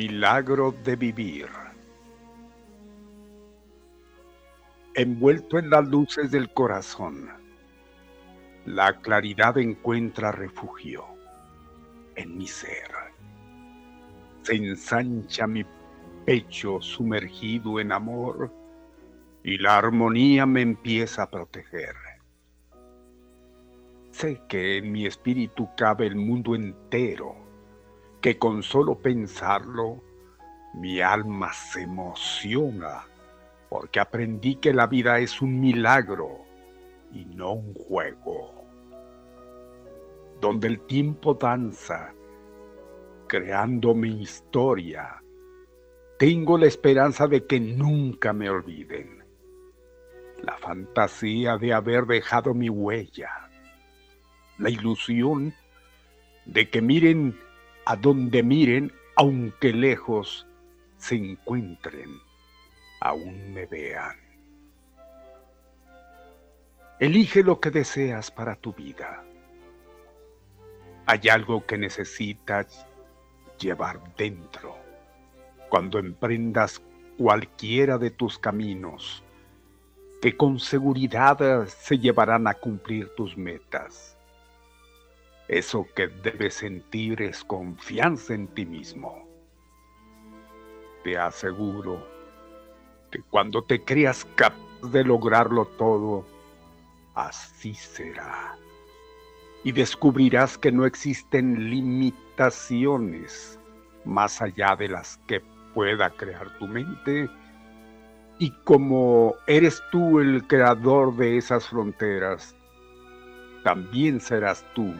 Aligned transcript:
Milagro 0.00 0.74
de 0.82 0.96
vivir. 0.96 1.46
Envuelto 4.94 5.58
en 5.58 5.68
las 5.68 5.86
luces 5.86 6.30
del 6.30 6.50
corazón, 6.54 7.28
la 8.64 8.98
claridad 9.02 9.58
encuentra 9.58 10.32
refugio 10.32 11.04
en 12.16 12.38
mi 12.38 12.46
ser. 12.46 12.90
Se 14.40 14.54
ensancha 14.54 15.46
mi 15.46 15.66
pecho 16.24 16.80
sumergido 16.80 17.78
en 17.78 17.92
amor 17.92 18.50
y 19.44 19.58
la 19.58 19.76
armonía 19.76 20.46
me 20.46 20.62
empieza 20.62 21.24
a 21.24 21.30
proteger. 21.30 21.94
Sé 24.12 24.40
que 24.48 24.78
en 24.78 24.92
mi 24.92 25.04
espíritu 25.04 25.68
cabe 25.76 26.06
el 26.06 26.16
mundo 26.16 26.54
entero 26.54 27.49
que 28.20 28.38
con 28.38 28.62
solo 28.62 28.96
pensarlo 28.96 30.02
mi 30.74 31.00
alma 31.00 31.52
se 31.52 31.82
emociona 31.82 33.06
porque 33.68 34.00
aprendí 34.00 34.56
que 34.56 34.74
la 34.74 34.86
vida 34.86 35.20
es 35.20 35.40
un 35.40 35.60
milagro 35.60 36.44
y 37.12 37.24
no 37.24 37.52
un 37.52 37.74
juego, 37.74 38.64
donde 40.40 40.68
el 40.68 40.80
tiempo 40.86 41.34
danza 41.34 42.12
creando 43.28 43.94
mi 43.94 44.22
historia. 44.22 45.22
Tengo 46.18 46.58
la 46.58 46.66
esperanza 46.66 47.28
de 47.28 47.46
que 47.46 47.60
nunca 47.60 48.32
me 48.32 48.50
olviden, 48.50 49.24
la 50.42 50.58
fantasía 50.58 51.56
de 51.56 51.72
haber 51.72 52.06
dejado 52.06 52.54
mi 52.54 52.68
huella, 52.68 53.48
la 54.58 54.68
ilusión 54.68 55.54
de 56.44 56.68
que 56.68 56.82
miren 56.82 57.38
a 57.90 57.96
donde 57.96 58.44
miren, 58.44 58.92
aunque 59.16 59.72
lejos 59.72 60.46
se 60.96 61.16
encuentren, 61.16 62.20
aún 63.00 63.52
me 63.52 63.66
vean. 63.66 64.16
Elige 67.00 67.42
lo 67.42 67.58
que 67.58 67.72
deseas 67.72 68.30
para 68.30 68.54
tu 68.54 68.72
vida. 68.72 69.24
Hay 71.06 71.28
algo 71.30 71.66
que 71.66 71.78
necesitas 71.78 72.86
llevar 73.58 74.00
dentro 74.16 74.76
cuando 75.68 75.98
emprendas 75.98 76.80
cualquiera 77.18 77.98
de 77.98 78.12
tus 78.12 78.38
caminos 78.38 79.24
que 80.22 80.36
con 80.36 80.60
seguridad 80.60 81.66
se 81.66 81.98
llevarán 81.98 82.46
a 82.46 82.54
cumplir 82.54 83.08
tus 83.16 83.36
metas. 83.36 84.16
Eso 85.50 85.84
que 85.96 86.06
debes 86.06 86.54
sentir 86.54 87.20
es 87.20 87.42
confianza 87.42 88.34
en 88.34 88.46
ti 88.54 88.64
mismo. 88.64 89.28
Te 91.02 91.18
aseguro 91.18 92.06
que 93.10 93.20
cuando 93.22 93.60
te 93.64 93.84
creas 93.84 94.24
capaz 94.36 94.54
de 94.92 95.02
lograrlo 95.02 95.64
todo, 95.76 96.24
así 97.16 97.74
será. 97.74 98.56
Y 99.64 99.72
descubrirás 99.72 100.56
que 100.56 100.70
no 100.70 100.86
existen 100.86 101.68
limitaciones 101.68 103.58
más 104.04 104.40
allá 104.40 104.76
de 104.76 104.86
las 104.86 105.16
que 105.26 105.42
pueda 105.74 106.10
crear 106.10 106.56
tu 106.60 106.68
mente. 106.68 107.28
Y 108.38 108.52
como 108.62 109.34
eres 109.48 109.82
tú 109.90 110.20
el 110.20 110.46
creador 110.46 111.16
de 111.16 111.38
esas 111.38 111.66
fronteras, 111.66 112.54
también 113.64 114.20
serás 114.20 114.64
tú 114.74 114.94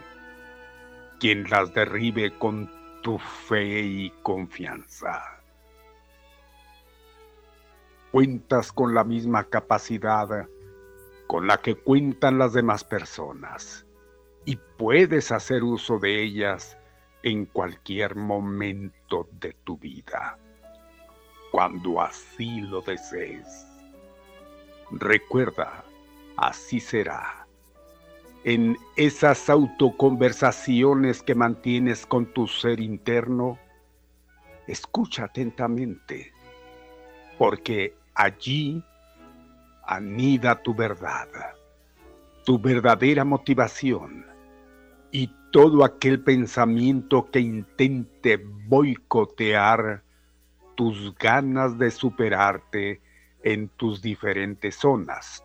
quien 1.20 1.48
las 1.50 1.72
derribe 1.74 2.36
con 2.38 2.70
tu 3.02 3.18
fe 3.18 3.80
y 3.82 4.10
confianza. 4.22 5.22
Cuentas 8.10 8.72
con 8.72 8.94
la 8.94 9.04
misma 9.04 9.44
capacidad 9.44 10.48
con 11.26 11.46
la 11.46 11.58
que 11.58 11.76
cuentan 11.76 12.38
las 12.38 12.54
demás 12.54 12.82
personas 12.82 13.86
y 14.44 14.56
puedes 14.78 15.30
hacer 15.30 15.62
uso 15.62 15.98
de 15.98 16.22
ellas 16.22 16.76
en 17.22 17.44
cualquier 17.44 18.16
momento 18.16 19.28
de 19.32 19.52
tu 19.62 19.76
vida, 19.76 20.38
cuando 21.52 22.00
así 22.00 22.62
lo 22.62 22.80
desees. 22.80 23.64
Recuerda, 24.90 25.84
así 26.36 26.80
será 26.80 27.39
en 28.44 28.78
esas 28.96 29.50
autoconversaciones 29.50 31.22
que 31.22 31.34
mantienes 31.34 32.06
con 32.06 32.26
tu 32.26 32.46
ser 32.46 32.80
interno, 32.80 33.58
escucha 34.66 35.24
atentamente, 35.24 36.32
porque 37.38 37.94
allí 38.14 38.82
anida 39.84 40.62
tu 40.62 40.74
verdad, 40.74 41.28
tu 42.44 42.58
verdadera 42.58 43.24
motivación 43.24 44.24
y 45.10 45.30
todo 45.50 45.84
aquel 45.84 46.22
pensamiento 46.22 47.30
que 47.30 47.40
intente 47.40 48.36
boicotear 48.68 50.02
tus 50.76 51.14
ganas 51.16 51.76
de 51.76 51.90
superarte 51.90 53.02
en 53.42 53.68
tus 53.70 54.00
diferentes 54.00 54.76
zonas 54.76 55.44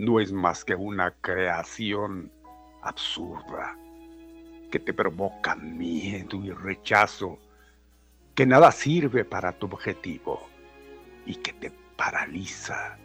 no 0.00 0.18
es 0.18 0.32
más 0.32 0.64
que 0.64 0.74
una 0.74 1.10
creación 1.20 2.32
absurda 2.80 3.76
que 4.70 4.78
te 4.78 4.94
provoca 4.94 5.54
miedo 5.56 6.42
y 6.42 6.50
rechazo, 6.52 7.38
que 8.34 8.46
nada 8.46 8.72
sirve 8.72 9.26
para 9.26 9.52
tu 9.52 9.66
objetivo 9.66 10.48
y 11.26 11.34
que 11.34 11.52
te 11.52 11.70
paraliza 11.96 12.96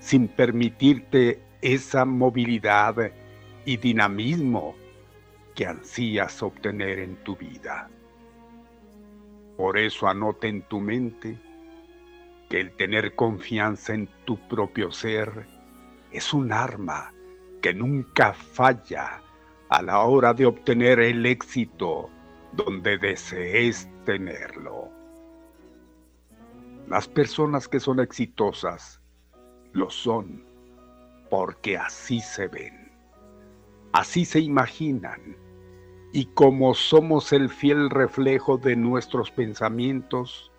sin 0.00 0.26
permitirte 0.26 1.40
esa 1.62 2.04
movilidad 2.04 3.12
y 3.64 3.76
dinamismo 3.76 4.74
que 5.54 5.66
ansías 5.66 6.42
obtener 6.42 6.98
en 6.98 7.14
tu 7.22 7.36
vida. 7.36 7.88
Por 9.56 9.78
eso 9.78 10.08
anota 10.08 10.48
en 10.48 10.62
tu 10.62 10.80
mente 10.80 11.38
que 12.50 12.58
el 12.58 12.72
tener 12.72 13.14
confianza 13.14 13.94
en 13.94 14.08
tu 14.24 14.36
propio 14.48 14.90
ser 14.90 15.53
es 16.14 16.32
un 16.32 16.52
arma 16.52 17.12
que 17.60 17.74
nunca 17.74 18.32
falla 18.32 19.20
a 19.68 19.82
la 19.82 20.00
hora 20.02 20.32
de 20.32 20.46
obtener 20.46 21.00
el 21.00 21.26
éxito 21.26 22.08
donde 22.52 22.96
desees 22.98 23.88
tenerlo. 24.04 24.88
Las 26.88 27.08
personas 27.08 27.66
que 27.66 27.80
son 27.80 27.98
exitosas 27.98 29.00
lo 29.72 29.90
son 29.90 30.44
porque 31.30 31.76
así 31.76 32.20
se 32.20 32.46
ven, 32.46 32.92
así 33.92 34.24
se 34.24 34.38
imaginan 34.38 35.36
y 36.12 36.26
como 36.26 36.74
somos 36.74 37.32
el 37.32 37.48
fiel 37.48 37.90
reflejo 37.90 38.56
de 38.56 38.76
nuestros 38.76 39.32
pensamientos, 39.32 40.52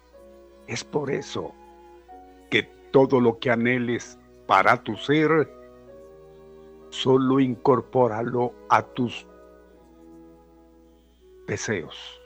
es 0.68 0.84
por 0.84 1.10
eso 1.12 1.56
que 2.50 2.64
todo 2.92 3.22
lo 3.22 3.40
que 3.40 3.52
anheles 3.52 4.20
para 4.48 4.82
tu 4.84 4.96
ser, 4.98 5.50
solo 6.90 7.40
incorpóralo 7.40 8.54
a 8.70 8.82
tus 8.82 9.26
deseos. 11.48 12.22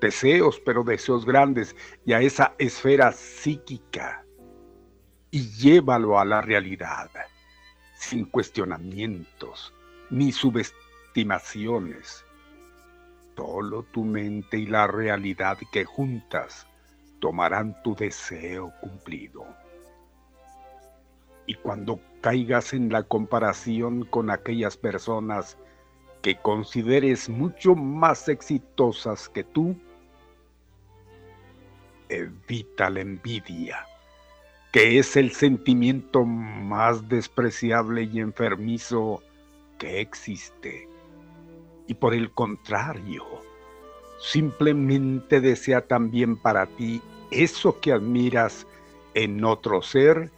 Deseos, 0.00 0.60
pero 0.64 0.82
deseos 0.84 1.24
grandes, 1.24 1.74
y 2.04 2.12
a 2.12 2.20
esa 2.20 2.54
esfera 2.58 3.12
psíquica, 3.12 4.24
y 5.30 5.50
llévalo 5.50 6.18
a 6.18 6.24
la 6.24 6.40
realidad, 6.42 7.10
sin 7.96 8.24
cuestionamientos 8.26 9.72
ni 10.10 10.30
subestimaciones. 10.32 12.24
Solo 13.36 13.82
tu 13.84 14.04
mente 14.04 14.58
y 14.58 14.66
la 14.66 14.86
realidad 14.86 15.58
que 15.72 15.84
juntas 15.84 16.66
tomarán 17.20 17.82
tu 17.82 17.96
deseo 17.96 18.72
cumplido. 18.80 19.44
Y 21.46 21.54
cuando 21.54 22.00
caigas 22.20 22.72
en 22.72 22.90
la 22.90 23.02
comparación 23.02 24.04
con 24.04 24.30
aquellas 24.30 24.76
personas 24.76 25.58
que 26.22 26.36
consideres 26.36 27.28
mucho 27.28 27.74
más 27.74 28.28
exitosas 28.28 29.28
que 29.28 29.44
tú, 29.44 29.76
evita 32.08 32.88
la 32.88 33.00
envidia, 33.00 33.86
que 34.72 34.98
es 34.98 35.16
el 35.16 35.32
sentimiento 35.32 36.24
más 36.24 37.08
despreciable 37.08 38.04
y 38.04 38.20
enfermizo 38.20 39.22
que 39.78 40.00
existe. 40.00 40.88
Y 41.86 41.94
por 41.94 42.14
el 42.14 42.30
contrario, 42.30 43.24
simplemente 44.18 45.42
desea 45.42 45.82
también 45.82 46.36
para 46.36 46.66
ti 46.66 47.02
eso 47.30 47.80
que 47.80 47.92
admiras 47.92 48.66
en 49.12 49.44
otro 49.44 49.82
ser 49.82 50.30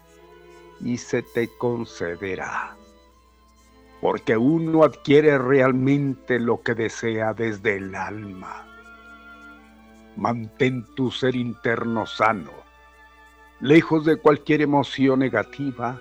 y 0.81 0.99
se 0.99 1.23
te 1.23 1.49
concederá. 1.58 2.76
Porque 4.00 4.37
uno 4.37 4.84
adquiere 4.84 5.38
realmente 5.38 6.38
lo 6.38 6.62
que 6.62 6.75
desea 6.75 7.33
desde 7.33 7.76
el 7.76 7.95
alma. 7.95 8.66
Mantén 10.16 10.85
tu 10.95 11.11
ser 11.11 11.35
interno 11.35 12.06
sano, 12.06 12.52
lejos 13.61 14.04
de 14.04 14.16
cualquier 14.16 14.62
emoción 14.62 15.18
negativa, 15.18 15.99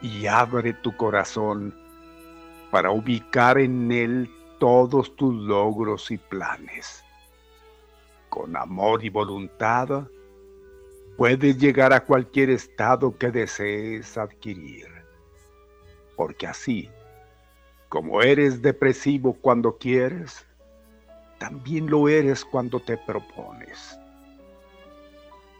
y 0.00 0.26
abre 0.26 0.74
tu 0.74 0.96
corazón 0.96 1.74
para 2.70 2.90
ubicar 2.90 3.58
en 3.58 3.90
él 3.90 4.30
todos 4.58 5.14
tus 5.16 5.34
logros 5.34 6.10
y 6.10 6.18
planes. 6.18 7.04
Con 8.28 8.56
amor 8.56 9.04
y 9.04 9.08
voluntad, 9.08 10.06
puedes 11.18 11.58
llegar 11.58 11.92
a 11.92 12.04
cualquier 12.04 12.48
estado 12.48 13.18
que 13.18 13.32
desees 13.32 14.16
adquirir. 14.16 14.86
Porque 16.14 16.46
así, 16.46 16.88
como 17.88 18.22
eres 18.22 18.62
depresivo 18.62 19.34
cuando 19.34 19.78
quieres, 19.78 20.46
también 21.38 21.90
lo 21.90 22.08
eres 22.08 22.44
cuando 22.44 22.78
te 22.78 22.96
propones. 22.96 23.98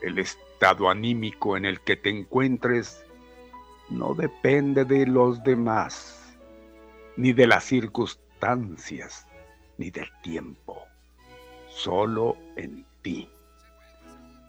El 0.00 0.20
estado 0.20 0.88
anímico 0.88 1.56
en 1.56 1.64
el 1.64 1.80
que 1.80 1.96
te 1.96 2.10
encuentres 2.10 3.04
no 3.90 4.14
depende 4.14 4.84
de 4.84 5.06
los 5.06 5.42
demás, 5.42 6.36
ni 7.16 7.32
de 7.32 7.48
las 7.48 7.64
circunstancias, 7.64 9.26
ni 9.76 9.90
del 9.90 10.08
tiempo, 10.22 10.84
solo 11.68 12.36
en 12.54 12.86
ti. 13.02 13.28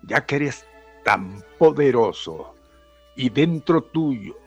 Ya 0.04 0.24
que 0.26 0.36
eres 0.36 0.66
tan 1.10 1.44
poderoso 1.58 2.54
y 3.16 3.32
dentro 3.32 3.82
tuyo 3.82 4.38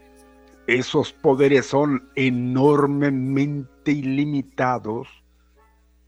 esos 0.69 1.13
poderes 1.13 1.67
son 1.67 2.09
enormemente 2.15 3.91
ilimitados, 3.91 5.09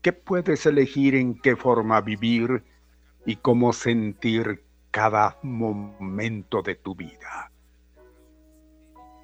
que 0.00 0.12
puedes 0.12 0.64
elegir 0.64 1.16
en 1.16 1.34
qué 1.40 1.56
forma 1.56 2.00
vivir 2.00 2.62
y 3.26 3.34
cómo 3.34 3.73
sentir 3.73 4.62
cada 4.92 5.37
momento 5.42 6.62
de 6.62 6.76
tu 6.76 6.94
vida. 6.94 7.50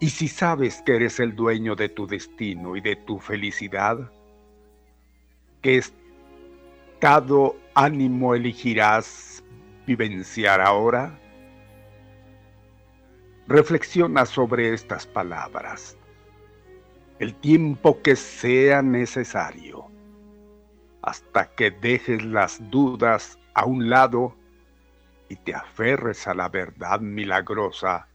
Y 0.01 0.11
si 0.11 0.27
sabes 0.27 0.83
que 0.83 0.97
eres 0.97 1.21
el 1.21 1.37
dueño 1.37 1.77
de 1.77 1.91
tu 1.91 2.09
destino 2.09 2.75
y 2.75 2.81
de 2.81 2.97
tu 2.97 3.21
felicidad, 3.21 4.11
¿qué 5.63 5.81
estado 6.99 7.55
ánimo 7.75 8.35
elegirás 8.35 9.45
vivenciar 9.87 10.61
ahora? 10.61 11.20
Reflexiona 13.51 14.27
sobre 14.27 14.73
estas 14.73 15.09
palabras. 15.09 15.97
el 17.19 17.35
tiempo 17.35 18.01
que 18.01 18.15
sea 18.15 18.81
necesario, 18.81 19.91
hasta 21.03 21.53
que 21.57 21.73
dejes 21.73 22.25
las 22.25 22.61
dudas 22.71 23.41
a 23.55 23.65
un 23.67 23.91
lado 23.91 24.37
y 25.29 25.35
te 25.35 25.53
aferres 25.53 26.29
a 26.29 26.35
la 26.35 26.49
verdad 26.49 27.01
milagrosa 27.01 28.07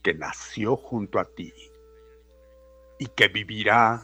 que 0.00 0.14
nació 0.14 0.76
junto 0.76 1.18
a 1.18 1.24
ti 1.24 1.52
y 3.00 3.06
que 3.06 3.26
vivirá 3.26 4.00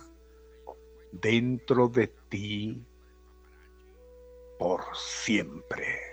dentro 1.12 1.86
de 1.86 2.08
ti 2.28 2.84
por 4.58 4.82
siempre. 4.92 6.07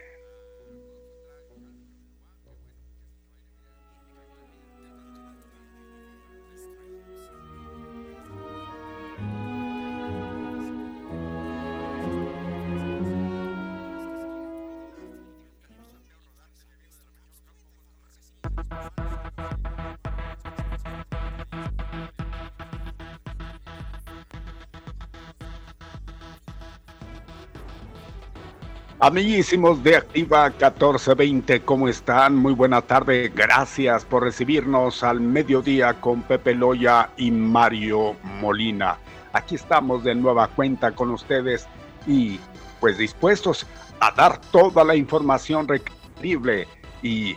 Amiguísimos 29.06 29.84
de 29.84 29.98
Activa 29.98 30.46
1420, 30.46 31.62
¿cómo 31.62 31.88
están? 31.88 32.36
Muy 32.38 32.54
buena 32.54 32.82
tarde, 32.82 33.32
gracias 33.36 34.04
por 34.04 34.24
recibirnos 34.24 35.04
al 35.04 35.20
mediodía 35.20 35.94
con 36.02 36.24
Pepe 36.24 36.56
Loya 36.56 37.12
y 37.16 37.30
Mario 37.30 38.16
Molina. 38.24 38.98
Aquí 39.34 39.56
estamos 39.56 40.04
de 40.04 40.16
nueva 40.16 40.48
cuenta 40.48 40.92
con 40.94 41.12
ustedes 41.12 41.68
y 42.08 42.40
pues 42.80 42.98
dispuestos 42.98 43.68
a 44.00 44.10
dar 44.12 44.40
toda 44.40 44.84
la 44.84 44.96
información 44.96 45.68
requerible 45.68 46.68
y 47.04 47.36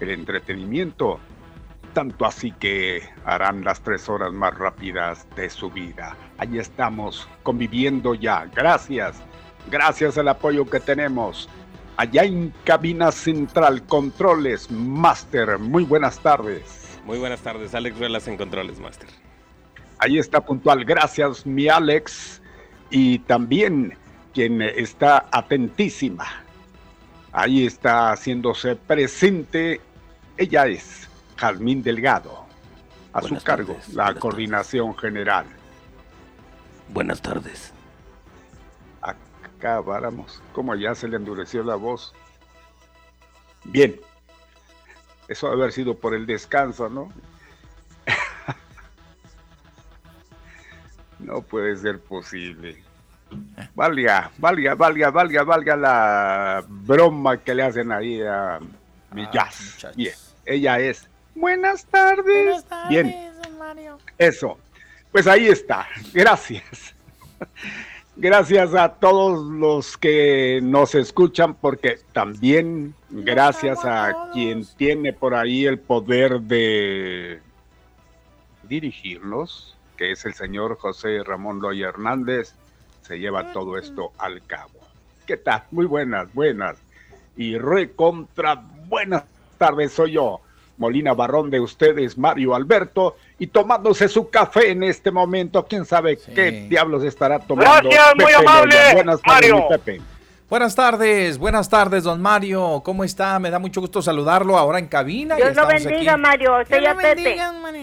el 0.00 0.10
entretenimiento, 0.10 1.20
tanto 1.92 2.24
así 2.24 2.52
que 2.52 3.02
harán 3.24 3.64
las 3.64 3.80
tres 3.80 4.08
horas 4.08 4.32
más 4.32 4.56
rápidas 4.56 5.26
de 5.36 5.50
su 5.50 5.70
vida. 5.70 6.16
Allí 6.38 6.58
estamos 6.58 7.28
conviviendo 7.42 8.14
ya, 8.14 8.46
gracias 8.54 9.22
gracias 9.68 10.16
al 10.18 10.28
apoyo 10.28 10.64
que 10.66 10.80
tenemos. 10.80 11.48
Allá 11.96 12.24
en 12.24 12.52
Cabina 12.64 13.12
Central, 13.12 13.82
Controles, 13.86 14.70
Master. 14.70 15.58
Muy 15.58 15.84
buenas 15.84 16.18
tardes. 16.20 16.98
Muy 17.04 17.18
buenas 17.18 17.40
tardes, 17.40 17.74
Alex 17.74 17.98
Ruelas 17.98 18.28
en 18.28 18.36
Controles, 18.36 18.78
Master. 18.78 19.08
Ahí 19.98 20.18
está 20.18 20.40
puntual. 20.40 20.84
Gracias, 20.84 21.44
mi 21.44 21.68
Alex. 21.68 22.40
Y 22.90 23.18
también 23.20 23.96
quien 24.32 24.62
está 24.62 25.26
atentísima. 25.30 26.26
Ahí 27.32 27.66
está 27.66 28.12
haciéndose 28.12 28.76
presente. 28.76 29.80
Ella 30.40 30.66
es 30.66 31.08
Jazmín 31.36 31.82
Delgado. 31.82 32.46
A 33.12 33.22
su 33.22 33.36
cargo, 33.42 33.76
la 33.92 34.14
coordinación 34.14 34.96
general. 34.96 35.46
Buenas 36.88 37.20
tardes 37.20 37.72
acabáramos. 39.60 40.42
Como 40.52 40.74
ya 40.74 40.94
se 40.94 41.08
le 41.08 41.16
endureció 41.16 41.62
la 41.62 41.76
voz. 41.76 42.14
Bien. 43.64 44.00
Eso 45.28 45.48
debe 45.48 45.62
haber 45.62 45.72
sido 45.72 45.98
por 45.98 46.14
el 46.14 46.26
descanso, 46.26 46.88
¿no? 46.88 47.12
no 51.18 51.42
puede 51.42 51.76
ser 51.76 52.00
posible. 52.00 52.82
Valga, 53.76 54.32
valga, 54.38 54.74
valga, 54.74 55.10
valga, 55.10 55.44
valga 55.44 55.76
la 55.76 56.64
broma 56.66 57.36
que 57.36 57.54
le 57.54 57.62
hacen 57.62 57.92
ahí 57.92 58.20
a 58.22 58.58
mi 59.12 59.22
ah, 59.22 59.30
jazz. 59.32 59.86
Bien, 59.94 60.14
ella 60.50 60.80
es. 60.80 61.08
Buenas 61.34 61.84
tardes. 61.86 62.64
Bien. 62.88 63.14
Eso. 64.18 64.58
Pues 65.12 65.26
ahí 65.26 65.46
está. 65.46 65.86
Gracias. 66.12 66.94
Gracias 68.16 68.74
a 68.74 68.94
todos 68.94 69.46
los 69.46 69.96
que 69.96 70.60
nos 70.62 70.94
escuchan, 70.94 71.54
porque 71.54 72.00
también 72.12 72.94
gracias 73.08 73.78
a 73.84 74.30
quien 74.32 74.66
tiene 74.76 75.12
por 75.12 75.34
ahí 75.34 75.64
el 75.64 75.78
poder 75.78 76.40
de 76.40 77.40
dirigirnos, 78.64 79.78
que 79.96 80.12
es 80.12 80.24
el 80.26 80.34
señor 80.34 80.76
José 80.78 81.22
Ramón 81.24 81.60
Loya 81.60 81.88
Hernández, 81.88 82.54
se 83.02 83.18
lleva 83.18 83.52
todo 83.52 83.78
esto 83.78 84.12
al 84.18 84.44
cabo. 84.46 84.80
¿Qué 85.26 85.36
tal? 85.36 85.62
Muy 85.70 85.86
buenas, 85.86 86.32
buenas. 86.34 86.76
Y 87.36 87.56
recontra 87.56 88.56
buenas 88.86 89.24
tardes, 89.60 89.92
soy 89.92 90.12
yo, 90.12 90.40
Molina 90.78 91.12
Barrón 91.12 91.50
de 91.50 91.60
ustedes, 91.60 92.16
Mario 92.16 92.54
Alberto, 92.54 93.16
y 93.38 93.48
tomándose 93.48 94.08
su 94.08 94.30
café 94.30 94.70
en 94.70 94.82
este 94.82 95.10
momento. 95.10 95.66
¿Quién 95.66 95.84
sabe 95.84 96.18
qué 96.34 96.66
diablos 96.68 97.04
estará 97.04 97.38
tomando? 97.38 97.90
Gracias, 97.90 98.14
muy 98.16 98.32
amable, 98.32 98.76
Buenas 98.94 99.20
tardes, 99.20 99.52
Mario. 99.52 99.68
Pepe. 99.68 100.00
Buenas 100.48 100.74
tardes, 100.74 101.36
buenas 101.36 101.68
tardes, 101.68 102.04
don 102.04 102.22
Mario. 102.22 102.80
¿Cómo 102.82 103.04
está? 103.04 103.38
Me 103.38 103.50
da 103.50 103.58
mucho 103.58 103.82
gusto 103.82 104.00
saludarlo 104.00 104.56
ahora 104.56 104.78
en 104.78 104.88
cabina. 104.88 105.36
Dios 105.36 105.54
lo 105.54 105.66
bendiga, 105.66 106.16
Mario. 106.16 106.52
Soy 106.66 106.86
a 106.86 106.94
Pepe. 106.96 107.36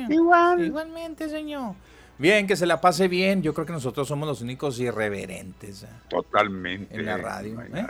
Igual. 0.10 0.66
Igualmente, 0.66 1.30
señor. 1.30 1.76
Bien, 2.18 2.48
que 2.48 2.56
se 2.56 2.66
la 2.66 2.82
pase 2.82 3.08
bien. 3.08 3.44
Yo 3.44 3.54
creo 3.54 3.68
que 3.68 3.74
nosotros 3.74 4.08
somos 4.08 4.28
los 4.28 4.42
únicos 4.42 4.80
irreverentes. 4.80 5.84
¿eh? 5.84 5.88
Totalmente. 6.10 6.96
En 6.96 7.06
la 7.06 7.18
radio. 7.18 7.62
¿eh? 7.62 7.86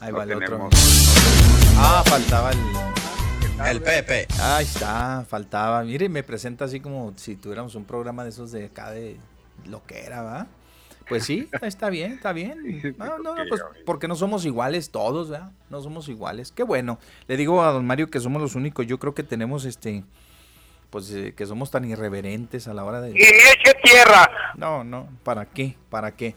Ahí 0.00 0.12
va 0.12 0.22
el 0.24 0.32
otro. 0.34 0.68
Ah, 1.76 2.02
faltaba 2.06 2.52
el. 2.52 2.58
El 3.66 3.82
Pepe. 3.82 4.28
Ahí 4.40 4.64
está, 4.64 5.24
faltaba. 5.28 5.82
Mire, 5.82 6.08
me 6.08 6.22
presenta 6.22 6.64
así 6.66 6.78
como 6.78 7.12
si 7.16 7.34
tuviéramos 7.34 7.74
un 7.74 7.84
programa 7.84 8.22
de 8.22 8.30
esos 8.30 8.52
de 8.52 8.66
acá 8.66 8.90
de 8.92 9.16
lo 9.66 9.84
que 9.84 10.04
era, 10.04 10.22
¿va? 10.22 10.46
Pues 11.08 11.24
sí, 11.24 11.48
está 11.62 11.90
bien, 11.90 12.12
está 12.12 12.32
bien. 12.32 12.94
No, 12.98 13.18
no, 13.18 13.34
pues 13.48 13.60
porque 13.84 14.06
no 14.06 14.14
somos 14.14 14.44
iguales 14.44 14.90
todos, 14.90 15.30
¿verdad? 15.30 15.50
No 15.70 15.80
somos 15.80 16.08
iguales. 16.08 16.52
Qué 16.52 16.62
bueno. 16.62 16.98
Le 17.26 17.36
digo 17.36 17.62
a 17.62 17.72
don 17.72 17.84
Mario 17.84 18.10
que 18.10 18.20
somos 18.20 18.40
los 18.40 18.54
únicos. 18.54 18.86
Yo 18.86 18.98
creo 18.98 19.14
que 19.14 19.24
tenemos 19.24 19.64
este, 19.64 20.04
pues 20.90 21.10
eh, 21.10 21.34
que 21.36 21.46
somos 21.46 21.70
tan 21.70 21.84
irreverentes 21.84 22.68
a 22.68 22.74
la 22.74 22.84
hora 22.84 23.00
de... 23.00 23.10
¡Y 23.10 23.22
eche 23.22 23.74
tierra! 23.82 24.30
No, 24.56 24.84
no, 24.84 25.08
¿para 25.24 25.46
qué? 25.46 25.76
¿Para 25.90 26.14
qué? 26.14 26.36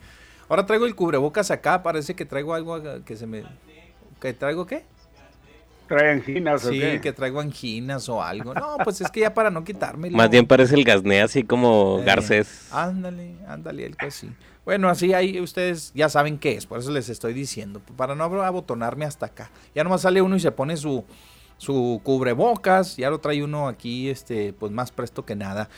Ahora 0.51 0.65
traigo 0.65 0.86
el 0.86 0.96
cubrebocas 0.96 1.50
acá, 1.50 1.81
parece 1.81 2.13
que 2.13 2.25
traigo 2.25 2.53
algo 2.53 2.81
que 3.05 3.15
se 3.15 3.25
me... 3.25 3.46
¿Que 4.20 4.34
traigo 4.34 4.65
qué? 4.65 4.84
trae 5.88 6.12
anginas 6.12 6.62
sí, 6.62 7.00
que 7.01 7.13
traigo 7.13 7.39
anginas 7.39 8.10
o 8.10 8.22
algo. 8.22 8.53
No, 8.53 8.77
pues 8.84 9.00
es 9.00 9.10
que 9.10 9.22
ya 9.22 9.34
para 9.34 9.50
no 9.50 9.63
quitarme. 9.63 10.10
Más 10.10 10.29
bien 10.29 10.46
parece 10.46 10.75
el 10.75 10.84
gasné 10.84 11.22
así 11.22 11.43
como 11.43 12.00
eh, 12.00 12.03
Garcés. 12.03 12.67
Ándale, 12.70 13.36
ándale, 13.48 13.86
el 13.86 13.96
que 13.96 14.12
sí. 14.12 14.29
Bueno, 14.65 14.89
así 14.89 15.13
ahí 15.13 15.39
ustedes 15.39 15.93
ya 15.96 16.10
saben 16.10 16.38
qué 16.38 16.58
es, 16.58 16.65
por 16.65 16.79
eso 16.79 16.91
les 16.91 17.08
estoy 17.08 17.31
diciendo, 17.31 17.81
para 17.96 18.13
no 18.13 18.25
abotonarme 18.25 19.05
hasta 19.05 19.27
acá. 19.27 19.51
Ya 19.74 19.86
nomás 19.86 20.01
sale 20.01 20.22
uno 20.22 20.36
y 20.36 20.41
se 20.41 20.51
pone 20.51 20.75
su, 20.75 21.05
su 21.58 22.01
cubrebocas, 22.03 22.98
ya 22.98 23.10
lo 23.10 23.20
trae 23.20 23.41
uno 23.41 23.70
aquí, 23.70 24.10
este, 24.10 24.51
pues 24.51 24.74
más 24.74 24.91
presto 24.91 25.25
que 25.25 25.36
nada. 25.38 25.70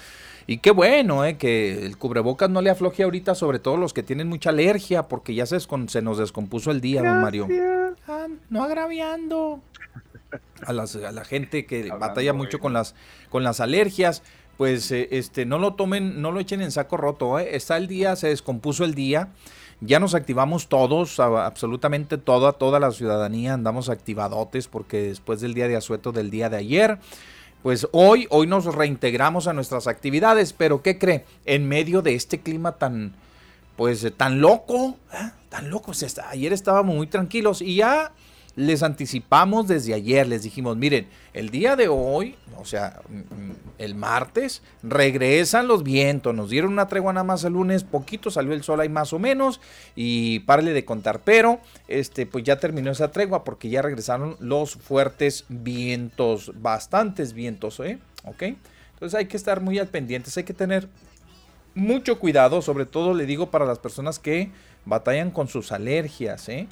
Y 0.46 0.58
qué 0.58 0.72
bueno, 0.72 1.24
eh, 1.26 1.38
que 1.38 1.86
el 1.86 1.98
cubrebocas 1.98 2.50
no 2.50 2.62
le 2.62 2.70
afloje 2.70 3.04
ahorita, 3.04 3.36
sobre 3.36 3.60
todo 3.60 3.78
los 3.78 3.94
que 3.94 4.04
tienen 4.04 4.28
mucha 4.28 4.50
alergia, 4.50 5.04
porque 5.04 5.34
ya 5.34 5.46
se, 5.46 5.60
se 5.60 6.02
nos 6.02 6.18
descompuso 6.18 6.72
el 6.72 6.82
día, 6.82 7.02
don 7.02 7.22
Mario. 7.22 7.48
Ah, 8.08 8.28
no 8.50 8.64
agraviando 8.64 9.62
a, 10.66 10.74
la 10.74 11.26
gente 11.26 11.66
que 11.66 11.90
batalla 11.90 12.34
mucho 12.34 12.60
con 12.60 12.74
las, 12.74 12.96
con 13.30 13.44
las 13.44 13.60
alergias, 13.60 14.24
pues 14.58 14.92
eh, 14.92 15.10
este, 15.12 15.46
no 15.46 15.60
lo 15.60 15.74
tomen, 15.74 16.22
no 16.22 16.32
lo 16.32 16.40
echen 16.40 16.62
en 16.62 16.72
saco 16.72 16.98
roto. 16.98 17.40
¿eh? 17.40 17.56
Está 17.56 17.78
el 17.78 17.88
día, 17.88 18.16
se 18.16 18.28
descompuso 18.28 18.84
el 18.84 18.94
día. 18.94 19.30
Ya 19.82 20.00
nos 20.00 20.16
activamos 20.16 20.70
todos, 20.70 21.20
absolutamente 21.20 22.18
toda, 22.18 22.54
toda 22.54 22.80
la 22.80 22.92
ciudadanía 22.92 23.54
andamos 23.54 23.90
activadotes 23.90 24.70
porque 24.70 25.02
después 25.02 25.42
del 25.42 25.54
día 25.54 25.68
de 25.68 25.76
asueto 25.76 26.14
del 26.14 26.30
día 26.30 26.50
de 26.50 26.56
ayer, 26.56 27.00
pues 27.64 27.88
hoy, 27.94 28.28
hoy 28.30 28.46
nos 28.46 28.66
reintegramos 28.66 29.48
a 29.48 29.54
nuestras 29.54 29.88
actividades, 29.88 30.52
pero 30.52 30.84
¿qué 30.84 31.00
cree? 31.00 31.26
En 31.46 31.68
medio 31.68 32.02
de 32.02 32.14
este 32.14 32.42
clima 32.42 32.74
tan, 32.74 33.14
pues 33.78 34.06
tan 34.18 34.42
loco, 34.42 34.98
¿eh? 35.14 35.32
tan 35.48 35.70
loco, 35.70 35.94
ayer 36.30 36.52
estábamos 36.52 36.94
muy 36.94 37.08
tranquilos 37.08 37.62
y 37.62 37.76
ya 37.78 38.12
les 38.56 38.84
anticipamos 38.84 39.68
desde 39.68 39.94
ayer, 39.94 40.28
les 40.28 40.44
dijimos, 40.44 40.78
miren, 40.78 41.08
el 41.34 41.50
día 41.50 41.76
de 41.76 41.88
hoy, 41.88 42.36
o 42.58 42.66
sea, 42.66 43.02
mm, 43.10 43.16
mm, 43.16 43.56
el 43.80 43.96
martes, 43.96 44.62
regresan 44.84 45.68
los 45.68 45.84
vientos, 45.84 46.36
nos 46.36 46.50
dieron 46.50 46.72
una 46.72 46.88
tregua 46.88 47.14
nada 47.14 47.24
más 47.24 47.44
el 47.44 47.54
lunes, 47.54 47.84
poquito 47.84 48.30
salió 48.30 48.54
el 48.54 48.64
sol 48.64 48.80
ahí 48.80 48.90
más 48.90 49.12
o 49.12 49.20
menos, 49.20 49.60
y 49.96 50.40
párale 50.42 50.74
de 50.74 50.86
contar, 50.86 51.22
pero 51.24 51.60
este, 51.88 52.26
pues 52.26 52.44
ya 52.44 52.60
terminó 52.60 52.92
esa 52.92 53.12
tregua 53.12 53.44
porque 53.44 53.70
ya 53.70 53.82
regresaron 53.82 54.36
los 54.40 54.76
fuertes 54.76 55.46
vientos, 55.50 56.52
bastantes 56.56 57.34
vientos, 57.34 57.80
¿eh? 57.80 57.98
¿Ok? 58.26 58.44
Entonces 58.94 59.18
hay 59.18 59.26
que 59.26 59.38
estar 59.38 59.62
muy 59.62 59.80
al 59.80 59.88
pendientes, 59.88 60.38
hay 60.38 60.44
que 60.44 60.54
tener 60.54 60.88
mucho 61.74 62.20
cuidado, 62.20 62.62
sobre 62.62 62.86
todo 62.86 63.16
le 63.16 63.26
digo 63.26 63.50
para 63.50 63.66
las 63.66 63.80
personas 63.80 64.20
que 64.20 64.52
batallan 64.86 65.32
con 65.32 65.48
sus 65.48 65.72
alergias, 65.72 66.48
¿eh? 66.50 66.68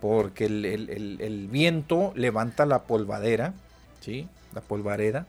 Porque 0.00 0.46
el, 0.46 1.48
viento 1.50 2.12
levanta 2.14 2.66
la 2.66 2.82
polvadera, 2.82 3.54
¿sí? 4.00 4.28
La 4.54 4.60
polvareda, 4.60 5.26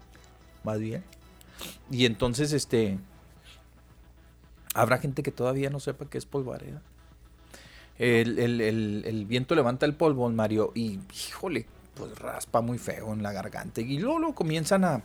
más 0.64 0.80
bien. 0.80 1.04
Y 1.90 2.06
entonces, 2.06 2.54
este, 2.54 3.00
habrá 4.74 4.98
gente 4.98 5.24
que 5.24 5.32
todavía 5.32 5.70
no 5.70 5.80
sepa 5.80 6.06
qué 6.10 6.18
es 6.18 6.26
polvareda. 6.26 6.82
El, 7.98 9.26
viento 9.28 9.56
levanta 9.56 9.86
el 9.86 9.96
polvo, 9.96 10.30
Mario, 10.30 10.72
y 10.76 11.00
híjole, 11.30 11.66
pues 11.96 12.18
raspa 12.20 12.62
muy 12.62 12.78
feo 12.78 13.14
en 13.14 13.24
la 13.24 13.32
garganta. 13.32 13.82
Y 13.82 13.98
luego, 13.98 14.36
comienzan 14.36 14.84
a, 14.84 15.04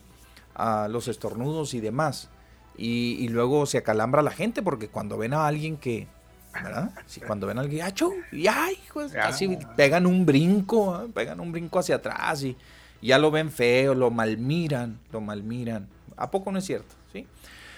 a, 0.54 0.88
los 0.88 1.08
estornudos 1.08 1.72
y 1.74 1.80
demás. 1.80 2.28
Y, 2.76 3.16
y, 3.20 3.28
luego 3.28 3.66
se 3.66 3.78
acalambra 3.78 4.22
la 4.22 4.30
gente 4.30 4.62
porque 4.62 4.88
cuando 4.88 5.18
ven 5.18 5.34
a 5.34 5.46
alguien 5.46 5.76
que, 5.76 6.08
¿verdad? 6.52 6.90
Si 7.06 7.20
cuando 7.20 7.46
ven 7.46 7.58
al 7.58 7.68
guiacho, 7.68 8.12
y 8.30 8.46
ay, 8.46 8.76
pues, 8.92 9.12
casi 9.12 9.56
pegan 9.76 10.06
un 10.06 10.26
brinco, 10.26 11.02
¿eh? 11.02 11.08
pegan 11.12 11.40
un 11.40 11.52
brinco 11.52 11.78
hacia 11.78 11.96
atrás 11.96 12.42
y, 12.42 12.56
ya 13.02 13.18
lo 13.18 13.30
ven 13.30 13.50
feo, 13.50 13.94
lo 13.94 14.10
malmiran, 14.10 14.98
lo 15.10 15.20
malmiran. 15.20 15.88
¿A 16.16 16.30
poco 16.30 16.52
no 16.52 16.58
es 16.58 16.64
cierto? 16.64 16.94
¿Sí? 17.12 17.26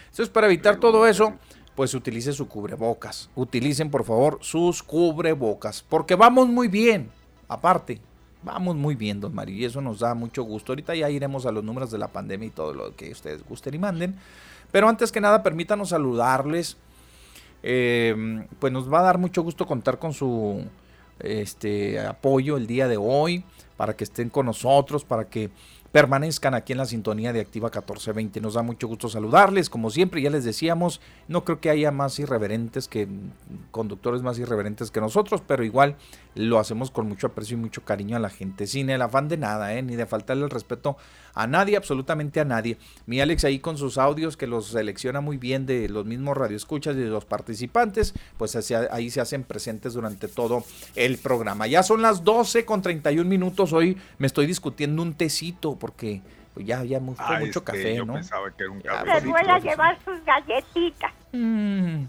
Entonces, 0.04 0.28
para 0.28 0.46
evitar 0.46 0.76
todo 0.76 1.06
eso, 1.06 1.34
pues 1.74 1.94
utilice 1.94 2.32
su 2.32 2.46
cubrebocas. 2.46 3.30
Utilicen, 3.34 3.90
por 3.90 4.04
favor, 4.04 4.38
sus 4.42 4.82
cubrebocas, 4.82 5.82
porque 5.88 6.14
vamos 6.14 6.48
muy 6.48 6.68
bien. 6.68 7.10
Aparte, 7.48 8.00
vamos 8.42 8.76
muy 8.76 8.94
bien, 8.94 9.20
don 9.20 9.34
Mario, 9.34 9.56
y 9.56 9.64
eso 9.64 9.80
nos 9.80 10.00
da 10.00 10.14
mucho 10.14 10.42
gusto. 10.42 10.72
Ahorita 10.72 10.94
ya 10.94 11.08
iremos 11.08 11.46
a 11.46 11.52
los 11.52 11.64
números 11.64 11.90
de 11.90 11.98
la 11.98 12.08
pandemia 12.08 12.48
y 12.48 12.50
todo 12.50 12.74
lo 12.74 12.94
que 12.94 13.10
ustedes 13.10 13.42
gusten 13.48 13.74
y 13.74 13.78
manden. 13.78 14.16
Pero 14.70 14.88
antes 14.88 15.10
que 15.10 15.20
nada, 15.20 15.42
permítanos 15.42 15.90
saludarles 15.90 16.76
eh, 17.66 18.44
pues 18.58 18.72
nos 18.72 18.92
va 18.92 19.00
a 19.00 19.04
dar 19.04 19.16
mucho 19.16 19.42
gusto 19.42 19.66
contar 19.66 19.98
con 19.98 20.12
su 20.12 20.62
este, 21.18 21.98
apoyo 21.98 22.58
el 22.58 22.66
día 22.66 22.88
de 22.88 22.98
hoy, 22.98 23.42
para 23.78 23.96
que 23.96 24.04
estén 24.04 24.28
con 24.28 24.44
nosotros, 24.44 25.02
para 25.04 25.24
que 25.24 25.50
permanezcan 25.90 26.54
aquí 26.54 26.72
en 26.72 26.78
la 26.78 26.84
sintonía 26.86 27.32
de 27.32 27.40
Activa 27.40 27.68
1420. 27.68 28.40
Nos 28.40 28.54
da 28.54 28.62
mucho 28.62 28.86
gusto 28.86 29.08
saludarles, 29.08 29.70
como 29.70 29.90
siempre, 29.90 30.20
ya 30.20 30.28
les 30.28 30.44
decíamos, 30.44 31.00
no 31.26 31.44
creo 31.44 31.60
que 31.60 31.70
haya 31.70 31.90
más 31.90 32.18
irreverentes 32.18 32.86
que 32.86 33.08
conductores 33.70 34.20
más 34.20 34.38
irreverentes 34.38 34.90
que 34.90 35.00
nosotros, 35.00 35.40
pero 35.46 35.64
igual 35.64 35.96
lo 36.34 36.58
hacemos 36.58 36.90
con 36.90 37.08
mucho 37.08 37.28
aprecio 37.28 37.56
y 37.56 37.60
mucho 37.60 37.84
cariño 37.84 38.16
a 38.16 38.20
la 38.20 38.28
gente, 38.28 38.66
sin 38.66 38.90
el 38.90 39.00
afán 39.00 39.28
de 39.28 39.38
nada, 39.38 39.72
¿eh? 39.72 39.82
ni 39.82 39.96
de 39.96 40.04
faltarle 40.04 40.44
el 40.44 40.50
respeto 40.50 40.96
a 41.34 41.46
nadie, 41.46 41.76
absolutamente 41.76 42.40
a 42.40 42.44
nadie. 42.44 42.78
Mi 43.06 43.20
Alex 43.20 43.44
ahí 43.44 43.58
con 43.58 43.76
sus 43.76 43.98
audios 43.98 44.36
que 44.36 44.46
los 44.46 44.68
selecciona 44.68 45.20
muy 45.20 45.36
bien 45.36 45.66
de 45.66 45.88
los 45.88 46.06
mismos 46.06 46.36
radioescuchas 46.36 46.96
y 46.96 47.00
de 47.00 47.08
los 47.08 47.24
participantes, 47.24 48.14
pues 48.36 48.56
ahí 48.90 49.10
se 49.10 49.20
hacen 49.20 49.44
presentes 49.44 49.94
durante 49.94 50.28
todo 50.28 50.64
el 50.94 51.18
programa. 51.18 51.66
Ya 51.66 51.82
son 51.82 52.02
las 52.02 52.24
12 52.24 52.64
con 52.64 52.82
31 52.82 53.28
minutos, 53.28 53.72
hoy 53.72 53.96
me 54.18 54.26
estoy 54.26 54.46
discutiendo 54.46 55.02
un 55.02 55.14
tecito 55.14 55.76
porque 55.76 56.22
pues, 56.54 56.66
ya 56.66 56.78
había 56.80 57.00
mucho, 57.00 57.22
ah, 57.24 57.38
mucho 57.40 57.64
café, 57.64 57.96
yo 57.96 58.04
¿no? 58.04 58.14
Pensaba 58.14 58.50
que 58.56 58.62
era 58.62 58.72
un 58.72 58.82
Les 59.06 59.24
voy 59.24 59.40
a 59.46 59.58
llevar 59.58 59.98
sus 60.04 60.24
galletitas. 60.24 61.12
Mm. 61.32 62.04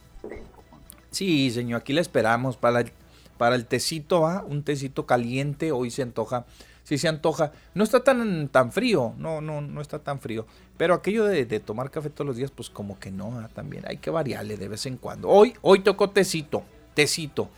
Sí, 1.09 1.49
señor, 1.49 1.81
aquí 1.81 1.93
le 1.93 2.01
esperamos 2.01 2.57
para 2.57 2.81
el, 2.81 2.91
para 3.37 3.55
el 3.55 3.65
tecito, 3.65 4.27
¿ah? 4.27 4.43
un 4.45 4.63
tecito 4.63 5.05
caliente, 5.05 5.71
hoy 5.71 5.89
se 5.89 6.01
antoja 6.01 6.45
si 6.85 6.97
se 6.97 7.09
antoja. 7.09 7.51
No 7.73 7.83
está 7.83 8.03
tan, 8.03 8.47
tan 8.47 8.71
frío, 8.71 9.15
no, 9.17 9.41
no, 9.41 9.59
no 9.59 9.81
está 9.81 9.99
tan 9.99 10.19
frío. 10.19 10.45
Pero 10.77 10.93
aquello 10.93 11.25
de, 11.25 11.45
tomar 11.59 11.91
café 11.91 12.09
todos 12.09 12.27
los 12.27 12.37
días, 12.37 12.51
pues 12.51 12.69
como 12.69 12.97
que 12.99 13.11
no, 13.11 13.39
ah, 13.39 13.49
también 13.53 13.83
hay 13.87 13.97
que 13.97 14.11
variarle 14.11 14.55
de 14.55 14.67
vez 14.67 14.85
en 14.85 14.97
cuando. 14.97 15.27
Hoy, 15.27 15.53
hoy 15.61 15.79
tocó 15.79 16.11
tecito, 16.11 16.63
tecito. 16.93 17.49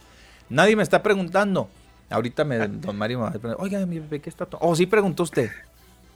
Nadie 0.49 0.75
me 0.75 0.83
está 0.83 1.03
preguntando. 1.03 1.69
Ahorita 2.09 2.45
me, 2.45 2.57
don 2.69 2.97
Mario 2.97 3.19
me 3.19 3.23
va 3.23 3.29
a 3.29 3.33
preguntar, 3.33 3.57
oiga, 3.59 3.85
mi 3.85 3.99
bebé, 3.99 4.21
¿qué 4.21 4.29
está 4.29 4.45
tomando? 4.45 4.71
Oh, 4.71 4.75
sí 4.75 4.85
preguntó 4.85 5.23
usted. 5.23 5.51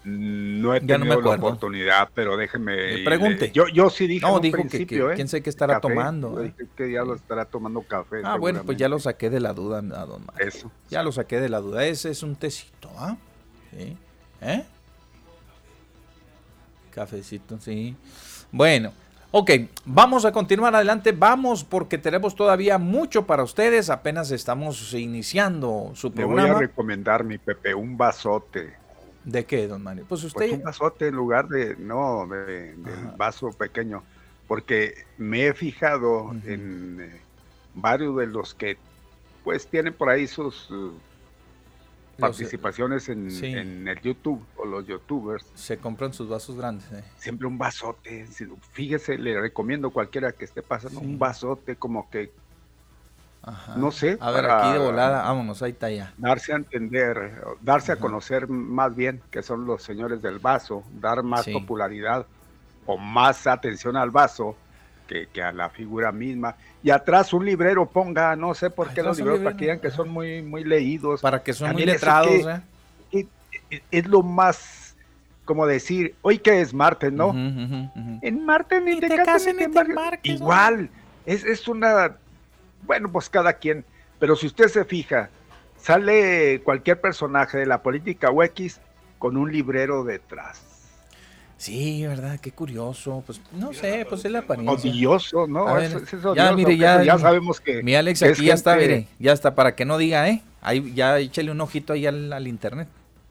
No 0.04 0.74
he 0.74 0.82
tenido 0.82 1.22
la 1.22 1.30
oportunidad, 1.36 2.10
pero 2.14 2.36
déjeme. 2.36 2.98
Me 2.98 3.04
pregunte. 3.04 3.52
Yo, 3.52 3.68
yo 3.68 3.90
sí 3.92 4.08
dije. 4.08 4.26
No, 4.26 4.40
dijo 4.40 4.58
que, 4.68 4.78
¿eh? 4.78 5.14
quién 5.16 5.28
sé 5.28 5.44
qué 5.44 5.50
estará 5.50 5.80
tomando. 5.80 6.44
¿eh? 6.44 6.54
que 6.76 6.92
ya 6.92 7.04
lo 7.04 7.14
estará 7.14 7.46
tomando 7.46 7.82
café. 7.82 8.22
Ah, 8.24 8.38
bueno, 8.38 8.64
pues 8.66 8.78
ya 8.78 8.90
lo 8.90 8.98
saqué 9.00 9.30
de 9.30 9.40
la 9.40 9.54
duda 9.54 9.78
a 9.78 10.06
don 10.06 10.26
Mario. 10.26 10.48
Eso. 10.48 10.72
Ya 10.90 11.04
lo 11.04 11.12
saqué 11.12 11.40
de 11.40 11.50
la 11.50 11.60
duda. 11.60 11.86
Ese 11.86 12.10
es 12.10 12.24
un 12.24 12.36
tecito, 12.36 12.90
¿ah? 12.98 13.16
¿Sí? 13.72 13.96
¿Eh? 14.42 14.66
Cafecito, 16.90 17.60
sí. 17.60 17.96
Bueno, 18.52 18.92
ok, 19.30 19.52
vamos 19.86 20.26
a 20.26 20.32
continuar 20.32 20.74
adelante. 20.74 21.12
Vamos 21.12 21.64
porque 21.64 22.00
tenemos 22.00 22.36
todavía 22.36 22.80
mucho 22.80 23.28
para 23.28 23.44
ustedes. 23.44 23.92
Apenas 23.92 24.32
estamos 24.32 24.96
iniciando 24.96 25.92
su 25.94 26.12
programa. 26.12 26.42
Le 26.42 26.54
voy 26.54 26.58
a 26.58 26.68
recomendar, 26.68 27.24
mi 27.24 27.38
Pepe, 27.38 27.76
un 27.76 27.96
vasote 27.96 28.81
¿De 29.24 29.46
qué, 29.46 29.68
don 29.68 29.84
Mario? 29.84 30.06
Pues 30.08 30.24
usted. 30.24 30.40
Pues 30.40 30.54
un 30.54 30.64
vasote 30.64 31.08
en 31.08 31.16
lugar 31.16 31.48
de, 31.48 31.76
no, 31.78 32.28
de, 32.28 32.76
del 32.76 33.12
vaso 33.18 33.52
pequeño. 33.52 34.04
Porque 34.48 35.06
me 35.18 35.48
he 35.48 35.54
fijado 35.54 36.32
en 36.46 37.00
eh, 37.00 37.22
varios 37.76 38.18
de 38.18 38.28
los 38.28 38.54
que, 38.54 38.78
pues, 39.44 39.68
tienen 39.68 39.94
por 39.94 40.10
ahí 40.10 40.28
sus 40.28 40.70
uh, 40.72 40.92
participaciones 42.18 43.08
en, 43.08 43.88
el 43.88 44.02
YouTube 44.02 44.44
o 44.58 44.66
los 44.66 44.86
YouTubers. 44.88 45.46
Se 45.54 45.78
compran 45.78 46.14
sus 46.14 46.28
vasos 46.28 46.58
grandes. 46.58 46.92
Eh. 46.92 47.04
Siempre 47.18 47.48
un 47.48 47.58
vasote. 47.58 48.28
Fíjese, 48.72 49.18
le 49.18 49.40
recomiendo 49.40 49.92
cualquiera 49.92 50.32
que 50.32 50.46
esté 50.46 50.62
pasando 50.62 51.00
un 51.00 51.18
vasote 51.18 51.76
como 51.76 52.10
que 52.10 52.32
no 53.76 53.92
sé. 53.92 54.18
A 54.20 54.32
ver, 54.32 54.50
aquí 54.50 54.74
de 54.74 54.80
volada, 54.80 55.24
vámonos, 55.24 55.62
ahí 55.64 55.72
está 55.72 55.90
ya. 55.90 56.14
Darse 56.18 56.54
a 56.54 56.58
entender, 56.58 57.44
darse 57.62 57.92
a 57.92 57.96
conocer 57.96 58.48
más 58.48 58.96
bien 58.96 59.22
que 59.32 59.42
son 59.42 59.66
los 59.66 59.84
señores 59.84 60.22
del 60.22 60.40
vaso, 60.40 60.84
dar 61.00 61.24
más 61.24 61.48
popularidad 61.48 62.26
o 62.86 62.98
más 62.98 63.48
atención 63.48 63.98
al 63.98 64.12
vaso 64.12 64.56
que, 65.08 65.42
a 65.42 65.52
la 65.52 65.70
figura 65.70 66.12
misma. 66.12 66.56
Y 66.84 66.92
atrás 66.92 67.34
un 67.34 67.46
librero 67.46 67.86
ponga, 67.88 68.36
no 68.36 68.54
sé 68.54 68.70
por 68.70 68.94
qué 68.94 69.02
los 69.04 69.18
libreros, 69.18 69.42
para 69.42 69.58
que 69.58 69.66
digan 69.66 69.80
que 69.80 69.92
son 69.92 70.10
muy, 70.10 70.42
muy 70.42 70.64
leídos. 70.64 71.22
Para 71.22 71.42
que 71.42 71.54
son 71.54 71.74
muy 71.74 71.86
letrados, 71.86 72.30
¿eh? 72.32 73.28
Es, 73.90 74.06
lo 74.08 74.22
más 74.22 74.96
como 75.46 75.66
decir, 75.66 76.16
hoy 76.22 76.38
que 76.38 76.62
es 76.62 76.74
martes, 76.74 77.12
¿no? 77.12 77.32
En 77.34 78.46
martes 78.46 78.82
ni, 78.84 79.00
te, 79.00 79.10
cases 79.24 79.56
ni 79.56 79.68
te, 79.68 79.82
Igual, 80.24 80.90
es, 81.26 81.44
es 81.44 81.68
una 81.68 82.16
bueno, 82.84 83.12
pues 83.12 83.30
cada 83.30 83.54
quien. 83.54 83.86
Pero 84.20 84.36
si 84.36 84.48
usted 84.48 84.68
se 84.68 84.86
fija, 84.86 85.30
sale 85.78 86.62
cualquier 86.64 87.02
personaje 87.02 87.58
de 87.58 87.66
la 87.66 87.82
política 87.82 88.30
o 88.30 88.44
X 88.44 88.80
con 89.18 89.38
un 89.38 89.52
librero 89.52 90.04
detrás. 90.04 90.64
Sí, 91.58 92.06
verdad, 92.08 92.40
qué 92.40 92.52
curioso. 92.52 93.24
Pues 93.26 93.40
no 93.52 93.72
sé, 93.72 94.06
pues 94.10 94.26
es 94.26 94.32
la 94.32 94.40
apariencia. 94.40 94.92
Odioso, 94.92 95.46
¿no? 95.46 95.78
es, 95.78 95.96
ya, 96.36 96.52
mire, 96.54 96.76
ya, 96.76 97.04
ya 97.04 97.20
sabemos 97.20 97.60
que. 97.60 97.84
Mi 97.84 97.94
Alex 97.94 98.24
aquí 98.24 98.46
ya 98.46 98.56
está, 98.56 98.76
mire, 98.76 99.08
ya 99.20 99.32
está, 99.32 99.54
para 99.54 99.76
que 99.76 99.86
no 99.86 100.00
diga, 100.00 100.28
¿eh? 100.28 100.42
Ahí, 100.62 100.92
ya 100.96 101.20
échale 101.20 101.52
un 101.52 101.62
ojito 101.62 101.94
ahí 101.94 102.08
al, 102.08 102.48
internet. 102.48 102.88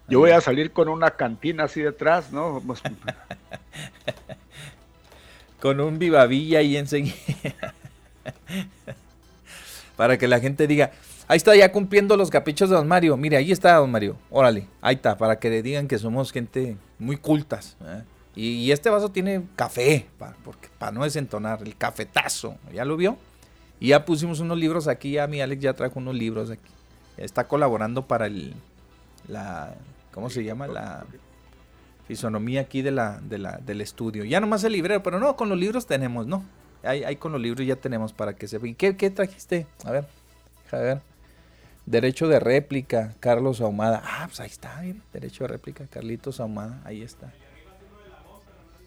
Yo 0.09 0.21
voy 0.21 0.31
a 0.31 0.41
salir 0.41 0.73
con 0.73 0.89
una 0.89 1.13
cantina 1.13 1.65
así 1.65 1.81
detrás, 1.81 2.33
¿no? 2.33 2.63
Pues, 2.65 2.83
con 5.61 5.81
un 5.81 5.99
vivavilla 5.99 6.61
ahí 6.61 6.77
enseguida 6.77 7.75
para 10.01 10.17
que 10.17 10.27
la 10.27 10.41
gente 10.41 10.67
diga, 10.67 10.93
ahí 11.29 11.37
está 11.37 11.55
ya 11.55 11.71
cumpliendo 11.71 12.17
los 12.17 12.31
caprichos 12.31 12.71
de 12.71 12.77
don 12.77 12.89
Mario. 12.89 13.19
Mire, 13.19 13.37
ahí 13.37 13.53
está 13.53 13.75
don 13.75 13.91
Mario. 13.91 14.17
Órale, 14.31 14.67
ahí 14.81 14.95
está, 14.95 15.19
para 15.19 15.39
que 15.39 15.51
le 15.51 15.61
digan 15.61 15.89
que 15.89 15.99
somos 15.99 16.33
gente 16.33 16.79
muy 16.99 17.19
cultas. 17.19 17.77
¿eh? 17.85 18.03
Y, 18.35 18.71
este 18.73 18.89
vaso 18.89 19.11
tiene 19.11 19.43
café, 19.57 20.07
porque 20.43 20.71
para 20.79 20.91
no 20.93 21.05
desentonar, 21.05 21.61
el 21.63 21.77
cafetazo. 21.77 22.57
¿Ya 22.73 22.87
lo 22.87 22.97
vio? 22.97 23.19
Y 23.79 23.89
ya 23.89 24.07
pusimos 24.07 24.41
unos 24.41 24.57
libros 24.57 24.89
aquí, 24.89 25.11
ya 25.11 25.27
mi 25.27 25.43
Alex 25.43 25.61
ya 25.61 25.75
trajo 25.75 25.99
unos 25.99 26.15
libros 26.15 26.51
aquí. 26.51 26.73
Está 27.19 27.47
colaborando 27.47 28.07
para 28.07 28.25
el, 28.25 28.55
la, 29.29 29.75
¿cómo 30.13 30.31
se 30.31 30.43
llama? 30.43 30.67
La 30.67 31.05
fisonomía 32.09 32.63
aquí 32.63 32.81
de 32.81 32.93
la, 32.93 33.21
de 33.21 33.37
la, 33.37 33.59
del 33.59 33.83
estudio. 33.83 34.25
Ya 34.25 34.41
nomás 34.41 34.65
el 34.65 34.73
librero, 34.73 35.03
pero 35.03 35.21
no, 35.21 35.37
con 35.37 35.51
los 35.51 35.59
libros 35.59 35.85
tenemos, 35.85 36.27
¿no? 36.27 36.43
Ahí, 36.83 37.17
con 37.17 37.33
los 37.33 37.41
libros 37.41 37.67
ya 37.67 37.77
tenemos 37.77 38.13
para 38.13 38.35
que 38.35 38.49
se. 38.49 38.59
¿Qué, 38.75 38.97
¿Qué 38.97 39.11
trajiste? 39.11 39.67
A 39.85 39.91
ver, 39.91 40.07
a 40.73 40.77
ver. 40.77 41.01
Derecho 41.87 42.29
de 42.29 42.41
réplica, 42.41 43.15
Carlos 43.21 43.61
Ahumada. 43.61 44.03
Ah, 44.05 44.27
pues 44.27 44.41
ahí 44.41 44.51
está, 44.51 44.83
derecho 45.13 45.45
de 45.45 45.49
réplica, 45.49 45.87
Carlitos 45.87 46.39
Ahumada, 46.41 46.81
ahí 46.85 47.03
está. 47.03 47.33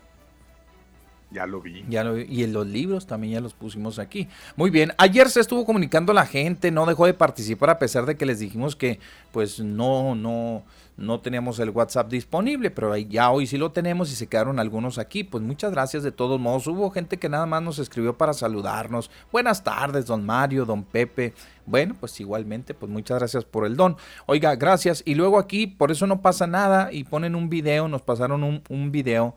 Ya 1.30 1.46
lo 1.46 1.60
vi. 1.60 1.84
Ya 1.88 2.02
lo 2.02 2.18
Y 2.18 2.42
en 2.42 2.52
los 2.52 2.66
libros 2.66 3.06
también 3.06 3.34
ya 3.34 3.40
los 3.40 3.54
pusimos 3.54 3.98
aquí. 3.98 4.28
Muy 4.56 4.70
bien. 4.70 4.92
Ayer 4.98 5.30
se 5.30 5.40
estuvo 5.40 5.64
comunicando 5.64 6.12
la 6.12 6.26
gente, 6.26 6.70
no 6.72 6.86
dejó 6.86 7.06
de 7.06 7.14
participar 7.14 7.70
a 7.70 7.78
pesar 7.78 8.04
de 8.04 8.16
que 8.16 8.26
les 8.26 8.40
dijimos 8.40 8.74
que 8.74 8.98
pues 9.30 9.60
no, 9.60 10.16
no, 10.16 10.64
no 10.96 11.20
teníamos 11.20 11.60
el 11.60 11.70
WhatsApp 11.70 12.10
disponible, 12.10 12.72
pero 12.72 12.96
ya 12.96 13.30
hoy 13.30 13.46
sí 13.46 13.58
lo 13.58 13.70
tenemos 13.70 14.10
y 14.10 14.16
se 14.16 14.26
quedaron 14.26 14.58
algunos 14.58 14.98
aquí. 14.98 15.22
Pues 15.22 15.44
muchas 15.44 15.70
gracias 15.70 16.02
de 16.02 16.10
todos 16.10 16.40
modos. 16.40 16.66
Hubo 16.66 16.90
gente 16.90 17.16
que 17.16 17.28
nada 17.28 17.46
más 17.46 17.62
nos 17.62 17.78
escribió 17.78 18.18
para 18.18 18.32
saludarnos. 18.32 19.08
Buenas 19.30 19.62
tardes, 19.62 20.06
don 20.06 20.26
Mario, 20.26 20.64
don 20.64 20.82
Pepe. 20.82 21.32
Bueno, 21.64 21.94
pues 22.00 22.18
igualmente, 22.18 22.74
pues 22.74 22.90
muchas 22.90 23.20
gracias 23.20 23.44
por 23.44 23.66
el 23.66 23.76
don. 23.76 23.96
Oiga, 24.26 24.56
gracias. 24.56 25.04
Y 25.06 25.14
luego 25.14 25.38
aquí, 25.38 25.68
por 25.68 25.92
eso 25.92 26.08
no 26.08 26.22
pasa 26.22 26.48
nada 26.48 26.92
y 26.92 27.04
ponen 27.04 27.36
un 27.36 27.48
video, 27.48 27.86
nos 27.86 28.02
pasaron 28.02 28.42
un, 28.42 28.62
un 28.68 28.90
video 28.90 29.36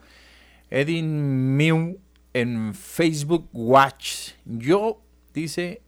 Edin 0.69 1.55
Mew 1.55 1.99
en 2.33 2.73
Facebook 2.73 3.49
Watch. 3.53 4.31
Yo, 4.45 5.01
dice, 5.33 5.81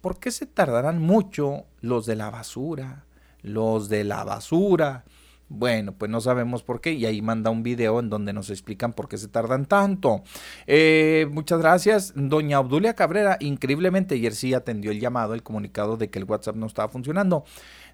¿por 0.00 0.18
qué 0.18 0.30
se 0.30 0.46
tardarán 0.46 1.00
mucho 1.00 1.64
los 1.80 2.06
de 2.06 2.16
la 2.16 2.30
basura? 2.30 3.04
Los 3.42 3.88
de 3.88 4.04
la 4.04 4.24
basura. 4.24 5.04
Bueno, 5.50 5.92
pues 5.92 6.10
no 6.10 6.20
sabemos 6.20 6.62
por 6.62 6.82
qué 6.82 6.92
y 6.92 7.06
ahí 7.06 7.22
manda 7.22 7.50
un 7.50 7.62
video 7.62 8.00
en 8.00 8.10
donde 8.10 8.34
nos 8.34 8.50
explican 8.50 8.92
por 8.92 9.08
qué 9.08 9.16
se 9.16 9.28
tardan 9.28 9.64
tanto. 9.64 10.22
Eh, 10.66 11.26
muchas 11.32 11.58
gracias, 11.58 12.12
doña 12.14 12.60
Obdulia 12.60 12.94
Cabrera. 12.94 13.38
Increíblemente 13.40 14.16
ayer 14.16 14.34
sí 14.34 14.52
atendió 14.52 14.90
el 14.90 15.00
llamado, 15.00 15.32
el 15.32 15.42
comunicado 15.42 15.96
de 15.96 16.10
que 16.10 16.18
el 16.18 16.26
WhatsApp 16.26 16.56
no 16.56 16.66
estaba 16.66 16.88
funcionando. 16.88 17.44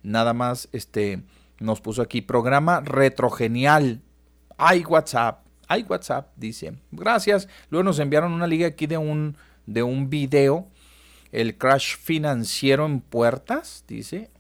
Nada 0.03 0.33
más, 0.33 0.69
este, 0.73 1.23
nos 1.61 1.81
puso 1.81 2.03
aquí 2.03 2.23
programa 2.23 2.81
retrogenial. 2.81 4.03
Ay, 4.57 4.83
WhatsApp 4.83 5.44
hay 5.69 5.83
WhatsApp, 5.83 6.33
dice. 6.37 6.75
Gracias. 6.91 7.49
Luego 7.71 7.85
nos 7.85 7.99
enviaron 7.99 8.33
una 8.33 8.47
liga 8.47 8.67
aquí 8.67 8.87
de 8.87 8.99
un, 8.99 9.37
de 9.67 9.83
un 9.83 10.11
video. 10.11 10.69
El 11.33 11.57
crash 11.57 11.97
financiero 11.97 12.87
en 12.87 13.01
puertas, 13.01 13.85
dice. 13.89 14.31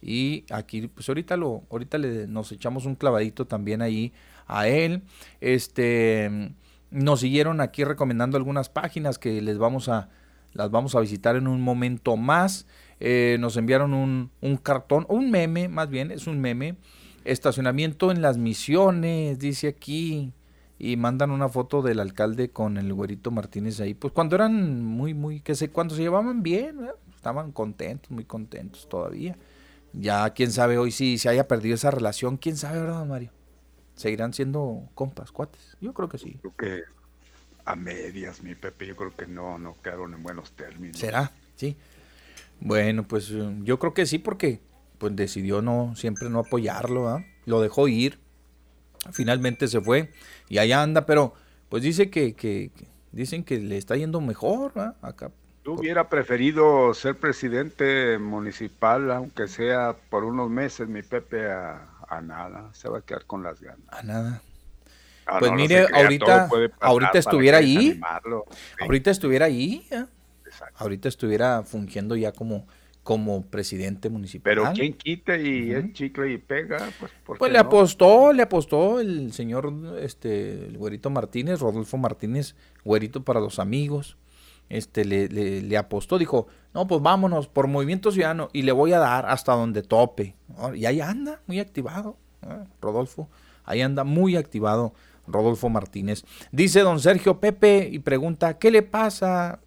Y 0.00 0.44
aquí, 0.50 0.86
pues 0.88 1.08
ahorita 1.08 1.36
lo, 1.36 1.64
ahorita 1.70 1.98
le, 1.98 2.26
nos 2.26 2.52
echamos 2.52 2.86
un 2.86 2.94
clavadito 2.94 3.46
también 3.46 3.82
ahí 3.82 4.12
a 4.46 4.68
él. 4.68 5.02
Este, 5.40 6.52
nos 6.90 7.20
siguieron 7.20 7.60
aquí 7.60 7.82
recomendando 7.84 8.36
algunas 8.36 8.68
páginas 8.68 9.18
que 9.18 9.40
les 9.42 9.58
vamos 9.58 9.88
a, 9.88 10.08
las 10.52 10.70
vamos 10.70 10.94
a 10.94 11.00
visitar 11.00 11.36
en 11.36 11.48
un 11.48 11.60
momento 11.60 12.16
más. 12.16 12.66
Eh, 13.00 13.36
nos 13.40 13.56
enviaron 13.56 13.94
un, 13.94 14.30
un 14.40 14.56
cartón, 14.56 15.06
un 15.08 15.30
meme, 15.30 15.68
más 15.68 15.88
bien, 15.90 16.10
es 16.10 16.26
un 16.26 16.40
meme. 16.40 16.76
Estacionamiento 17.24 18.12
en 18.12 18.22
las 18.22 18.38
misiones, 18.38 19.40
dice 19.40 19.68
aquí 19.68 20.32
y 20.78 20.96
mandan 20.96 21.30
una 21.30 21.48
foto 21.48 21.82
del 21.82 22.00
alcalde 22.00 22.50
con 22.50 22.76
el 22.76 22.92
güerito 22.92 23.30
Martínez 23.30 23.80
ahí, 23.80 23.94
pues 23.94 24.12
cuando 24.12 24.36
eran 24.36 24.84
muy, 24.84 25.14
muy, 25.14 25.40
que 25.40 25.54
sé, 25.54 25.70
cuando 25.70 25.94
se 25.94 26.02
llevaban 26.02 26.42
bien, 26.42 26.80
estaban 27.14 27.52
contentos, 27.52 28.10
muy 28.10 28.24
contentos 28.24 28.88
todavía. 28.88 29.36
Ya 29.92 30.28
quién 30.30 30.52
sabe 30.52 30.76
hoy 30.76 30.90
si 30.90 31.16
se 31.16 31.28
haya 31.28 31.48
perdido 31.48 31.74
esa 31.74 31.90
relación, 31.90 32.36
quién 32.36 32.56
sabe, 32.56 32.80
¿verdad, 32.80 33.06
Mario? 33.06 33.30
¿Seguirán 33.94 34.34
siendo 34.34 34.88
compas, 34.94 35.32
cuates? 35.32 35.76
Yo 35.80 35.94
creo 35.94 36.08
que 36.08 36.18
sí. 36.18 36.38
Creo 36.42 36.56
que 36.56 36.82
a 37.64 37.74
medias, 37.74 38.42
mi 38.42 38.54
Pepe, 38.54 38.86
yo 38.86 38.94
creo 38.94 39.16
que 39.16 39.26
no, 39.26 39.58
no 39.58 39.74
quedaron 39.82 40.12
en 40.12 40.22
buenos 40.22 40.52
términos. 40.52 40.98
¿Será? 40.98 41.32
Sí. 41.56 41.76
Bueno, 42.60 43.08
pues 43.08 43.32
yo 43.62 43.78
creo 43.78 43.94
que 43.94 44.04
sí, 44.04 44.18
porque 44.18 44.60
pues 44.98 45.16
decidió 45.16 45.62
no, 45.62 45.94
siempre 45.96 46.30
no 46.30 46.40
apoyarlo, 46.40 47.22
Lo 47.44 47.60
dejó 47.60 47.88
ir, 47.88 48.18
finalmente 49.12 49.68
se 49.68 49.80
fue 49.80 50.10
y 50.48 50.58
allá 50.58 50.82
anda, 50.82 51.06
pero 51.06 51.34
pues 51.68 51.82
dice 51.82 52.10
que, 52.10 52.34
que, 52.34 52.70
dicen 53.12 53.44
que 53.44 53.58
le 53.58 53.78
está 53.78 53.96
yendo 53.96 54.20
mejor 54.20 54.72
acá. 55.02 55.30
Yo 55.64 55.72
hubiera 55.72 56.08
preferido 56.08 56.94
ser 56.94 57.16
presidente 57.16 58.18
municipal, 58.18 59.10
aunque 59.10 59.48
sea 59.48 59.96
por 60.10 60.22
unos 60.22 60.48
meses, 60.48 60.86
mi 60.86 61.02
Pepe, 61.02 61.50
a, 61.50 62.20
nada. 62.22 62.70
Se 62.72 62.88
va 62.88 62.98
a 62.98 63.00
quedar 63.00 63.24
con 63.24 63.42
las 63.42 63.60
ganas. 63.60 63.84
A 63.88 64.02
nada. 64.04 64.42
Ah, 65.26 65.38
pues 65.40 65.50
mire, 65.50 65.88
ahorita, 65.92 66.48
ahorita 66.80 67.18
estuviera 67.18 67.58
ahí. 67.58 68.00
Ahorita 68.80 69.10
estuviera 69.10 69.46
ahí. 69.46 69.88
Ahorita 70.76 71.08
estuviera 71.08 71.64
fungiendo 71.64 72.14
ya 72.14 72.30
como 72.30 72.68
como 73.06 73.42
presidente 73.46 74.10
municipal. 74.10 74.42
Pero 74.42 74.72
quien 74.72 74.92
quite 74.92 75.40
y 75.40 75.70
es 75.70 75.92
chicle 75.92 76.32
y 76.32 76.38
pega, 76.38 76.76
pues 76.98 77.38
Pues 77.38 77.52
le 77.52 77.58
apostó, 77.58 78.32
le 78.32 78.42
apostó 78.42 78.98
el 78.98 79.32
señor 79.32 79.72
este 80.00 80.66
el 80.66 80.76
güerito 80.76 81.08
Martínez, 81.08 81.60
Rodolfo 81.60 81.98
Martínez, 81.98 82.56
güerito 82.84 83.22
para 83.22 83.38
los 83.38 83.60
amigos. 83.60 84.16
Este 84.68 85.04
le, 85.04 85.28
le, 85.28 85.76
apostó, 85.76 86.18
dijo, 86.18 86.48
no, 86.74 86.88
pues 86.88 87.00
vámonos 87.00 87.46
por 87.46 87.68
Movimiento 87.68 88.10
Ciudadano 88.10 88.48
y 88.52 88.62
le 88.62 88.72
voy 88.72 88.92
a 88.92 88.98
dar 88.98 89.26
hasta 89.26 89.52
donde 89.52 89.84
tope. 89.84 90.34
Y 90.74 90.86
ahí 90.86 91.00
anda, 91.00 91.40
muy 91.46 91.60
activado, 91.60 92.16
Rodolfo. 92.82 93.28
Ahí 93.62 93.82
anda 93.82 94.02
muy 94.02 94.34
activado 94.34 94.94
Rodolfo 95.28 95.68
Martínez. 95.68 96.24
Dice 96.50 96.80
don 96.80 96.98
Sergio 96.98 97.38
Pepe 97.38 97.88
y 97.88 98.00
pregunta, 98.00 98.58
¿qué 98.58 98.72
le 98.72 98.82
pasa? 98.82 99.60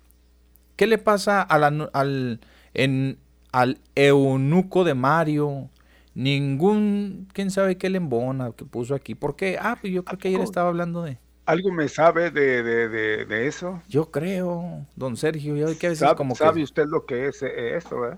¿Qué 0.76 0.88
le 0.88 0.98
pasa 0.98 1.42
al, 1.42 2.42
en, 2.74 3.18
al 3.52 3.80
eunuco 3.96 4.84
de 4.84 4.94
Mario, 4.94 5.70
ningún, 6.14 7.28
quién 7.34 7.52
sabe 7.52 7.78
qué 7.78 7.90
lembona 7.90 8.52
que 8.52 8.66
puso 8.66 8.96
aquí. 8.96 9.16
¿Por 9.16 9.36
qué? 9.36 9.58
Ah, 9.60 9.78
pues 9.80 9.94
yo 9.94 10.04
creo 10.04 10.20
que 10.20 10.28
ayer 10.30 10.42
estaba 10.42 10.70
hablando 10.70 11.04
de... 11.04 11.18
¿Algo 11.46 11.72
me 11.72 11.88
sabe 11.88 12.30
de, 12.30 12.62
de, 12.62 13.26
de, 13.26 13.48
eso? 13.48 13.82
Yo 13.88 14.12
creo, 14.12 14.86
don 14.96 15.18
Sergio, 15.18 15.56
que 15.80 15.88
a 15.88 15.90
veces 15.90 16.14
como 16.14 16.36
¿Sabe 16.36 16.62
usted 16.62 16.86
lo 16.86 17.08
que 17.08 17.28
es 17.28 17.42
eh, 17.42 17.76
esto, 17.76 18.08
eh? 18.08 18.18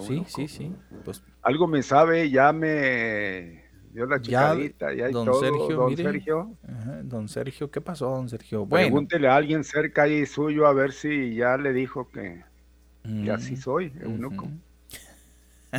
sí, 0.00 0.24
sí, 0.26 0.48
sí. 0.48 0.74
Pues... 1.02 1.22
Algo 1.40 1.66
me 1.66 1.82
sabe, 1.82 2.28
ya 2.28 2.52
me 2.52 3.64
dio 3.90 4.04
la 4.04 4.20
chicadita, 4.20 4.92
ya, 4.92 5.08
don 5.08 5.32
Sergio, 5.40 5.76
don 5.76 5.96
Sergio. 5.96 6.56
don 7.04 7.28
Sergio, 7.28 7.70
¿qué 7.70 7.80
pasó, 7.80 8.10
don 8.10 8.28
Sergio? 8.28 8.66
Bueno. 8.66 8.88
Pregúntele 8.88 9.28
a 9.28 9.36
alguien 9.36 9.64
cerca 9.64 10.02
ahí 10.02 10.26
suyo 10.26 10.66
a 10.66 10.74
ver 10.74 10.92
si 10.92 11.36
ya 11.36 11.56
le 11.56 11.72
dijo 11.72 12.10
que 12.10 12.42
y 13.08 13.28
así 13.30 13.56
soy, 13.56 13.92
eunuco. 14.00 14.48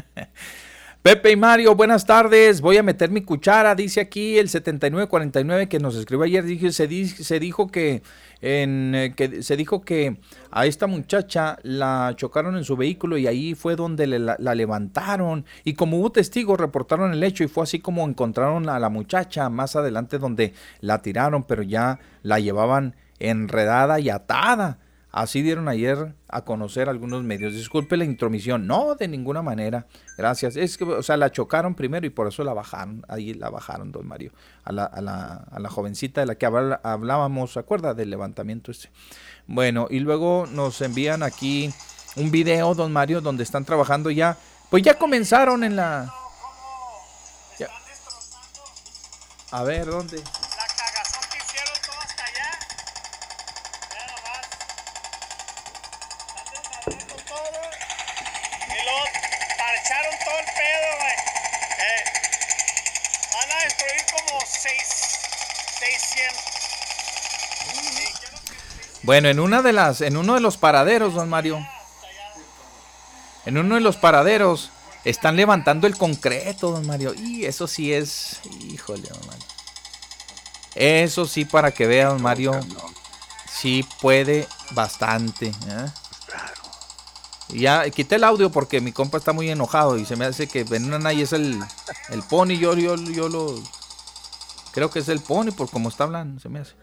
Pepe 1.02 1.32
y 1.32 1.38
Mario, 1.38 1.76
buenas 1.76 2.06
tardes. 2.06 2.60
Voy 2.60 2.76
a 2.76 2.84
meter 2.84 3.10
mi 3.10 3.22
cuchara, 3.22 3.74
dice 3.74 4.02
aquí 4.02 4.38
el 4.38 4.50
7949 4.50 5.70
que 5.70 5.80
nos 5.80 5.96
escribió 5.96 6.26
ayer. 6.26 6.44
Dije, 6.44 6.74
se, 6.74 7.06
se 7.06 7.39
dijo 7.39 7.72
que, 7.72 8.04
en, 8.42 8.94
eh, 8.94 9.13
que 9.15 9.42
se 9.42 9.56
dijo 9.56 9.82
que 9.82 10.20
a 10.52 10.65
esta 10.65 10.88
muchacha 10.88 11.58
la 11.63 12.13
chocaron 12.18 12.58
en 12.58 12.65
su 12.65 12.76
vehículo 12.76 13.18
y 13.18 13.28
ahí 13.28 13.56
fue 13.56 13.78
donde 13.78 14.08
la, 14.08 14.36
la, 14.38 14.56
levantaron. 14.56 15.46
Y 15.63 15.76
como 15.76 15.98
hubo 16.00 16.12
testigos, 16.12 16.60
reportaron 16.60 17.13
el 17.13 17.24
hecho 17.24 17.46
y 17.46 17.48
fue 17.48 17.63
así 17.63 17.80
como 17.80 18.06
encontraron 18.06 18.68
a 18.68 18.78
la 18.78 18.89
muchacha 18.89 19.50
más 19.50 19.78
adelante 19.78 20.18
donde 20.18 20.54
la 20.82 21.02
tiraron, 21.02 21.44
pero 21.44 21.63
ya 21.63 21.98
la 22.24 22.39
llevaban 22.39 22.96
enredada 23.20 24.02
y 24.02 24.10
atada. 24.10 24.80
Así 25.12 25.41
dieron 25.41 25.67
ayer 25.67 26.13
a 26.28 26.41
conocer 26.43 26.88
algunos 26.88 27.24
medios. 27.24 27.54
Disculpe 27.54 27.98
la 27.98 28.06
intromisión. 28.06 28.67
No, 28.67 28.93
de 28.95 29.08
ninguna 29.08 29.41
manera. 29.41 29.88
Gracias. 30.17 30.56
Es 30.56 30.78
que, 30.78 30.84
o 30.84 31.02
sea, 31.02 31.17
la 31.17 31.32
chocaron 31.32 31.74
primero 31.74 32.06
y 32.06 32.12
por 32.12 32.28
eso 32.28 32.43
la 32.43 32.54
bajaron. 32.54 33.04
Ahí 33.08 33.34
la 33.34 33.50
bajaron, 33.50 33.91
don 33.91 34.08
Mario. 34.08 34.32
A 34.63 34.72
la, 34.72 34.86
a 34.86 35.02
la, 35.02 35.45
a 35.52 35.60
la 35.60 35.69
jovencita 35.69 36.22
de 36.22 36.28
la 36.28 36.36
que 36.36 36.45
hablábamos, 36.45 37.54
¿se 37.54 37.60
acuerda 37.60 37.95
del 37.95 38.12
levantamiento 38.12 38.72
este? 38.72 38.89
Bueno, 39.48 39.88
y 39.89 40.00
luego 40.00 40.45
nos 40.52 40.80
envían 40.82 41.24
aquí 41.24 41.74
un 42.15 42.30
video, 42.30 42.76
don 42.76 42.91
Mario, 42.91 43.19
donde 43.22 43.43
están 43.43 43.65
trabajando 43.65 44.12
ya. 44.12 44.38
Pues 44.69 44.84
ya 44.84 44.93
comenzaron 44.93 45.63
en 45.63 45.76
la... 45.76 46.13
A 49.52 49.63
ver, 49.63 49.88
¿dónde? 49.88 50.22
Bueno, 69.10 69.28
en 69.28 69.39
una 69.39 69.63
de 69.63 69.74
las, 69.74 70.02
en 70.02 70.17
uno 70.17 70.36
de 70.36 70.39
los 70.39 70.58
paraderos, 70.58 71.15
don 71.15 71.30
Mario. 71.30 71.58
en 73.43 73.58
uno 73.58 73.74
de 73.74 73.82
los 73.82 73.98
paraderos 73.98 74.69
están 75.04 75.36
levantando 75.36 75.88
el 75.88 75.98
concreto, 75.98 76.69
don 76.69 76.86
Mario. 76.86 77.15
Y 77.15 77.45
eso 77.45 77.65
sí 77.65 77.91
es, 77.91 78.39
híjole, 78.62 79.10
don 79.10 79.26
Mario. 79.26 79.45
Eso 80.76 81.26
sí, 81.26 81.43
para 81.43 81.72
que 81.72 81.88
vea, 81.88 82.10
don 82.10 82.22
Mario, 82.22 82.52
sí 83.52 83.84
puede 84.00 84.48
bastante. 84.74 85.48
¿eh? 85.48 85.88
Ya 87.48 87.89
quité 87.89 88.17
el 88.17 88.24
audio 88.24 88.52
porque 88.52 88.80
mi 88.80 88.91
compa 88.91 89.17
está 89.17 89.34
muy 89.34 89.50
enojado 89.50 89.98
y 89.98 90.06
se 90.06 90.17
me 90.17 90.26
hace 90.26 90.45
que 90.45 90.62
y 90.62 91.22
es 91.24 91.34
el, 91.34 91.60
el 92.10 92.22
pony. 92.22 92.60
Yo, 92.60 92.76
yo, 92.76 92.95
yo 92.95 93.28
lo. 93.28 93.56
Creo 94.72 94.91
que 94.91 95.00
es 95.00 95.10
el 95.10 95.19
pony 95.19 95.50
por 95.50 95.67
como 95.72 95.89
está 95.89 96.04
hablando, 96.04 96.39
se 96.39 96.48
me 96.48 96.60
hace. 96.60 96.76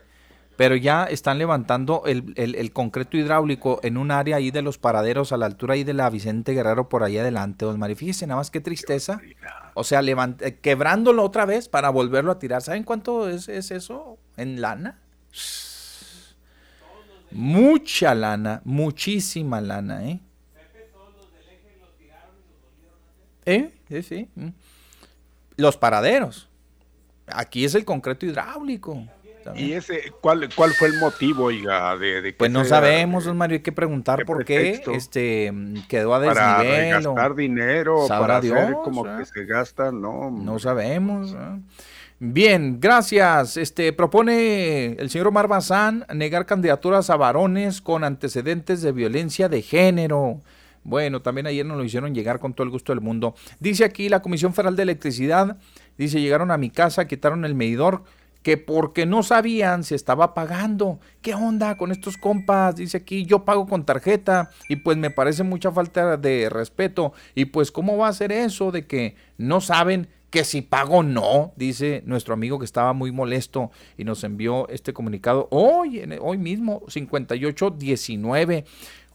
Pero 0.57 0.75
ya 0.75 1.05
están 1.05 1.39
levantando 1.39 2.03
el, 2.07 2.71
concreto 2.73 3.17
hidráulico 3.17 3.79
en 3.83 3.97
un 3.97 4.11
área 4.11 4.37
ahí 4.37 4.51
de 4.51 4.63
los 4.63 4.79
paraderos 4.79 5.33
a 5.33 5.37
la 5.37 5.47
altura 5.47 5.75
ahí 5.75 5.85
de 5.85 5.93
la 5.93 6.09
Vicente 6.09 6.53
Guerrero 6.53 6.89
por 6.89 7.05
ahí 7.05 7.19
adelante, 7.19 7.67
don 7.67 7.79
Mari. 7.79 7.95
Fíjese 7.95 8.27
nada 8.27 8.41
más 8.41 8.51
qué 8.51 8.61
tristeza. 8.61 9.21
O 9.75 9.85
sea, 9.85 10.01
eh, 10.01 10.59
quebrándolo 10.63 11.23
otra 11.23 11.45
vez 11.45 11.69
para 11.69 11.91
volverlo 11.91 12.33
a 12.33 12.39
tirar. 12.39 12.63
¿Saben 12.63 12.85
cuánto 12.85 13.29
es, 13.29 13.49
es 13.49 13.71
eso 13.71 14.19
en 14.37 14.63
lana? 14.63 14.99
Mucha 17.31 18.15
lana, 18.15 18.63
muchísima 18.65 19.61
lana, 19.61 20.09
¿eh? 20.09 20.21
¿Eh? 23.45 23.73
Sí, 23.89 24.03
sí. 24.03 24.29
Mm. 24.35 24.49
Los 25.57 25.77
paraderos. 25.77 26.49
Aquí 27.27 27.65
es 27.65 27.75
el 27.75 27.85
concreto 27.85 28.27
hidráulico. 28.27 29.07
¿Y 29.55 29.73
ese 29.73 30.13
cuál, 30.21 30.49
cuál 30.55 30.73
fue 30.73 30.89
el 30.89 30.99
motivo, 30.99 31.45
oiga, 31.45 31.97
de, 31.97 32.23
de 32.23 32.33
Pues 32.33 32.51
no 32.51 32.65
sabemos, 32.65 33.25
don 33.25 33.37
Mario, 33.37 33.57
hay 33.57 33.63
que 33.63 33.73
preguntar 33.73 34.25
por 34.25 34.45
qué 34.45 34.83
este 34.93 35.53
quedó 35.89 36.15
a 36.15 36.21
desnivel. 36.21 36.37
Para 36.37 37.01
gastar 37.01 37.35
dinero, 37.35 38.07
para 38.09 38.39
hacer 38.39 38.75
como 38.83 39.05
que 39.05 39.25
se 39.27 39.45
gasta, 39.45 39.93
no. 39.93 40.31
No 40.31 40.59
sabemos. 40.59 41.37
Bien, 42.19 42.79
gracias. 42.81 43.59
Este 43.59 43.93
propone 43.93 44.93
el 44.95 45.11
señor 45.11 45.27
Omar 45.27 45.49
Bazán 45.49 46.07
negar 46.15 46.47
candidaturas 46.47 47.11
a 47.11 47.17
varones 47.17 47.83
con 47.83 48.05
antecedentes 48.05 48.81
de 48.81 48.93
violencia 48.93 49.51
de 49.51 49.61
género. 49.61 50.41
Bueno, 50.83 51.21
también 51.21 51.47
ayer 51.47 51.67
nos 51.67 51.77
lo 51.77 51.85
hicieron 51.85 52.15
llegar 52.15 52.39
con 52.39 52.55
todo 52.55 52.65
el 52.65 52.71
gusto 52.71 52.93
del 52.93 53.01
mundo. 53.01 53.35
Dice 53.59 53.85
aquí 53.85 54.09
la 54.09 54.23
Comisión 54.23 54.55
Federal 54.55 54.77
de 54.77 54.85
Electricidad, 54.85 55.59
dice, 55.99 56.21
llegaron 56.21 56.53
a 56.53 56.59
mi 56.59 56.71
casa, 56.71 57.09
quitaron 57.09 57.45
el 57.45 57.57
medidor, 57.57 58.05
que 58.47 58.57
porque 58.57 59.07
no 59.07 59.25
sabían 59.25 59.83
si 59.83 59.97
estaba 59.97 60.33
pagando. 60.33 61.01
¿Qué 61.21 61.35
onda 61.35 61.77
con 61.77 61.91
estos 61.91 62.17
compas? 62.17 62.77
Dice 62.77 62.99
aquí, 62.99 63.27
yo 63.27 63.45
pago 63.45 63.67
con 63.67 63.85
tarjeta 63.85 64.51
y 64.69 64.77
pues 64.77 64.97
me 64.97 65.11
parece 65.11 65.43
mucha 65.43 65.73
falta 65.73 66.17
de 66.17 66.49
respeto. 66.49 67.13
Y 67.35 67.47
pues, 67.47 67.73
¿cómo 67.73 67.97
va 67.97 68.07
a 68.07 68.13
ser 68.13 68.31
eso 68.31 68.71
de 68.71 68.87
que 68.87 69.17
no 69.37 69.61
saben 69.61 70.07
que 70.31 70.45
si 70.45 70.63
pago 70.63 71.03
no? 71.03 71.55
Dice 71.57 72.05
nuestro 72.07 72.35
amigo 72.35 72.61
que 72.61 72.67
estaba 72.67 72.93
muy 72.93 73.11
molesto 73.11 73.73
y 73.99 74.05
nos 74.05 74.23
envió 74.23 74.69
este 74.69 74.93
comunicado 74.93 75.49
hoy, 75.51 76.09
hoy 76.21 76.39
mismo, 76.39 76.85
5819. 76.87 78.65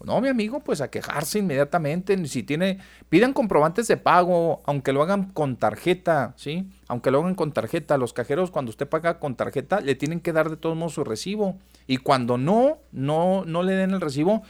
No, 0.06 0.22
mi 0.22 0.28
amigo, 0.28 0.60
pues 0.60 0.82
a 0.82 0.90
quejarse 0.90 1.40
inmediatamente. 1.40 2.26
Si 2.28 2.44
tiene, 2.44 2.80
pidan 3.10 3.34
comprobantes 3.34 3.88
de 3.88 3.98
pago, 3.98 4.62
aunque 4.66 4.94
lo 4.94 5.02
hagan 5.02 5.32
con 5.32 5.58
tarjeta, 5.58 6.34
¿sí? 6.38 6.70
Aunque 6.88 7.12
lo 7.12 7.20
hagan 7.20 7.36
con 7.36 7.52
tarjeta. 7.52 7.98
Los 7.98 8.14
cajeros, 8.14 8.52
cuando 8.52 8.70
usted 8.70 8.88
paga 8.88 9.20
con 9.20 9.36
tarjeta, 9.36 9.82
le 9.82 9.96
tienen 9.96 10.20
que 10.20 10.34
dar 10.34 10.50
de 10.50 10.58
todos 10.58 10.76
modos 10.76 10.94
su 10.94 11.04
recibo. 11.04 11.58
Y 11.88 11.98
cuando 11.98 12.38
no, 12.38 12.80
no, 12.92 13.44
no 13.46 13.64
le 13.64 13.74
den 13.74 13.92
el 13.92 14.02
recibo, 14.02 14.44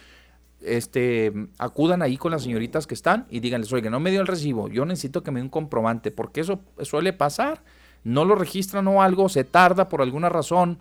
este, 0.61 1.33
acudan 1.57 2.01
ahí 2.01 2.17
con 2.17 2.31
las 2.31 2.43
señoritas 2.43 2.87
que 2.87 2.93
están 2.93 3.25
y 3.29 3.39
díganles, 3.39 3.71
oye, 3.73 3.89
no 3.89 3.99
me 3.99 4.11
dio 4.11 4.21
el 4.21 4.27
recibo, 4.27 4.69
yo 4.69 4.85
necesito 4.85 5.23
que 5.23 5.31
me 5.31 5.39
dé 5.39 5.45
un 5.45 5.49
comprobante, 5.49 6.11
porque 6.11 6.41
eso 6.41 6.61
suele 6.81 7.13
pasar. 7.13 7.63
No 8.03 8.25
lo 8.25 8.35
registran 8.35 8.87
o 8.87 9.01
algo, 9.01 9.29
se 9.29 9.43
tarda 9.43 9.87
por 9.87 10.01
alguna 10.01 10.27
razón 10.29 10.79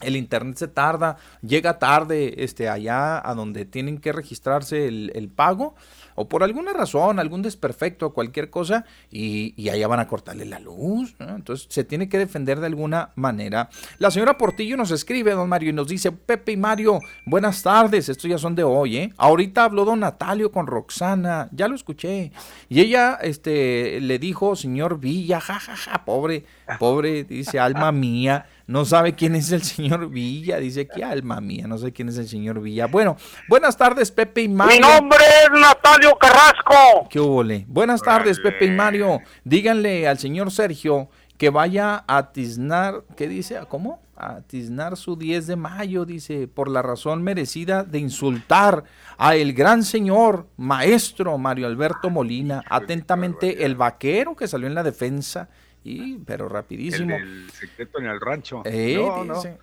el 0.00 0.16
internet 0.16 0.56
se 0.56 0.68
tarda, 0.68 1.16
llega 1.40 1.78
tarde 1.78 2.34
este, 2.38 2.68
allá 2.68 3.26
a 3.28 3.34
donde 3.34 3.64
tienen 3.64 3.98
que 3.98 4.12
registrarse 4.12 4.86
el, 4.86 5.30
pago, 5.34 5.74
o 6.16 6.28
por 6.28 6.42
alguna 6.42 6.72
razón, 6.72 7.18
algún 7.18 7.42
desperfecto, 7.42 8.12
cualquier 8.12 8.50
cosa, 8.50 8.84
y, 9.10 9.68
allá 9.68 9.88
van 9.88 10.00
a 10.00 10.08
cortarle 10.08 10.44
la 10.44 10.58
luz. 10.58 11.14
Entonces 11.18 11.66
se 11.70 11.84
tiene 11.84 12.08
que 12.08 12.18
defender 12.18 12.60
de 12.60 12.66
alguna 12.66 13.10
manera. 13.16 13.68
La 13.98 14.10
señora 14.10 14.36
Portillo 14.36 14.76
nos 14.76 14.90
escribe, 14.90 15.32
don 15.32 15.48
Mario, 15.48 15.70
y 15.70 15.72
nos 15.72 15.88
dice, 15.88 16.12
Pepe 16.12 16.52
y 16.52 16.56
Mario, 16.56 17.00
buenas 17.24 17.62
tardes, 17.62 18.08
estos 18.08 18.30
ya 18.30 18.38
son 18.38 18.54
de 18.54 18.64
hoy, 18.64 18.96
¿eh? 18.96 19.12
Ahorita 19.16 19.64
habló 19.64 19.84
don 19.84 20.00
Natalio 20.00 20.52
con 20.52 20.66
Roxana, 20.66 21.48
ya 21.52 21.68
lo 21.68 21.74
escuché, 21.74 22.32
y 22.68 22.80
ella 22.80 23.18
este, 23.22 24.00
le 24.00 24.18
dijo, 24.18 24.54
señor 24.56 24.98
Villa, 24.98 25.40
jajaja, 25.40 26.04
pobre, 26.04 26.44
pobre, 26.78 27.24
dice, 27.24 27.58
alma 27.58 27.90
mía 27.92 28.46
no 28.66 28.84
sabe 28.84 29.14
quién 29.14 29.34
es 29.34 29.52
el 29.52 29.62
señor 29.62 30.08
Villa. 30.08 30.58
Dice 30.58 30.86
que 30.88 31.04
alma 31.04 31.40
mía, 31.40 31.66
no 31.66 31.78
sé 31.78 31.92
quién 31.92 32.08
es 32.08 32.18
el 32.18 32.28
señor 32.28 32.60
Villa. 32.60 32.86
Bueno, 32.86 33.16
buenas 33.48 33.76
tardes, 33.76 34.10
Pepe 34.10 34.42
y 34.42 34.48
Mario. 34.48 34.74
Mi 34.74 34.80
nombre 34.80 35.18
es 35.42 35.60
Natalio 35.60 36.16
Carrasco. 36.16 37.08
¿Qué 37.10 37.20
hubo? 37.20 37.44
Buenas 37.66 38.00
tardes, 38.00 38.40
Pepe 38.40 38.66
y 38.66 38.70
Mario. 38.70 39.20
Díganle 39.44 40.08
al 40.08 40.18
señor 40.18 40.50
Sergio 40.50 41.08
que 41.36 41.50
vaya 41.50 42.04
a 42.06 42.32
tiznar, 42.32 43.04
¿qué 43.16 43.28
dice? 43.28 43.58
¿Cómo? 43.68 44.00
A 44.16 44.42
tiznar 44.42 44.96
su 44.96 45.16
10 45.16 45.48
de 45.48 45.56
mayo, 45.56 46.04
dice, 46.04 46.46
por 46.46 46.70
la 46.70 46.80
razón 46.80 47.22
merecida 47.22 47.82
de 47.82 47.98
insultar 47.98 48.84
a 49.18 49.34
el 49.34 49.52
gran 49.52 49.82
señor 49.82 50.46
maestro 50.56 51.36
Mario 51.36 51.66
Alberto 51.66 52.08
Molina. 52.10 52.62
Atentamente, 52.70 53.64
el 53.64 53.74
vaquero 53.74 54.36
que 54.36 54.48
salió 54.48 54.68
en 54.68 54.74
la 54.74 54.84
defensa 54.84 55.48
y, 55.84 56.16
pero 56.24 56.48
rapidísimo. 56.48 57.14
El, 57.14 57.50
secreto 57.50 57.98
en 58.00 58.06
el 58.06 58.18
rancho. 58.18 58.62
Eh, 58.64 58.98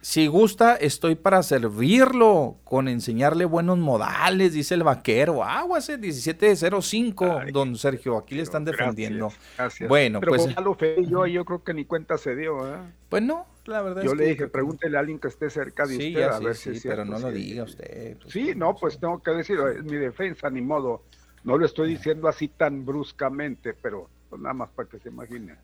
si 0.02 0.28
gusta, 0.28 0.76
estoy 0.76 1.16
para 1.16 1.42
servirlo, 1.42 2.58
con 2.64 2.88
enseñarle 2.88 3.46
buenos 3.46 3.80
modales, 3.80 4.54
dice 4.54 4.76
el 4.76 4.84
vaquero. 4.84 5.44
Aguas, 5.44 5.90
1705, 5.90 7.42
don 7.52 7.76
Sergio, 7.76 8.18
aquí 8.20 8.36
le 8.36 8.44
están 8.44 8.64
defendiendo. 8.64 9.34
Gracias, 9.58 9.90
Bueno, 9.90 10.20
pero 10.20 10.34
pues. 10.34 11.10
yo, 11.10 11.26
yo 11.26 11.44
creo 11.44 11.64
que 11.64 11.74
ni 11.74 11.86
cuenta 11.86 12.20
se 12.20 12.36
dio, 12.36 12.72
¿eh? 12.72 12.78
Pues 13.10 13.24
no, 13.24 13.48
la 13.66 13.82
verdad 13.82 14.04
yo 14.04 14.12
es 14.12 14.18
le 14.18 14.26
dije, 14.28 14.48
pregúntele 14.48 14.98
a 14.98 15.00
alguien 15.00 15.20
que 15.20 15.28
esté 15.28 15.50
cerca 15.50 15.86
de 15.86 15.98
usted 15.98 16.24
a 16.24 16.40
ver 16.40 16.56
si 16.56 16.80
pero 16.88 17.04
no 17.04 17.18
lo 17.18 17.32
diga 17.32 17.64
usted. 17.64 18.18
Pues, 18.18 18.32
sí, 18.32 18.54
no, 18.56 18.76
pues 18.76 19.00
tengo 19.00 19.22
que 19.24 19.32
decirlo, 19.32 19.70
es 19.70 19.84
mi 19.84 19.98
defensa, 19.98 20.52
ni 20.52 20.62
modo. 20.62 21.04
No 21.44 21.58
lo 21.58 21.66
estoy 21.66 21.90
diciendo 21.90 22.28
así 22.28 22.48
tan 22.48 22.86
bruscamente, 22.86 23.74
pero 23.74 24.08
pues, 24.30 24.40
nada 24.40 24.54
más 24.54 24.70
para 24.70 24.88
que 24.88 25.00
se 25.00 25.10
imagine. 25.10 25.56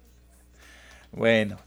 Bueno, 1.12 1.58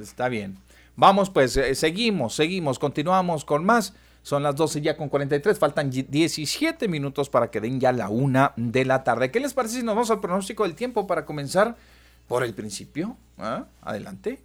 está 0.00 0.28
bien. 0.28 0.58
Vamos 0.96 1.30
pues, 1.30 1.56
eh, 1.56 1.74
seguimos, 1.74 2.34
seguimos, 2.34 2.78
continuamos 2.78 3.44
con 3.44 3.64
más. 3.64 3.94
Son 4.22 4.42
las 4.42 4.54
12 4.54 4.82
ya 4.82 4.96
con 4.96 5.08
43, 5.08 5.58
faltan 5.58 5.90
17 5.90 6.88
minutos 6.88 7.30
para 7.30 7.50
que 7.50 7.60
den 7.60 7.80
ya 7.80 7.90
la 7.90 8.10
una 8.10 8.52
de 8.56 8.84
la 8.84 9.02
tarde. 9.02 9.30
¿Qué 9.30 9.40
les 9.40 9.54
parece 9.54 9.76
si 9.76 9.82
nos 9.82 9.94
vamos 9.94 10.10
al 10.10 10.20
pronóstico 10.20 10.64
del 10.64 10.74
tiempo 10.74 11.06
para 11.06 11.24
comenzar 11.24 11.76
por 12.28 12.44
el 12.44 12.52
principio? 12.52 13.16
¿Ah? 13.38 13.64
Adelante. 13.80 14.42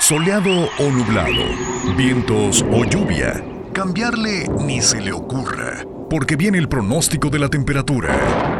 Soleado 0.00 0.68
o 0.78 0.90
nublado, 0.90 1.96
vientos 1.96 2.62
o 2.70 2.84
lluvia, 2.84 3.42
cambiarle 3.72 4.46
ni 4.60 4.82
se 4.82 5.00
le 5.00 5.12
ocurra, 5.12 5.82
porque 6.10 6.36
viene 6.36 6.58
el 6.58 6.68
pronóstico 6.68 7.30
de 7.30 7.38
la 7.38 7.48
temperatura. 7.48 8.53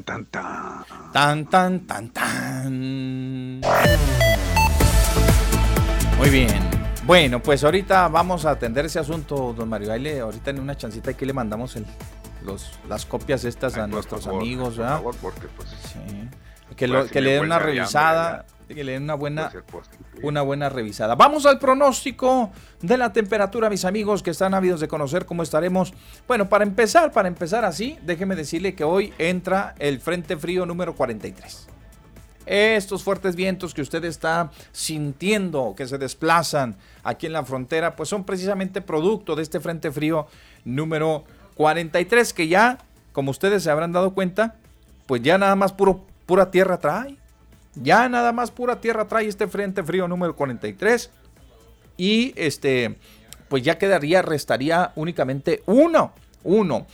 Tan, 0.00 0.24
tan. 0.24 0.84
Tan, 1.12 1.46
tan, 1.46 1.80
tan, 1.86 2.08
tan. 2.08 3.60
Muy 6.16 6.30
bien. 6.30 6.70
Bueno, 7.04 7.42
pues 7.42 7.62
ahorita 7.62 8.08
vamos 8.08 8.46
a 8.46 8.52
atender 8.52 8.86
ese 8.86 8.98
asunto, 8.98 9.52
don 9.52 9.68
Mario. 9.68 9.92
Ahí 9.92 10.18
ahorita 10.18 10.50
en 10.50 10.60
una 10.60 10.76
chancita 10.76 11.10
aquí 11.10 11.26
le 11.26 11.34
mandamos 11.34 11.76
el, 11.76 11.84
los, 12.42 12.78
las 12.88 13.04
copias 13.04 13.44
estas 13.44 13.76
a 13.76 13.86
nuestros 13.86 14.26
amigos, 14.26 14.78
¿verdad? 14.78 15.02
porque 15.20 15.48
pues, 15.56 15.68
Que, 16.76 17.08
que 17.12 17.20
le 17.20 17.32
den 17.32 17.44
una 17.44 17.58
revisada 17.58 18.46
que 18.74 18.84
le 18.84 18.92
den 18.92 19.04
una 19.04 19.14
buena, 19.14 19.52
una 20.22 20.42
buena 20.42 20.68
revisada. 20.68 21.14
Vamos 21.14 21.46
al 21.46 21.58
pronóstico 21.58 22.50
de 22.80 22.96
la 22.96 23.12
temperatura, 23.12 23.70
mis 23.70 23.84
amigos 23.84 24.22
que 24.22 24.30
están 24.30 24.54
ávidos 24.54 24.80
de 24.80 24.88
conocer 24.88 25.26
cómo 25.26 25.42
estaremos. 25.42 25.92
Bueno, 26.26 26.48
para 26.48 26.64
empezar, 26.64 27.12
para 27.12 27.28
empezar 27.28 27.64
así, 27.64 27.98
déjeme 28.02 28.36
decirle 28.36 28.74
que 28.74 28.84
hoy 28.84 29.12
entra 29.18 29.74
el 29.78 30.00
Frente 30.00 30.36
Frío 30.36 30.66
número 30.66 30.94
43. 30.94 31.68
Estos 32.44 33.04
fuertes 33.04 33.36
vientos 33.36 33.72
que 33.72 33.82
usted 33.82 34.04
está 34.04 34.50
sintiendo 34.72 35.74
que 35.76 35.86
se 35.86 35.96
desplazan 35.96 36.76
aquí 37.04 37.26
en 37.26 37.32
la 37.32 37.44
frontera, 37.44 37.94
pues 37.94 38.08
son 38.08 38.24
precisamente 38.24 38.80
producto 38.80 39.36
de 39.36 39.42
este 39.42 39.60
Frente 39.60 39.92
Frío 39.92 40.26
número 40.64 41.24
43 41.54 42.32
que 42.32 42.48
ya, 42.48 42.78
como 43.12 43.30
ustedes 43.30 43.62
se 43.62 43.70
habrán 43.70 43.92
dado 43.92 44.12
cuenta, 44.12 44.56
pues 45.06 45.22
ya 45.22 45.38
nada 45.38 45.54
más 45.54 45.72
puro, 45.72 46.04
pura 46.26 46.50
tierra 46.50 46.78
trae. 46.78 47.16
Ya 47.74 48.08
nada 48.08 48.32
más 48.32 48.50
pura 48.50 48.80
tierra 48.80 49.08
trae 49.08 49.26
este 49.26 49.46
frente 49.46 49.82
frío 49.82 50.08
número 50.08 50.36
43. 50.36 51.10
y 51.96 52.32
este, 52.36 52.96
pues 53.48 53.62
ya 53.62 53.78
quedaría, 53.78 54.22
restaría 54.22 54.92
únicamente 54.96 55.62
uno, 55.66 56.12
uno. 56.42 56.86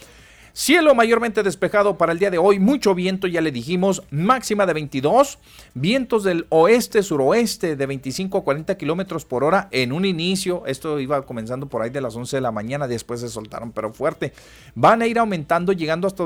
Cielo 0.52 0.94
mayormente 0.94 1.42
despejado 1.42 1.96
para 1.96 2.12
el 2.12 2.18
día 2.18 2.30
de 2.30 2.38
hoy, 2.38 2.58
mucho 2.58 2.94
viento, 2.94 3.26
ya 3.26 3.40
le 3.40 3.52
dijimos, 3.52 4.02
máxima 4.10 4.66
de 4.66 4.72
22, 4.72 5.38
vientos 5.74 6.24
del 6.24 6.46
oeste-suroeste 6.48 7.76
de 7.76 7.86
25 7.86 8.38
a 8.38 8.44
40 8.44 8.76
kilómetros 8.76 9.24
por 9.24 9.44
hora 9.44 9.68
en 9.70 9.92
un 9.92 10.04
inicio. 10.04 10.64
Esto 10.66 10.98
iba 11.00 11.24
comenzando 11.24 11.66
por 11.66 11.82
ahí 11.82 11.90
de 11.90 12.00
las 12.00 12.16
11 12.16 12.36
de 12.36 12.40
la 12.40 12.50
mañana, 12.50 12.88
después 12.88 13.20
se 13.20 13.28
soltaron, 13.28 13.72
pero 13.72 13.92
fuerte. 13.92 14.32
Van 14.74 15.02
a 15.02 15.06
ir 15.06 15.18
aumentando, 15.18 15.72
llegando 15.72 16.06
hasta. 16.06 16.24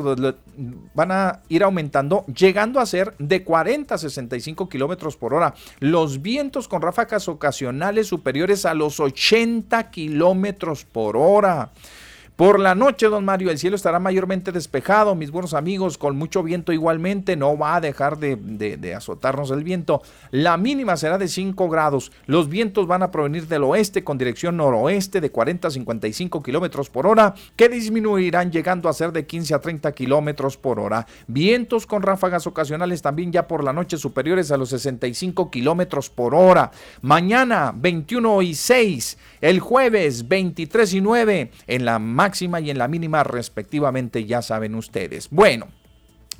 Van 0.94 1.12
a 1.12 1.40
ir 1.48 1.62
aumentando, 1.62 2.24
llegando 2.26 2.80
a 2.80 2.86
ser 2.86 3.14
de 3.18 3.44
40 3.44 3.94
a 3.94 3.98
65 3.98 4.68
kilómetros 4.68 5.16
por 5.16 5.34
hora. 5.34 5.54
Los 5.80 6.22
vientos 6.22 6.68
con 6.68 6.82
ráfagas 6.82 7.28
ocasionales 7.28 8.06
superiores 8.06 8.64
a 8.64 8.74
los 8.74 9.00
80 9.00 9.90
kilómetros 9.90 10.84
por 10.84 11.16
hora. 11.16 11.70
Por 12.36 12.58
la 12.58 12.74
noche, 12.74 13.08
don 13.08 13.26
Mario, 13.26 13.50
el 13.50 13.58
cielo 13.58 13.76
estará 13.76 13.98
mayormente 13.98 14.52
despejado, 14.52 15.14
mis 15.14 15.30
buenos 15.30 15.52
amigos, 15.52 15.98
con 15.98 16.16
mucho 16.16 16.42
viento 16.42 16.72
igualmente, 16.72 17.36
no 17.36 17.58
va 17.58 17.76
a 17.76 17.80
dejar 17.82 18.18
de, 18.18 18.94
azotarnos 18.96 19.50
el 19.50 19.62
viento. 19.62 20.00
La 20.30 20.56
mínima 20.56 20.96
será 20.96 21.18
de 21.18 21.28
5 21.28 21.68
grados. 21.68 22.10
Los 22.24 22.48
vientos 22.48 22.86
van 22.86 23.02
a 23.02 23.10
provenir 23.10 23.48
del 23.48 23.64
oeste 23.64 24.02
con 24.02 24.16
dirección 24.16 24.56
noroeste 24.56 25.20
de 25.20 25.30
40 25.30 25.68
a 25.68 25.70
55 25.70 26.42
kilómetros 26.42 26.88
por 26.88 27.06
hora, 27.06 27.34
que 27.54 27.68
disminuirán 27.68 28.50
llegando 28.50 28.88
a 28.88 28.94
ser 28.94 29.12
de 29.12 29.26
15 29.26 29.54
a 29.54 29.60
30 29.60 29.92
kilómetros 29.92 30.56
por 30.56 30.80
hora. 30.80 31.06
Vientos 31.26 31.86
con 31.86 32.02
ráfagas 32.02 32.46
ocasionales 32.46 33.02
también 33.02 33.30
ya 33.30 33.46
por 33.46 33.62
la 33.62 33.74
noche 33.74 33.98
superiores 33.98 34.50
a 34.50 34.56
los 34.56 34.70
65 34.70 35.50
kilómetros 35.50 36.08
por 36.08 36.34
hora. 36.34 36.70
Mañana 37.02 37.74
21 37.76 38.40
y 38.40 38.54
6, 38.54 39.18
el 39.42 39.60
jueves 39.60 40.28
23 40.28 40.94
y 40.94 41.00
9, 41.02 41.50
en 41.66 41.84
la 41.84 41.98
máxima 42.22 42.60
y 42.60 42.70
en 42.70 42.78
la 42.78 42.86
mínima 42.86 43.24
respectivamente, 43.24 44.24
ya 44.24 44.42
saben 44.42 44.74
ustedes. 44.74 45.28
Bueno. 45.30 45.66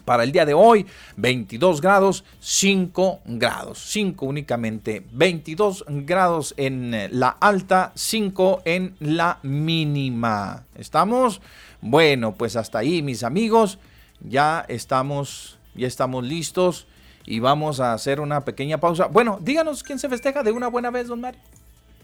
Para 0.05 0.25
el 0.25 0.33
día 0.33 0.45
de 0.45 0.55
hoy, 0.55 0.85
22 1.17 1.81
grados, 1.81 2.25
5 2.41 3.21
grados, 3.25 3.79
5 3.93 4.27
únicamente, 4.27 5.07
22 5.13 5.85
grados 5.89 6.55
en 6.57 7.09
la 7.13 7.29
alta, 7.29 7.93
5 7.95 8.63
en 8.65 8.97
la 8.99 9.39
mínima. 9.45 10.65
¿Estamos? 10.75 11.41
Bueno, 11.81 12.35
pues 12.35 12.57
hasta 12.57 12.81
ahí, 12.81 13.01
mis 13.01 13.23
amigos, 13.23 13.79
ya 14.19 14.65
estamos, 14.67 15.61
ya 15.77 15.87
estamos 15.87 16.25
listos 16.25 16.89
y 17.25 17.39
vamos 17.39 17.79
a 17.79 17.93
hacer 17.93 18.19
una 18.19 18.45
pequeña 18.45 18.79
pausa. 18.79 19.07
Bueno, 19.07 19.39
díganos 19.41 19.85
quién 19.85 20.01
se 20.01 20.09
festeja 20.09 20.43
de 20.43 20.51
una 20.51 20.67
buena 20.67 20.91
vez, 20.91 21.07
don 21.07 21.21
Mario. 21.21 21.41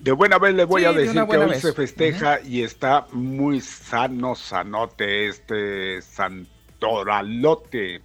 De 0.01 0.13
buena 0.13 0.39
vez 0.39 0.55
le 0.55 0.65
voy 0.65 0.85
a 0.85 0.93
decir 0.93 1.25
que 1.29 1.37
hoy 1.37 1.55
se 1.57 1.73
festeja 1.73 2.41
y 2.41 2.63
está 2.63 3.07
muy 3.13 3.61
sano, 3.61 4.37
sanote 4.37 5.27
este 5.27 6.01
santoralote. 6.03 8.01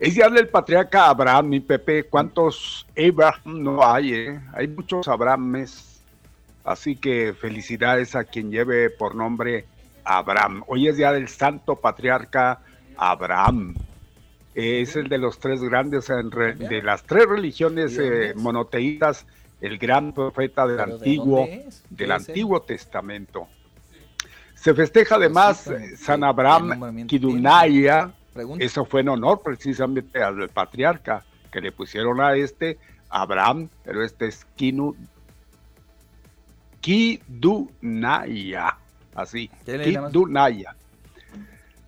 Es 0.00 0.16
día 0.16 0.28
del 0.28 0.48
patriarca 0.48 1.08
Abraham, 1.08 1.48
mi 1.48 1.60
Pepe. 1.60 2.04
¿Cuántos 2.04 2.88
Abraham 2.98 3.62
no 3.62 3.86
hay? 3.86 4.14
Eh? 4.14 4.40
Hay 4.52 4.66
muchos 4.66 5.06
Abrahames. 5.06 6.00
Así 6.64 6.96
que 6.96 7.34
felicidades 7.34 8.16
a 8.16 8.24
quien 8.24 8.50
lleve 8.50 8.90
por 8.90 9.14
nombre 9.14 9.66
Abraham. 10.04 10.64
Hoy 10.66 10.88
es 10.88 10.96
día 10.96 11.12
del 11.12 11.28
santo 11.28 11.76
patriarca 11.76 12.62
Abraham. 12.96 13.76
Es 14.56 14.96
el 14.96 15.08
de 15.08 15.18
los 15.18 15.38
tres 15.38 15.62
grandes, 15.62 16.08
de 16.08 16.82
las 16.82 17.04
tres 17.04 17.26
religiones 17.26 17.96
eh, 17.96 18.34
monoteístas 18.34 19.24
el 19.60 19.78
gran 19.78 20.12
profeta 20.12 20.66
del 20.66 20.80
antiguo, 20.80 21.48
del 21.90 22.12
Antiguo 22.12 22.62
Testamento. 22.62 23.48
Se 24.54 24.74
festeja 24.74 25.16
además 25.16 25.70
San 25.96 26.24
Abraham 26.24 27.06
Kidunaya, 27.06 28.12
eso 28.58 28.84
fue 28.84 29.00
en 29.00 29.08
honor 29.08 29.40
precisamente 29.42 30.22
al 30.22 30.48
patriarca 30.48 31.24
que 31.50 31.60
le 31.60 31.72
pusieron 31.72 32.20
a 32.20 32.34
este 32.34 32.78
Abraham, 33.08 33.68
pero 33.84 34.04
este 34.04 34.26
es 34.26 34.46
Kinu, 34.56 34.94
Kidunaya, 36.80 38.76
así, 39.14 39.50
Kidunaya. 39.64 40.76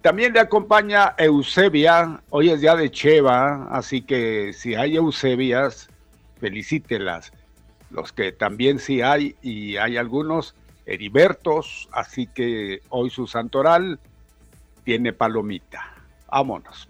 También 0.01 0.33
le 0.33 0.41
acompaña 0.41 1.15
Eusebia, 1.17 2.21
hoy 2.31 2.51
es 2.51 2.61
día 2.61 2.75
de 2.75 2.91
Cheva, 2.91 3.69
así 3.71 4.03
que 4.03 4.53
si 4.53 4.75
hay 4.75 4.97
Eusebias, 4.97 5.89
felicítelas 6.41 7.33
los 7.93 8.13
que 8.13 8.33
también 8.33 8.79
sí 8.79 9.03
hay, 9.03 9.37
y 9.43 9.77
hay 9.77 9.97
algunos 9.97 10.55
Heribertos, 10.85 11.89
así 11.93 12.27
que 12.27 12.81
hoy 12.89 13.11
su 13.11 13.27
santoral 13.27 14.01
tiene 14.85 15.13
palomita. 15.13 15.95
Vámonos, 16.29 16.89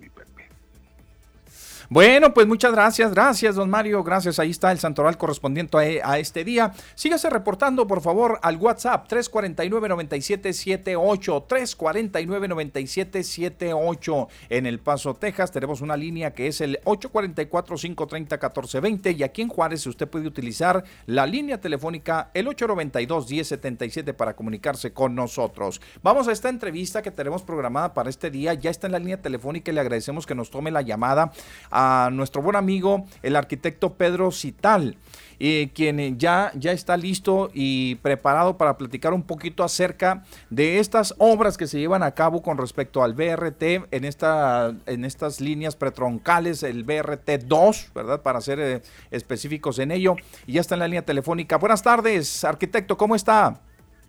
bueno, 1.93 2.33
pues 2.33 2.47
muchas 2.47 2.73
gracias, 2.73 3.13
gracias, 3.13 3.55
don 3.55 3.69
Mario, 3.69 4.03
gracias. 4.03 4.39
Ahí 4.39 4.49
está 4.49 4.73
el 4.73 4.79
santoral 4.79 5.19
correspondiente 5.19 6.01
a, 6.03 6.19
este 6.19 6.43
día. 6.43 6.73
Sígase 6.95 7.29
reportando, 7.29 7.87
por 7.87 8.01
favor, 8.01 8.39
al 8.41 8.57
WhatsApp 8.57 9.13
349-9778, 9.13 11.47
349-9778 11.47 14.29
en 14.49 14.65
El 14.65 14.81
Paso, 14.81 15.13
Texas. 15.13 15.53
Tenemos 15.53 15.83
una 15.83 15.95
línea 15.95 16.33
que 16.33 16.47
es 16.47 16.63
el 16.63 16.81
844-530-1420 16.85 19.19
y 19.19 19.23
aquí 19.23 19.43
en 19.43 19.49
Juárez 19.49 19.87
usted 19.87 20.09
puede 20.09 20.27
utilizar 20.27 20.83
la 21.05 21.27
línea 21.27 21.61
telefónica 21.61 22.31
el 22.33 22.47
892-1077 22.47 24.15
para 24.15 24.35
comunicarse 24.35 24.95
con 24.95 25.15
nosotros. 25.15 25.83
Vamos 26.03 26.27
a 26.27 26.33
esta 26.33 26.49
entrevista 26.49 27.03
que 27.03 27.11
tenemos 27.11 27.43
programada 27.43 27.93
para 27.93 28.09
este 28.09 28.31
día. 28.31 28.55
Ya 28.55 28.71
está 28.71 28.87
en 28.87 28.93
la 28.93 28.99
línea 28.99 29.21
telefónica 29.21 29.71
y 29.71 29.75
le 29.75 29.83
agradecemos 29.83 30.25
que 30.25 30.35
nos 30.35 30.49
tome 30.49 30.71
la 30.71 30.81
llamada 30.81 31.33
a 31.71 31.82
nuestro 32.13 32.43
buen 32.43 32.57
amigo, 32.57 33.07
el 33.23 33.37
arquitecto 33.37 33.95
Pedro 33.95 34.31
Cital, 34.31 34.97
eh, 35.45 35.71
quien 35.75 36.19
ya, 36.19 36.53
ya 36.55 36.71
está 36.71 36.97
listo 36.97 37.51
y 37.53 37.97
preparado 37.97 38.57
para 38.57 38.79
platicar 38.79 39.13
un 39.13 39.25
poquito 39.25 39.65
acerca 39.65 40.23
de 40.51 40.79
estas 40.79 41.15
obras 41.19 41.57
que 41.57 41.67
se 41.67 41.81
llevan 41.81 42.03
a 42.05 42.13
cabo 42.13 42.43
con 42.43 42.59
respecto 42.59 43.03
al 43.03 43.15
BRT 43.15 43.63
en, 43.91 44.05
esta, 44.05 44.73
en 44.87 45.05
estas 45.05 45.41
líneas 45.41 45.75
pretroncales, 45.75 46.63
el 46.63 46.85
BRT 46.85 47.45
2, 47.45 47.91
¿verdad? 47.93 48.23
Para 48.23 48.41
ser 48.41 48.61
eh, 48.61 48.83
específicos 49.11 49.81
en 49.81 49.91
ello. 49.91 50.15
Y 50.47 50.53
ya 50.53 50.61
está 50.61 50.77
en 50.77 50.81
la 50.81 50.87
línea 50.87 51.05
telefónica. 51.05 51.57
Buenas 51.59 51.83
tardes, 51.83 52.45
arquitecto, 52.45 52.97
¿cómo 52.97 53.17
está? 53.17 53.61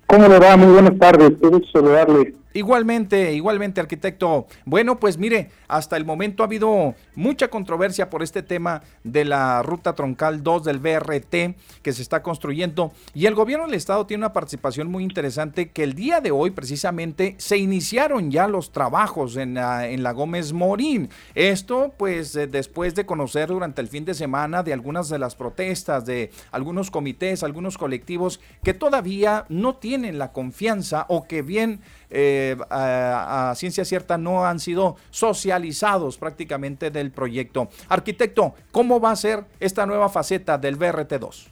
¿Cómo 0.06 0.28
le 0.28 0.38
va? 0.38 0.56
Muy 0.56 0.72
buenas 0.72 1.00
tardes. 1.00 1.32
Quiero 1.42 1.60
saludarle. 1.72 2.43
Igualmente, 2.54 3.34
igualmente, 3.34 3.82
arquitecto. 3.82 4.48
Bueno, 4.66 5.00
pues 5.00 5.18
mire, 5.18 5.50
hasta 5.68 5.98
el 5.98 6.06
momento 6.06 6.44
ha 6.44 6.46
habido 6.46 6.94
mucha 7.16 7.48
controversia 7.48 8.10
por 8.10 8.22
este 8.22 8.44
tema 8.44 8.84
de 9.04 9.26
la 9.26 9.64
ruta 9.64 9.94
troncal 9.96 10.44
2 10.44 10.64
del 10.64 10.80
BRT 10.80 11.56
que 11.82 11.94
se 11.94 12.02
está 12.02 12.22
construyendo 12.22 12.92
y 13.14 13.26
el 13.26 13.34
gobierno 13.34 13.66
del 13.66 13.76
estado 13.76 14.06
tiene 14.06 14.22
una 14.22 14.34
participación 14.34 14.90
muy 14.90 15.04
interesante 15.04 15.72
que 15.72 15.84
el 15.84 15.94
día 15.94 16.22
de 16.22 16.32
hoy 16.32 16.52
precisamente 16.52 17.36
se 17.38 17.58
iniciaron 17.58 18.30
ya 18.30 18.48
los 18.48 18.72
trabajos 18.72 19.36
en 19.38 19.56
la, 19.56 19.88
en 19.88 20.04
la 20.04 20.12
Gómez 20.12 20.54
Morín. 20.54 21.10
Esto 21.34 21.94
pues 21.98 22.36
eh, 22.36 22.48
después 22.48 22.94
de 22.94 23.06
conocer 23.06 23.50
durante 23.50 23.82
el 23.82 23.88
fin 23.88 24.06
de 24.06 24.14
semana 24.14 24.62
de 24.62 24.74
algunas 24.74 25.10
de 25.10 25.20
las 25.20 25.36
protestas 25.36 26.06
de 26.06 26.32
algunos 26.52 26.92
comités, 26.92 27.44
algunos 27.44 27.78
colectivos 27.78 28.40
que 28.64 28.74
todavía 28.74 29.46
no 29.50 29.76
tienen 29.76 30.20
la 30.20 30.32
confianza 30.32 31.06
o 31.10 31.24
que 31.28 31.42
bien 31.42 31.82
eh, 32.16 32.56
a, 32.70 33.54
ciencia 33.56 33.84
cierta 33.84 34.18
no 34.18 34.46
han 34.46 34.60
sido 34.60 34.98
socializados 35.10 36.18
prácticamente 36.18 36.92
del 36.92 37.12
proyecto. 37.12 37.70
Arquitecto, 37.90 38.54
¿cómo 38.72 39.00
va 39.00 39.12
a 39.12 39.16
ser 39.16 39.46
esta 39.60 39.86
nueva 39.86 40.10
faceta 40.10 40.58
del 40.58 40.78
BRT2? 40.78 41.48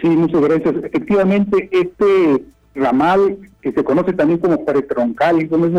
Sí, 0.00 0.08
muchas 0.08 0.40
gracias. 0.40 0.76
Efectivamente, 0.84 1.68
este 1.72 2.44
ramal, 2.74 3.38
que 3.60 3.72
se 3.72 3.82
conoce 3.82 4.12
también 4.12 4.38
como 4.38 4.64
Paretroncal 4.64 5.42
y 5.42 5.46
Gómez 5.46 5.72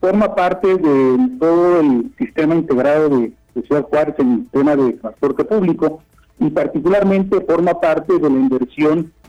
forma 0.00 0.34
parte 0.34 0.66
de 0.66 1.18
todo 1.38 1.80
el 1.80 2.12
sistema 2.18 2.54
integrado 2.54 3.08
de, 3.10 3.32
Ciudad 3.66 3.82
Juárez 3.82 4.14
en 4.18 4.32
el 4.32 4.46
tema 4.48 4.74
de 4.74 4.94
transporte 4.94 5.44
público 5.44 6.02
y 6.38 6.48
particularmente 6.48 7.38
forma 7.42 7.78
parte 7.78 8.18
de 8.18 8.30
la 8.30 8.34
inversión 8.34 9.12
de, 9.20 9.21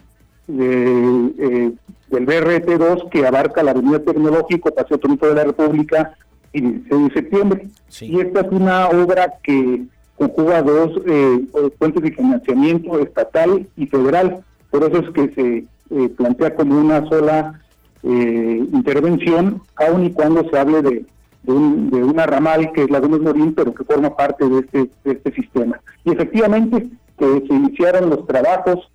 del 0.48 1.78
BRT2 2.12 3.10
que 3.10 3.26
abarca 3.26 3.64
la 3.64 3.72
Avenida 3.72 4.00
Tecnológico, 4.00 4.74
Paseo 4.74 4.98
Tronco 4.98 5.28
de 5.28 5.36
la 5.36 5.44
República 5.46 6.16
y 6.52 6.62
16 6.62 7.08
de 7.08 7.14
septiembre. 7.14 7.68
Y 8.02 8.20
esta 8.20 8.42
es 8.42 8.52
una 8.52 8.88
obra 8.90 9.34
que 9.42 9.84
conjuga 10.18 10.62
dos 10.62 11.02
eh, 11.06 11.46
fuentes 11.78 12.04
de 12.04 12.12
financiamiento 12.12 13.00
estatal 13.00 13.68
y 13.76 13.88
federal. 13.88 14.44
Por 14.70 14.84
eso 14.84 15.00
es 15.00 15.10
que 15.12 15.34
se 15.34 15.66
eh, 15.96 16.10
plantea 16.10 16.56
como 16.56 16.80
una 16.80 17.08
sola 17.08 17.62
eh, 18.04 18.68
intervención, 18.72 19.62
aun 19.76 20.06
y 20.06 20.12
cuando 20.12 20.48
se 20.50 20.58
hable 20.58 20.82
de, 20.82 21.06
de, 21.44 22.04
una 22.04 22.26
ramal 22.26 22.72
que 22.74 22.84
es 22.84 22.90
la 22.90 23.00
Gómez 23.00 23.22
Morín, 23.22 23.54
pero 23.54 23.74
que 23.74 23.84
forma 23.84 24.16
parte 24.16 24.48
de 24.48 24.60
este, 24.60 24.90
de 25.04 25.12
este 25.12 25.32
sistema. 25.34 25.80
Y 26.04 26.12
efectivamente, 26.12 26.88
que 27.18 27.44
se 27.48 27.54
iniciaron 27.54 28.10
los 28.10 28.26
trabajos 28.28 28.90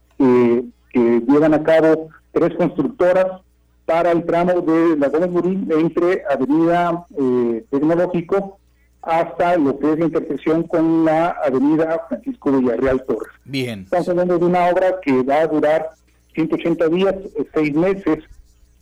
que 0.99 1.33
llevan 1.33 1.55
a 1.55 1.63
cabo 1.63 2.09
tres 2.33 2.55
constructoras 2.57 3.41
para 3.87 4.13
el 4.13 4.25
tramo 4.25 4.61
de 4.61 4.97
la 4.97 5.09
Gómez 5.09 5.31
Morín 5.31 5.69
entre 5.71 6.23
Avenida 6.31 7.07
eh, 7.19 7.65
Tecnológico 7.71 8.59
hasta 9.03 9.57
lo 9.57 9.79
que 9.79 9.93
es 9.93 9.99
la 9.99 10.05
intersección 10.07 10.65
con 10.65 11.05
la 11.05 11.29
Avenida 11.45 12.05
Francisco 12.09 12.53
Villarreal 12.53 13.05
Torres. 13.05 13.33
Bien. 13.45 13.81
Estamos 13.85 14.09
hablando 14.09 14.39
de 14.39 14.45
una 14.45 14.67
obra 14.67 14.97
que 15.01 15.23
va 15.23 15.41
a 15.41 15.47
durar 15.47 15.91
180 16.35 16.89
días, 16.89 17.15
eh, 17.15 17.47
seis 17.55 17.75
meses 17.75 18.19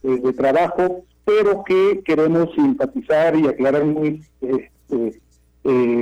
eh, 0.03 0.21
de 0.23 0.33
trabajo, 0.33 1.05
pero 1.25 1.63
que 1.65 2.03
queremos 2.05 2.53
simpatizar 2.55 3.37
y 3.37 3.47
aclarar 3.47 3.85
muy, 3.85 4.23
eh, 4.41 4.71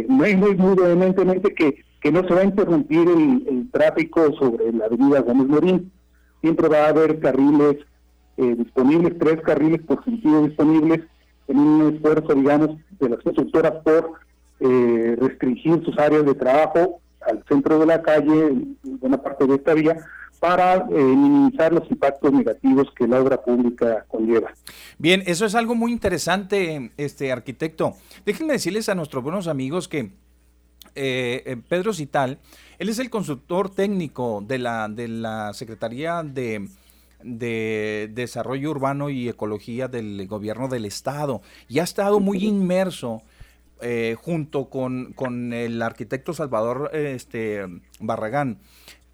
muy, 0.08 0.36
muy, 0.36 0.54
muy 0.54 0.76
vehementemente 0.76 1.54
que, 1.54 1.82
que 2.00 2.12
no 2.12 2.26
se 2.26 2.34
va 2.34 2.40
a 2.40 2.44
interrumpir 2.44 3.08
el, 3.08 3.70
tráfico 3.72 4.32
sobre 4.34 4.72
la 4.72 4.84
avenida 4.84 5.20
Gómez 5.20 5.48
Morín. 5.48 5.92
Siempre 6.44 6.68
va 6.68 6.84
a 6.84 6.88
haber 6.88 7.18
carriles 7.20 7.76
disponibles, 8.36 9.18
tres 9.18 9.40
carriles 9.40 9.80
por 9.80 10.04
sentido 10.04 10.42
disponibles, 10.42 11.00
en 11.48 11.58
un 11.58 11.94
esfuerzo, 11.94 12.34
digamos, 12.34 12.76
de 13.00 13.08
las 13.08 13.20
constructoras 13.20 13.72
por 13.82 14.12
restringir 14.60 15.82
sus 15.84 15.96
áreas 15.98 16.26
de 16.26 16.34
trabajo 16.34 17.00
al 17.26 17.42
centro 17.48 17.78
de 17.78 17.86
la 17.86 18.02
calle, 18.02 18.48
en 18.48 18.76
buena 18.82 19.22
parte 19.22 19.46
de 19.46 19.54
esta 19.54 19.72
vía, 19.72 19.96
para 20.44 20.74
eh, 20.74 20.84
minimizar 20.90 21.72
los 21.72 21.90
impactos 21.90 22.30
negativos 22.30 22.92
que 22.94 23.08
la 23.08 23.18
obra 23.18 23.40
pública 23.40 24.04
conlleva. 24.08 24.52
Bien, 24.98 25.22
eso 25.24 25.46
es 25.46 25.54
algo 25.54 25.74
muy 25.74 25.90
interesante, 25.90 26.92
este 26.98 27.32
arquitecto. 27.32 27.94
Déjenme 28.26 28.52
decirles 28.52 28.90
a 28.90 28.94
nuestros 28.94 29.24
buenos 29.24 29.48
amigos 29.48 29.88
que 29.88 30.10
eh, 30.94 31.42
eh, 31.46 31.56
Pedro 31.68 31.92
Cital, 31.92 32.38
él 32.78 32.88
es 32.88 32.98
el 32.98 33.10
consultor 33.10 33.70
técnico 33.70 34.42
de 34.46 34.58
la, 34.58 34.88
de 34.88 35.08
la 35.08 35.52
Secretaría 35.54 36.22
de, 36.22 36.68
de 37.22 38.10
Desarrollo 38.12 38.70
Urbano 38.70 39.10
y 39.10 39.28
Ecología 39.28 39.88
del 39.88 40.26
Gobierno 40.26 40.68
del 40.68 40.84
Estado. 40.84 41.42
Y 41.68 41.78
ha 41.78 41.84
estado 41.84 42.20
muy 42.20 42.44
inmerso 42.44 43.22
junto 44.22 44.70
con, 44.70 45.12
con, 45.12 45.52
el 45.52 45.82
arquitecto 45.82 46.32
Salvador 46.32 46.90
este, 46.94 47.66
Barragán 48.00 48.58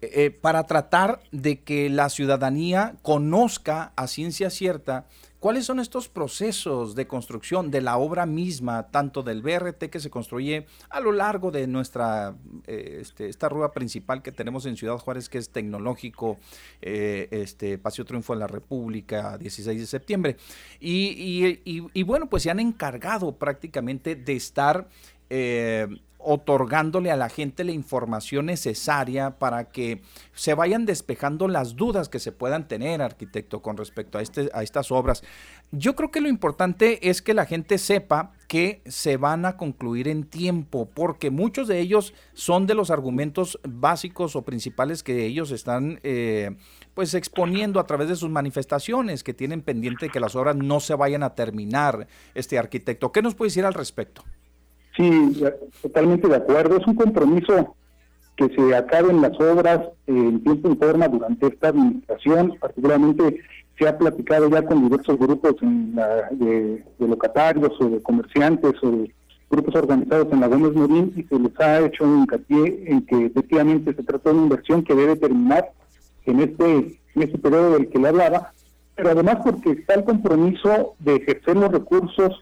eh, 0.03 0.31
para 0.31 0.63
tratar 0.63 1.19
de 1.31 1.59
que 1.59 1.87
la 1.91 2.09
ciudadanía 2.09 2.95
conozca 3.03 3.93
a 3.95 4.07
ciencia 4.07 4.49
cierta 4.49 5.05
cuáles 5.41 5.65
son 5.65 5.79
estos 5.79 6.07
procesos 6.07 6.93
de 6.93 7.07
construcción 7.07 7.71
de 7.71 7.81
la 7.81 7.97
obra 7.97 8.27
misma, 8.27 8.91
tanto 8.91 9.23
del 9.23 9.41
BRT 9.41 9.89
que 9.89 9.99
se 9.99 10.11
construye 10.11 10.67
a 10.91 10.99
lo 10.99 11.11
largo 11.11 11.49
de 11.49 11.65
nuestra, 11.65 12.35
eh, 12.67 12.99
este, 13.01 13.27
esta 13.27 13.49
rueda 13.49 13.73
principal 13.73 14.21
que 14.21 14.31
tenemos 14.31 14.67
en 14.67 14.77
Ciudad 14.77 14.99
Juárez, 14.99 15.29
que 15.29 15.39
es 15.39 15.49
tecnológico, 15.49 16.37
eh, 16.79 17.27
este, 17.31 17.79
Paseo 17.79 18.05
Triunfo 18.05 18.33
de 18.33 18.39
la 18.39 18.45
República, 18.45 19.35
16 19.39 19.81
de 19.81 19.87
septiembre. 19.87 20.37
Y, 20.79 22.03
bueno, 22.03 22.29
pues 22.29 22.43
se 22.43 22.51
han 22.51 22.59
encargado 22.59 23.35
prácticamente 23.35 24.15
de 24.15 24.35
estar 24.35 24.87
otorgándole 26.23 27.11
a 27.11 27.15
la 27.15 27.29
gente 27.29 27.63
la 27.63 27.71
información 27.71 28.47
necesaria 28.47 29.39
para 29.39 29.65
que 29.65 30.01
se 30.33 30.53
vayan 30.53 30.85
despejando 30.85 31.47
las 31.47 31.75
dudas 31.75 32.09
que 32.09 32.19
se 32.19 32.31
puedan 32.31 32.67
tener, 32.67 33.01
arquitecto, 33.01 33.61
con 33.61 33.77
respecto 33.77 34.17
a, 34.17 34.21
este, 34.21 34.49
a 34.53 34.63
estas 34.63 34.91
obras. 34.91 35.23
Yo 35.71 35.95
creo 35.95 36.11
que 36.11 36.21
lo 36.21 36.27
importante 36.27 37.09
es 37.09 37.21
que 37.21 37.33
la 37.33 37.45
gente 37.45 37.77
sepa 37.77 38.33
que 38.47 38.81
se 38.85 39.15
van 39.15 39.45
a 39.45 39.55
concluir 39.55 40.09
en 40.09 40.25
tiempo, 40.25 40.89
porque 40.93 41.31
muchos 41.31 41.69
de 41.69 41.79
ellos 41.79 42.13
son 42.33 42.67
de 42.67 42.73
los 42.73 42.91
argumentos 42.91 43.59
básicos 43.63 44.35
o 44.35 44.41
principales 44.41 45.03
que 45.03 45.25
ellos 45.25 45.51
están 45.51 46.01
eh, 46.03 46.57
pues 46.93 47.13
exponiendo 47.13 47.79
a 47.79 47.87
través 47.87 48.09
de 48.09 48.17
sus 48.17 48.29
manifestaciones, 48.29 49.23
que 49.23 49.33
tienen 49.33 49.61
pendiente 49.61 50.09
que 50.09 50.19
las 50.19 50.35
obras 50.35 50.57
no 50.57 50.81
se 50.81 50.95
vayan 50.95 51.23
a 51.23 51.35
terminar, 51.35 52.07
este 52.35 52.59
arquitecto. 52.59 53.11
¿Qué 53.11 53.21
nos 53.21 53.35
puede 53.35 53.47
decir 53.47 53.65
al 53.65 53.73
respecto? 53.73 54.23
Sí, 54.95 55.43
totalmente 55.81 56.27
de 56.27 56.35
acuerdo. 56.35 56.77
Es 56.77 56.87
un 56.87 56.95
compromiso 56.95 57.75
que 58.35 58.49
se 58.49 58.75
acaben 58.75 59.21
las 59.21 59.39
obras 59.39 59.81
en 60.07 60.43
tiempo 60.43 60.71
y 60.71 60.75
forma 60.75 61.07
durante 61.07 61.47
esta 61.47 61.69
administración. 61.69 62.55
Particularmente 62.59 63.41
se 63.77 63.87
ha 63.87 63.97
platicado 63.97 64.49
ya 64.49 64.63
con 64.63 64.83
diversos 64.83 65.17
grupos 65.17 65.55
de, 65.61 66.83
locatarios 66.99 67.71
o 67.79 67.89
de 67.89 68.01
comerciantes 68.01 68.73
o 68.83 68.91
de 68.91 69.11
grupos 69.49 69.75
organizados 69.75 70.31
en 70.31 70.39
la 70.39 70.47
Gómez 70.47 70.73
Morín 70.73 71.13
y 71.15 71.23
se 71.23 71.39
les 71.39 71.59
ha 71.59 71.79
hecho 71.81 72.05
un 72.05 72.21
hincapié 72.21 72.83
en 72.87 73.05
que 73.05 73.25
efectivamente 73.25 73.93
se 73.93 74.03
trata 74.03 74.29
de 74.29 74.35
una 74.35 74.43
inversión 74.43 74.83
que 74.83 74.95
debe 74.95 75.15
terminar 75.15 75.71
en 76.25 76.39
este, 76.41 76.99
en 77.15 77.21
este 77.21 77.37
periodo 77.37 77.71
del 77.73 77.89
que 77.89 77.99
le 77.99 78.09
hablaba, 78.09 78.53
pero 78.95 79.09
además 79.09 79.37
porque 79.43 79.71
está 79.71 79.95
el 79.95 80.03
compromiso 80.03 80.95
de 80.99 81.15
ejercer 81.15 81.57
los 81.57 81.71
recursos 81.71 82.41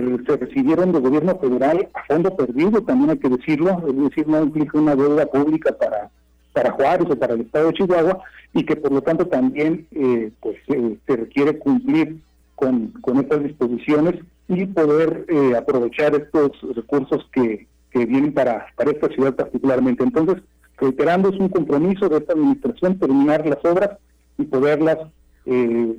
que 0.00 0.24
se 0.26 0.36
recibieron 0.36 0.90
del 0.92 1.02
gobierno 1.02 1.38
federal 1.38 1.88
a 1.94 2.04
fondo 2.04 2.34
perdido, 2.36 2.82
también 2.82 3.10
hay 3.10 3.18
que 3.18 3.28
decirlo, 3.28 3.80
es 3.86 3.96
decir, 3.96 4.26
no 4.26 4.42
implica 4.42 4.78
una 4.78 4.96
deuda 4.96 5.26
pública 5.26 5.72
para, 5.72 6.10
para 6.52 6.72
Juárez 6.72 7.06
o 7.10 7.16
para 7.16 7.34
el 7.34 7.42
estado 7.42 7.68
de 7.68 7.74
Chihuahua 7.74 8.18
y 8.52 8.64
que 8.64 8.74
por 8.74 8.90
lo 8.90 9.02
tanto 9.02 9.26
también 9.26 9.86
eh, 9.92 10.32
pues 10.40 10.56
eh, 10.68 10.96
se 11.06 11.16
requiere 11.16 11.58
cumplir 11.58 12.16
con, 12.56 12.88
con 13.02 13.18
estas 13.18 13.44
disposiciones 13.44 14.16
y 14.48 14.66
poder 14.66 15.26
eh, 15.28 15.56
aprovechar 15.56 16.14
estos 16.16 16.50
recursos 16.74 17.24
que, 17.32 17.68
que 17.92 18.04
vienen 18.04 18.32
para, 18.32 18.66
para 18.76 18.90
esta 18.90 19.08
ciudad 19.08 19.34
particularmente. 19.34 20.02
Entonces, 20.02 20.42
reiterando, 20.76 21.28
es 21.28 21.38
un 21.38 21.50
compromiso 21.50 22.08
de 22.08 22.18
esta 22.18 22.32
administración 22.32 22.98
terminar 22.98 23.46
las 23.46 23.64
obras 23.64 23.90
y 24.38 24.44
poderlas 24.44 24.98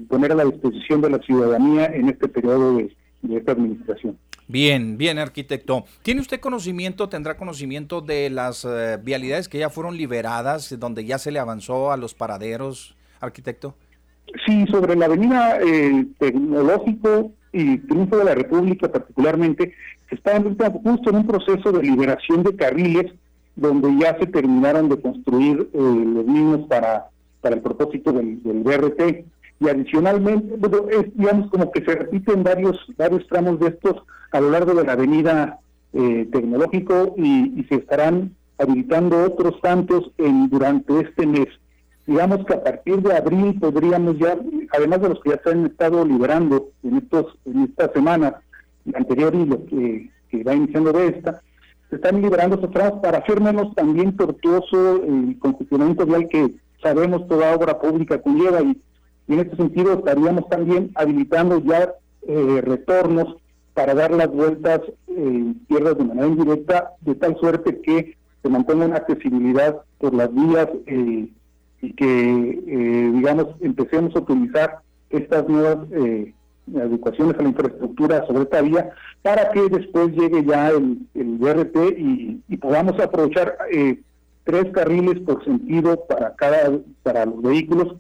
poner 0.10 0.32
a 0.32 0.36
la 0.36 0.46
disposición 0.46 1.02
de 1.02 1.12
la 1.12 1.20
ciudadanía 1.20 1.86
en 1.86 2.10
este 2.10 2.28
periodo 2.28 2.78
de 2.78 2.96
de 3.28 3.38
esta 3.38 3.54
administración. 3.54 4.18
Bien, 4.48 4.98
bien, 4.98 5.18
arquitecto. 5.18 5.86
¿Tiene 6.04 6.22
usted 6.22 6.40
conocimiento, 6.40 7.10
tendrá 7.10 7.36
conocimiento 7.36 8.02
de 8.02 8.30
las 8.30 8.64
eh, 8.64 8.98
vialidades 9.04 9.50
que 9.50 9.58
ya 9.58 9.70
fueron 9.70 9.98
liberadas, 9.98 10.78
donde 10.80 11.04
ya 11.06 11.18
se 11.18 11.32
le 11.32 11.40
avanzó 11.40 11.92
a 11.92 11.98
los 11.98 12.14
paraderos, 12.14 12.96
arquitecto? 13.20 13.76
Sí, 14.46 14.66
sobre 14.68 14.96
la 14.96 15.06
avenida 15.06 15.60
eh, 15.62 16.06
Tecnológico 16.20 17.32
y 17.52 17.78
Triunfo 17.80 18.18
de 18.18 18.26
la 18.26 18.36
República 18.36 18.92
particularmente, 18.92 19.74
se 20.10 20.16
está 20.16 20.40
justo 20.42 21.10
en 21.10 21.16
un 21.16 21.28
proceso 21.28 21.72
de 21.72 21.82
liberación 21.82 22.44
de 22.44 22.56
carriles 22.56 23.14
donde 23.56 23.90
ya 24.00 24.18
se 24.20 24.28
terminaron 24.28 24.90
de 24.90 25.00
construir 25.00 25.70
eh, 25.74 25.78
los 25.78 26.26
mismos 26.26 26.68
para, 26.68 27.08
para 27.42 27.56
el 27.56 27.62
propósito 27.62 28.12
del, 28.12 28.44
del 28.44 28.62
BRT 28.62 29.26
y 29.60 29.70
adicionalmente, 29.70 30.56
bueno, 30.58 30.90
es, 30.90 31.16
digamos 31.16 31.50
como 31.50 31.72
que 31.72 31.84
se 31.84 31.96
repiten 31.96 32.44
varios 32.44 32.78
varios 32.98 33.26
tramos 33.28 33.60
de 33.60 33.70
estos 33.70 34.04
a 34.32 34.42
lo 34.42 34.50
largo 34.50 34.74
de 34.74 34.84
la 34.84 34.94
avenida 34.94 35.60
eh, 35.94 36.28
tecnológico 36.32 37.16
y, 37.18 37.64
se 37.70 37.76
estarán 37.76 38.36
habilitando 38.58 39.24
otros 39.24 39.60
tantos 39.62 40.12
en 40.18 40.50
durante 40.50 41.00
este 41.00 41.26
mes. 41.26 41.48
Digamos 42.06 42.46
que 42.46 42.54
a 42.54 42.64
partir 42.64 43.02
de 43.02 43.16
abril 43.16 43.58
podríamos 43.60 44.18
ya, 44.20 44.38
además 44.74 45.02
de 45.02 45.10
los 45.10 45.22
que 45.22 45.30
ya 45.32 45.42
se 45.42 45.52
han 45.52 45.66
estado 45.66 46.06
liberando 46.06 46.70
en 46.84 46.98
estos 46.98 47.38
en 47.46 47.64
esta 47.64 47.92
semana 47.94 48.42
anterior 48.94 49.34
y 49.34 49.46
lo 49.46 49.66
que, 49.66 50.12
va 50.46 50.54
iniciando 50.54 50.92
de 50.92 51.08
esta, 51.08 51.42
se 51.90 51.96
están 51.96 52.22
liberando 52.22 52.58
esos 52.58 52.72
tramos 52.72 53.00
para 53.02 53.20
hacer 53.20 53.40
menos 53.40 53.74
también 53.74 54.18
tortuoso 54.18 55.02
el 55.02 55.40
congestionamiento 55.40 56.06
vial 56.06 56.28
que 56.28 56.56
sabemos 56.84 57.26
toda 57.30 57.56
obra 57.56 57.80
pública 57.80 58.22
conlleva 58.22 58.62
y 58.62 58.78
y 59.28 59.34
en 59.34 59.40
este 59.40 59.56
sentido 59.56 59.94
estaríamos 59.94 60.48
también 60.50 60.92
habilitando 60.96 61.60
ya 61.60 61.94
eh, 62.28 62.62
retornos 62.62 63.36
para 63.74 63.94
dar 63.94 64.12
las 64.12 64.28
vueltas 64.30 64.82
en 65.08 65.66
tierras 65.68 65.98
de 65.98 66.04
manera 66.04 66.28
indirecta, 66.28 66.92
de 67.02 67.16
tal 67.16 67.38
suerte 67.38 67.82
que 67.82 68.16
se 68.42 68.50
mantenga 68.50 68.86
una 68.86 68.98
accesibilidad 68.98 69.82
por 69.98 70.14
las 70.14 70.34
vías 70.34 70.68
eh, 70.86 71.28
y 71.82 71.94
que, 71.94 72.64
eh, 72.68 73.12
digamos, 73.14 73.48
empecemos 73.62 74.16
a 74.16 74.20
utilizar 74.20 74.80
estas 75.10 75.48
nuevas 75.48 75.78
adecuaciones 76.76 77.38
a 77.38 77.44
la 77.44 77.50
infraestructura 77.50 78.26
sobre 78.26 78.44
esta 78.44 78.62
vía 78.62 78.90
para 79.22 79.52
que 79.52 79.70
después 79.70 80.10
llegue 80.14 80.44
ya 80.46 80.70
el, 80.70 81.00
el 81.14 81.98
y, 81.98 82.42
y 82.48 82.58
podamos 82.58 83.00
aprovechar 83.00 83.56
tres 84.46 84.72
carriles 84.72 85.20
por 85.20 85.44
sentido 85.44 86.06
para 86.08 86.36
cada 86.36 86.80
para 87.04 87.26
los 87.26 87.42
vehículos 87.42 87.96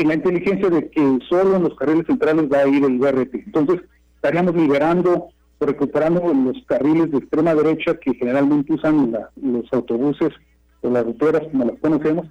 en 0.00 0.08
la 0.08 0.14
inteligencia 0.14 0.70
de 0.70 0.88
que 0.88 1.18
solo 1.28 1.56
en 1.56 1.62
los 1.64 1.76
carriles 1.76 2.06
centrales 2.06 2.46
va 2.50 2.60
a 2.60 2.68
ir 2.68 2.82
el 2.82 2.98
BRT. 2.98 3.34
Entonces, 3.34 3.80
estaríamos 4.16 4.54
liberando 4.54 5.28
o 5.58 5.66
recuperando 5.66 6.32
los 6.32 6.56
carriles 6.66 7.10
de 7.10 7.18
extrema 7.18 7.54
derecha 7.54 7.94
que 7.94 8.14
generalmente 8.14 8.72
usan 8.72 9.12
los 9.36 9.72
autobuses 9.72 10.32
o 10.80 10.90
las 10.90 11.04
ruteras, 11.04 11.42
como 11.52 11.66
las 11.66 11.78
conocemos, 11.80 12.26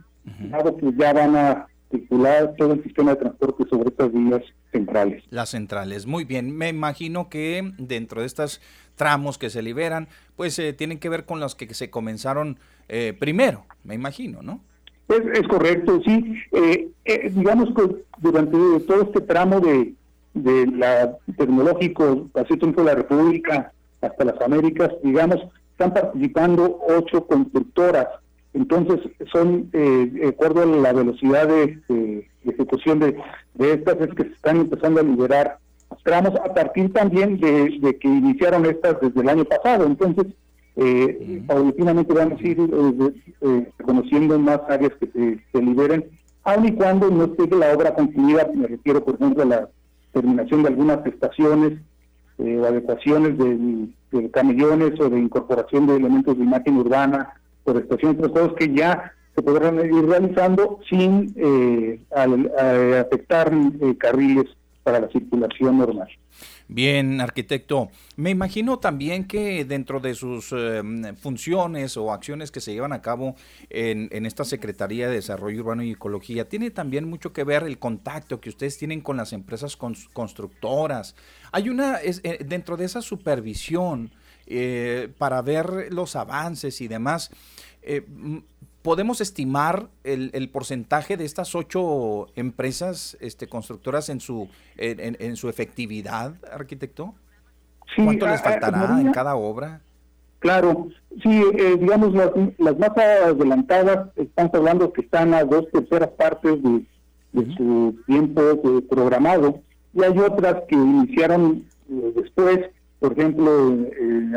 dado 0.50 0.76
que 0.78 0.92
ya 0.98 1.14
van 1.14 1.36
a 1.36 1.68
circular 1.92 2.56
todo 2.58 2.74
el 2.74 2.84
sistema 2.84 3.12
de 3.12 3.18
transporte 3.18 3.64
sobre 3.70 3.90
estas 3.90 4.12
vías 4.12 4.42
centrales. 4.72 5.24
Las 5.30 5.50
centrales, 5.50 6.08
muy 6.08 6.26
bien. 6.26 6.56
Me 6.56 6.70
imagino 6.70 7.30
que 7.30 7.74
dentro 7.78 8.22
de 8.22 8.28
estos 8.28 8.62
tramos 8.96 9.38
que 9.38 9.50
se 9.50 9.62
liberan, 9.62 10.08
pues 10.36 10.58
eh, 10.60 10.74
tienen 10.74 11.00
que 11.00 11.10
ver 11.10 11.26
con 11.26 11.40
los 11.40 11.56
que 11.56 11.72
se 11.74 11.90
comenzaron 11.90 12.60
eh, 12.88 13.16
primero, 13.18 13.66
me 13.84 13.96
imagino, 13.96 14.42
¿no? 14.42 14.62
Es, 15.10 15.48
correcto, 15.48 16.02
sí. 16.06 16.36
Eh, 16.52 16.90
eh, 17.06 17.32
digamos 17.34 17.70
que 17.76 18.04
durante 18.20 18.58
todo 18.82 19.02
este 19.02 19.22
tramo 19.22 19.60
de, 19.60 19.94
de 20.34 20.68
la 20.68 21.18
tecnológico, 21.38 22.28
así 22.36 22.56
de 22.56 22.84
la 22.84 22.96
República 22.96 23.74
hasta 24.02 24.24
las 24.24 24.40
Américas, 24.42 24.92
digamos, 25.04 25.38
están 25.72 25.94
participando 25.94 26.80
ocho 26.88 27.26
constructoras. 27.26 28.08
Entonces, 28.54 29.00
son, 29.32 29.70
eh, 29.74 30.10
de 30.12 30.28
acuerdo 30.28 30.64
a 30.64 30.66
la 30.66 30.94
velocidad 30.94 31.48
de, 31.48 32.28
ejecución 32.46 33.00
de, 33.00 33.18
de, 33.56 33.74
estas, 33.74 34.00
es 34.02 34.14
que 34.14 34.24
se 34.24 34.34
están 34.34 34.58
empezando 34.58 35.02
a 35.02 35.04
liberar 35.04 35.58
tramos 36.04 36.34
a 36.40 36.54
partir 36.54 36.94
también 36.94 37.40
de, 37.40 37.98
que 38.00 38.08
iniciaron 38.08 38.66
estas 38.66 39.00
desde 39.02 39.22
el 39.22 39.30
año 39.30 39.46
pasado. 39.46 39.86
Entonces, 39.86 40.28
eh, 40.82 41.42
vamos 41.46 41.74
a 41.76 42.48
ir 42.48 42.58
eh, 42.60 43.14
eh, 43.42 43.72
conociendo 43.84 44.40
más 44.40 44.62
áreas 44.70 44.94
que 45.00 45.40
se, 45.52 45.62
liberen, 45.62 46.06
aun 46.44 46.68
y 46.68 46.72
cuando 46.72 47.10
no 47.12 47.26
esté 47.26 47.54
la 47.54 47.74
obra 47.74 47.94
concluida, 47.94 48.50
me 48.56 48.68
refiero, 48.68 49.04
por 49.04 49.16
ejemplo, 49.16 49.44
a 49.44 49.46
la 49.46 49.70
terminación 50.14 50.64
de 50.64 50.70
algunas 50.70 51.06
estaciones 51.06 51.74
eh, 52.38 52.62
adecuaciones 52.66 53.38
de, 53.38 54.32
camellones 54.32 54.98
o 55.02 55.10
de 55.10 55.20
incorporación 55.20 55.86
de 55.86 55.98
elementos 55.98 56.38
de 56.38 56.44
imagen 56.46 56.78
urbana 56.78 57.34
o 57.66 57.74
de 57.74 57.82
estaciones, 57.82 58.18
otras 58.18 58.32
cosas 58.32 58.58
que 58.58 58.74
ya 58.74 59.12
se 59.36 59.42
podrán 59.42 59.78
ir 59.80 60.06
realizando 60.06 60.80
sin 60.90 61.34
eh, 61.36 62.00
afectar 62.12 63.52
carriles 63.98 64.46
para 64.84 65.02
la 65.02 65.10
circulación 65.10 65.78
normal. 65.78 66.08
Bien, 66.72 67.20
arquitecto. 67.20 67.90
Me 68.16 68.30
imagino 68.30 68.78
también 68.78 69.26
que 69.26 69.66
dentro 69.66 70.00
de 70.00 70.14
sus 70.14 70.52
em, 70.52 71.16
funciones 71.16 71.98
o 71.98 72.14
acciones 72.14 72.52
que 72.52 72.62
se 72.62 72.74
llevan 72.74 72.94
a 72.94 73.02
cabo 73.02 73.36
en, 73.72 74.24
esta 74.28 74.46
Secretaría 74.46 75.08
de 75.08 75.16
Desarrollo 75.16 75.62
Urbano 75.62 75.82
y 75.82 75.90
Ecología, 75.90 76.48
tiene 76.48 76.70
también 76.70 77.10
mucho 77.10 77.34
que 77.34 77.44
ver 77.44 77.64
el 77.64 77.80
contacto 77.80 78.40
que 78.40 78.50
ustedes 78.50 78.78
tienen 78.78 79.02
con 79.02 79.18
las 79.18 79.34
empresas 79.34 79.76
constructoras. 79.78 81.16
Hay 81.52 81.70
una, 81.70 81.98
es, 81.98 82.22
eh, 82.24 82.38
dentro 82.46 82.78
de 82.78 82.86
esa 82.86 83.02
supervisión, 83.02 84.12
eh, 84.46 85.12
para 85.18 85.42
ver 85.42 85.92
los 85.92 86.16
avances 86.16 86.82
y 86.82 86.88
demás, 86.88 87.32
eh, 87.82 88.06
¿Podemos 88.82 89.20
estimar 89.20 89.90
el, 90.04 90.50
porcentaje 90.50 91.18
de 91.18 91.26
estas 91.26 91.54
ocho 91.54 92.28
empresas 92.36 93.18
este, 93.20 93.48
constructoras 93.48 94.08
en 94.10 94.22
su, 94.22 94.48
en, 94.78 95.36
su 95.36 95.50
efectividad, 95.50 96.36
arquitecto? 96.52 97.14
¿Cuánto 97.96 98.28
les 98.28 98.42
faltará 98.42 99.02
en 99.02 99.12
cada 99.12 99.36
obra? 99.36 99.82
Claro, 100.40 100.88
sí, 101.22 101.44
eh, 101.58 101.76
digamos, 101.78 102.14
las, 102.14 102.78
más 102.80 102.98
adelantadas, 102.98 104.10
estamos 104.16 104.54
hablando 104.54 104.94
que 104.94 105.02
están 105.02 105.34
a 105.34 105.44
dos 105.44 105.66
terceras 105.72 106.10
partes 106.12 106.58
de, 106.64 106.86
su 107.58 107.96
tiempo 108.08 108.42
eh, 108.42 108.82
programado, 108.90 109.62
y 109.94 110.04
hay 110.04 110.18
otras 110.18 110.64
que 110.70 110.76
iniciaron 110.76 111.66
eh, 111.90 112.14
después, 112.16 112.60
por 113.00 113.12
ejemplo, 113.12 113.52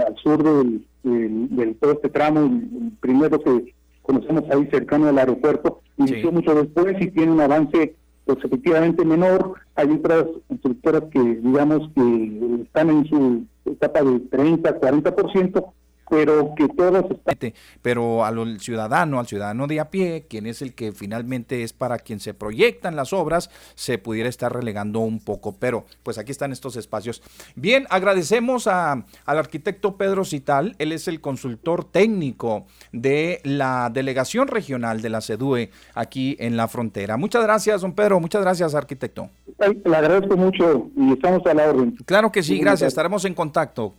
al 0.04 0.16
sur 0.16 0.42
del, 0.42 0.84
del, 1.04 1.76
todo 1.76 1.92
este 1.92 2.08
tramo, 2.08 2.40
el 2.40 2.92
primero 3.00 3.40
que 3.40 3.72
conocemos 4.02 4.44
ahí 4.50 4.66
cercano 4.70 5.08
al 5.08 5.18
aeropuerto, 5.18 5.80
inició 5.96 6.32
mucho 6.32 6.54
después 6.54 6.96
y 7.00 7.10
tiene 7.10 7.32
un 7.32 7.40
avance 7.40 7.94
pues 8.24 8.38
efectivamente 8.44 9.04
menor. 9.04 9.54
Hay 9.74 9.90
otras 9.90 10.24
constructoras 10.48 11.04
que 11.10 11.20
digamos 11.20 11.90
que 11.94 12.62
están 12.62 12.90
en 12.90 13.06
su 13.06 13.44
etapa 13.64 14.02
de 14.02 14.20
30, 14.20 14.80
40%, 14.80 15.72
pero 16.12 16.54
que 16.54 16.68
todos 16.68 17.06
están... 17.10 17.54
Pero 17.80 18.22
al 18.22 18.60
ciudadano, 18.60 19.18
al 19.18 19.26
ciudadano 19.26 19.66
de 19.66 19.80
a 19.80 19.88
pie, 19.88 20.26
quien 20.28 20.46
es 20.46 20.60
el 20.60 20.74
que 20.74 20.92
finalmente 20.92 21.62
es 21.62 21.72
para 21.72 21.98
quien 21.98 22.20
se 22.20 22.34
proyectan 22.34 22.96
las 22.96 23.14
obras, 23.14 23.48
se 23.76 23.96
pudiera 23.96 24.28
estar 24.28 24.52
relegando 24.52 25.00
un 25.00 25.20
poco, 25.20 25.56
pero 25.58 25.86
pues 26.02 26.18
aquí 26.18 26.30
están 26.30 26.52
estos 26.52 26.76
espacios. 26.76 27.22
Bien, 27.56 27.86
agradecemos 27.88 28.66
a, 28.66 29.06
al 29.24 29.38
arquitecto 29.38 29.96
Pedro 29.96 30.26
Cital, 30.26 30.76
él 30.78 30.92
es 30.92 31.08
el 31.08 31.22
consultor 31.22 31.84
técnico 31.84 32.66
de 32.92 33.40
la 33.44 33.88
delegación 33.90 34.48
regional 34.48 35.00
de 35.00 35.08
la 35.08 35.22
CEDUE 35.22 35.70
aquí 35.94 36.36
en 36.40 36.58
la 36.58 36.68
frontera. 36.68 37.16
Muchas 37.16 37.42
gracias, 37.42 37.80
don 37.80 37.94
Pedro, 37.94 38.20
muchas 38.20 38.42
gracias, 38.42 38.74
arquitecto. 38.74 39.30
Le 39.58 39.96
agradezco 39.96 40.36
mucho 40.36 40.90
y 40.94 41.14
estamos 41.14 41.46
a 41.46 41.54
la 41.54 41.70
orden. 41.70 41.96
Claro 42.04 42.30
que 42.30 42.42
sí, 42.42 42.58
gracias, 42.58 42.88
estaremos 42.88 43.24
en 43.24 43.32
contacto. 43.32 43.94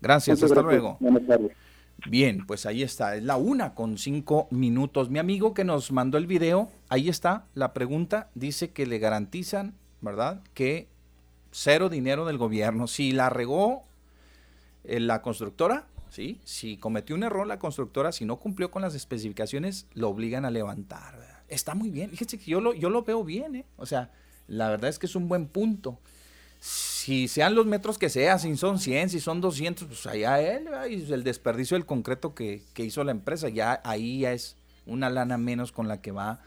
Gracias, 0.00 0.42
hasta 0.42 0.62
luego. 0.62 0.96
Buenas 1.00 1.26
tardes. 1.26 1.52
Bien, 2.06 2.46
pues 2.46 2.64
ahí 2.64 2.82
está, 2.82 3.16
es 3.16 3.24
la 3.24 3.36
una 3.36 3.74
con 3.74 3.98
cinco 3.98 4.46
minutos. 4.50 5.10
Mi 5.10 5.18
amigo 5.18 5.52
que 5.52 5.64
nos 5.64 5.90
mandó 5.90 6.16
el 6.16 6.28
video, 6.28 6.70
ahí 6.88 7.08
está 7.08 7.46
la 7.54 7.72
pregunta, 7.72 8.30
dice 8.34 8.70
que 8.70 8.86
le 8.86 9.00
garantizan, 9.00 9.74
¿verdad? 10.00 10.40
Que 10.54 10.86
cero 11.50 11.88
dinero 11.88 12.24
del 12.24 12.38
gobierno. 12.38 12.86
Si 12.86 13.10
la 13.10 13.30
regó 13.30 13.82
eh, 14.84 15.00
la 15.00 15.22
constructora, 15.22 15.86
¿sí? 16.08 16.40
Si 16.44 16.76
cometió 16.76 17.16
un 17.16 17.24
error 17.24 17.48
la 17.48 17.58
constructora, 17.58 18.12
si 18.12 18.24
no 18.24 18.36
cumplió 18.36 18.70
con 18.70 18.82
las 18.82 18.94
especificaciones, 18.94 19.86
lo 19.94 20.08
obligan 20.08 20.44
a 20.44 20.50
levantar. 20.50 21.42
Está 21.48 21.74
muy 21.74 21.90
bien, 21.90 22.10
fíjese 22.10 22.38
que 22.38 22.50
yo 22.50 22.60
lo, 22.60 22.74
yo 22.74 22.90
lo 22.90 23.02
veo 23.02 23.24
bien, 23.24 23.56
¿eh? 23.56 23.64
O 23.76 23.86
sea, 23.86 24.12
la 24.46 24.68
verdad 24.68 24.88
es 24.88 25.00
que 25.00 25.06
es 25.06 25.16
un 25.16 25.26
buen 25.26 25.48
punto 25.48 25.98
si 26.60 27.28
sean 27.28 27.54
los 27.54 27.66
metros 27.66 27.98
que 27.98 28.08
sea, 28.08 28.38
si 28.38 28.56
son 28.56 28.78
100, 28.78 29.10
si 29.10 29.20
son 29.20 29.40
200, 29.40 29.86
pues 29.86 30.06
allá 30.06 30.40
él, 30.40 30.68
y 30.90 31.12
el 31.12 31.24
desperdicio 31.24 31.76
del 31.76 31.86
concreto 31.86 32.34
que, 32.34 32.62
hizo 32.76 33.04
la 33.04 33.12
empresa, 33.12 33.48
ya 33.48 33.80
ahí 33.84 34.20
ya 34.20 34.32
es 34.32 34.56
una 34.86 35.10
lana 35.10 35.38
menos 35.38 35.72
con 35.72 35.88
la 35.88 36.00
que 36.00 36.12
va 36.12 36.40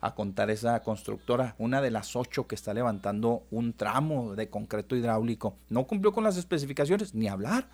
a 0.00 0.14
contar 0.14 0.50
esa 0.50 0.80
constructora, 0.82 1.54
una 1.58 1.80
de 1.80 1.90
las 1.90 2.14
ocho 2.14 2.46
que 2.46 2.54
está 2.54 2.74
levantando 2.74 3.44
un 3.50 3.72
tramo 3.72 4.34
de 4.34 4.50
concreto 4.50 4.96
hidráulico. 4.96 5.56
No 5.70 5.84
cumplió 5.84 6.12
con 6.12 6.24
las 6.24 6.36
especificaciones, 6.36 7.14
ni 7.14 7.26
hablar. 7.28 7.68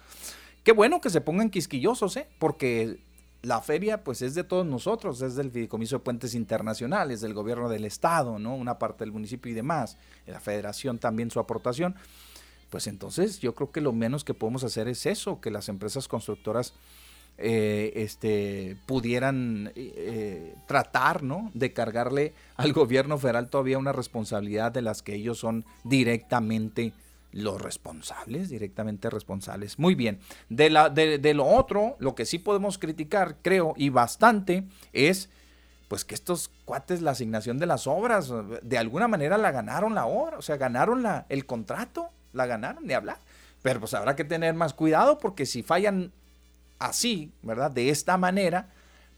Qué 0.62 0.72
bueno 0.72 1.00
que 1.00 1.10
se 1.10 1.20
pongan 1.20 1.50
quisquillosos, 1.50 2.16
¿eh? 2.16 2.28
porque 2.38 3.00
la 3.42 3.60
feria 3.60 4.04
pues 4.04 4.22
es 4.22 4.34
de 4.34 4.44
todos 4.44 4.66
nosotros, 4.66 5.22
es 5.22 5.34
del 5.34 5.50
Fideicomiso 5.50 5.96
de 5.96 6.04
Puentes 6.04 6.34
Internacionales, 6.34 7.20
del 7.20 7.34
gobierno 7.34 7.68
del 7.68 7.84
estado, 7.84 8.38
¿no? 8.38 8.54
Una 8.54 8.78
parte 8.78 9.04
del 9.04 9.12
municipio 9.12 9.50
y 9.50 9.54
demás, 9.54 9.96
la 10.26 10.40
federación 10.40 10.98
también 10.98 11.30
su 11.30 11.40
aportación. 11.40 11.94
Pues 12.68 12.86
entonces 12.86 13.40
yo 13.40 13.54
creo 13.54 13.72
que 13.72 13.80
lo 13.80 13.92
menos 13.92 14.24
que 14.24 14.34
podemos 14.34 14.62
hacer 14.62 14.88
es 14.88 15.06
eso, 15.06 15.40
que 15.40 15.50
las 15.50 15.68
empresas 15.68 16.06
constructoras 16.06 16.74
eh, 17.38 17.92
este, 17.96 18.76
pudieran 18.86 19.72
eh, 19.74 20.54
tratar, 20.66 21.22
¿no? 21.22 21.50
De 21.54 21.72
cargarle 21.72 22.34
al 22.56 22.72
gobierno 22.74 23.16
federal 23.16 23.48
todavía 23.48 23.78
una 23.78 23.92
responsabilidad 23.92 24.70
de 24.72 24.82
las 24.82 25.02
que 25.02 25.14
ellos 25.14 25.38
son 25.38 25.64
directamente 25.82 26.92
los 27.32 27.60
responsables, 27.60 28.48
directamente 28.48 29.10
responsables. 29.10 29.78
Muy 29.78 29.94
bien. 29.94 30.20
De, 30.48 30.70
la, 30.70 30.88
de, 30.88 31.34
lo 31.34 31.46
otro, 31.46 31.96
lo 31.98 32.14
que 32.14 32.26
sí 32.26 32.38
podemos 32.38 32.78
criticar, 32.78 33.36
creo, 33.42 33.74
y 33.76 33.88
bastante, 33.90 34.64
es 34.92 35.30
pues 35.88 36.04
que 36.04 36.14
estos 36.14 36.50
cuates, 36.64 37.02
la 37.02 37.10
asignación 37.10 37.58
de 37.58 37.66
las 37.66 37.86
obras, 37.88 38.32
de 38.62 38.78
alguna 38.78 39.08
manera 39.08 39.38
la 39.38 39.50
ganaron 39.50 39.94
la 39.94 40.06
obra, 40.06 40.38
o 40.38 40.42
sea, 40.42 40.56
ganaron 40.56 41.02
la, 41.02 41.26
el 41.28 41.46
contrato, 41.46 42.10
la 42.32 42.46
ganaron, 42.46 42.86
de 42.86 42.94
hablar. 42.94 43.18
Pero 43.62 43.80
pues 43.80 43.92
habrá 43.94 44.14
que 44.14 44.24
tener 44.24 44.54
más 44.54 44.72
cuidado 44.72 45.18
porque 45.18 45.46
si 45.46 45.64
fallan 45.64 46.12
así, 46.78 47.32
¿verdad? 47.42 47.72
De 47.72 47.90
esta 47.90 48.16
manera, 48.16 48.68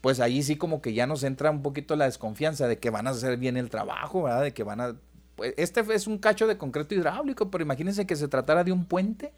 pues 0.01 0.19
ahí 0.19 0.41
sí 0.41 0.55
como 0.55 0.81
que 0.81 0.93
ya 0.93 1.05
nos 1.05 1.23
entra 1.23 1.51
un 1.51 1.61
poquito 1.61 1.95
la 1.95 2.05
desconfianza 2.05 2.67
de 2.67 2.79
que 2.79 2.89
van 2.89 3.07
a 3.07 3.11
hacer 3.11 3.37
bien 3.37 3.55
el 3.55 3.69
trabajo, 3.69 4.23
¿verdad? 4.23 4.41
De 4.41 4.53
que 4.53 4.63
van 4.63 4.81
a 4.81 4.95
pues, 5.35 5.53
este 5.57 5.81
es 5.93 6.07
un 6.07 6.17
cacho 6.17 6.47
de 6.47 6.57
concreto 6.57 6.95
hidráulico, 6.95 7.49
pero 7.49 7.63
imagínense 7.63 8.05
que 8.05 8.15
se 8.15 8.27
tratara 8.27 8.63
de 8.63 8.71
un 8.71 8.85
puente, 8.85 9.31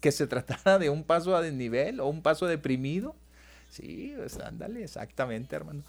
que 0.00 0.12
se 0.12 0.26
tratara 0.26 0.78
de 0.78 0.90
un 0.90 1.04
paso 1.04 1.36
a 1.36 1.42
desnivel 1.42 2.00
o 2.00 2.06
un 2.06 2.22
paso 2.22 2.46
deprimido. 2.46 3.14
Sí, 3.70 4.14
pues 4.16 4.38
ándale, 4.38 4.84
exactamente, 4.84 5.54
hermano. 5.56 5.82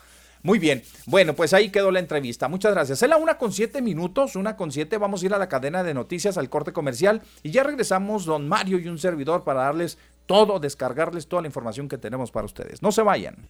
Muy 0.43 0.59
bien, 0.59 0.83
bueno, 1.07 1.35
pues 1.35 1.53
ahí 1.53 1.69
quedó 1.69 1.91
la 1.91 1.99
entrevista. 1.99 2.47
Muchas 2.47 2.71
gracias. 2.71 3.01
Es 3.01 3.09
la 3.09 3.17
una 3.17 3.37
con 3.37 3.51
siete 3.51 3.81
minutos, 3.81 4.35
una 4.35 4.55
con 4.55 4.71
siete. 4.71 4.97
Vamos 4.97 5.21
a 5.21 5.25
ir 5.25 5.33
a 5.33 5.37
la 5.37 5.49
cadena 5.49 5.83
de 5.83 5.93
noticias, 5.93 6.37
al 6.37 6.49
corte 6.49 6.73
comercial 6.73 7.21
y 7.43 7.51
ya 7.51 7.63
regresamos, 7.63 8.25
don 8.25 8.47
Mario 8.47 8.77
y 8.77 8.87
un 8.87 8.99
servidor, 8.99 9.43
para 9.43 9.63
darles 9.63 9.97
todo, 10.25 10.59
descargarles 10.59 11.27
toda 11.27 11.41
la 11.41 11.47
información 11.47 11.89
que 11.89 11.97
tenemos 11.97 12.31
para 12.31 12.45
ustedes. 12.45 12.81
No 12.81 12.91
se 12.91 13.01
vayan 13.01 13.49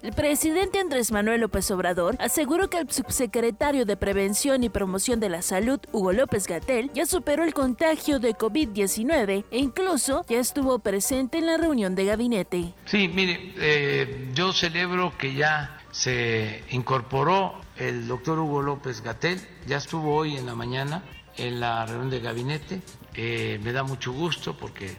El 0.00 0.12
presidente 0.12 0.78
Andrés 0.78 1.10
Manuel 1.10 1.40
López 1.40 1.68
Obrador 1.72 2.16
aseguró 2.20 2.70
que 2.70 2.78
el 2.78 2.88
subsecretario 2.88 3.84
de 3.84 3.96
Prevención 3.96 4.62
y 4.62 4.68
Promoción 4.68 5.18
de 5.18 5.28
la 5.28 5.42
Salud, 5.42 5.80
Hugo 5.90 6.12
López 6.12 6.46
Gatel, 6.46 6.92
ya 6.94 7.04
superó 7.04 7.42
el 7.42 7.52
contagio 7.52 8.20
de 8.20 8.36
COVID-19 8.36 9.44
e 9.50 9.58
incluso 9.58 10.24
ya 10.28 10.38
estuvo 10.38 10.78
presente 10.78 11.38
en 11.38 11.46
la 11.46 11.56
reunión 11.56 11.96
de 11.96 12.04
gabinete. 12.04 12.74
Sí, 12.84 13.08
mire, 13.08 13.52
eh, 13.56 14.30
yo 14.34 14.52
celebro 14.52 15.18
que 15.18 15.34
ya 15.34 15.80
se 15.90 16.62
incorporó 16.70 17.60
el 17.76 18.06
doctor 18.06 18.38
Hugo 18.38 18.62
López 18.62 19.00
Gatel, 19.00 19.40
ya 19.66 19.78
estuvo 19.78 20.14
hoy 20.14 20.36
en 20.36 20.46
la 20.46 20.54
mañana 20.54 21.02
en 21.36 21.58
la 21.58 21.84
reunión 21.86 22.10
de 22.10 22.20
gabinete, 22.20 22.82
eh, 23.14 23.58
me 23.64 23.72
da 23.72 23.82
mucho 23.82 24.12
gusto 24.12 24.56
porque 24.56 24.96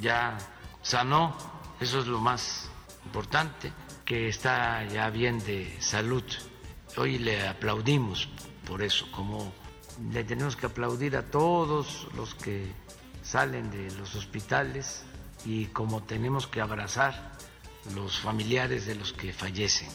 ya 0.00 0.36
sanó, 0.82 1.36
eso 1.80 2.00
es 2.00 2.08
lo 2.08 2.18
más 2.18 2.68
importante 3.04 3.72
que 4.10 4.28
está 4.28 4.84
ya 4.86 5.08
bien 5.08 5.38
de 5.38 5.72
salud. 5.80 6.24
Hoy 6.96 7.18
le 7.18 7.46
aplaudimos 7.46 8.28
por 8.66 8.82
eso, 8.82 9.06
como 9.12 9.52
le 10.10 10.24
tenemos 10.24 10.56
que 10.56 10.66
aplaudir 10.66 11.14
a 11.16 11.30
todos 11.30 12.08
los 12.16 12.34
que 12.34 12.66
salen 13.22 13.70
de 13.70 13.88
los 13.92 14.16
hospitales 14.16 15.04
y 15.44 15.66
como 15.66 16.02
tenemos 16.02 16.48
que 16.48 16.60
abrazar 16.60 17.38
los 17.94 18.18
familiares 18.18 18.84
de 18.84 18.96
los 18.96 19.12
que 19.12 19.32
fallecen 19.32 19.88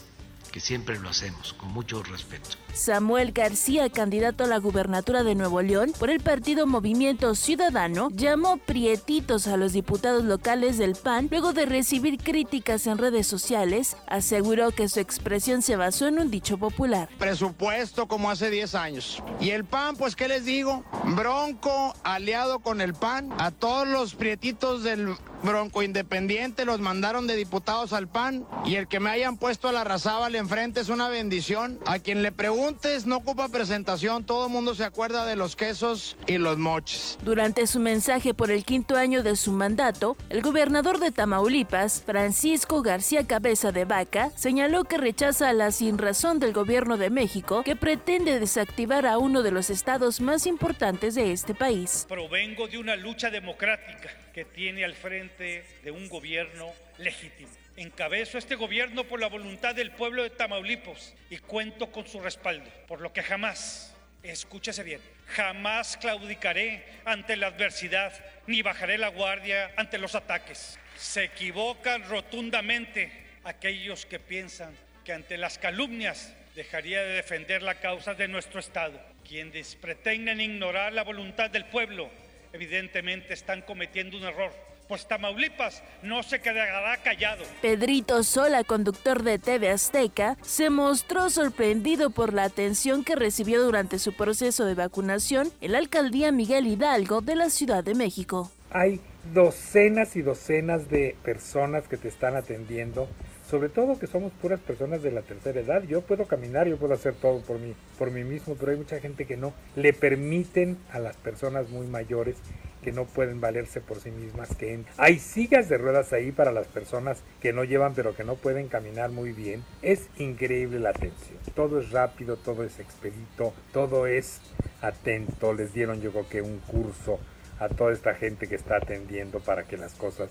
que 0.56 0.62
siempre 0.62 0.98
lo 0.98 1.10
hacemos, 1.10 1.52
con 1.52 1.74
mucho 1.74 2.02
respeto. 2.02 2.52
Samuel 2.74 3.34
García, 3.34 3.90
candidato 3.90 4.46
a 4.46 4.48
la 4.48 4.58
gubernatura 4.58 5.26
de 5.26 5.36
Nuevo 5.36 5.62
León 5.62 5.92
por 6.00 6.10
el 6.10 6.22
partido 6.22 6.66
Movimiento 6.66 7.36
Ciudadano, 7.36 8.08
llamó 8.14 8.56
prietitos 8.56 9.48
a 9.48 9.58
los 9.58 9.74
diputados 9.74 10.24
locales 10.24 10.78
del 10.78 10.96
PAN 10.96 11.28
luego 11.30 11.52
de 11.52 11.66
recibir 11.66 12.18
críticas 12.18 12.88
en 12.88 12.98
redes 12.98 13.28
sociales. 13.28 13.98
Aseguró 14.08 14.72
que 14.72 14.88
su 14.88 15.02
expresión 15.02 15.62
se 15.62 15.76
basó 15.76 16.08
en 16.08 16.20
un 16.20 16.32
dicho 16.32 16.58
popular. 16.58 17.10
Presupuesto 17.20 18.08
como 18.08 18.32
hace 18.32 18.50
10 18.50 18.76
años. 18.76 19.22
Y 19.42 19.50
el 19.50 19.66
PAN, 19.66 19.98
pues, 19.98 20.16
¿qué 20.16 20.30
les 20.30 20.46
digo? 20.46 20.86
Bronco 21.18 21.94
aliado 22.04 22.60
con 22.60 22.80
el 22.80 22.94
PAN. 22.94 23.30
A 23.40 23.52
todos 23.52 23.90
los 23.90 24.16
prietitos 24.16 24.84
del 24.84 25.18
Bronco 25.46 25.84
Independiente 25.84 26.66
los 26.66 26.80
mandaron 26.80 27.28
de 27.28 27.36
diputados 27.36 27.94
al 27.94 28.08
PAN. 28.08 28.46
Y 28.66 28.76
el 28.76 28.88
que 28.88 29.00
me 29.00 29.10
hayan 29.10 29.38
puesto 29.38 29.68
a 29.68 29.72
la 29.72 29.84
razábal 29.84 30.36
enfrente 30.36 30.82
es 30.82 30.90
una 30.90 31.08
bendición. 31.08 31.80
A 31.86 32.00
quien 32.00 32.24
le 32.24 32.32
preguntes 32.32 33.06
no 33.06 33.18
ocupa 33.18 33.50
presentación, 33.50 34.26
todo 34.26 34.48
el 34.48 34.52
mundo 34.52 34.76
se 34.76 34.84
acuerda 34.84 35.26
de 35.26 35.36
los 35.36 35.56
quesos 35.56 36.18
y 36.28 36.38
los 36.38 36.58
moches. 36.58 37.18
Durante 37.24 37.68
su 37.68 37.80
mensaje 37.80 38.34
por 38.34 38.52
el 38.52 38.66
quinto 38.66 38.96
año 38.98 39.24
de 39.24 39.36
su 39.36 39.52
mandato, 39.52 40.18
el 40.30 40.42
gobernador 40.42 41.00
de 41.00 41.12
Tamaulipas, 41.12 42.04
Francisco 42.06 42.82
García 42.82 43.28
Cabeza 43.28 43.72
de 43.72 43.86
Vaca, 43.86 44.32
señaló 44.36 44.84
que 44.84 44.98
rechaza 44.98 45.54
la 45.54 45.72
sinrazón 45.72 46.40
del 46.40 46.54
gobierno 46.54 46.98
de 46.98 47.10
México 47.10 47.64
que 47.64 47.76
pretende 47.76 48.40
desactivar 48.40 49.06
a 49.06 49.18
uno 49.18 49.44
de 49.44 49.52
los 49.52 49.70
estados 49.70 50.22
más 50.22 50.48
importantes 50.48 51.16
de 51.16 51.32
este 51.32 51.54
país. 51.54 52.06
Provengo 52.10 52.68
de 52.68 52.78
una 52.78 52.96
lucha 52.96 53.30
democrática 53.30 54.25
que 54.36 54.44
tiene 54.44 54.84
al 54.84 54.96
frente 54.96 55.64
de 55.82 55.92
un 55.92 56.10
gobierno 56.10 56.74
legítimo. 56.98 57.50
Encabezo 57.78 58.38
este 58.38 58.56
gobierno 58.56 59.06
por 59.06 59.22
la 59.22 59.30
voluntad 59.30 59.74
del 59.74 59.92
pueblo 59.92 60.24
de 60.24 60.30
Tamaulipas 60.30 61.16
y 61.30 61.38
cuento 61.38 61.90
con 61.90 62.06
su 62.06 62.20
respaldo, 62.20 62.70
por 62.86 63.00
lo 63.00 63.14
que 63.14 63.24
jamás, 63.24 63.96
escúchese 64.24 64.84
bien, 64.84 65.00
jamás 65.28 65.96
claudicaré 65.96 66.84
ante 67.06 67.38
la 67.38 67.48
adversidad 67.48 68.12
ni 68.46 68.62
bajaré 68.62 68.98
la 68.98 69.08
guardia 69.08 69.72
ante 69.78 70.00
los 70.00 70.16
ataques. 70.16 70.78
Se 70.98 71.24
equivocan 71.24 72.04
rotundamente 72.10 73.14
aquellos 73.46 74.06
que 74.06 74.20
piensan 74.20 74.76
que 75.06 75.14
ante 75.14 75.38
las 75.38 75.58
calumnias 75.58 76.36
dejaría 76.56 77.02
de 77.04 77.14
defender 77.14 77.64
la 77.64 77.76
causa 77.76 78.16
de 78.16 78.28
nuestro 78.28 78.60
Estado. 78.60 79.00
Quienes 79.26 79.78
pretenden 79.78 80.42
ignorar 80.42 80.92
la 80.92 81.04
voluntad 81.04 81.50
del 81.50 81.64
pueblo, 81.64 82.12
evidentemente 82.56 83.34
están 83.34 83.62
cometiendo 83.62 84.18
un 84.18 84.24
error 84.24 84.52
pues 84.88 85.08
Tamaulipas 85.08 85.84
no 86.04 86.24
se 86.24 86.40
quedará 86.40 86.98
callado. 86.98 87.44
Pedrito 87.62 88.24
Sola, 88.24 88.64
conductor 88.64 89.24
de 89.24 89.40
TV 89.40 89.70
Azteca, 89.70 90.38
se 90.42 90.70
mostró 90.70 91.30
sorprendido 91.30 92.10
por 92.12 92.34
la 92.34 92.44
atención 92.44 93.04
que 93.04 93.16
recibió 93.16 93.64
durante 93.64 94.00
su 94.00 94.14
proceso 94.14 94.66
de 94.66 94.76
vacunación 94.76 95.52
en 95.62 95.72
la 95.72 95.80
alcaldía 95.80 96.32
Miguel 96.32 96.68
Hidalgo 96.68 97.22
de 97.22 97.36
la 97.36 97.50
Ciudad 97.50 97.84
de 97.84 97.96
México. 97.96 98.52
Hay 98.72 99.00
docenas 99.34 100.16
y 100.16 100.22
docenas 100.22 100.90
de 100.90 101.16
personas 101.24 101.88
que 101.88 101.98
te 101.98 102.08
están 102.08 102.36
atendiendo 102.36 103.08
sobre 103.50 103.70
todo 103.70 104.00
que 104.00 104.08
somos 104.08 104.32
puras 104.34 104.60
personas 104.60 105.04
de 105.04 105.12
la 105.12 105.22
tercera 105.22 105.60
edad. 105.60 105.84
Yo 105.84 106.02
puedo 106.02 106.26
caminar, 106.26 106.68
yo 106.68 106.78
puedo 106.78 106.94
hacer 106.94 107.14
todo 107.14 107.42
por 107.42 107.60
mí, 107.60 107.76
por 107.98 108.12
mí 108.12 108.24
mismo, 108.24 108.56
pero 108.56 108.72
hay 108.72 108.78
mucha 108.78 109.00
gente 109.00 109.26
que 109.26 109.38
no. 109.38 109.54
Le 109.76 109.94
permiten 109.94 110.78
a 110.92 111.00
las 111.00 111.16
personas 111.18 111.70
muy 111.70 111.88
mayores 111.88 112.38
que 112.82 112.92
no 112.92 113.06
pueden 113.06 113.42
valerse 113.42 113.82
por 113.82 114.00
sí 114.00 114.12
mismas 114.12 114.56
que 114.56 114.80
Hay 114.98 115.18
sillas 115.18 115.70
de 115.70 115.78
ruedas 115.80 116.14
ahí 116.14 116.32
para 116.32 116.52
las 116.52 116.68
personas 116.68 117.24
que 117.42 117.52
no 117.52 117.64
llevan 117.64 117.96
pero 117.96 118.16
que 118.16 118.24
no 118.24 118.36
pueden 118.36 118.68
caminar 118.68 119.10
muy 119.10 119.32
bien. 119.32 119.64
Es 119.82 120.08
increíble 120.18 120.80
la 120.80 120.90
atención. 120.92 121.40
Todo 121.56 121.80
es 121.80 121.92
rápido, 121.92 122.38
todo 122.38 122.64
es 122.64 122.80
expedito, 122.80 123.54
todo 123.74 124.06
es 124.06 124.40
atento. 124.82 125.54
Les 125.54 125.74
dieron 125.74 126.00
yo 126.02 126.12
creo 126.12 126.30
que 126.30 126.42
un 126.44 126.60
curso 126.60 127.20
a 127.60 127.70
toda 127.70 127.92
esta 127.92 128.14
gente 128.14 128.48
que 128.48 128.56
está 128.56 128.78
atendiendo 128.78 129.40
para 129.40 129.64
que 129.64 129.78
las 129.78 129.94
cosas 129.96 130.30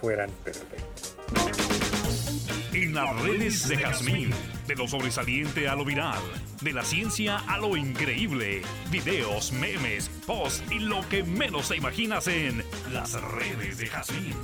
fueran 0.00 0.30
perfectas. 0.44 1.83
En 2.74 2.92
las 2.92 3.22
redes 3.22 3.68
de 3.68 3.76
Jazmín, 3.76 4.30
de 4.66 4.74
lo 4.74 4.88
sobresaliente 4.88 5.68
a 5.68 5.76
lo 5.76 5.84
viral, 5.84 6.18
de 6.60 6.72
la 6.72 6.82
ciencia 6.82 7.38
a 7.46 7.56
lo 7.58 7.76
increíble, 7.76 8.62
videos, 8.90 9.52
memes, 9.52 10.08
posts 10.26 10.64
y 10.72 10.80
lo 10.80 11.08
que 11.08 11.22
menos 11.22 11.68
te 11.68 11.76
imaginas 11.76 12.26
en 12.26 12.64
las 12.92 13.12
redes 13.12 13.78
de 13.78 13.86
Jazmín. 13.86 14.34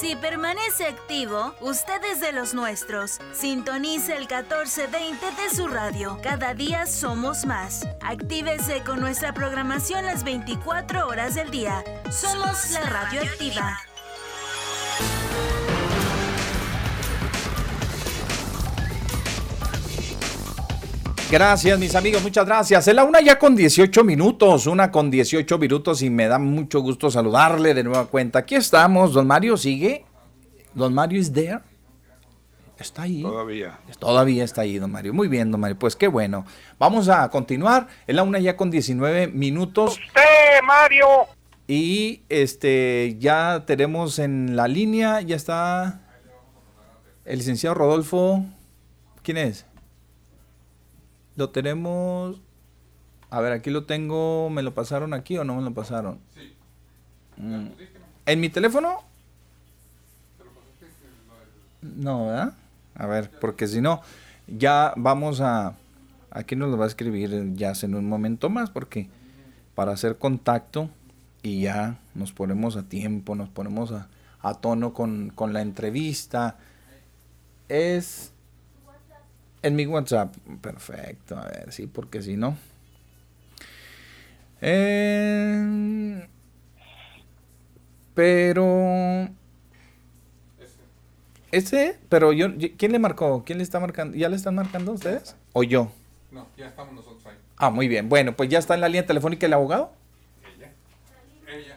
Si 0.00 0.16
permanece 0.16 0.86
activo, 0.86 1.54
usted 1.60 2.02
es 2.10 2.20
de 2.22 2.32
los 2.32 2.54
nuestros. 2.54 3.18
Sintonice 3.34 4.12
el 4.12 4.20
1420 4.20 5.26
de 5.26 5.54
su 5.54 5.68
radio. 5.68 6.18
Cada 6.22 6.54
día 6.54 6.86
somos 6.86 7.44
más. 7.44 7.86
Actívese 8.00 8.82
con 8.82 9.00
nuestra 9.00 9.34
programación 9.34 10.06
las 10.06 10.24
24 10.24 11.06
horas 11.06 11.34
del 11.34 11.50
día. 11.50 11.84
Somos 12.10 12.70
la 12.70 12.80
radio 12.84 13.20
activa. 13.20 13.78
Gracias, 21.30 21.78
mis 21.78 21.94
amigos, 21.94 22.22
muchas 22.22 22.46
gracias. 22.46 22.88
Es 22.88 22.94
la 22.94 23.04
una 23.04 23.20
ya 23.20 23.38
con 23.38 23.54
18 23.54 24.02
minutos, 24.02 24.66
una 24.66 24.90
con 24.90 25.10
18 25.10 25.58
minutos 25.58 26.00
y 26.00 26.08
me 26.08 26.26
da 26.26 26.38
mucho 26.38 26.80
gusto 26.80 27.10
saludarle 27.10 27.74
de 27.74 27.84
nueva 27.84 28.06
cuenta. 28.06 28.38
Aquí 28.38 28.54
estamos, 28.54 29.12
don 29.12 29.26
Mario 29.26 29.58
sigue. 29.58 30.06
Don 30.72 30.94
Mario 30.94 31.20
is 31.20 31.30
there. 31.30 31.60
Está 32.78 33.02
ahí. 33.02 33.20
Todavía. 33.20 33.78
Todavía 33.98 34.42
está 34.42 34.62
ahí, 34.62 34.78
don 34.78 34.90
Mario. 34.90 35.12
Muy 35.12 35.28
bien, 35.28 35.50
don 35.50 35.60
Mario. 35.60 35.78
Pues 35.78 35.96
qué 35.96 36.08
bueno. 36.08 36.46
Vamos 36.78 37.10
a 37.10 37.28
continuar. 37.28 37.88
Es 38.06 38.16
la 38.16 38.22
una 38.22 38.38
ya 38.38 38.56
con 38.56 38.70
19 38.70 39.26
minutos. 39.28 39.98
Usted, 39.98 40.62
Mario. 40.64 41.06
Y 41.70 42.22
este 42.30 43.16
ya 43.20 43.64
tenemos 43.66 44.18
en 44.18 44.56
la 44.56 44.68
línea, 44.68 45.20
ya 45.20 45.36
está 45.36 46.00
el 47.26 47.38
licenciado 47.38 47.74
Rodolfo. 47.74 48.42
¿Quién 49.22 49.36
es? 49.36 49.66
Lo 51.36 51.50
tenemos. 51.50 52.40
A 53.28 53.42
ver, 53.42 53.52
aquí 53.52 53.68
lo 53.68 53.84
tengo. 53.84 54.48
¿Me 54.48 54.62
lo 54.62 54.72
pasaron 54.72 55.12
aquí 55.12 55.36
o 55.36 55.44
no 55.44 55.56
me 55.56 55.62
lo 55.62 55.74
pasaron? 55.74 56.18
Sí. 56.34 56.54
Mm. 57.36 57.66
¿En 58.24 58.40
mi 58.40 58.48
teléfono? 58.48 59.02
No, 61.82 62.28
¿verdad? 62.28 62.54
A 62.94 63.06
ver, 63.06 63.30
porque 63.40 63.68
si 63.68 63.82
no, 63.82 64.00
ya 64.46 64.94
vamos 64.96 65.42
a. 65.42 65.76
Aquí 66.30 66.56
nos 66.56 66.70
lo 66.70 66.78
va 66.78 66.86
a 66.86 66.88
escribir 66.88 67.52
ya 67.54 67.72
en 67.82 67.94
un 67.94 68.08
momento 68.08 68.48
más, 68.48 68.70
porque 68.70 69.08
para 69.74 69.92
hacer 69.92 70.16
contacto 70.16 70.90
y 71.48 71.62
ya 71.62 71.98
nos 72.14 72.32
ponemos 72.32 72.76
a 72.76 72.88
tiempo, 72.88 73.34
nos 73.34 73.48
ponemos 73.48 73.92
a, 73.92 74.54
tono 74.60 74.92
con, 74.92 75.32
la 75.52 75.62
entrevista. 75.62 76.58
Es 77.68 78.32
en 79.62 79.76
mi 79.76 79.86
WhatsApp. 79.86 80.34
Perfecto, 80.60 81.38
a 81.38 81.46
ver, 81.46 81.72
sí, 81.72 81.86
porque 81.86 82.22
si 82.22 82.36
no. 82.36 82.56
pero. 88.14 89.28
Ese, 91.50 91.98
pero 92.10 92.34
yo, 92.34 92.48
¿quién 92.76 92.92
le 92.92 92.98
marcó? 92.98 93.42
¿Quién 93.46 93.56
le 93.56 93.64
está 93.64 93.80
marcando? 93.80 94.14
¿Ya 94.16 94.28
le 94.28 94.36
están 94.36 94.54
marcando 94.54 94.92
ustedes? 94.92 95.34
¿O 95.54 95.62
yo? 95.62 95.90
No, 96.30 96.46
ya 96.58 96.66
estamos 96.66 96.92
nosotros 96.92 97.24
ahí. 97.24 97.36
Ah, 97.56 97.70
muy 97.70 97.88
bien. 97.88 98.10
Bueno, 98.10 98.36
pues 98.36 98.50
ya 98.50 98.58
está 98.58 98.74
en 98.74 98.82
la 98.82 98.88
línea 98.88 99.06
telefónica 99.06 99.46
el 99.46 99.54
abogado. 99.54 99.92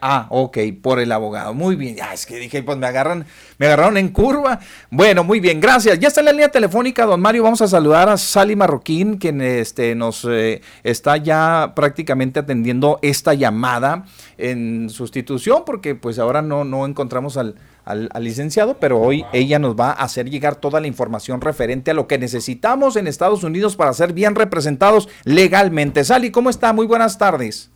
Ah, 0.04 0.26
ok, 0.30 0.58
por 0.82 1.00
el 1.00 1.12
abogado. 1.12 1.54
Muy 1.54 1.76
bien. 1.76 1.96
Ya, 1.96 2.12
es 2.12 2.26
que 2.26 2.38
dije, 2.38 2.64
pues 2.64 2.76
me 2.80 2.88
agarran, 2.88 3.26
me 3.60 3.68
agarraron 3.68 3.98
en 3.98 4.10
curva. 4.10 4.60
Bueno, 4.90 5.24
muy 5.24 5.40
bien, 5.40 5.62
gracias. 5.62 6.00
Ya 6.00 6.08
está 6.08 6.22
en 6.22 6.26
la 6.26 6.32
línea 6.32 6.50
telefónica, 6.50 7.06
don 7.06 7.22
Mario. 7.22 7.44
Vamos 7.44 7.62
a 7.62 7.68
saludar 7.68 8.10
a 8.10 8.18
Sally 8.18 8.56
Marroquín, 8.56 9.18
quien 9.18 9.42
este, 9.42 9.94
nos 9.94 10.26
eh, 10.28 10.62
está 10.84 11.18
ya 11.18 11.74
prácticamente 11.76 12.40
atendiendo 12.40 12.98
esta 13.04 13.36
llamada 13.36 14.06
en 14.40 14.90
sustitución, 14.90 15.64
porque 15.68 15.94
pues 15.94 16.18
ahora 16.18 16.42
no, 16.42 16.64
no 16.64 16.88
encontramos 16.88 17.38
al, 17.38 17.58
al, 17.86 18.10
licenciado, 18.22 18.80
pero 18.80 19.00
hoy 19.00 19.24
ella 19.34 19.60
nos 19.60 19.76
va 19.76 19.92
a 19.92 20.04
hacer 20.04 20.32
llegar 20.32 20.56
toda 20.56 20.80
la 20.82 20.88
información 20.88 21.42
referente 21.42 21.92
a 21.92 21.94
lo 21.94 22.08
que 22.08 22.18
necesitamos 22.18 22.96
en 22.96 23.06
Estados 23.06 23.44
Unidos 23.44 23.76
para 23.76 23.94
ser 23.94 24.14
bien 24.14 24.34
representados 24.34 25.10
legalmente. 25.26 26.04
Sally, 26.04 26.32
¿cómo 26.32 26.50
está? 26.50 26.74
Muy 26.74 26.88
buenas 26.88 27.20
tardes. 27.20 27.70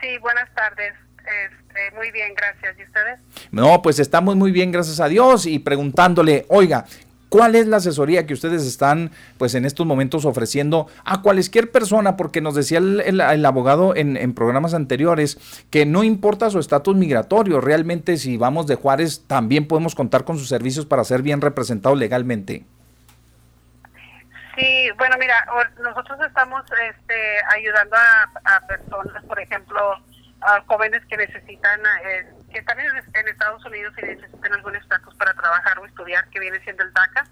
Sí, 0.00 0.16
buenas 0.18 0.48
tardes. 0.54 0.94
Este, 1.80 1.96
muy 1.96 2.10
bien, 2.10 2.34
gracias. 2.34 2.78
¿Y 2.78 2.82
ustedes? 2.82 3.20
No, 3.50 3.82
pues 3.82 3.98
estamos 3.98 4.36
muy 4.36 4.50
bien, 4.50 4.72
gracias 4.72 5.00
a 5.00 5.08
Dios. 5.08 5.46
Y 5.46 5.58
preguntándole, 5.58 6.46
oiga, 6.48 6.84
¿Cuál 7.28 7.54
es 7.54 7.68
la 7.68 7.76
asesoría 7.76 8.26
que 8.26 8.34
ustedes 8.34 8.66
están, 8.66 9.12
pues, 9.38 9.54
en 9.54 9.64
estos 9.64 9.86
momentos 9.86 10.24
ofreciendo 10.24 10.88
a 11.04 11.22
cualquier 11.22 11.70
persona? 11.70 12.16
Porque 12.16 12.40
nos 12.40 12.56
decía 12.56 12.78
el, 12.78 13.46
abogado 13.46 13.94
en, 13.94 14.16
en, 14.16 14.34
programas 14.34 14.74
anteriores 14.74 15.38
que 15.70 15.86
no 15.86 16.02
importa 16.02 16.50
su 16.50 16.58
estatus 16.58 16.96
migratorio, 16.96 17.60
realmente 17.60 18.16
si 18.16 18.36
vamos 18.36 18.66
de 18.66 18.74
Juárez 18.74 19.28
también 19.28 19.68
podemos 19.68 19.94
contar 19.94 20.24
con 20.24 20.38
sus 20.38 20.48
servicios 20.48 20.86
para 20.86 21.04
ser 21.04 21.22
bien 21.22 21.40
representados 21.40 21.96
legalmente. 21.96 22.64
Sí, 24.56 24.90
bueno, 24.98 25.14
mira, 25.20 25.46
nosotros 25.80 26.18
estamos 26.26 26.64
este, 26.90 27.14
ayudando 27.54 27.94
a, 27.94 28.56
a 28.56 28.66
personas, 28.66 29.24
por 29.24 29.38
ejemplo, 29.38 30.02
a 30.42 30.62
jóvenes 30.66 31.04
que 31.06 31.16
necesitan, 31.16 31.80
eh, 32.04 32.26
que 32.52 32.58
están 32.58 32.78
en, 32.80 33.28
Estados 33.28 33.64
Unidos 33.64 33.94
y 33.98 34.02
necesitan 34.02 34.52
algún 34.54 34.76
estatus 34.76 35.14
para 35.16 35.34
trabajar 35.34 35.78
o 35.78 35.86
estudiar, 35.86 36.28
que 36.30 36.40
viene 36.40 36.60
siendo 36.64 36.82
el 36.82 36.92
DACA. 36.92 37.26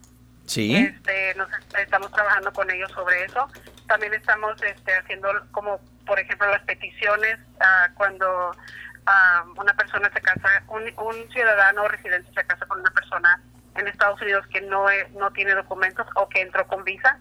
Sí. 0.46 0.76
Este, 0.76 1.34
nos, 1.34 1.48
estamos 1.78 2.10
trabajando 2.12 2.52
con 2.52 2.70
ellos 2.70 2.90
sobre 2.92 3.24
eso. 3.24 3.48
También 3.86 4.14
estamos 4.14 4.60
este, 4.62 4.94
haciendo 4.94 5.28
como, 5.52 5.78
por 6.06 6.18
ejemplo, 6.18 6.50
las 6.50 6.62
peticiones 6.62 7.38
uh, 7.56 7.94
cuando 7.94 8.50
uh, 8.50 9.60
una 9.60 9.74
persona 9.74 10.10
se 10.12 10.20
casa, 10.20 10.62
un, 10.68 10.84
un 10.96 11.30
ciudadano 11.30 11.82
o 11.82 11.88
residente 11.88 12.30
se 12.34 12.46
casa 12.46 12.64
con 12.66 12.80
una 12.80 12.90
persona 12.90 13.42
en 13.76 13.88
Estados 13.88 14.20
Unidos 14.20 14.46
que 14.48 14.60
no, 14.62 14.86
no 15.18 15.30
tiene 15.32 15.54
documentos 15.54 16.06
o 16.16 16.28
que 16.28 16.40
entró 16.40 16.66
con 16.66 16.84
visa, 16.84 17.18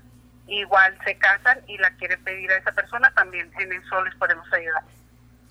igual 0.47 0.97
se 1.03 1.17
casan 1.17 1.59
y 1.67 1.77
la 1.77 1.91
quiere 1.91 2.17
pedir 2.17 2.51
a 2.51 2.57
esa 2.57 2.71
persona, 2.71 3.11
también 3.13 3.51
en 3.59 3.73
eso 3.73 4.03
les 4.03 4.15
podemos 4.15 4.51
ayudar. 4.53 4.83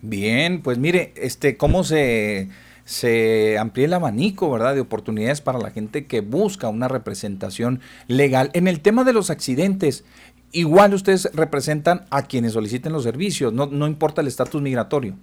Bien, 0.09 0.63
pues 0.63 0.79
mire, 0.79 1.13
este, 1.17 1.57
cómo 1.57 1.83
se, 1.83 2.49
se 2.85 3.59
amplía 3.59 3.87
el 3.87 3.93
abanico, 3.93 4.49
¿verdad?, 4.49 4.75
de 4.75 4.81
oportunidades 4.81 5.41
para 5.41 5.59
la 5.59 5.73
gente 5.73 6.07
que 6.07 6.21
busca 6.21 6.69
una 6.69 6.87
representación 6.87 7.81
legal. 8.07 8.51
En 8.55 8.69
el 8.69 8.81
tema 8.83 9.03
de 9.03 9.13
los 9.13 9.31
accidentes, 9.31 10.05
igual 10.53 10.95
ustedes 10.95 11.29
representan 11.35 12.05
a 12.13 12.23
quienes 12.23 12.53
soliciten 12.53 12.93
los 12.93 13.03
servicios, 13.03 13.53
no, 13.53 13.67
no 13.67 13.89
importa 13.89 14.21
el 14.21 14.29
estatus 14.29 14.63
migratorio. 14.63 15.15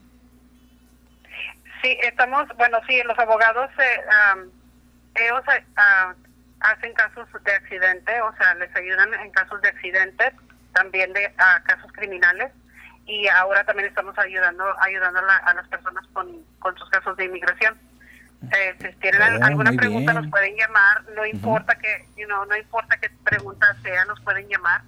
Sí, 1.81 1.97
estamos, 2.03 2.45
bueno, 2.57 2.77
sí, 2.85 3.01
los 3.05 3.17
abogados, 3.17 3.69
eh, 3.79 4.49
ellos 5.15 5.43
uh, 5.47 6.13
hacen 6.59 6.93
casos 6.93 7.29
de 7.45 7.51
accidente, 7.53 8.19
o 8.19 8.35
sea, 8.35 8.53
les 8.55 8.75
ayudan 8.75 9.13
en 9.13 9.31
casos 9.31 9.61
de 9.61 9.69
accidente, 9.69 10.25
también 10.73 11.13
de 11.13 11.31
casos 11.63 11.89
criminales 11.93 12.51
y 13.05 13.27
ahora 13.27 13.63
también 13.65 13.87
estamos 13.89 14.17
ayudando 14.17 14.63
ayudando 14.79 15.19
a, 15.19 15.53
las 15.53 15.67
personas 15.67 16.05
con, 16.13 16.43
con, 16.59 16.77
sus 16.77 16.89
casos 16.89 17.17
de 17.17 17.25
inmigración. 17.25 17.77
Eh, 18.51 18.75
si 18.79 18.95
tienen 18.99 19.43
alguna 19.43 19.71
pregunta 19.71 20.13
nos 20.13 20.27
pueden 20.27 20.55
llamar, 20.55 21.03
no 21.15 21.25
importa 21.25 21.75
que 21.75 22.07
you 22.17 22.25
know, 22.27 22.45
no 22.45 22.55
importa 22.55 22.97
qué 22.97 23.09
pregunta 23.23 23.65
sea, 23.81 24.05
nos 24.05 24.19
pueden 24.21 24.47
llamar. 24.47 24.81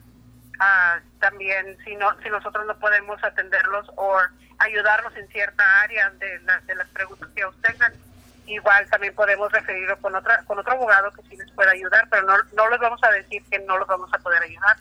Uh, 0.55 1.01
también 1.19 1.77
si 1.83 1.95
no 1.97 2.17
si 2.21 2.29
nosotros 2.29 2.65
no 2.65 2.77
podemos 2.79 3.21
atenderlos 3.23 3.91
o 3.97 4.17
ayudarlos 4.59 5.13
en 5.17 5.27
cierta 5.27 5.63
área 5.81 6.09
de, 6.11 6.39
de 6.39 6.75
las 6.75 6.87
preguntas 6.89 7.27
que 7.35 7.43
tengan, 7.61 7.93
igual 8.47 8.85
también 8.89 9.13
podemos 9.15 9.51
referirlo 9.51 9.97
con 9.99 10.15
otra 10.15 10.43
con 10.45 10.59
otro 10.59 10.73
abogado 10.73 11.11
que 11.11 11.21
sí 11.29 11.37
les 11.37 11.49
pueda 11.51 11.71
ayudar, 11.71 12.07
pero 12.09 12.23
no, 12.23 12.33
no 12.55 12.69
les 12.69 12.79
vamos 12.79 12.99
a 13.03 13.11
decir 13.11 13.43
que 13.49 13.59
no 13.59 13.77
los 13.77 13.87
vamos 13.87 14.09
a 14.13 14.17
poder 14.19 14.43
ayudar. 14.43 14.77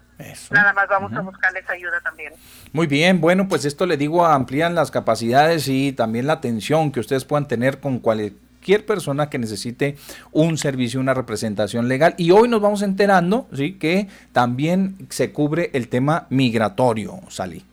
Nada 0.51 0.73
más 0.73 0.89
vamos 0.89 1.13
a 1.13 1.21
buscarles 1.21 1.69
ayuda 1.69 2.01
también. 2.03 2.33
Muy 2.73 2.87
bien, 2.87 3.21
bueno, 3.21 3.49
pues 3.49 3.65
esto 3.65 3.87
le 3.87 3.97
digo, 3.97 4.25
amplían 4.27 4.75
las 4.75 4.91
capacidades 4.91 5.69
y 5.69 5.93
también 5.93 6.27
la 6.27 6.35
atención 6.35 6.93
que 6.93 7.01
ustedes 7.01 7.25
puedan 7.25 7.49
tener 7.49 7.81
con 7.81 7.99
cualquier 7.99 8.87
persona 8.87 9.31
que 9.31 9.39
necesite 9.39 9.97
un 10.33 10.59
servicio, 10.59 11.01
una 11.01 11.15
representación 11.15 11.89
legal. 11.89 12.15
Y 12.17 12.31
hoy 12.31 12.49
nos 12.49 12.61
vamos 12.61 12.83
enterando, 12.83 13.49
¿sí? 13.55 13.79
Que 13.79 14.09
también 14.33 15.07
se 15.11 15.33
cubre 15.33 15.71
el 15.73 15.89
tema 15.89 16.27
migratorio, 16.31 17.21
Sally. 17.29 17.65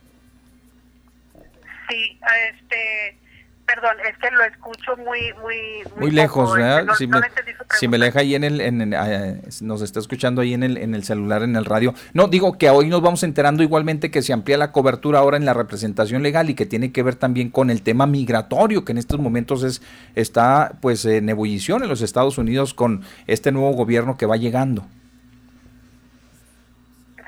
Sí, 1.90 2.20
este 2.54 3.18
Perdón, 3.74 3.96
es 4.06 4.18
que 4.18 4.30
lo 4.32 4.44
escucho 4.44 4.98
muy, 4.98 5.32
muy, 5.42 5.84
muy, 5.96 6.12
lejos, 6.12 6.54
¿verdad? 6.54 6.94
si, 6.98 7.08
me, 7.08 7.20
si, 7.80 7.88
me, 7.88 7.98
deja 7.98 8.20
ahí 8.20 8.36
en 8.36 8.44
el, 8.44 8.60
en, 8.60 8.94
ah, 8.94 9.36
nos 9.62 9.82
está 9.82 10.00
escuchando 10.00 10.42
ahí 10.42 10.54
en 10.54 10.64
el, 10.64 10.76
en 10.76 10.94
el 10.94 11.06
celular, 11.06 11.44
en 11.44 11.56
el 11.56 11.64
radio. 11.64 11.94
No, 12.14 12.28
digo 12.28 12.58
que 12.58 12.70
hoy 12.70 12.90
nos 12.90 13.02
vamos 13.02 13.24
enterando 13.24 13.64
igualmente 13.64 14.12
que 14.12 14.22
se 14.24 14.34
amplía 14.34 14.58
la 14.58 14.74
cobertura 14.74 15.20
ahora 15.20 15.38
en 15.38 15.46
la 15.46 15.54
representación 15.54 16.22
legal 16.22 16.50
y 16.50 16.54
que 16.54 16.66
tiene 16.66 16.92
que 16.92 17.02
ver 17.02 17.16
también 17.16 17.50
con 17.50 17.70
el 17.70 17.82
tema 17.82 18.06
migratorio, 18.08 18.84
que 18.84 18.92
en 18.92 18.98
estos 18.98 19.22
momentos 19.22 19.64
es 19.64 19.82
está 20.16 20.74
pues 20.82 21.06
en 21.06 21.30
ebullición 21.30 21.82
en 21.82 21.88
los 21.88 22.02
Estados 22.02 22.38
Unidos 22.38 22.74
con 22.74 23.06
este 23.26 23.54
nuevo 23.54 23.72
gobierno 23.72 24.18
que 24.18 24.26
va 24.26 24.36
llegando. 24.36 24.86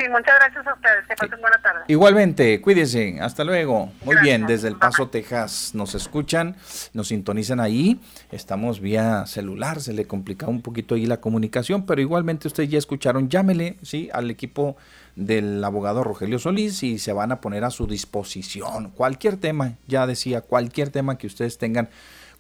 Sí, 0.00 0.08
muchas 0.08 0.34
gracias 0.36 0.66
a 0.66 0.72
ustedes. 0.72 1.06
Que 1.06 1.14
pasen 1.14 1.40
buena 1.42 1.60
tarde. 1.60 1.80
Igualmente, 1.88 2.60
cuídense. 2.62 3.18
Hasta 3.20 3.44
luego. 3.44 3.92
Muy 4.02 4.16
bien, 4.22 4.46
desde 4.46 4.68
El 4.68 4.76
Paso, 4.76 5.08
Texas 5.08 5.72
nos 5.74 5.94
escuchan, 5.94 6.56
nos 6.94 7.08
sintonizan 7.08 7.60
ahí. 7.60 8.00
Estamos 8.32 8.80
vía 8.80 9.26
celular, 9.26 9.80
se 9.80 9.92
le 9.92 10.06
complica 10.06 10.46
un 10.46 10.62
poquito 10.62 10.94
ahí 10.94 11.04
la 11.04 11.20
comunicación, 11.20 11.84
pero 11.84 12.00
igualmente 12.00 12.48
ustedes 12.48 12.70
ya 12.70 12.78
escucharon, 12.78 13.28
llámele, 13.28 13.76
¿sí? 13.82 14.08
Al 14.14 14.30
equipo 14.30 14.78
del 15.16 15.62
abogado 15.62 16.02
Rogelio 16.02 16.38
Solís 16.38 16.82
y 16.82 16.98
se 16.98 17.12
van 17.12 17.30
a 17.30 17.42
poner 17.42 17.64
a 17.64 17.70
su 17.70 17.86
disposición. 17.86 18.92
Cualquier 18.92 19.36
tema, 19.36 19.74
ya 19.86 20.06
decía, 20.06 20.40
cualquier 20.40 20.88
tema 20.88 21.18
que 21.18 21.26
ustedes 21.26 21.58
tengan 21.58 21.90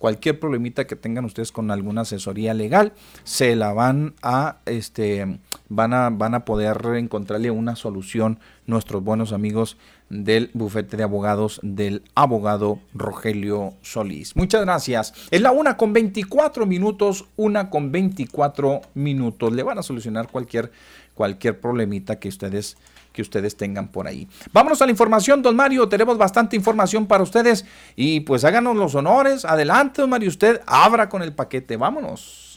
cualquier 0.00 0.40
problemita 0.40 0.86
que 0.86 0.96
tengan 0.96 1.26
ustedes 1.26 1.52
con 1.52 1.70
alguna 1.70 2.00
asesoría 2.00 2.54
legal, 2.54 2.94
se 3.22 3.54
la 3.54 3.74
van 3.74 4.14
a, 4.22 4.56
este, 4.64 5.38
van 5.70 5.94
a, 5.94 6.10
van 6.10 6.34
a 6.34 6.44
poder 6.44 6.76
encontrarle 6.96 7.50
una 7.50 7.76
solución 7.76 8.38
nuestros 8.66 9.02
buenos 9.02 9.32
amigos 9.32 9.78
del 10.10 10.50
bufete 10.52 10.96
de 10.96 11.04
abogados 11.04 11.60
del 11.62 12.02
abogado 12.14 12.80
Rogelio 12.92 13.74
Solís. 13.80 14.36
Muchas 14.36 14.62
gracias. 14.62 15.14
Es 15.30 15.40
la 15.40 15.52
una 15.52 15.76
con 15.76 15.92
24 15.92 16.66
minutos, 16.66 17.24
una 17.36 17.70
con 17.70 17.92
24 17.92 18.82
minutos. 18.94 19.52
Le 19.52 19.62
van 19.62 19.78
a 19.78 19.82
solucionar 19.82 20.28
cualquier, 20.28 20.72
cualquier 21.14 21.58
problemita 21.58 22.18
que 22.18 22.28
ustedes 22.28 22.76
que 23.12 23.22
ustedes 23.22 23.56
tengan 23.56 23.88
por 23.88 24.06
ahí. 24.06 24.28
Vámonos 24.52 24.80
a 24.82 24.86
la 24.86 24.92
información, 24.92 25.42
don 25.42 25.56
Mario. 25.56 25.88
Tenemos 25.88 26.16
bastante 26.16 26.54
información 26.54 27.06
para 27.06 27.24
ustedes 27.24 27.64
y 27.96 28.20
pues 28.20 28.44
háganos 28.44 28.76
los 28.76 28.94
honores. 28.94 29.44
Adelante, 29.44 30.00
don 30.00 30.10
Mario. 30.10 30.28
Usted 30.28 30.60
abra 30.64 31.08
con 31.08 31.22
el 31.22 31.32
paquete. 31.32 31.76
Vámonos. 31.76 32.49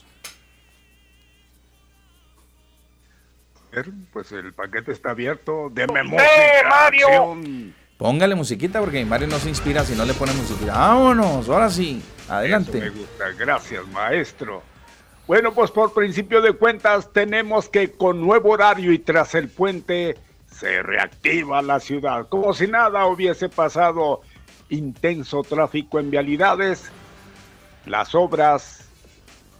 Pues 4.11 4.32
el 4.32 4.53
paquete 4.53 4.91
está 4.91 5.11
abierto. 5.11 5.69
Deme 5.71 6.01
¡Eh, 6.01 6.03
música. 6.03 6.69
Mario! 6.69 7.07
acción. 7.07 7.74
Póngale 7.97 8.36
musiquita 8.36 8.80
porque 8.80 9.05
Mario 9.05 9.28
no 9.28 9.39
se 9.39 9.49
inspira 9.49 9.84
si 9.84 9.95
no 9.95 10.05
le 10.05 10.13
pone 10.13 10.34
musiquita. 10.34 10.74
Vámonos, 10.74 11.47
ahora 11.49 11.69
sí. 11.69 12.01
Adelante. 12.28 12.78
Eso 12.80 12.93
me 12.93 12.99
gusta. 12.99 13.26
Gracias, 13.38 13.88
maestro. 13.88 14.63
Bueno, 15.28 15.53
pues 15.53 15.71
por 15.71 15.93
principio 15.93 16.41
de 16.41 16.53
cuentas 16.53 17.11
tenemos 17.13 17.69
que 17.69 17.91
con 17.91 18.19
nuevo 18.19 18.49
horario 18.49 18.91
y 18.91 18.99
tras 18.99 19.36
el 19.36 19.47
puente 19.47 20.17
se 20.51 20.84
reactiva 20.84 21.61
la 21.61 21.80
ciudad. 21.80 22.28
Como 22.28 22.53
si 22.53 22.67
nada 22.67 23.05
hubiese 23.05 23.49
pasado. 23.49 24.21
Intenso 24.69 25.43
tráfico 25.43 25.99
en 25.99 26.09
vialidades. 26.11 26.91
Las 27.86 28.15
obras 28.15 28.86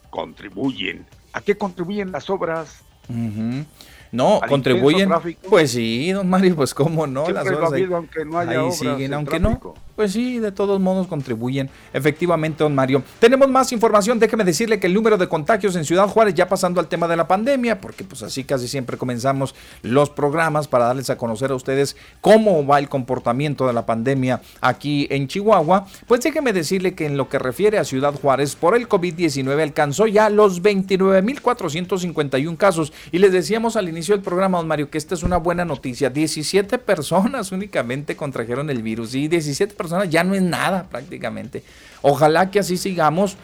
contribuyen. 0.10 1.06
¿A 1.34 1.42
qué 1.42 1.58
contribuyen 1.58 2.12
las 2.12 2.30
obras? 2.30 2.82
Ujú. 3.10 3.66
No, 4.14 4.40
contribuyen. 4.48 5.10
Pues 5.50 5.72
sí, 5.72 6.12
don 6.12 6.30
Mario, 6.30 6.56
pues 6.56 6.74
cómo 6.74 7.08
no. 7.08 7.26
Siempre 7.26 7.44
las 7.46 7.54
horas 7.58 7.74
ahí- 7.74 7.82
no 8.26 8.38
haya 8.40 8.52
ahí 8.52 8.58
obras 8.58 8.76
siguen, 8.78 9.02
en 9.02 9.14
aunque 9.16 9.40
tráfico. 9.40 9.74
no. 9.76 9.93
Pues 9.96 10.14
sí, 10.14 10.40
de 10.40 10.52
todos 10.52 10.82
modos 10.82 11.06
contribuyen. 11.06 11.70
Efectivamente, 11.94 12.64
don 12.64 12.74
Mario. 12.74 13.04
Tenemos 13.20 13.48
más 13.48 13.72
información. 13.72 14.18
Déjeme 14.18 14.44
decirle 14.44 14.80
que 14.80 14.88
el 14.88 14.94
número 14.96 15.20
de 15.20 15.30
contagios 15.30 15.76
en 15.76 15.86
Ciudad 15.86 16.08
Juárez, 16.08 16.34
ya 16.34 16.50
pasando 16.50 16.80
al 16.80 16.88
tema 16.88 17.08
de 17.08 17.16
la 17.16 17.28
pandemia, 17.28 17.80
porque 17.80 18.04
pues 18.04 18.24
así 18.24 18.44
casi 18.44 18.68
siempre 18.68 18.98
comenzamos 18.98 19.54
los 19.84 20.10
programas 20.10 20.68
para 20.68 20.86
darles 20.86 21.12
a 21.12 21.18
conocer 21.18 21.52
a 21.52 21.56
ustedes 21.56 21.96
cómo 22.22 22.66
va 22.66 22.80
el 22.80 22.90
comportamiento 22.90 23.68
de 23.68 23.74
la 23.74 23.86
pandemia 23.86 24.42
aquí 24.62 25.06
en 25.12 25.28
Chihuahua. 25.28 25.86
Pues 26.08 26.22
déjeme 26.22 26.54
decirle 26.54 26.96
que 26.96 27.06
en 27.06 27.16
lo 27.16 27.30
que 27.30 27.38
refiere 27.38 27.78
a 27.78 27.84
Ciudad 27.84 28.16
Juárez, 28.16 28.56
por 28.56 28.76
el 28.76 28.90
COVID-19 28.90 29.62
alcanzó 29.62 30.08
ya 30.08 30.32
los 30.32 30.64
29.451 30.64 32.58
casos. 32.58 32.94
Y 33.12 33.20
les 33.20 33.32
decíamos 33.32 33.76
al 33.76 33.90
inicio 33.90 34.16
del 34.16 34.24
programa, 34.24 34.58
don 34.58 34.68
Mario, 34.68 34.90
que 34.90 34.98
esta 34.98 35.14
es 35.14 35.22
una 35.22 35.38
buena 35.38 35.66
noticia. 35.66 36.10
17 36.10 36.80
personas 36.80 37.52
únicamente 37.52 38.16
contrajeron 38.16 38.72
el 38.72 38.82
virus 38.82 39.14
y 39.14 39.28
17 39.28 39.76
personas 39.76 39.83
ya 40.10 40.24
no 40.24 40.36
es 40.36 40.42
nada 40.42 40.84
prácticamente. 40.90 41.64
Ojalá 42.02 42.52
que 42.52 42.60
así 42.60 42.78
sigamos. 42.78 43.38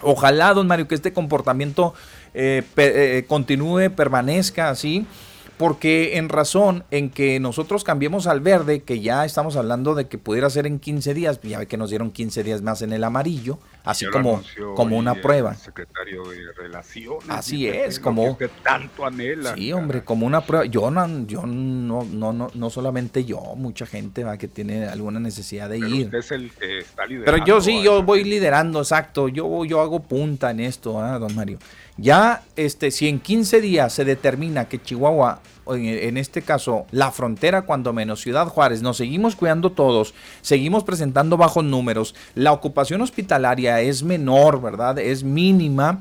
Ojalá, 0.00 0.52
don 0.54 0.66
Mario, 0.66 0.88
que 0.88 0.94
este 0.94 1.12
comportamiento 1.12 1.94
eh, 2.34 2.62
pe- 2.74 3.18
eh, 3.18 3.24
continúe, 3.26 3.90
permanezca 3.94 4.68
así. 4.70 5.06
Porque 5.58 6.16
en 6.16 6.28
razón 6.28 6.84
en 6.90 7.10
que 7.10 7.38
nosotros 7.38 7.84
cambiemos 7.84 8.26
al 8.26 8.40
verde, 8.40 8.82
que 8.82 9.00
ya 9.00 9.24
estamos 9.24 9.56
hablando 9.56 9.94
de 9.94 10.08
que 10.08 10.18
pudiera 10.18 10.50
ser 10.50 10.66
en 10.66 10.78
15 10.78 11.14
días, 11.14 11.40
ya 11.42 11.58
ve 11.58 11.66
que 11.66 11.76
nos 11.76 11.90
dieron 11.90 12.10
15 12.10 12.42
días 12.42 12.62
más 12.62 12.82
en 12.82 12.92
el 12.92 13.04
amarillo, 13.04 13.58
así 13.84 14.06
como, 14.06 14.42
como 14.74 14.96
una 14.98 15.14
prueba. 15.14 15.54
Secretario 15.54 16.24
de 16.28 16.52
Relaciones. 16.56 17.28
Así 17.28 17.68
es, 17.68 18.00
como- 18.00 18.36
que 18.36 18.48
tanto 18.48 19.06
anhela. 19.06 19.54
Sí, 19.54 19.72
hombre, 19.72 20.02
como 20.02 20.26
una 20.26 20.40
prueba. 20.40 20.64
Yo 20.66 20.90
no, 20.90 21.26
yo 21.26 21.46
no, 21.46 22.02
no, 22.04 22.32
no, 22.32 22.50
no 22.52 22.70
solamente 22.70 23.24
yo, 23.24 23.40
mucha 23.56 23.86
gente 23.86 24.24
va 24.24 24.36
que 24.38 24.48
tiene 24.48 24.86
alguna 24.86 25.20
necesidad 25.20 25.68
de 25.68 25.78
Pero 25.78 25.94
ir. 25.94 26.04
usted 26.06 26.18
es 26.18 26.30
el 26.32 26.50
que 26.50 26.78
está 26.78 27.06
liderando. 27.06 27.32
Pero 27.32 27.44
yo 27.46 27.60
sí, 27.60 27.82
yo 27.82 28.02
voy 28.02 28.24
liderando, 28.24 28.80
exacto. 28.80 29.28
Yo, 29.28 29.64
yo 29.64 29.80
hago 29.80 30.00
punta 30.00 30.50
en 30.50 30.60
esto, 30.60 31.00
¿ah, 31.00 31.18
don 31.18 31.34
Mario. 31.34 31.58
Ya, 31.96 32.42
este, 32.56 32.90
si 32.90 33.08
en 33.08 33.20
15 33.20 33.60
días 33.60 33.92
se 33.92 34.04
determina 34.04 34.66
que 34.66 34.80
Chihuahua, 34.80 35.40
en, 35.66 35.84
en 35.84 36.16
este 36.16 36.42
caso, 36.42 36.86
la 36.90 37.10
frontera, 37.10 37.62
cuando 37.62 37.92
menos 37.92 38.20
Ciudad 38.20 38.46
Juárez, 38.46 38.82
nos 38.82 38.96
seguimos 38.96 39.36
cuidando 39.36 39.72
todos, 39.72 40.14
seguimos 40.40 40.84
presentando 40.84 41.36
bajos 41.36 41.64
números, 41.64 42.14
la 42.34 42.52
ocupación 42.52 43.02
hospitalaria 43.02 43.80
es 43.80 44.02
menor, 44.02 44.60
¿verdad? 44.60 44.98
Es 44.98 45.22
mínima. 45.22 45.98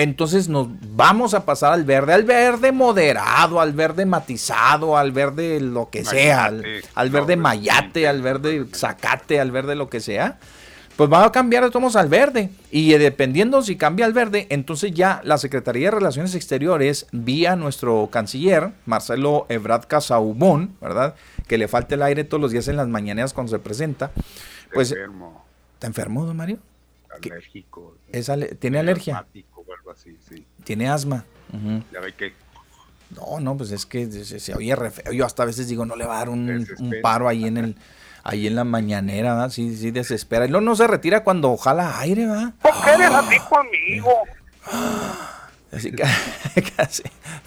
Entonces 0.00 0.48
nos 0.48 0.68
vamos 0.96 1.34
a 1.34 1.44
pasar 1.44 1.74
al 1.74 1.84
verde, 1.84 2.14
al 2.14 2.24
verde 2.24 2.72
moderado, 2.72 3.60
al 3.60 3.74
verde 3.74 4.06
matizado, 4.06 4.96
al 4.96 5.12
verde 5.12 5.60
lo 5.60 5.90
que 5.90 6.06
sea, 6.06 6.46
al, 6.46 7.10
verde 7.10 7.36
no, 7.36 7.42
mayate, 7.42 8.08
al 8.08 8.22
verde 8.22 8.66
zacate, 8.72 9.38
al 9.38 9.50
verde 9.50 9.74
lo 9.74 9.90
que 9.90 10.00
sea. 10.00 10.38
Pues 11.00 11.10
va 11.10 11.24
a 11.24 11.32
cambiar 11.32 11.64
de 11.64 11.70
tomos 11.70 11.96
al 11.96 12.10
verde. 12.10 12.50
Y 12.70 12.92
eh, 12.92 12.98
dependiendo 12.98 13.62
si 13.62 13.76
cambia 13.76 14.04
al 14.04 14.12
verde, 14.12 14.46
entonces 14.50 14.92
ya 14.92 15.22
la 15.24 15.38
Secretaría 15.38 15.86
de 15.86 15.92
Relaciones 15.92 16.34
Exteriores, 16.34 17.06
vía 17.10 17.56
nuestro 17.56 18.10
canciller, 18.12 18.72
Marcelo 18.84 19.46
Ebrard 19.48 19.86
Casaubón, 19.86 20.76
¿verdad? 20.78 21.14
Que 21.48 21.56
le 21.56 21.68
falta 21.68 21.94
el 21.94 22.02
aire 22.02 22.24
todos 22.24 22.42
los 22.42 22.50
días 22.52 22.68
en 22.68 22.76
las 22.76 22.86
mañaneras 22.86 23.32
cuando 23.32 23.50
se 23.50 23.58
presenta. 23.58 24.10
Pues, 24.74 24.92
Enfermo, 24.92 25.42
¿está 25.72 25.86
enfermo, 25.86 26.26
don 26.26 26.36
Mario? 26.36 26.58
alérgico. 27.08 27.96
Es 28.12 28.28
ale- 28.28 28.54
¿Tiene 28.56 28.78
alergia? 28.78 29.20
asmático 29.20 29.64
o 29.66 29.72
algo 29.72 29.92
así, 29.92 30.14
sí. 30.28 30.44
Tiene 30.64 30.90
asma. 30.90 31.24
Ya 31.94 32.00
ve 32.00 32.12
que 32.12 32.34
No, 33.16 33.40
no, 33.40 33.56
pues 33.56 33.70
es 33.70 33.86
que 33.86 34.04
se, 34.10 34.38
se 34.38 34.54
oye 34.54 34.76
re 34.76 34.90
feo. 34.90 35.12
Yo 35.14 35.24
hasta 35.24 35.44
a 35.44 35.46
veces 35.46 35.66
digo, 35.66 35.86
no 35.86 35.96
le 35.96 36.04
va 36.04 36.16
a 36.16 36.18
dar 36.18 36.28
un 36.28 36.66
paro 37.00 37.26
ahí 37.26 37.46
en 37.46 37.56
el 37.56 37.76
ahí 38.22 38.46
en 38.46 38.56
la 38.56 38.64
mañanera, 38.64 39.34
¿verdad? 39.34 39.50
Sí, 39.50 39.76
sí, 39.76 39.90
desespera. 39.90 40.46
Y 40.46 40.48
luego 40.48 40.64
no 40.64 40.76
se 40.76 40.86
retira 40.86 41.24
cuando 41.24 41.56
jala 41.56 41.98
aire, 42.00 42.26
¿va? 42.26 42.52
¿Por 42.62 42.72
qué 42.84 42.90
eres 42.90 43.10
así 43.10 43.36
conmigo? 43.48 44.10
Así 45.72 45.92
que, 45.92 46.02
casi, 46.76 47.04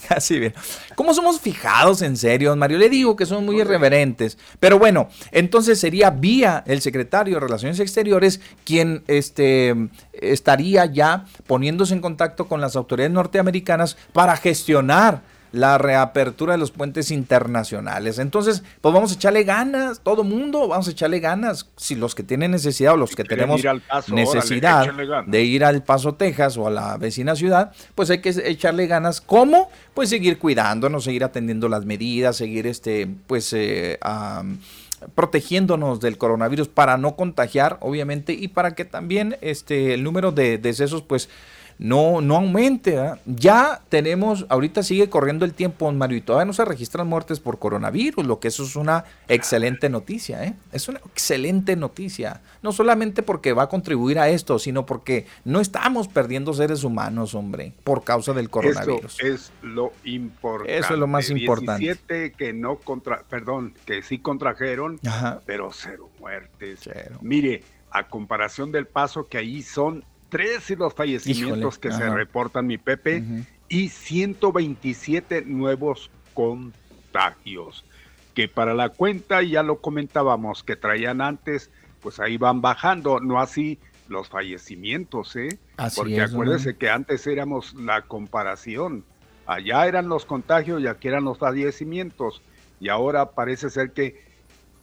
casi 0.07 0.39
bien. 0.39 0.53
¿Cómo 0.95 1.13
somos 1.13 1.41
fijados 1.41 2.01
en 2.01 2.15
serio, 2.15 2.55
Mario? 2.55 2.78
Le 2.78 2.89
digo 2.89 3.17
que 3.17 3.26
son 3.26 3.45
muy 3.45 3.59
irreverentes. 3.59 4.38
Pero 4.61 4.80
bueno, 4.80 5.09
entonces 5.32 5.80
sería 5.80 6.09
vía 6.09 6.63
el 6.65 6.82
secretario 6.82 7.34
de 7.34 7.41
Relaciones 7.41 7.82
Exteriores 7.82 8.39
quien 8.63 9.03
este, 9.07 9.76
estaría 10.13 10.86
ya 10.86 11.26
poniéndose 11.47 11.93
en 11.93 12.01
contacto 12.01 12.47
con 12.47 12.61
las 12.61 12.78
autoridades 12.78 13.13
norteamericanas 13.13 13.97
para 14.13 14.38
gestionar 14.38 15.21
la 15.54 15.78
reapertura 15.78 16.54
de 16.54 16.58
los 16.58 16.72
puentes 16.72 17.12
internacionales. 17.12 18.18
Entonces, 18.18 18.64
pues 18.82 18.91
vamos 18.91 19.12
a 19.12 19.14
echarle 19.14 19.43
ganas, 19.43 19.99
todo 19.99 20.24
mundo, 20.24 20.68
vamos 20.68 20.88
a 20.88 20.91
echarle 20.91 21.20
ganas. 21.20 21.70
Si 21.78 21.93
los 21.93 22.16
que 22.16 22.24
tienen 22.24 22.49
necesidad 22.49 22.93
o 22.93 22.97
los 22.97 23.16
que 23.16 23.24
tenemos 23.24 23.62
Paso, 23.88 24.16
necesidad 24.16 24.91
de 25.28 25.43
ir 25.43 25.64
al 25.64 25.84
Paso, 25.84 26.16
Texas 26.16 26.58
o 26.58 26.66
a 26.66 26.72
la 26.72 26.97
vecina 26.97 27.36
ciudad, 27.36 27.72
pues 27.93 28.10
hay 28.10 28.20
que 28.20 28.30
echarle 28.30 28.88
ganas. 28.88 29.22
¿Cómo? 29.22 29.70
Pues 29.93 30.10
seguir 30.10 30.39
cuidándonos, 30.39 31.04
seguir 31.04 31.24
atendiendo 31.24 31.70
las 31.70 31.86
medidas, 31.86 32.36
seguir 32.36 32.66
este, 32.66 33.08
pues 33.28 33.54
eh, 33.54 33.99
protegiéndonos 35.14 35.99
del 35.99 36.18
coronavirus 36.18 36.68
para 36.68 36.97
no 36.97 37.16
contagiar, 37.16 37.78
obviamente, 37.82 38.34
y 38.34 38.47
para 38.47 38.74
que 38.74 38.86
también 38.86 39.38
este 39.41 39.93
el 39.93 40.04
número 40.04 40.32
de 40.32 40.58
decesos, 40.58 41.04
pues 41.04 41.30
no, 41.78 42.21
no 42.21 42.36
aumente. 42.36 42.91
¿verdad? 42.91 43.19
Ya 43.26 43.82
tenemos, 43.89 44.45
ahorita 44.49 44.84
sigue 44.84 45.09
corriendo 45.09 45.45
el 45.45 45.53
tiempo, 45.53 45.86
don 45.86 45.97
Mario, 45.97 46.17
y 46.17 46.21
todavía 46.21 46.45
no 46.45 46.53
se 46.53 46.65
registran 46.65 47.07
muertes 47.07 47.39
por 47.39 47.59
coronavirus, 47.59 48.26
lo 48.26 48.39
que 48.39 48.47
eso 48.47 48.63
es 48.63 48.76
una 48.76 49.05
excelente 49.28 49.89
noticia, 49.89 50.43
¿eh? 50.43 50.55
Es 50.71 50.88
una 50.88 50.99
excelente 50.99 51.76
noticia. 51.76 52.41
No 52.61 52.71
solamente 52.71 53.24
porque 53.24 53.53
va 53.53 53.63
a 53.63 53.69
contribuir 53.69 54.19
a 54.19 54.30
esto, 54.30 54.59
sino 54.59 54.86
porque 54.86 55.26
no 55.45 55.59
estamos 55.59 56.07
perdiendo 56.07 56.53
seres 56.53 56.84
humanos, 56.84 57.36
hombre, 57.36 57.74
por 57.84 58.03
causa 58.03 58.34
del 58.34 58.49
coronavirus. 58.49 59.19
Eso 59.19 59.34
es 59.34 59.51
lo 59.61 59.93
importante. 60.03 60.78
Eso 60.78 60.93
es 60.93 60.99
lo 60.99 61.07
más 61.07 61.30
importante. 61.30 61.84
17 61.84 62.34
que 62.34 62.53
no 62.53 62.78
contra, 62.78 63.24
perdón, 63.24 63.74
que 63.86 64.01
sí 64.01 64.19
contrajeron, 64.19 64.99
Ajá. 65.05 65.41
pero 65.45 65.71
cero 65.74 66.09
muertes. 66.19 66.80
Cero. 66.84 67.17
Mire, 67.21 67.63
a 67.91 68.07
comparación 68.07 68.71
del 68.71 68.88
paso 68.88 69.28
que 69.28 69.38
ahí 69.38 69.61
son 69.61 70.03
tres 70.34 70.72
y 70.72 70.76
los 70.76 70.96
fallecimientos 70.96 71.78
Híjole, 71.78 71.80
que 71.80 71.92
se 71.92 72.10
reportan, 72.10 72.66
mi 72.66 72.80
Pepe, 72.80 73.22
Ujú. 73.22 73.46
y 73.70 73.90
127 73.90 75.44
nuevos 75.46 76.10
contagios. 76.34 77.86
Que 78.34 78.48
para 78.48 78.74
la 78.74 78.90
cuenta, 78.90 79.44
ya 79.44 79.62
lo 79.62 79.80
comentábamos, 79.80 80.64
que 80.64 80.76
traían 80.76 81.22
antes, 81.22 81.70
pues 82.02 82.20
ahí 82.20 82.38
van 82.38 82.62
bajando, 82.62 83.20
no 83.20 83.40
así 83.40 83.78
los 84.10 84.28
fallecimientos, 84.30 85.36
¿eh? 85.36 85.60
Así 85.78 85.98
Porque 85.98 86.18
es, 86.24 86.34
acuérdese 86.34 86.76
que 86.78 86.90
antes 86.90 87.28
éramos 87.28 87.76
la 87.76 88.02
comparación. 88.02 89.06
Allá 89.46 89.86
eran 89.88 90.10
los 90.10 90.26
contagios 90.26 90.82
y 90.82 90.88
aquí 90.88 91.10
eran 91.10 91.26
los 91.26 91.38
fallecimientos. 91.38 92.42
Y 92.80 92.90
ahora 92.90 93.32
parece 93.32 93.70
ser 93.70 93.92
que 93.92 94.34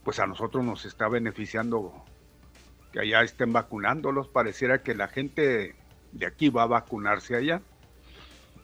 pues 0.05 0.21
a 0.21 0.27
nosotros 0.27 0.65
nos 0.65 0.85
está 0.87 1.09
beneficiando 1.09 1.93
que 2.93 3.01
allá 3.01 3.23
estén 3.23 3.53
vacunándolos. 3.53 4.29
Pareciera 4.29 4.83
que 4.83 4.95
la 4.95 5.09
gente 5.09 5.75
de 6.13 6.27
aquí 6.27 6.49
va 6.49 6.63
a 6.65 6.67
vacunarse 6.67 7.37
allá. 7.37 7.63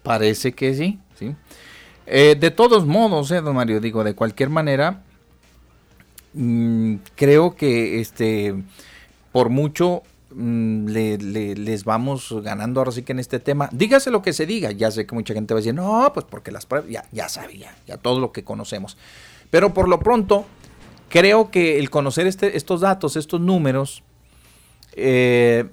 Parece 0.02 0.52
que 0.52 0.74
sí, 0.74 0.98
sí. 1.18 1.34
Eh, 2.06 2.36
de 2.38 2.50
todos 2.50 2.86
modos, 2.86 3.30
eh, 3.32 3.40
don 3.40 3.56
Mario, 3.56 3.80
digo, 3.80 4.04
de 4.04 4.14
cualquier 4.14 4.48
manera, 4.50 5.02
mm, 6.34 6.96
creo 7.14 7.56
que 7.56 8.00
este, 8.00 8.54
por 9.32 9.48
mucho 9.48 10.02
mm, 10.30 10.86
le- 10.88 11.18
le- 11.18 11.54
les 11.54 11.84
vamos 11.84 12.34
ganando 12.42 12.80
ahora 12.80 12.92
sí 12.92 13.02
que 13.02 13.12
en 13.12 13.20
este 13.20 13.38
tema. 13.40 13.68
Dígase 13.72 14.10
lo 14.10 14.22
que 14.22 14.32
se 14.32 14.44
diga, 14.44 14.70
ya 14.72 14.90
sé 14.90 15.06
que 15.06 15.14
mucha 15.14 15.32
gente 15.34 15.54
va 15.54 15.58
a 15.58 15.62
decir, 15.62 15.72
no, 15.74 16.10
pues 16.12 16.26
porque 16.28 16.50
las 16.50 16.66
pruebas, 16.66 16.90
ya, 16.90 17.04
ya 17.12 17.28
sabía, 17.28 17.74
ya 17.86 17.96
todo 17.96 18.20
lo 18.20 18.32
que 18.32 18.44
conocemos. 18.44 18.98
Pero 19.50 19.72
por 19.72 19.88
lo 19.88 19.98
pronto, 20.00 20.44
creo 21.08 21.50
que 21.50 21.78
el 21.78 21.88
conocer 21.90 22.26
este, 22.26 22.56
estos 22.56 22.80
datos, 22.82 23.16
estos 23.16 23.40
números, 23.40 24.02
eh, 24.96 25.66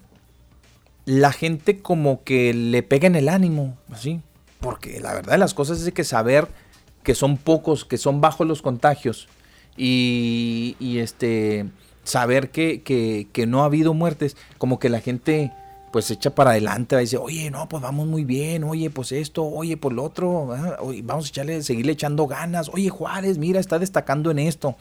la 1.05 1.31
gente 1.31 1.79
como 1.79 2.23
que 2.23 2.53
le 2.53 2.83
pega 2.83 3.07
en 3.07 3.15
el 3.15 3.29
ánimo, 3.29 3.77
así. 3.89 4.21
porque 4.59 4.99
la 4.99 5.13
verdad 5.13 5.33
de 5.33 5.37
las 5.37 5.53
cosas 5.53 5.81
es 5.81 5.91
que 5.93 6.03
saber 6.03 6.47
que 7.03 7.15
son 7.15 7.37
pocos, 7.37 7.85
que 7.85 7.97
son 7.97 8.21
bajos 8.21 8.47
los 8.47 8.61
contagios 8.61 9.27
y, 9.75 10.75
este 10.99 11.65
saber 12.03 12.51
que, 12.51 12.81
que, 12.83 13.47
no 13.47 13.63
ha 13.63 13.65
habido 13.65 13.93
muertes, 13.93 14.35
como 14.57 14.77
que 14.77 14.89
la 14.89 14.99
gente 14.99 15.53
pues 15.91 16.05
se 16.05 16.15
echa 16.15 16.33
para 16.33 16.51
adelante, 16.51 16.95
decir, 16.95 17.19
oye, 17.21 17.51
no, 17.51 17.69
pues 17.69 17.81
vamos 17.83 18.07
muy 18.07 18.25
bien, 18.25 18.63
oye, 18.63 18.89
pues 18.89 19.11
esto, 19.11 19.45
oye, 19.45 19.77
pues 19.77 19.95
lo 19.95 20.03
otro, 20.03 20.47
vamos 21.03 21.25
a 21.25 21.29
echarle, 21.29 21.61
seguirle 21.61 21.91
echando 21.91 22.25
ganas, 22.25 22.69
oye, 22.69 22.89
Juárez, 22.89 23.37
mira, 23.37 23.59
está 23.59 23.77
destacando 23.77 24.31
en 24.31 24.39
esto. 24.39 24.75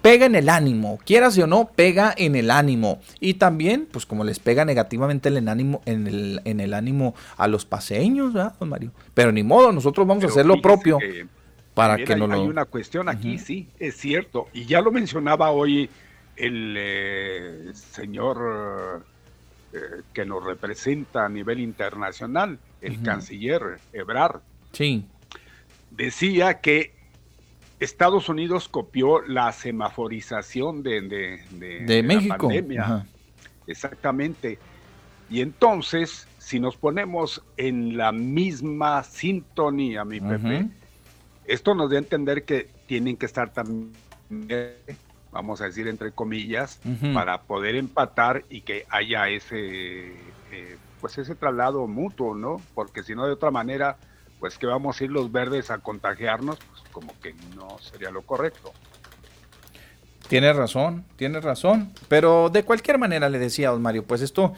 Pega 0.00 0.26
en 0.26 0.34
el 0.34 0.48
ánimo, 0.48 0.98
quieras 1.04 1.36
o 1.38 1.46
no, 1.46 1.70
pega 1.74 2.14
en 2.16 2.36
el 2.36 2.50
ánimo. 2.50 3.00
Y 3.20 3.34
también, 3.34 3.88
pues 3.90 4.06
como 4.06 4.24
les 4.24 4.38
pega 4.38 4.64
negativamente 4.64 5.28
el 5.28 5.48
ánimo, 5.48 5.82
en, 5.84 6.06
el, 6.06 6.40
en 6.44 6.60
el 6.60 6.74
ánimo 6.74 7.14
a 7.36 7.48
los 7.48 7.64
paseños, 7.64 8.32
¿verdad, 8.32 8.54
don 8.58 8.68
Mario? 8.68 8.92
Pero 9.14 9.32
ni 9.32 9.42
modo, 9.42 9.72
nosotros 9.72 10.06
vamos 10.06 10.24
a 10.24 10.28
hacer 10.28 10.46
lo 10.46 10.60
propio. 10.62 10.98
para 11.74 11.96
que 11.96 12.16
no 12.16 12.26
lo... 12.26 12.34
hay 12.34 12.48
una 12.48 12.64
cuestión 12.64 13.08
aquí, 13.08 13.38
sí, 13.38 13.68
es 13.78 13.96
cierto. 13.96 14.48
Y 14.52 14.64
ya 14.64 14.80
lo 14.80 14.90
mencionaba 14.90 15.50
hoy 15.50 15.90
el 16.36 16.74
eh, 16.78 17.70
señor 17.74 19.04
eh, 19.72 20.02
que 20.12 20.24
nos 20.24 20.44
representa 20.44 21.24
a 21.24 21.28
nivel 21.28 21.60
internacional, 21.60 22.58
el 22.80 23.02
canciller 23.02 23.78
Ebrard. 23.92 24.40
Sí. 24.72 25.06
Decía 25.90 26.60
que 26.60 26.94
Estados 27.84 28.28
Unidos 28.28 28.68
copió 28.68 29.22
la 29.22 29.52
semaforización 29.52 30.82
de, 30.82 31.00
de, 31.50 32.02
México. 32.02 32.34
la 32.34 32.38
pandemia. 32.38 33.06
Exactamente. 33.66 34.58
Y 35.30 35.40
entonces, 35.40 36.28
si 36.38 36.60
nos 36.60 36.76
ponemos 36.76 37.42
en 37.56 37.96
la 37.96 38.12
misma 38.12 39.02
sintonía, 39.02 40.04
mi 40.04 40.20
Pepe, 40.20 40.68
esto 41.46 41.74
nos 41.74 41.90
da 41.90 41.96
a 41.96 41.98
entender 42.00 42.44
que 42.44 42.68
tienen 42.86 43.16
que 43.16 43.26
estar 43.26 43.52
también 43.52 43.92
vamos 45.32 45.62
a 45.62 45.64
decir 45.64 45.88
entre 45.88 46.12
comillas, 46.12 46.78
para 47.14 47.42
poder 47.42 47.74
empatar 47.74 48.44
y 48.50 48.60
que 48.60 48.86
haya 48.90 49.28
ese, 49.28 50.12
eh, 50.52 50.76
pues 51.00 51.16
ese 51.18 51.34
traslado 51.34 51.86
mutuo, 51.88 52.34
¿no? 52.34 52.60
Porque 52.74 53.02
si 53.02 53.14
no, 53.14 53.26
de 53.26 53.32
otra 53.32 53.50
manera, 53.50 53.96
pues 54.38 54.58
que 54.58 54.66
vamos 54.66 55.00
a 55.00 55.04
ir 55.04 55.10
los 55.10 55.32
verdes 55.32 55.70
a 55.70 55.78
contagiarnos, 55.78 56.58
como 56.92 57.18
que 57.20 57.34
no 57.56 57.78
sería 57.78 58.10
lo 58.10 58.22
correcto. 58.22 58.72
Tiene 60.28 60.52
razón, 60.52 61.04
tiene 61.16 61.40
razón. 61.40 61.92
Pero 62.08 62.48
de 62.48 62.64
cualquier 62.64 62.98
manera 62.98 63.28
le 63.28 63.38
decía 63.38 63.68
a 63.68 63.72
don 63.72 63.82
Mario, 63.82 64.04
pues 64.04 64.22
esto 64.22 64.54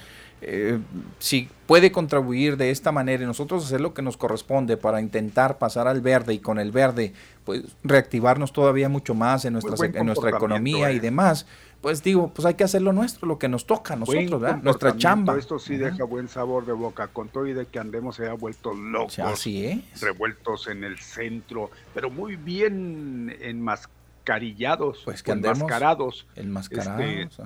eh, 0.46 0.78
si 1.18 1.48
puede 1.66 1.90
contribuir 1.90 2.58
de 2.58 2.70
esta 2.70 2.92
manera 2.92 3.22
y 3.22 3.26
nosotros 3.26 3.64
hacer 3.64 3.80
lo 3.80 3.94
que 3.94 4.02
nos 4.02 4.18
corresponde 4.18 4.76
para 4.76 5.00
intentar 5.00 5.56
pasar 5.56 5.88
al 5.88 6.02
verde 6.02 6.34
y 6.34 6.38
con 6.38 6.58
el 6.58 6.70
verde 6.70 7.14
pues 7.44 7.62
reactivarnos 7.82 8.52
todavía 8.52 8.90
mucho 8.90 9.14
más 9.14 9.46
en 9.46 9.54
nuestra, 9.54 9.74
en 9.86 10.04
nuestra 10.04 10.30
economía 10.30 10.92
y 10.92 10.96
eh. 10.96 11.00
demás, 11.00 11.46
pues 11.84 12.02
digo, 12.02 12.32
pues 12.32 12.46
hay 12.46 12.54
que 12.54 12.64
hacer 12.64 12.80
lo 12.80 12.94
nuestro, 12.94 13.28
lo 13.28 13.38
que 13.38 13.46
nos 13.46 13.66
toca 13.66 13.92
a 13.92 13.96
nosotros, 13.98 14.40
¿verdad? 14.40 14.62
Nuestra 14.62 14.96
chamba. 14.96 15.36
Esto 15.36 15.58
sí 15.58 15.76
deja 15.76 16.04
buen 16.04 16.28
sabor 16.28 16.64
de 16.64 16.72
boca, 16.72 17.08
con 17.08 17.28
todo 17.28 17.46
y 17.46 17.52
de 17.52 17.66
que 17.66 17.78
andemos 17.78 18.16
se 18.16 18.26
ha 18.26 18.32
vuelto 18.32 18.72
locos, 18.72 19.18
así 19.18 19.66
es. 19.66 20.00
revueltos 20.00 20.66
en 20.68 20.82
el 20.82 20.98
centro, 20.98 21.70
pero 21.92 22.08
muy 22.08 22.36
bien 22.36 23.36
enmascarillados, 23.38 25.02
pues 25.04 25.22
que 25.22 25.32
enmascarados. 25.32 26.26
Enmascarados, 26.36 27.04
este, 27.04 27.44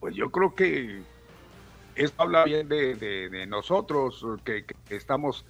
Pues 0.00 0.14
yo 0.14 0.30
creo 0.30 0.54
que 0.54 1.00
esto 1.94 2.22
habla 2.22 2.44
bien 2.44 2.68
de, 2.68 3.46
nosotros, 3.48 4.22
que, 4.44 4.66
estamos 4.90 5.46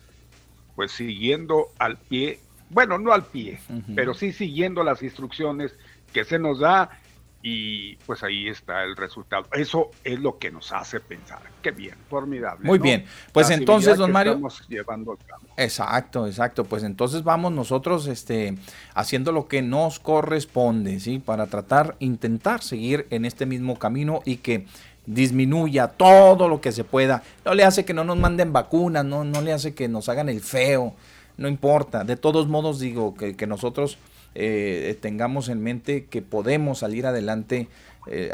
pues 0.77 0.93
siguiendo 0.93 1.73
al 1.81 1.97
pie, 1.97 2.39
bueno, 2.71 2.99
no 2.99 3.13
al 3.13 3.25
pie, 3.25 3.59
pero 3.97 4.15
sí 4.15 4.33
siguiendo 4.33 4.85
las 4.85 5.03
instrucciones 5.03 5.75
que 6.13 6.25
se 6.25 6.39
nos 6.39 6.61
da 6.61 7.01
y 7.43 7.97
pues 8.07 8.23
ahí 8.23 8.49
está 8.49 8.83
el 8.83 8.97
resultado. 8.97 9.47
Eso 9.53 9.91
es 10.03 10.19
lo 10.19 10.39
que 10.39 10.51
nos 10.51 10.73
hace 10.73 11.01
pensar. 11.01 11.41
Qué 11.63 11.71
bien, 11.71 11.95
formidable. 12.09 12.65
Muy 12.65 12.79
bien, 12.79 13.05
pues 13.33 13.51
entonces, 13.51 13.97
don 13.99 14.11
Mario. 14.11 14.33
Estamos 14.33 14.69
llevando 14.69 15.19
Exacto, 15.57 16.27
exacto. 16.27 16.65
Pues 16.65 16.83
entonces 16.83 17.23
vamos 17.23 17.53
nosotros 17.53 18.07
este, 18.09 18.57
haciendo 18.95 19.33
lo 19.33 19.49
que 19.49 19.63
nos 19.63 20.01
corresponde, 20.01 20.99
¿sí? 20.99 21.19
Para 21.19 21.47
tratar, 21.47 21.97
intentar 22.01 22.63
seguir 22.63 23.07
en 23.11 23.25
este 23.25 23.47
mismo 23.47 23.79
camino 23.79 24.21
y 24.25 24.39
que 24.39 24.67
disminuya 25.07 25.89
todo 25.89 26.49
lo 26.49 26.61
que 26.61 26.73
se 26.73 26.85
pueda. 26.85 27.23
No 27.45 27.55
le 27.55 27.65
hace 27.65 27.85
que 27.85 27.95
no 27.95 28.05
nos 28.05 28.19
manden 28.19 28.53
vacunas, 28.53 29.05
no, 29.05 29.25
no 29.25 29.41
le 29.41 29.53
hace 29.53 29.75
que 29.75 29.89
nos 29.89 30.09
hagan 30.09 30.29
el 30.29 30.41
feo, 30.41 30.95
no 31.37 31.49
importa. 31.49 32.05
De 32.05 32.17
todos 32.17 32.49
modos 32.49 32.81
digo 32.81 33.15
que, 33.15 33.37
que 33.37 33.47
nosotros 33.47 33.99
eh, 34.39 34.99
tengamos 35.01 35.49
en 35.49 35.63
mente 35.63 36.05
que 36.07 36.23
podemos 36.23 36.81
salir 36.81 37.07
adelante 37.07 37.69
eh, 38.09 38.31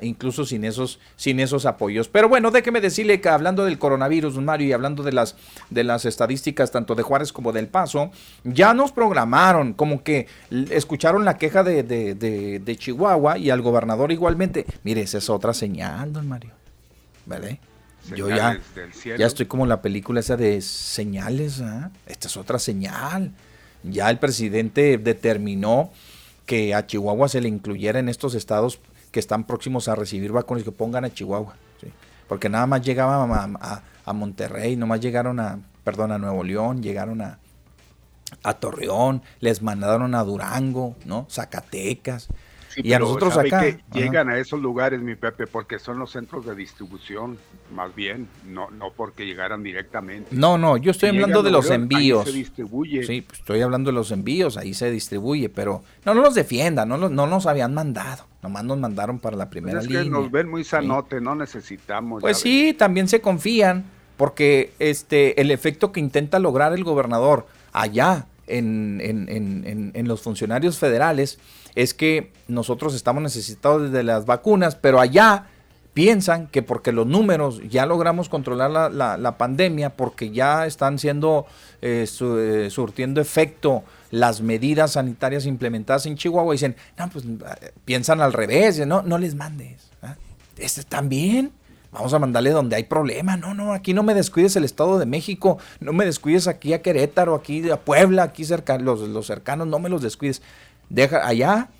incluso 0.00 0.46
sin 0.46 0.64
esos, 0.64 0.98
sin 1.16 1.40
esos 1.40 1.66
apoyos. 1.66 2.08
Pero 2.08 2.28
bueno, 2.28 2.50
déjeme 2.50 2.80
decirle 2.80 3.20
que 3.20 3.28
hablando 3.28 3.64
del 3.64 3.78
coronavirus, 3.78 4.38
Mario, 4.38 4.68
y 4.68 4.72
hablando 4.72 5.02
de 5.02 5.12
las, 5.12 5.36
de 5.68 5.84
las 5.84 6.06
estadísticas 6.06 6.70
tanto 6.70 6.94
de 6.94 7.02
Juárez 7.02 7.32
como 7.32 7.52
del 7.52 7.68
Paso, 7.68 8.10
ya 8.44 8.72
nos 8.72 8.92
programaron, 8.92 9.74
como 9.74 10.02
que 10.02 10.26
escucharon 10.70 11.24
la 11.24 11.36
queja 11.36 11.62
de, 11.62 11.82
de, 11.82 12.76
Chihuahua 12.76 13.36
y 13.36 13.50
al 13.50 13.60
gobernador 13.60 14.10
igualmente. 14.10 14.64
Mire, 14.84 15.02
esa 15.02 15.18
es 15.18 15.28
otra 15.28 15.52
señal, 15.52 16.12
don 16.12 16.26
Mario. 16.26 16.52
¿Vale? 17.26 17.60
Yo 18.16 18.30
ya, 18.30 18.58
ya 19.18 19.26
estoy 19.26 19.44
como 19.44 19.66
la 19.66 19.82
película 19.82 20.20
esa 20.20 20.36
de 20.36 20.62
señales. 20.62 21.60
¿ah? 21.60 21.90
Esta 22.06 22.28
es 22.28 22.36
otra 22.38 22.58
señal. 22.58 23.32
Ya 23.82 24.10
el 24.10 24.18
presidente 24.18 24.98
determinó 24.98 25.90
que 26.46 26.74
a 26.74 26.86
Chihuahua 26.86 27.28
se 27.28 27.40
le 27.40 27.48
incluyera 27.48 27.98
en 27.98 28.08
estos 28.08 28.34
estados 28.34 28.80
que 29.12 29.20
están 29.20 29.44
próximos 29.44 29.88
a 29.88 29.94
recibir 29.94 30.32
vacunas 30.32 30.64
que 30.64 30.72
pongan 30.72 31.04
a 31.04 31.12
Chihuahua. 31.12 31.54
Porque 32.28 32.48
nada 32.48 32.66
más 32.66 32.82
llegaban 32.82 33.56
a, 33.60 33.82
a, 34.04 34.12
Monterrey, 34.12 34.76
nomás 34.76 35.00
llegaron 35.00 35.40
a, 35.40 35.58
perdón, 35.82 36.12
a 36.12 36.18
Nuevo 36.18 36.44
León, 36.44 36.80
llegaron 36.80 37.22
a, 37.22 37.40
a 38.44 38.54
Torreón, 38.54 39.22
les 39.40 39.62
mandaron 39.62 40.14
a 40.14 40.22
Durango, 40.22 40.94
¿no? 41.04 41.26
Zacatecas 41.28 42.28
y 42.76 42.92
a 42.92 42.98
nosotros 42.98 43.36
acá. 43.36 43.60
Que 43.60 43.80
llegan 43.92 44.28
a 44.28 44.38
esos 44.38 44.60
lugares, 44.60 45.00
mi 45.00 45.14
Pepe, 45.14 45.46
porque 45.46 45.78
son 45.78 45.98
los 45.98 46.12
centros 46.12 46.46
de 46.46 46.54
distribución, 46.54 47.38
más 47.74 47.94
bien, 47.94 48.28
no, 48.46 48.70
no 48.70 48.92
porque 48.92 49.26
llegaran 49.26 49.62
directamente. 49.62 50.28
No, 50.30 50.58
no, 50.58 50.76
yo 50.76 50.90
estoy 50.90 51.10
hablando 51.10 51.42
de 51.42 51.50
los 51.50 51.70
envíos. 51.70 52.24
se 52.24 52.32
distribuye. 52.32 53.04
Sí, 53.04 53.22
pues 53.22 53.40
estoy 53.40 53.60
hablando 53.60 53.90
de 53.90 53.94
los 53.94 54.10
envíos, 54.10 54.56
ahí 54.56 54.74
se 54.74 54.90
distribuye, 54.90 55.48
pero 55.48 55.82
no, 56.04 56.14
no 56.14 56.22
los 56.22 56.34
defiendan, 56.34 56.88
no, 56.88 56.96
no 56.96 57.26
nos 57.26 57.46
habían 57.46 57.74
mandado. 57.74 58.24
Nomás 58.42 58.64
nos 58.64 58.78
mandaron 58.78 59.18
para 59.18 59.36
la 59.36 59.50
primera 59.50 59.78
pues 59.78 59.86
es 59.86 59.90
línea. 59.90 60.04
Que 60.04 60.10
nos 60.10 60.30
ven 60.30 60.48
muy 60.48 60.64
sanote, 60.64 61.20
no 61.20 61.34
necesitamos. 61.34 62.22
Pues 62.22 62.38
sí, 62.38 62.74
también 62.76 63.06
se 63.06 63.20
confían, 63.20 63.84
porque 64.16 64.72
este 64.78 65.40
el 65.40 65.50
efecto 65.50 65.92
que 65.92 66.00
intenta 66.00 66.38
lograr 66.38 66.72
el 66.72 66.84
gobernador 66.84 67.46
allá 67.72 68.26
en, 68.46 69.00
en, 69.02 69.28
en, 69.28 69.92
en 69.94 70.08
los 70.08 70.22
funcionarios 70.22 70.78
federales 70.78 71.38
es 71.74 71.94
que 71.94 72.32
nosotros 72.48 72.94
estamos 72.94 73.22
necesitados 73.22 73.92
de 73.92 74.02
las 74.02 74.26
vacunas, 74.26 74.76
pero 74.76 75.00
allá 75.00 75.46
piensan 75.94 76.46
que 76.46 76.62
porque 76.62 76.92
los 76.92 77.06
números 77.06 77.60
ya 77.68 77.86
logramos 77.86 78.28
controlar 78.28 78.70
la, 78.70 79.16
la, 79.16 79.38
pandemia, 79.38 79.90
porque 79.90 80.30
ya 80.30 80.66
están 80.66 80.98
siendo 80.98 81.46
eh, 81.82 82.06
eh, 82.08 82.68
surtiendo 82.70 83.20
efecto 83.20 83.82
las 84.10 84.40
medidas 84.40 84.92
sanitarias 84.92 85.46
implementadas 85.46 86.06
en 86.06 86.16
Chihuahua, 86.16 86.52
dicen, 86.52 86.76
no, 86.96 87.08
pues 87.10 87.24
piensan 87.84 88.20
al 88.20 88.32
revés, 88.32 88.84
no, 88.86 89.02
no 89.02 89.18
les 89.18 89.34
mandes. 89.34 89.90
¿ah? 90.02 90.16
Este 90.56 90.82
también. 90.84 91.52
Vamos 91.92 92.14
a 92.14 92.20
mandarle 92.20 92.50
donde 92.50 92.76
hay 92.76 92.84
problema. 92.84 93.36
No, 93.36 93.52
no, 93.52 93.72
aquí 93.72 93.94
no 93.94 94.04
me 94.04 94.14
descuides 94.14 94.54
el 94.54 94.62
Estado 94.62 94.96
de 95.00 95.06
México, 95.06 95.58
no 95.80 95.92
me 95.92 96.04
descuides 96.04 96.46
aquí 96.46 96.72
a 96.72 96.82
Querétaro, 96.82 97.34
aquí 97.34 97.68
a 97.68 97.80
Puebla, 97.80 98.22
aquí 98.22 98.44
cerca, 98.44 98.78
los, 98.78 99.00
los 99.00 99.26
cercanos, 99.26 99.66
no 99.66 99.80
me 99.80 99.88
los 99.88 100.00
descuides 100.00 100.40
deja 100.90 101.26
allá, 101.26 101.70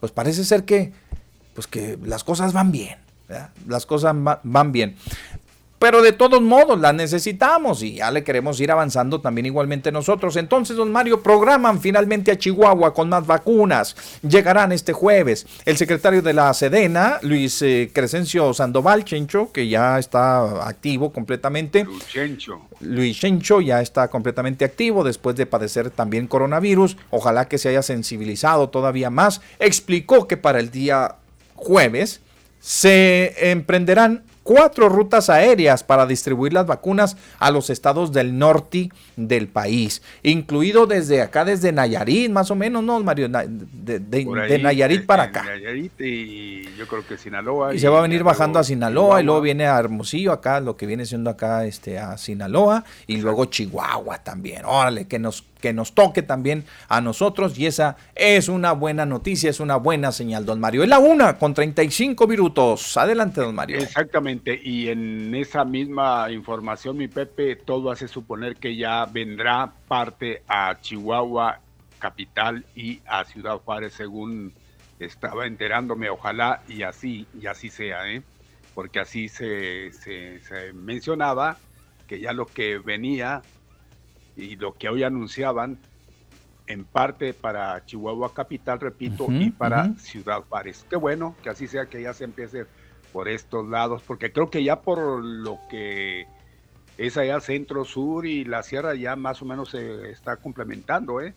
pues 0.00 0.12
parece 0.12 0.44
ser 0.44 0.64
que, 0.64 0.92
pues 1.54 1.66
que 1.66 1.98
las 2.02 2.24
cosas 2.24 2.54
van 2.54 2.72
bien, 2.72 2.96
las 3.68 3.84
cosas 3.84 4.16
van 4.42 4.72
bien. 4.72 4.96
Pero 5.80 6.02
de 6.02 6.12
todos 6.12 6.42
modos 6.42 6.78
las 6.78 6.92
necesitamos 6.92 7.82
y 7.82 7.94
ya 7.94 8.10
le 8.10 8.22
queremos 8.22 8.60
ir 8.60 8.70
avanzando 8.70 9.22
también 9.22 9.46
igualmente 9.46 9.90
nosotros. 9.90 10.36
Entonces, 10.36 10.76
don 10.76 10.92
Mario, 10.92 11.22
programan 11.22 11.80
finalmente 11.80 12.30
a 12.30 12.36
Chihuahua 12.36 12.92
con 12.92 13.08
más 13.08 13.26
vacunas. 13.26 13.96
Llegarán 14.20 14.72
este 14.72 14.92
jueves. 14.92 15.46
El 15.64 15.78
secretario 15.78 16.20
de 16.20 16.34
la 16.34 16.52
Sedena, 16.52 17.18
Luis 17.22 17.62
eh, 17.62 17.90
Crescencio 17.94 18.52
Sandoval 18.52 19.06
Chencho, 19.06 19.52
que 19.52 19.70
ya 19.70 19.98
está 19.98 20.68
activo 20.68 21.14
completamente. 21.14 21.84
Luis 21.84 22.06
Chencho. 22.06 22.60
Luis 22.80 23.18
Chencho 23.18 23.62
ya 23.62 23.80
está 23.80 24.08
completamente 24.08 24.66
activo 24.66 25.02
después 25.02 25.34
de 25.36 25.46
padecer 25.46 25.88
también 25.88 26.26
coronavirus. 26.26 26.98
Ojalá 27.08 27.48
que 27.48 27.56
se 27.56 27.70
haya 27.70 27.80
sensibilizado 27.80 28.68
todavía 28.68 29.08
más. 29.08 29.40
Explicó 29.58 30.28
que 30.28 30.36
para 30.36 30.60
el 30.60 30.70
día 30.70 31.16
jueves 31.54 32.20
se 32.60 33.50
emprenderán 33.50 34.24
cuatro 34.50 34.88
rutas 34.88 35.30
aéreas 35.30 35.84
para 35.84 36.06
distribuir 36.06 36.52
las 36.52 36.66
vacunas 36.66 37.16
a 37.38 37.52
los 37.52 37.70
estados 37.70 38.10
del 38.10 38.36
norte 38.36 38.90
del 39.14 39.46
país, 39.46 40.02
incluido 40.24 40.88
desde 40.88 41.22
acá, 41.22 41.44
desde 41.44 41.70
Nayarit, 41.70 42.32
más 42.32 42.50
o 42.50 42.56
menos, 42.56 42.82
¿no, 42.82 42.98
Mario? 42.98 43.28
De, 43.28 44.58
Nayarit 44.60 45.06
para 45.06 45.22
acá. 45.22 45.44
Nayarit 45.44 45.92
y 46.00 46.64
yo 46.76 46.88
creo 46.88 47.06
que 47.06 47.16
Sinaloa. 47.16 47.76
Y, 47.76 47.78
se 47.78 47.88
va 47.88 48.00
a 48.00 48.02
venir 48.02 48.24
bajando 48.24 48.58
a 48.58 48.64
Sinaloa 48.64 49.20
y 49.20 49.24
luego 49.24 49.40
viene 49.40 49.68
a 49.68 49.78
Hermosillo, 49.78 50.32
acá, 50.32 50.58
lo 50.58 50.76
que 50.76 50.84
viene 50.84 51.06
siendo 51.06 51.30
acá 51.30 51.64
este, 51.64 52.00
a 52.00 52.18
Sinaloa 52.18 52.82
y 53.06 53.18
luego 53.18 53.44
Chihuahua 53.44 54.18
también. 54.18 54.64
Órale, 54.64 55.06
que 55.06 55.20
nos 55.20 55.44
que 55.60 55.72
nos 55.72 55.94
toque 55.94 56.22
también 56.22 56.64
a 56.88 57.00
nosotros 57.00 57.58
y 57.58 57.66
esa 57.66 57.96
es 58.14 58.48
una 58.48 58.72
buena 58.72 59.06
noticia, 59.06 59.50
es 59.50 59.60
una 59.60 59.76
buena 59.76 60.12
señal, 60.12 60.44
don 60.44 60.60
Mario. 60.60 60.82
Es 60.82 60.88
la 60.88 60.98
una 60.98 61.38
con 61.38 61.54
35 61.54 62.26
minutos. 62.26 62.96
Adelante, 62.96 63.40
don 63.40 63.54
Mario. 63.54 63.78
Exactamente, 63.78 64.58
y 64.62 64.88
en 64.88 65.34
esa 65.34 65.64
misma 65.64 66.30
información, 66.30 66.96
mi 66.96 67.08
Pepe, 67.08 67.56
todo 67.56 67.90
hace 67.90 68.08
suponer 68.08 68.56
que 68.56 68.76
ya 68.76 69.06
vendrá 69.06 69.72
parte 69.88 70.42
a 70.48 70.78
Chihuahua, 70.80 71.60
capital, 71.98 72.64
y 72.74 73.00
a 73.06 73.24
Ciudad 73.24 73.58
Juárez, 73.58 73.92
según 73.92 74.52
estaba 74.98 75.46
enterándome, 75.46 76.10
ojalá 76.10 76.62
y 76.68 76.82
así, 76.82 77.26
y 77.40 77.46
así 77.46 77.70
sea, 77.70 78.10
¿eh? 78.10 78.22
porque 78.74 79.00
así 79.00 79.28
se, 79.28 79.92
se, 79.92 80.40
se 80.40 80.72
mencionaba 80.72 81.58
que 82.06 82.20
ya 82.20 82.32
lo 82.32 82.46
que 82.46 82.78
venía 82.78 83.42
y 84.40 84.56
lo 84.56 84.74
que 84.74 84.88
hoy 84.88 85.02
anunciaban 85.02 85.78
en 86.66 86.84
parte 86.84 87.34
para 87.34 87.84
Chihuahua 87.84 88.32
Capital, 88.32 88.78
repito, 88.78 89.26
y 89.28 89.50
para 89.50 89.92
Ciudad 89.96 90.42
Juárez. 90.48 90.86
Qué 90.88 90.96
bueno 90.96 91.34
que 91.42 91.50
así 91.50 91.66
sea, 91.66 91.86
que 91.86 92.00
ya 92.00 92.14
se 92.14 92.24
empiece 92.24 92.66
por 93.12 93.28
estos 93.28 93.68
lados, 93.68 94.02
porque 94.06 94.32
creo 94.32 94.50
que 94.50 94.62
ya 94.62 94.80
por 94.80 94.98
lo 95.24 95.58
que 95.68 96.26
es 96.96 97.16
allá 97.16 97.40
centro, 97.40 97.84
sur 97.84 98.24
y 98.24 98.44
la 98.44 98.62
sierra 98.62 98.94
ya 98.94 99.16
más 99.16 99.42
o 99.42 99.46
menos 99.46 99.70
se 99.70 100.10
está 100.10 100.36
complementando, 100.36 101.20
¿eh? 101.20 101.34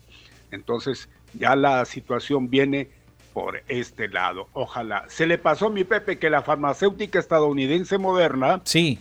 Entonces 0.52 1.08
ya 1.32 1.56
la 1.56 1.84
situación 1.84 2.48
viene 2.48 2.90
por 3.32 3.62
este 3.66 4.08
lado. 4.08 4.48
Ojalá. 4.52 5.04
Se 5.08 5.26
le 5.26 5.38
pasó 5.38 5.66
a 5.66 5.70
mi 5.70 5.82
Pepe 5.82 6.18
que 6.18 6.30
la 6.30 6.42
farmacéutica 6.42 7.18
estadounidense 7.18 7.98
moderna 7.98 8.60
sí. 8.64 9.00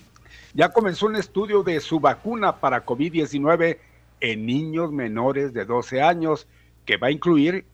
ya 0.56 0.70
comenzó 0.70 1.06
un 1.06 1.16
estudio 1.16 1.62
de 1.62 1.80
su 1.80 2.00
vacuna 2.00 2.56
para 2.56 2.84
COVID-19 2.84 3.78
en 4.24 4.46
niños 4.46 4.92
menores 4.94 5.54
de 5.54 5.66
12 5.66 6.02
años, 6.02 6.48
que 6.86 6.96
va 6.96 7.08
a 7.08 7.12
incluir 7.12 7.66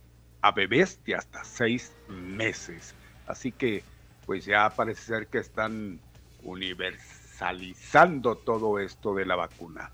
a 0.41 0.51
bebés 0.51 0.99
de 1.05 1.13
hasta 1.13 1.43
6 1.43 1.93
meses. 2.09 2.95
Así 3.27 3.51
que, 3.51 3.83
pues 4.25 4.45
ya 4.45 4.67
parece 4.71 5.03
ser 5.03 5.27
que 5.27 5.37
están 5.37 5.99
universalizando 6.43 8.35
todo 8.35 8.79
esto 8.79 9.13
de 9.13 9.27
la 9.27 9.35
vacuna. 9.35 9.91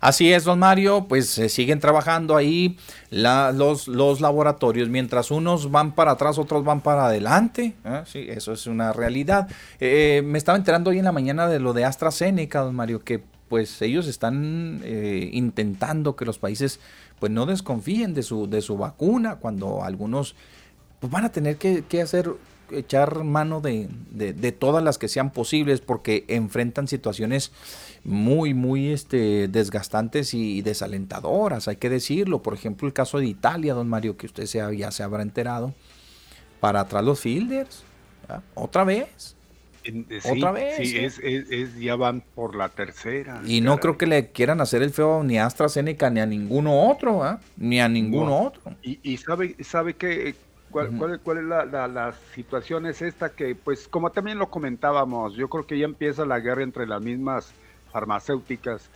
Así 0.00 0.32
es, 0.32 0.44
don 0.44 0.58
Mario, 0.58 1.06
pues 1.08 1.28
se 1.28 1.50
siguen 1.50 1.78
trabajando 1.78 2.36
ahí 2.36 2.78
los, 3.10 3.86
los, 3.86 4.20
laboratorios, 4.22 4.88
mientras 4.88 5.30
unos 5.30 5.70
van 5.70 5.94
para 5.94 6.12
atrás, 6.12 6.38
otros 6.38 6.64
van 6.64 6.80
para 6.80 7.06
adelante. 7.06 7.74
¿eh? 7.84 8.02
Sí, 8.06 8.26
eso 8.28 8.52
es 8.54 8.66
una 8.66 8.94
realidad. 8.94 9.48
Eh, 9.78 10.22
me 10.24 10.38
estaba 10.38 10.56
enterando 10.56 10.88
hoy 10.88 10.98
en 10.98 11.04
la 11.04 11.12
mañana 11.12 11.48
de 11.48 11.58
lo 11.58 11.74
de 11.74 11.84
AstraZeneca, 11.84 12.60
don 12.60 12.74
Mario, 12.74 13.04
que 13.04 13.22
pues 13.48 13.80
ellos 13.82 14.06
están 14.06 14.80
eh, 14.84 15.30
intentando 15.32 16.16
que 16.16 16.24
los 16.24 16.38
países 16.38 16.80
pues 17.18 17.30
no 17.30 17.46
desconfíen 17.46 18.14
de 18.14 18.22
su, 18.22 18.48
de 18.48 18.60
su 18.60 18.76
vacuna 18.76 19.36
cuando 19.36 19.82
algunos 19.82 20.34
pues, 21.00 21.12
van 21.12 21.24
a 21.24 21.32
tener 21.32 21.56
que, 21.56 22.02
hacer 22.02 22.30
echar 22.70 23.24
mano 23.24 23.60
de, 23.60 23.88
todas 24.58 24.82
las 24.82 24.98
que 24.98 25.08
sean 25.08 25.30
posibles 25.30 25.80
porque 25.80 26.24
enfrentan 26.28 26.88
situaciones 26.88 27.52
muy, 28.04 28.54
muy 28.54 28.88
este, 28.88 29.48
desgastantes 29.48 30.34
y 30.34 30.62
desalentadoras, 30.62 31.68
hay 31.68 31.76
que 31.76 31.90
decirlo. 31.90 32.42
Por 32.42 32.54
ejemplo, 32.54 32.88
el 32.88 32.94
caso 32.94 33.18
de 33.18 33.26
Italia, 33.26 33.74
don 33.74 33.88
Mario, 33.88 34.16
que 34.16 34.26
usted 34.26 34.44
ya 34.76 34.90
se 34.90 35.02
habrá 35.02 35.22
enterado. 35.22 35.74
Para 36.60 36.80
atrás 36.80 37.04
los 37.04 37.20
fielders, 37.20 37.84
otra 38.54 38.84
vez. 38.84 39.36
Eh, 39.84 40.20
Otra 40.30 40.52
vez. 40.52 40.76
Sí, 40.76 40.96
es, 40.98 41.78
ya 41.78 41.96
van 41.96 42.22
por 42.34 42.54
la 42.54 42.68
tercera. 42.68 43.42
Y 43.46 43.60
no 43.60 43.78
creo 43.78 43.98
que 43.98 44.06
le 44.06 44.30
quieran 44.30 44.60
hacer 44.60 44.82
el 44.82 44.90
feo 44.90 45.22
ni 45.22 45.38
a 45.38 45.46
AstraZeneca 45.46 46.10
ni 46.10 46.20
a 46.20 46.26
ninguno 46.26 46.88
otro, 46.90 47.22
¿ah? 47.22 47.40
ni 47.56 47.80
a 47.80 47.88
ninguno 47.88 48.42
otro. 48.42 48.62
Y, 48.82 49.16
sabe, 49.18 49.56
sabe 49.62 49.94
que 49.94 50.34
cuál, 50.70 51.20
cuál, 51.22 51.38
es 51.38 51.44
la, 51.44 51.64
la, 51.88 52.14
situación 52.34 52.86
es 52.86 53.02
esta 53.02 53.30
que, 53.30 53.54
pues, 53.54 53.86
como 53.88 54.10
también 54.10 54.38
lo 54.38 54.50
comentábamos, 54.50 55.34
yo 55.34 55.48
creo 55.48 55.66
que 55.66 55.78
ya 55.78 55.84
empieza 55.84 56.24
la 56.24 56.40
guerra 56.40 56.62
entre 56.62 56.86
las 56.86 57.02
mismas 57.02 57.52
farmacéuticas, 57.92 58.88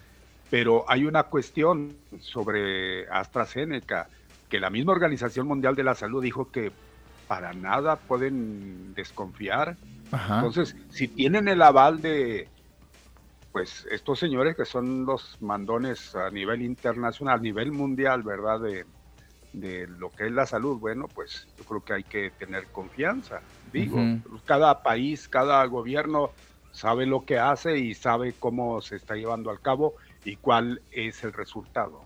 pero 0.50 0.84
hay 0.88 1.04
una 1.04 1.24
cuestión 1.24 1.94
sobre 2.20 3.06
AstraZeneca 3.08 4.08
que 4.48 4.58
la 4.58 4.70
misma 4.70 4.92
Organización 4.92 5.46
Mundial 5.46 5.76
de 5.76 5.84
la 5.84 5.94
Salud 5.94 6.22
dijo 6.22 6.50
que 6.50 6.72
para 7.28 7.52
nada 7.52 7.96
pueden 7.96 8.94
desconfiar 8.94 9.76
entonces, 10.12 10.76
si 10.90 11.08
tienen 11.08 11.48
el 11.48 11.60
aval 11.62 12.00
de, 12.00 12.48
pues, 13.52 13.86
estos 13.90 14.18
señores 14.18 14.56
que 14.56 14.64
son 14.64 15.04
los 15.04 15.36
mandones 15.40 16.14
a 16.14 16.30
nivel 16.30 16.62
internacional, 16.62 17.38
a 17.38 17.42
nivel 17.42 17.72
mundial, 17.72 18.22
¿verdad? 18.22 18.60
De, 18.60 18.86
lo 19.98 20.10
que 20.10 20.26
es 20.26 20.32
la 20.32 20.46
salud, 20.46 20.78
bueno, 20.78 21.08
pues 21.12 21.48
yo 21.56 21.64
creo 21.64 21.84
que 21.84 21.92
hay 21.94 22.04
que 22.04 22.30
tener 22.30 22.66
confianza. 22.66 23.40
Digo, 23.72 23.98
cada 24.44 24.82
país, 24.82 25.28
cada 25.28 25.64
gobierno 25.64 26.30
sabe 26.70 27.06
lo 27.06 27.24
que 27.24 27.38
hace 27.38 27.78
y 27.78 27.94
sabe 27.94 28.34
cómo 28.38 28.80
se 28.80 28.96
está 28.96 29.16
llevando 29.16 29.50
al 29.50 29.60
cabo 29.60 29.94
y 30.24 30.36
cuál 30.36 30.82
es 30.92 31.24
el 31.24 31.32
resultado. 31.32 32.02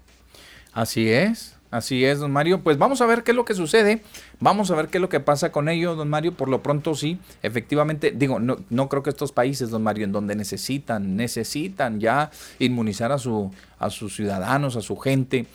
Así 0.72 1.10
es. 1.10 1.58
Así 1.72 2.04
es, 2.04 2.18
don 2.18 2.30
Mario. 2.30 2.60
Pues 2.60 2.76
vamos 2.76 3.00
a 3.00 3.06
ver 3.06 3.22
qué 3.22 3.30
es 3.30 3.36
lo 3.36 3.46
que 3.46 3.54
sucede. 3.54 4.02
Vamos 4.40 4.70
a 4.70 4.74
ver 4.74 4.88
qué 4.88 4.98
es 4.98 5.02
lo 5.02 5.08
que 5.08 5.20
pasa 5.20 5.50
con 5.50 5.70
ello, 5.70 5.96
don 5.96 6.06
Mario. 6.10 6.34
Por 6.34 6.50
lo 6.50 6.62
pronto 6.62 6.94
sí, 6.94 7.18
efectivamente, 7.42 8.12
digo, 8.14 8.38
no, 8.38 8.58
no 8.68 8.90
creo 8.90 9.02
que 9.02 9.08
estos 9.08 9.32
países, 9.32 9.70
don 9.70 9.82
Mario, 9.82 10.04
en 10.04 10.12
donde 10.12 10.36
necesitan, 10.36 11.16
necesitan 11.16 11.98
ya 11.98 12.30
inmunizar 12.58 13.10
a, 13.10 13.16
su, 13.16 13.50
a 13.78 13.88
sus 13.88 14.14
ciudadanos, 14.14 14.76
a 14.76 14.82
su 14.82 14.98
gente, 14.98 15.46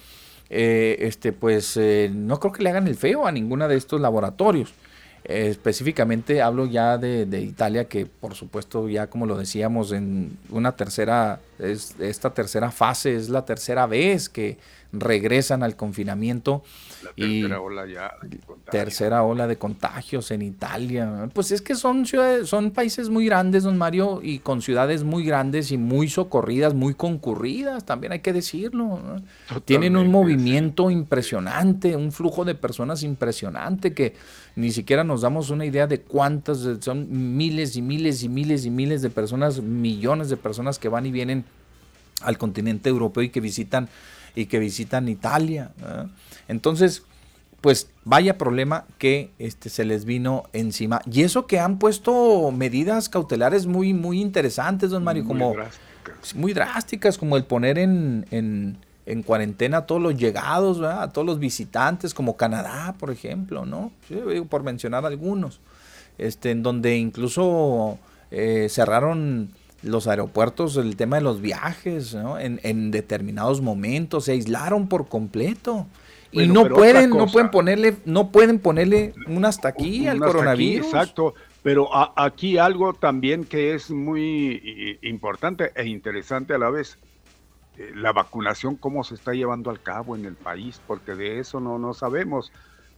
eh, 0.50 0.98
este, 1.02 1.34
pues 1.34 1.78
eh, 1.78 2.10
no 2.12 2.40
creo 2.40 2.52
que 2.52 2.64
le 2.64 2.72
hagan 2.72 2.88
el 2.88 2.96
feo 2.96 3.28
a 3.28 3.32
ninguna 3.32 3.68
de 3.68 3.78
estos 3.78 4.02
laboratorios. 4.02 4.74
específicamente 5.24 6.42
hablo 6.42 6.66
ya 6.66 6.98
de, 6.98 7.28
de, 7.28 7.42
Italia, 7.42 7.86
que 7.86 8.08
por 8.08 8.34
supuesto 8.34 8.90
ya 8.90 9.06
como 9.06 9.28
lo 9.28 9.38
decíamos 9.38 9.92
en 9.92 10.36
una 10.50 10.72
tercera, 10.72 11.42
es, 11.60 11.96
esta 12.00 12.34
tercera 12.34 12.72
fase 12.72 13.16
es 13.16 13.30
la 13.30 13.46
tercera 13.46 13.86
vez 13.86 14.30
que 14.30 14.58
regresan 14.92 15.64
al 15.64 15.76
confinamiento. 15.76 16.64
y 17.16 17.42
tercera 17.42 17.62
ola 17.62 17.86
ya 17.86 18.12
de 18.24 18.40
Tercera 18.72 19.24
ola 19.24 19.48
de 19.48 19.58
contagios 19.58 20.32
en 20.32 20.42
Italia. 20.42 21.30
Pues 21.34 21.52
es 21.52 21.62
que 21.62 21.76
son 21.76 22.06
ciudades, 22.06 22.50
son 22.50 22.72
países 22.72 23.10
muy 23.10 23.26
grandes, 23.26 23.64
don 23.64 23.78
Mario, 23.78 24.20
y 24.22 24.40
con 24.40 24.62
ciudades 24.62 25.04
muy 25.04 25.24
grandes 25.26 25.72
y 25.72 25.78
muy 25.78 26.10
socorridas, 26.10 26.74
muy 26.74 26.94
concurridas, 26.94 27.86
también 27.86 28.12
hay 28.14 28.20
que 28.20 28.34
decirlo. 28.34 29.00
Tienen 29.66 29.96
un 29.98 30.12
movimiento 30.12 30.90
impresionante, 30.90 31.96
un 31.96 32.12
flujo 32.12 32.46
de 32.46 32.56
personas 32.56 33.04
impresionante 33.04 33.94
que 33.94 34.16
ni 34.56 34.72
siquiera 34.72 35.04
nos 35.04 35.22
damos 35.22 35.50
una 35.50 35.66
idea 35.66 35.88
de 35.88 36.02
cuántas, 36.02 36.68
son 36.82 37.38
miles 37.38 37.76
y 37.76 37.82
miles 37.82 38.24
y 38.24 38.30
miles 38.30 38.66
y 38.66 38.70
miles 38.70 39.02
de 39.02 39.10
personas, 39.10 39.62
millones 39.62 40.30
de 40.30 40.38
personas 40.38 40.80
que 40.80 40.90
van 40.90 41.06
y 41.06 41.12
vienen 41.12 41.46
al 42.22 42.38
continente 42.38 42.90
europeo 42.90 43.24
y 43.24 43.30
que 43.30 43.40
visitan 43.40 43.90
y 44.38 44.46
que 44.46 44.60
visitan 44.60 45.10
Italia. 45.10 45.72
Entonces, 46.48 47.04
pues 47.60 47.90
vaya 48.06 48.38
problema 48.38 48.86
que 49.00 49.32
este, 49.40 49.70
se 49.70 49.84
les 49.84 50.06
vino 50.06 50.44
encima. 50.54 51.02
Y 51.12 51.24
eso 51.24 51.48
que 51.48 51.60
han 51.60 51.80
puesto 51.80 52.52
medidas 52.52 53.10
cautelares 53.10 53.66
muy, 53.66 53.94
muy 53.94 54.22
interesantes, 54.22 54.92
don 54.92 55.04
Mario, 55.04 55.26
como 55.26 55.54
drásticas. 55.54 56.36
muy 56.36 56.54
drásticas, 56.54 57.18
como 57.18 57.36
el 57.36 57.46
poner 57.46 57.80
en, 57.80 58.28
en, 58.30 58.78
en 59.08 59.24
cuarentena 59.24 59.78
a 59.78 59.86
todos 59.88 60.02
los 60.02 60.16
llegados, 60.16 60.82
a 60.82 61.12
todos 61.12 61.26
los 61.26 61.40
visitantes, 61.40 62.14
como 62.14 62.38
Canadá, 62.38 62.96
por 63.00 63.10
ejemplo, 63.10 63.66
¿no? 63.66 63.92
por 64.50 64.62
mencionar 64.62 65.04
algunos, 65.08 65.60
este, 66.20 66.52
en 66.52 66.62
donde 66.62 66.96
incluso 66.96 67.98
eh, 68.30 68.68
cerraron 68.70 69.50
los 69.84 70.08
aeropuertos, 70.08 70.78
el 70.78 70.96
tema 70.96 71.18
de 71.18 71.24
los 71.24 71.42
viajes, 71.42 72.14
¿no? 72.14 72.40
en, 72.40 72.92
determinados 72.92 73.62
momentos 73.62 74.26
se 74.26 74.34
aislaron 74.34 74.88
por 74.88 75.08
completo. 75.08 75.88
y 76.32 76.48
no 76.48 76.68
pueden, 76.68 77.12
no 77.12 77.28
pueden 77.28 77.52
ponerle, 77.52 77.96
no 78.06 78.32
pueden 78.32 78.60
ponerle 78.60 79.14
un 79.28 79.46
hasta 79.46 79.70
aquí 79.70 80.08
al 80.08 80.20
coronavirus. 80.20 80.88
exacto, 80.88 81.36
pero 81.64 81.90
aquí 82.18 82.58
algo 82.58 82.94
también 82.94 83.44
que 83.44 83.74
es 83.74 83.92
muy 83.92 84.98
importante 85.02 85.72
e 85.76 85.86
interesante 85.86 86.54
a 86.54 86.58
la 86.58 86.70
vez, 86.70 86.98
eh, 87.78 87.92
la 87.96 88.12
vacunación, 88.12 88.76
cómo 88.76 89.04
se 89.04 89.16
está 89.16 89.34
llevando 89.34 89.70
al 89.70 89.82
cabo 89.82 90.16
en 90.16 90.26
el 90.26 90.36
país, 90.36 90.82
porque 90.88 91.14
de 91.14 91.40
eso 91.40 91.60
no, 91.60 91.78
no 91.78 91.94
sabemos. 91.94 92.52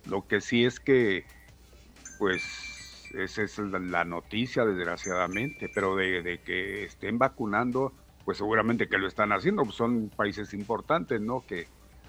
Lo 0.06 0.26
que 0.26 0.40
sí 0.40 0.64
es 0.64 0.80
que, 0.80 1.26
pues, 2.18 2.69
esa 3.14 3.44
es 3.44 3.58
la, 3.58 4.04
noticia, 4.04 4.66
desgraciadamente, 4.66 5.70
pero 5.74 5.96
de, 5.96 6.40
que 6.46 6.86
estén 6.86 7.18
vacunando, 7.18 7.94
pues 8.26 8.38
seguramente 8.38 8.88
que 8.88 8.98
lo 8.98 9.08
están 9.08 9.32
haciendo, 9.32 9.66
son 9.72 10.10
países 10.16 10.54
importantes, 10.54 11.20
¿no? 11.22 11.44
Que 11.48 11.68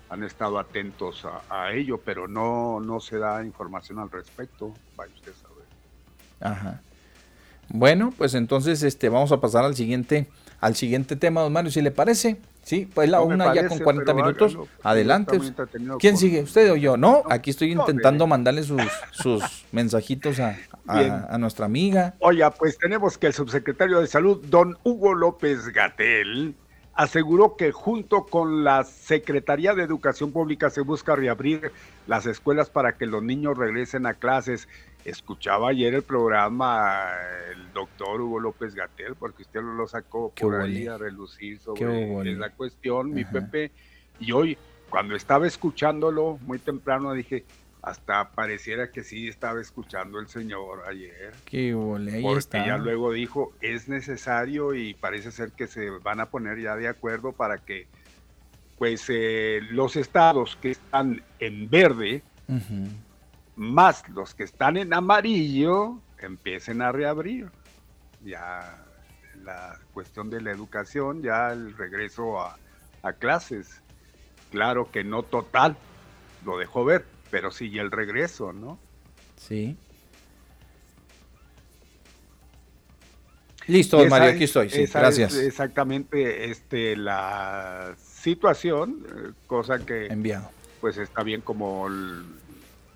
han 0.08 0.22
estado 0.24 0.58
atentos 0.58 1.24
a, 1.24 1.42
a 1.48 1.72
ello, 1.72 2.00
pero 2.04 2.26
no, 2.28 2.80
no 2.80 3.00
se 3.00 3.18
da 3.18 3.44
información 3.44 3.98
al 3.98 4.10
respecto, 4.10 4.74
vaya 4.96 5.14
usted 5.14 5.32
a 5.32 5.34
saber. 5.34 5.64
Ajá. 6.40 6.82
Bueno, 7.68 8.12
pues 8.16 8.34
entonces 8.34 8.82
este 8.82 9.08
vamos 9.08 9.30
a 9.30 9.40
pasar 9.40 9.64
al 9.64 9.76
siguiente 9.76 10.26
al 10.60 10.76
siguiente 10.76 11.16
tema, 11.16 11.40
don 11.40 11.52
Mario, 11.52 11.70
si 11.70 11.80
le 11.80 11.90
parece. 11.90 12.36
Sí, 12.70 12.88
pues 12.94 13.10
la 13.10 13.18
No 13.18 13.24
una 13.24 13.52
ya 13.52 13.66
con 13.66 13.80
40 13.80 14.04
pero 14.04 14.24
minutos. 14.24 14.56
Adelante. 14.84 15.40
¿Quién 15.98 16.16
sigue? 16.16 16.42
¿Usted 16.42 16.70
o 16.70 16.76
yo? 16.76 16.96
No, 16.96 17.24
aquí 17.28 17.50
estoy 17.50 17.72
intentando 17.72 18.28
mandarle 18.28 18.62
sus, 18.62 18.80
sus 19.10 19.42
mensajitos 19.72 20.38
a, 20.38 20.56
a, 20.86 21.34
a 21.34 21.38
nuestra 21.38 21.66
amiga. 21.66 22.14
Oiga, 22.20 22.52
pues 22.52 22.78
tenemos 22.78 23.18
que 23.18 23.26
el 23.26 23.34
subsecretario 23.34 23.98
de 23.98 24.06
Salud, 24.06 24.40
don 24.46 24.78
Hugo 24.84 25.14
López 25.14 25.66
Gatel, 25.70 26.54
aseguró 26.94 27.56
que 27.56 27.72
junto 27.72 28.26
con 28.26 28.62
la 28.62 28.84
Secretaría 28.84 29.74
de 29.74 29.82
Educación 29.82 30.30
Pública 30.30 30.70
se 30.70 30.82
busca 30.82 31.16
reabrir 31.16 31.72
las 32.06 32.26
escuelas 32.26 32.70
para 32.70 32.96
que 32.96 33.06
los 33.06 33.20
niños 33.20 33.58
regresen 33.58 34.06
a 34.06 34.14
clases. 34.14 34.68
Escuchaba 35.04 35.70
ayer 35.70 35.94
el 35.94 36.02
programa 36.02 37.10
el 37.52 37.72
doctor 37.72 38.20
Hugo 38.20 38.40
López 38.40 38.74
Gatel, 38.74 39.14
porque 39.14 39.42
usted 39.42 39.60
lo 39.62 39.86
sacó 39.86 40.32
Qué 40.34 40.44
por 40.44 40.60
ahí 40.60 40.86
a 40.86 40.98
relucir 40.98 41.58
Qué 41.58 41.64
sobre 41.64 42.32
esa 42.32 42.50
cuestión, 42.50 43.12
mi. 43.12 43.24
Pepe. 43.24 43.70
Y 44.18 44.32
hoy, 44.32 44.58
cuando 44.88 45.14
estaba 45.14 45.46
escuchándolo 45.46 46.38
muy 46.42 46.58
temprano, 46.58 47.12
dije, 47.12 47.44
hasta 47.82 48.30
pareciera 48.30 48.90
que 48.90 49.02
sí 49.02 49.28
estaba 49.28 49.60
escuchando 49.60 50.18
el 50.18 50.28
señor 50.28 50.82
ayer. 50.86 51.32
Qué 51.44 51.74
ole, 51.74 52.16
ahí 52.16 52.22
Porque 52.22 52.38
está. 52.38 52.66
ya 52.66 52.76
luego 52.76 53.12
dijo, 53.12 53.52
es 53.60 53.88
necesario 53.88 54.74
y 54.74 54.94
parece 54.94 55.30
ser 55.30 55.52
que 55.52 55.66
se 55.66 55.90
van 55.90 56.20
a 56.20 56.26
poner 56.26 56.60
ya 56.60 56.76
de 56.76 56.88
acuerdo 56.88 57.32
para 57.32 57.58
que 57.58 57.86
pues 58.78 59.04
eh, 59.08 59.60
los 59.70 59.96
estados 59.96 60.56
que 60.60 60.70
están 60.70 61.22
en 61.38 61.68
verde. 61.68 62.22
Más 63.60 64.08
los 64.08 64.34
que 64.34 64.44
están 64.44 64.78
en 64.78 64.94
amarillo 64.94 66.00
empiecen 66.18 66.80
a 66.80 66.92
reabrir. 66.92 67.50
Ya 68.24 68.84
la 69.44 69.78
cuestión 69.92 70.30
de 70.30 70.40
la 70.40 70.50
educación, 70.50 71.22
ya 71.22 71.52
el 71.52 71.76
regreso 71.76 72.40
a, 72.40 72.56
a 73.02 73.12
clases. 73.12 73.82
Claro 74.50 74.90
que 74.90 75.04
no 75.04 75.22
total, 75.22 75.76
lo 76.44 76.56
dejó 76.56 76.84
ver, 76.86 77.04
pero 77.30 77.50
sí 77.50 77.78
el 77.78 77.90
regreso, 77.90 78.52
¿no? 78.54 78.78
Sí. 79.36 79.76
Listo, 83.66 84.00
esa 84.00 84.08
Mario, 84.08 84.30
aquí 84.30 84.44
estoy. 84.44 84.70
Sí, 84.70 84.82
esa 84.82 84.98
es 84.98 85.02
gracias. 85.18 85.34
exactamente 85.36 86.50
este, 86.50 86.96
la 86.96 87.94
situación, 87.98 89.06
eh, 89.06 89.32
cosa 89.46 89.78
que 89.84 90.06
Enviado. 90.06 90.50
pues 90.80 90.96
está 90.96 91.22
bien 91.22 91.42
como 91.42 91.88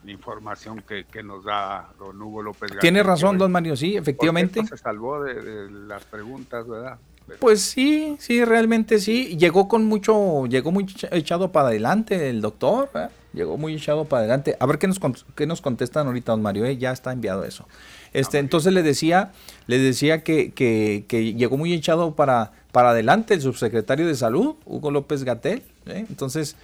la 0.05 0.12
información 0.12 0.82
que, 0.86 1.05
que 1.05 1.22
nos 1.22 1.44
da 1.44 1.89
don 1.98 2.20
Hugo 2.20 2.43
López 2.43 2.68
Gatel, 2.68 2.81
Tiene 2.81 3.02
razón, 3.02 3.39
don 3.39 3.51
Mario, 3.52 3.76
sí, 3.76 3.97
efectivamente. 3.97 4.64
se 4.66 4.76
salvó 4.76 5.22
de, 5.22 5.35
de 5.35 5.70
las 5.70 6.05
preguntas, 6.05 6.66
¿verdad? 6.68 6.98
Pero- 7.26 7.39
Pues 7.40 7.62
sí, 7.62 8.16
sí, 8.18 8.44
realmente 8.44 8.98
sí. 8.98 9.36
Llegó 9.39 9.66
con 9.66 9.86
mucho, 9.86 10.44
llegó 10.47 10.72
muy 10.72 10.85
echa- 10.85 11.09
echado 11.12 11.52
para 11.52 11.68
adelante 11.68 12.28
el 12.28 12.43
doctor, 12.43 12.90
¿verdad? 12.93 13.10
Llegó 13.32 13.56
muy 13.56 13.74
echado 13.74 14.05
para 14.05 14.20
adelante. 14.20 14.56
A 14.60 14.66
ver 14.66 14.78
qué 14.78 14.86
nos, 14.86 15.01
qué 15.35 15.47
nos 15.47 15.60
contestan 15.62 16.06
ahorita, 16.06 16.32
don 16.32 16.43
Mario, 16.43 16.66
¿eh? 16.66 16.76
ya 16.76 16.93
está 16.93 17.10
enviado 17.12 17.44
eso. 17.44 17.66
Este, 18.12 18.39
entonces 18.39 18.72
le 18.74 18.82
decía, 18.82 19.32
le 19.66 19.78
decía 19.78 20.22
que, 20.22 20.52
que- 20.52 21.05
que 21.09 21.32
llegó 21.35 21.56
muy 21.56 21.72
echado 21.72 22.14
para, 22.14 22.52
para 22.72 22.90
adelante 22.90 23.32
el 23.35 23.40
subsecretario 23.40 24.06
de 24.06 24.14
salud, 24.14 24.55
Hugo 24.66 24.90
López 24.90 25.24
Gatel. 25.24 25.62
¿eh? 25.86 26.05
Entonces, 26.09 26.56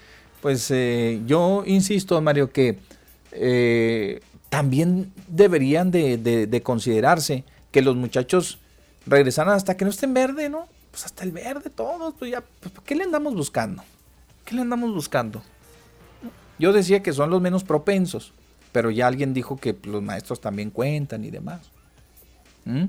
pues 0.42 0.70
eh, 0.70 1.20
yo 1.26 1.64
insisto, 1.66 2.14
don 2.14 2.22
Mario, 2.24 2.52
que 2.52 2.78
eh, 3.32 4.20
también 4.48 5.12
deberían 5.28 5.90
de, 5.90 6.18
de- 6.18 6.46
de 6.46 6.62
considerarse 6.62 7.44
que 7.70 7.82
los 7.82 7.96
muchachos 7.96 8.58
regresaran 9.06 9.54
hasta 9.54 9.76
que 9.76 9.84
no 9.84 9.90
estén 9.90 10.12
verde, 10.14 10.48
¿no? 10.48 10.66
Pues 10.90 11.04
hasta 11.04 11.22
el 11.24 11.30
verde, 11.32 11.70
todos, 11.70 12.14
pues 12.18 12.34
pues, 12.60 12.72
¿qué 12.84 12.94
le 12.96 13.04
andamos 13.04 13.34
buscando? 13.34 13.82
¿Qué 14.44 14.54
le 14.56 14.62
andamos 14.62 14.92
buscando? 14.92 15.42
Yo 16.58 16.72
decía 16.72 17.02
que 17.02 17.12
son 17.12 17.30
los 17.30 17.40
menos 17.40 17.62
propensos, 17.64 18.32
pero 18.72 18.90
ya 18.90 19.06
alguien 19.06 19.32
dijo 19.32 19.56
que 19.56 19.76
los 19.84 20.02
maestros 20.02 20.40
también 20.40 20.70
cuentan 20.70 21.24
y 21.24 21.30
demás. 21.30 21.60
¿Mm? 22.64 22.84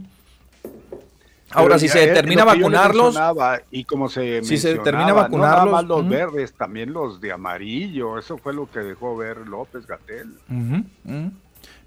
Ahora, 1.53 1.75
Pero 1.75 1.79
si 1.79 1.87
se 1.89 2.23
le 2.23 2.43
vacunarlos, 2.45 3.19
y 3.71 3.83
como 3.83 4.07
se 4.09 4.41
si 4.43 4.57
se 4.57 4.69
determina 4.69 5.13
mencionaba, 5.13 5.27
no 5.27 5.37
vacunarlos, 5.37 5.71
más 5.71 5.83
los 5.85 6.09
verdes, 6.09 6.53
también 6.53 6.93
los 6.93 7.19
de 7.19 7.31
amarillo, 7.31 8.17
eso 8.17 8.37
fue 8.37 8.53
lo 8.53 8.69
que 8.69 8.79
dejó 8.79 9.17
ver 9.17 9.37
López 9.47 9.85
Gatel. 9.85 10.33
Ujú, 10.49 10.83
ujú. 11.05 11.31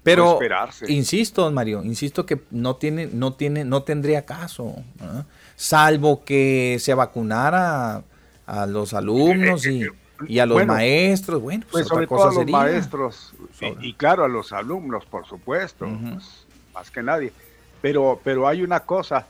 Pero 0.03 0.33
esperarse. 0.33 0.91
insisto, 0.91 1.41
don 1.41 1.55
Mario, 1.55 1.83
insisto 1.83 2.27
que 2.27 2.39
no 2.51 2.75
tiene, 2.75 3.07
no 3.07 3.33
tiene, 3.33 3.65
no 3.65 3.81
tendría 3.81 4.23
caso, 4.23 4.75
¿ah? 5.01 5.23
salvo 5.55 6.23
que 6.23 6.77
se 6.79 6.93
vacunara 6.93 8.03
a 8.45 8.65
los 8.67 8.93
alumnos 8.93 9.65
y, 9.65 9.81
y 10.27 10.37
a 10.37 10.45
los 10.45 10.57
Bueno, 10.57 10.73
maestros. 10.73 11.41
Bueno, 11.41 11.61
pues, 11.63 11.71
Pues 11.71 11.85
otra 11.85 11.95
sobre 11.95 12.07
cosa 12.07 12.21
todo 12.21 12.29
a 12.29 12.33
los 12.33 12.39
sería. 12.41 12.57
maestros 12.57 13.33
y, 13.81 13.87
y 13.89 13.93
claro 13.93 14.23
a 14.23 14.27
los 14.27 14.53
alumnos, 14.53 15.05
por 15.07 15.25
supuesto, 15.25 15.87
pues, 16.13 16.45
más 16.71 16.91
que 16.91 17.01
nadie. 17.01 17.33
Pero, 17.81 18.19
pero 18.23 18.47
hay 18.47 18.61
una 18.61 18.81
cosa, 18.81 19.27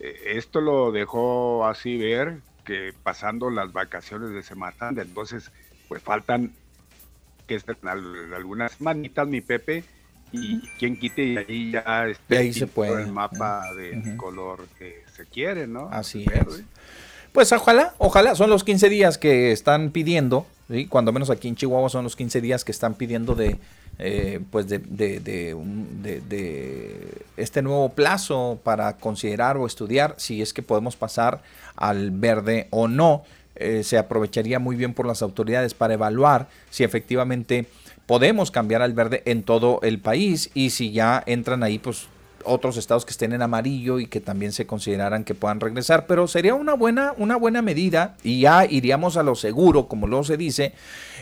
esto 0.00 0.60
lo 0.60 0.92
dejó 0.92 1.66
así 1.66 1.96
ver 1.96 2.38
que 2.64 2.92
pasando 3.02 3.50
las 3.50 3.72
vacaciones 3.72 4.30
de 4.30 4.42
Semana, 4.42 4.90
entonces 4.96 5.50
pues 5.88 6.02
faltan 6.02 6.52
que 7.46 7.58
al- 7.84 8.34
algunas 8.34 8.72
semanitas, 8.72 9.26
mi 9.26 9.40
Pepe, 9.40 9.84
y 10.30 10.60
quien 10.78 10.98
quite 11.00 11.22
y 11.24 11.36
ahí 11.38 11.70
ya 11.72 12.06
esté 12.06 12.36
ahí 12.36 12.52
se 12.52 12.66
puede, 12.66 13.02
el 13.04 13.12
mapa 13.12 13.72
del 13.74 14.16
color 14.18 14.66
que 14.78 15.02
se 15.16 15.24
quiere, 15.24 15.66
¿no? 15.66 15.88
Así 15.90 16.24
Verde. 16.26 16.58
es. 16.58 16.64
Pues 17.32 17.50
ojalá, 17.52 17.94
ojalá, 17.98 18.34
son 18.34 18.50
los 18.50 18.64
15 18.64 18.88
días 18.90 19.16
que 19.16 19.52
están 19.52 19.90
pidiendo, 19.90 20.46
¿sí? 20.70 20.86
cuando 20.86 21.12
menos 21.12 21.30
aquí 21.30 21.48
en 21.48 21.56
Chihuahua 21.56 21.88
son 21.88 22.04
los 22.04 22.16
15 22.16 22.40
días 22.42 22.64
que 22.64 22.72
están 22.72 22.94
pidiendo 22.94 23.34
de, 23.34 23.56
eh, 23.98 24.40
pues 24.50 24.68
de, 24.68 24.78
de- 24.78 25.20
de 25.20 25.54
de 26.28 27.22
este 27.36 27.62
nuevo 27.62 27.88
plazo 27.90 28.58
para 28.62 28.96
considerar 28.96 29.56
o 29.56 29.66
estudiar 29.66 30.14
si 30.18 30.42
es 30.42 30.52
que 30.52 30.62
podemos 30.62 30.96
pasar 30.96 31.40
al 31.76 32.10
verde 32.10 32.66
o 32.70 32.88
no. 32.88 33.24
Eh, 33.56 33.82
se 33.82 33.98
aprovecharía 33.98 34.60
muy 34.60 34.76
bien 34.76 34.94
por 34.94 35.04
las 35.06 35.20
autoridades 35.20 35.74
para 35.74 35.94
evaluar 35.94 36.46
si 36.70 36.84
efectivamente 36.84 37.66
podemos 38.06 38.50
cambiar 38.52 38.82
al 38.82 38.92
verde 38.92 39.22
en 39.26 39.42
todo 39.42 39.80
el 39.82 39.98
país 39.98 40.50
y 40.54 40.70
si 40.70 40.92
ya 40.92 41.22
entran 41.26 41.62
ahí 41.64 41.78
pues 41.80 42.06
otros 42.44 42.76
estados 42.76 43.04
que 43.04 43.10
estén 43.10 43.32
en 43.32 43.42
amarillo 43.42 43.98
y 43.98 44.06
que 44.06 44.20
también 44.20 44.52
se 44.52 44.64
consideraran 44.64 45.24
que 45.24 45.34
puedan 45.34 45.58
regresar, 45.60 46.06
pero 46.06 46.28
sería 46.28 46.54
una 46.54 46.74
buena, 46.74 47.12
una 47.18 47.36
buena 47.36 47.60
medida 47.62 48.16
y 48.22 48.40
ya 48.42 48.64
iríamos 48.64 49.16
a 49.16 49.24
lo 49.24 49.34
seguro, 49.34 49.88
como 49.88 50.06
luego 50.06 50.22
se 50.24 50.36
dice, 50.36 50.72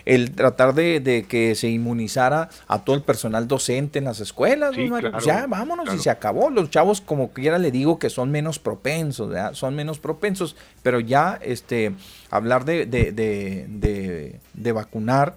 el 0.07 0.31
tratar 0.33 0.73
de, 0.75 1.01
de 1.01 1.25
que 1.25 1.55
se 1.55 1.69
inmunizara 1.69 2.49
a 2.69 2.85
todo 2.85 2.97
el 2.97 3.03
personal 3.03 3.47
docente 3.47 3.99
en 3.99 4.07
las 4.07 4.21
escuelas. 4.21 4.75
Sí, 4.75 4.85
¿no, 4.85 4.91
Mario? 4.93 5.11
claro, 5.11 5.27
ya 5.27 5.47
vámonos 5.47 5.85
claro. 5.85 5.99
y 6.01 6.03
se 6.03 6.09
acabó. 6.11 6.49
Los 6.49 6.71
chavos, 6.71 7.01
como 7.03 7.33
quiera 7.33 7.59
le 7.59 7.71
digo, 7.71 7.99
que 7.99 8.09
son 8.09 8.31
menos 8.31 8.59
propensos, 8.59 9.29
¿verdad? 9.29 9.53
son 9.53 9.75
menos 9.75 9.99
propensos, 9.99 10.57
pero 10.83 11.01
ya 11.01 11.39
este 11.43 11.93
hablar 12.31 12.65
de, 12.65 12.87
de, 12.87 13.13
de, 13.13 13.67
de- 13.69 14.41
de 14.55 14.73
vacunar 14.73 15.35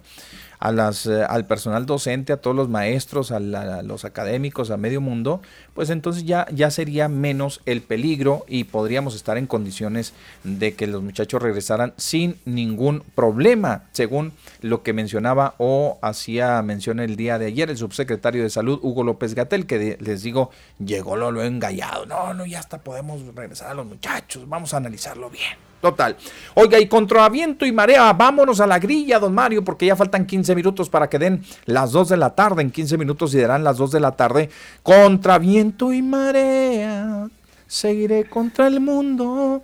a 0.60 0.72
las, 0.72 1.06
eh, 1.06 1.24
al 1.26 1.46
personal 1.46 1.86
docente, 1.86 2.32
a 2.34 2.36
todos 2.36 2.54
los 2.54 2.68
maestros, 2.68 3.32
a, 3.32 3.40
la- 3.40 3.82
los 3.82 4.04
académicos, 4.04 4.70
a 4.70 4.76
medio 4.76 5.00
mundo, 5.00 5.40
pues 5.74 5.88
entonces 5.88 6.24
ya, 6.24 6.46
ya 6.52 6.70
sería 6.70 7.08
menos 7.08 7.62
el 7.64 7.80
peligro 7.80 8.44
y 8.46 8.64
podríamos 8.64 9.14
estar 9.14 9.38
en 9.38 9.46
condiciones 9.46 10.12
de 10.44 10.74
que 10.74 10.86
los 10.86 11.02
muchachos 11.02 11.40
regresaran 11.42 11.94
sin 11.96 12.36
ningún 12.44 13.02
problema, 13.14 13.84
según 13.92 14.32
lo 14.60 14.82
que 14.82 14.92
mencionaba 14.92 15.54
o 15.56 15.98
hacía 16.02 16.60
mención 16.60 17.00
el 17.00 17.16
día 17.16 17.38
de 17.38 17.46
ayer 17.46 17.70
el 17.70 17.78
subsecretario 17.78 18.42
de 18.42 18.50
Salud, 18.50 18.78
Hugo 18.82 19.02
López 19.02 19.34
Gatel, 19.34 19.64
que 19.66 19.96
les 19.98 20.22
digo, 20.22 20.50
llegó 20.78 21.16
lo, 21.16 21.30
lo 21.32 21.42
engallado. 21.42 22.04
No, 22.04 22.34
no, 22.34 22.44
ya 22.44 22.58
hasta 22.58 22.78
podemos 22.78 23.22
regresar 23.34 23.70
a 23.70 23.74
los 23.74 23.86
muchachos, 23.86 24.46
vamos 24.46 24.74
a 24.74 24.76
analizarlo 24.76 25.30
bien. 25.30 25.69
Total. 25.80 26.16
Oiga, 26.54 26.78
y 26.78 26.86
contra 26.88 27.28
viento 27.30 27.64
y 27.64 27.72
marea, 27.72 28.12
vámonos 28.12 28.60
a 28.60 28.66
la 28.66 28.78
grilla, 28.78 29.18
don 29.18 29.34
Mario, 29.34 29.64
porque 29.64 29.86
ya 29.86 29.96
faltan 29.96 30.26
15 30.26 30.54
minutos 30.54 30.90
para 30.90 31.08
que 31.08 31.18
den 31.18 31.42
las 31.64 31.92
2 31.92 32.10
de 32.10 32.16
la 32.18 32.34
tarde. 32.34 32.62
En 32.62 32.70
15 32.70 32.98
minutos 32.98 33.32
y 33.34 33.38
darán 33.38 33.64
las 33.64 33.78
2 33.78 33.92
de 33.92 34.00
la 34.00 34.12
tarde. 34.12 34.50
Contra 34.82 35.38
viento 35.38 35.92
y 35.92 36.02
marea, 36.02 37.28
seguiré 37.66 38.24
contra 38.28 38.66
el 38.66 38.80
mundo. 38.80 39.62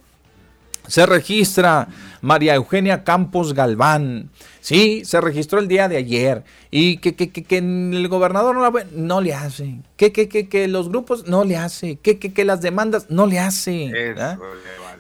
se 0.89 1.05
registra 1.05 1.89
María 2.23 2.55
Eugenia 2.55 3.05
Campos 3.05 3.53
Galván. 3.53 4.31
Sí, 4.61 5.05
se 5.05 5.21
registró 5.21 5.59
el 5.59 5.69
día 5.69 5.89
de 5.89 5.97
ayer. 5.97 6.45
Y 6.71 6.97
que, 6.97 7.15
que, 7.15 7.31
que, 7.31 7.45
que 7.45 7.59
el 7.59 8.09
gobernador 8.09 8.57
no, 8.57 8.63
la, 8.63 8.87
no 8.93 9.21
le 9.21 9.35
hace. 9.35 9.77
Que, 9.97 10.13
que, 10.13 10.29
que, 10.29 10.49
que 10.49 10.67
los 10.67 10.89
grupos 10.89 11.29
no 11.29 11.45
le 11.45 11.57
hace. 11.57 11.97
Que, 11.97 12.19
que, 12.19 12.33
que 12.33 12.45
las 12.45 12.63
demandas 12.63 13.07
no 13.11 13.27
le 13.27 13.39
hace. 13.39 13.91
¿verdad? 13.93 14.39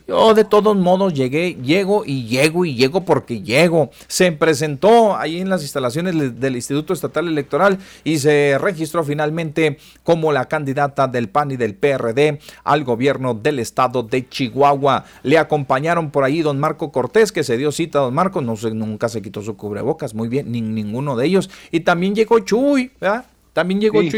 Yo 0.08 0.34
de 0.34 0.44
todos 0.44 0.76
modos 0.76 1.14
llegué, 1.14 1.54
llego 1.54 2.04
y 2.06 2.26
llego 2.26 2.64
y 2.64 2.76
llego 2.76 3.04
porque 3.04 3.42
llego. 3.42 3.90
Se 4.06 4.30
presentó 4.30 5.16
ahí 5.16 5.40
en 5.40 5.50
las 5.50 5.62
instalaciones 5.62 6.40
del 6.40 6.54
Instituto 6.54 6.92
Estatal 6.92 7.26
Electoral 7.26 7.78
y 8.04 8.18
se 8.18 8.56
registró 8.60 9.02
finalmente 9.02 9.78
como 10.04 10.30
la 10.30 10.44
candidata 10.44 11.08
del 11.08 11.28
PAN 11.28 11.50
y 11.50 11.56
del 11.56 11.74
PRD 11.74 12.38
al 12.62 12.84
gobierno 12.84 13.34
del 13.34 13.58
estado 13.58 14.04
de 14.04 14.28
Chihuahua. 14.28 15.04
Le 15.24 15.38
acompañaron 15.38 16.12
por 16.12 16.22
ahí 16.22 16.40
don 16.40 16.60
Marco 16.60 16.92
Cortés, 16.92 17.32
que 17.32 17.42
se 17.42 17.56
dio 17.56 17.72
cita 17.72 17.98
don 17.98 18.14
Marco, 18.14 18.40
no 18.40 18.54
sé, 18.54 18.70
nunca 18.70 19.08
se 19.08 19.22
quitó 19.22 19.42
su 19.42 19.56
cubrebocas, 19.56 20.14
muy 20.14 20.28
bien, 20.28 20.52
ni 20.52 20.60
ninguno 20.60 21.16
de 21.16 21.26
ellos. 21.26 21.50
Y 21.72 21.80
también 21.80 22.14
llegó 22.14 22.38
Chuy, 22.38 22.92
¿verdad? 23.00 23.26
También 23.56 23.80
llegó 23.80 24.02
sí. 24.02 24.10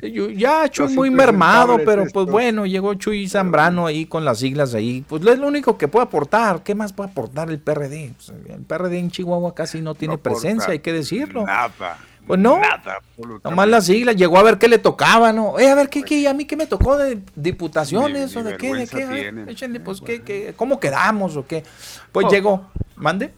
Chuy, 0.00 0.36
ya 0.38 0.66
Chuy 0.70 0.94
muy 0.94 1.10
mermado, 1.10 1.78
pero 1.84 2.06
pues 2.10 2.24
bueno, 2.28 2.64
llegó 2.64 2.94
Chuy 2.94 3.28
Zambrano 3.28 3.84
ahí 3.84 4.06
con 4.06 4.24
las 4.24 4.38
siglas 4.38 4.72
ahí. 4.72 5.04
Pues 5.06 5.22
es 5.26 5.38
lo 5.38 5.48
único 5.48 5.76
que 5.76 5.86
puede 5.86 6.04
aportar. 6.06 6.62
¿Qué 6.62 6.74
más 6.74 6.94
puede 6.94 7.10
aportar 7.10 7.50
el 7.50 7.58
PRD? 7.58 8.14
Pues, 8.16 8.32
el 8.48 8.62
PRD 8.62 8.98
en 8.98 9.10
Chihuahua 9.10 9.54
casi 9.54 9.82
no 9.82 9.94
tiene 9.94 10.14
no 10.14 10.20
presencia, 10.22 10.70
hay 10.72 10.78
que 10.78 10.94
decirlo. 10.94 11.44
Nada. 11.44 11.98
Pues 12.26 12.40
no, 12.40 12.58
nada, 12.58 13.00
nomás 13.44 13.68
las 13.68 13.84
siglas, 13.84 14.16
llegó 14.16 14.38
a 14.38 14.42
ver 14.44 14.56
qué 14.56 14.68
le 14.68 14.78
tocaba, 14.78 15.30
¿no? 15.34 15.58
Eh, 15.58 15.68
a 15.68 15.74
ver, 15.74 15.90
¿qué, 15.90 16.02
qué, 16.02 16.26
a 16.26 16.32
mí 16.32 16.46
qué 16.46 16.56
me 16.56 16.66
tocó 16.66 16.96
de 16.96 17.18
diputaciones 17.34 18.34
Ni- 18.34 18.40
o 18.40 18.44
ni 18.44 18.50
de 18.52 18.56
qué, 18.56 18.74
de 18.74 18.86
qué? 18.86 19.06
tienen. 19.06 19.48
échenle, 19.48 19.80
pues, 19.80 20.00
¿qué, 20.00 20.22
qué, 20.22 20.54
¿cómo 20.56 20.80
quedamos 20.80 21.36
o 21.36 21.46
qué? 21.46 21.64
Pues 22.12 22.26
Oh. 22.26 22.30
llegó, 22.30 22.64
mande. 22.96 23.32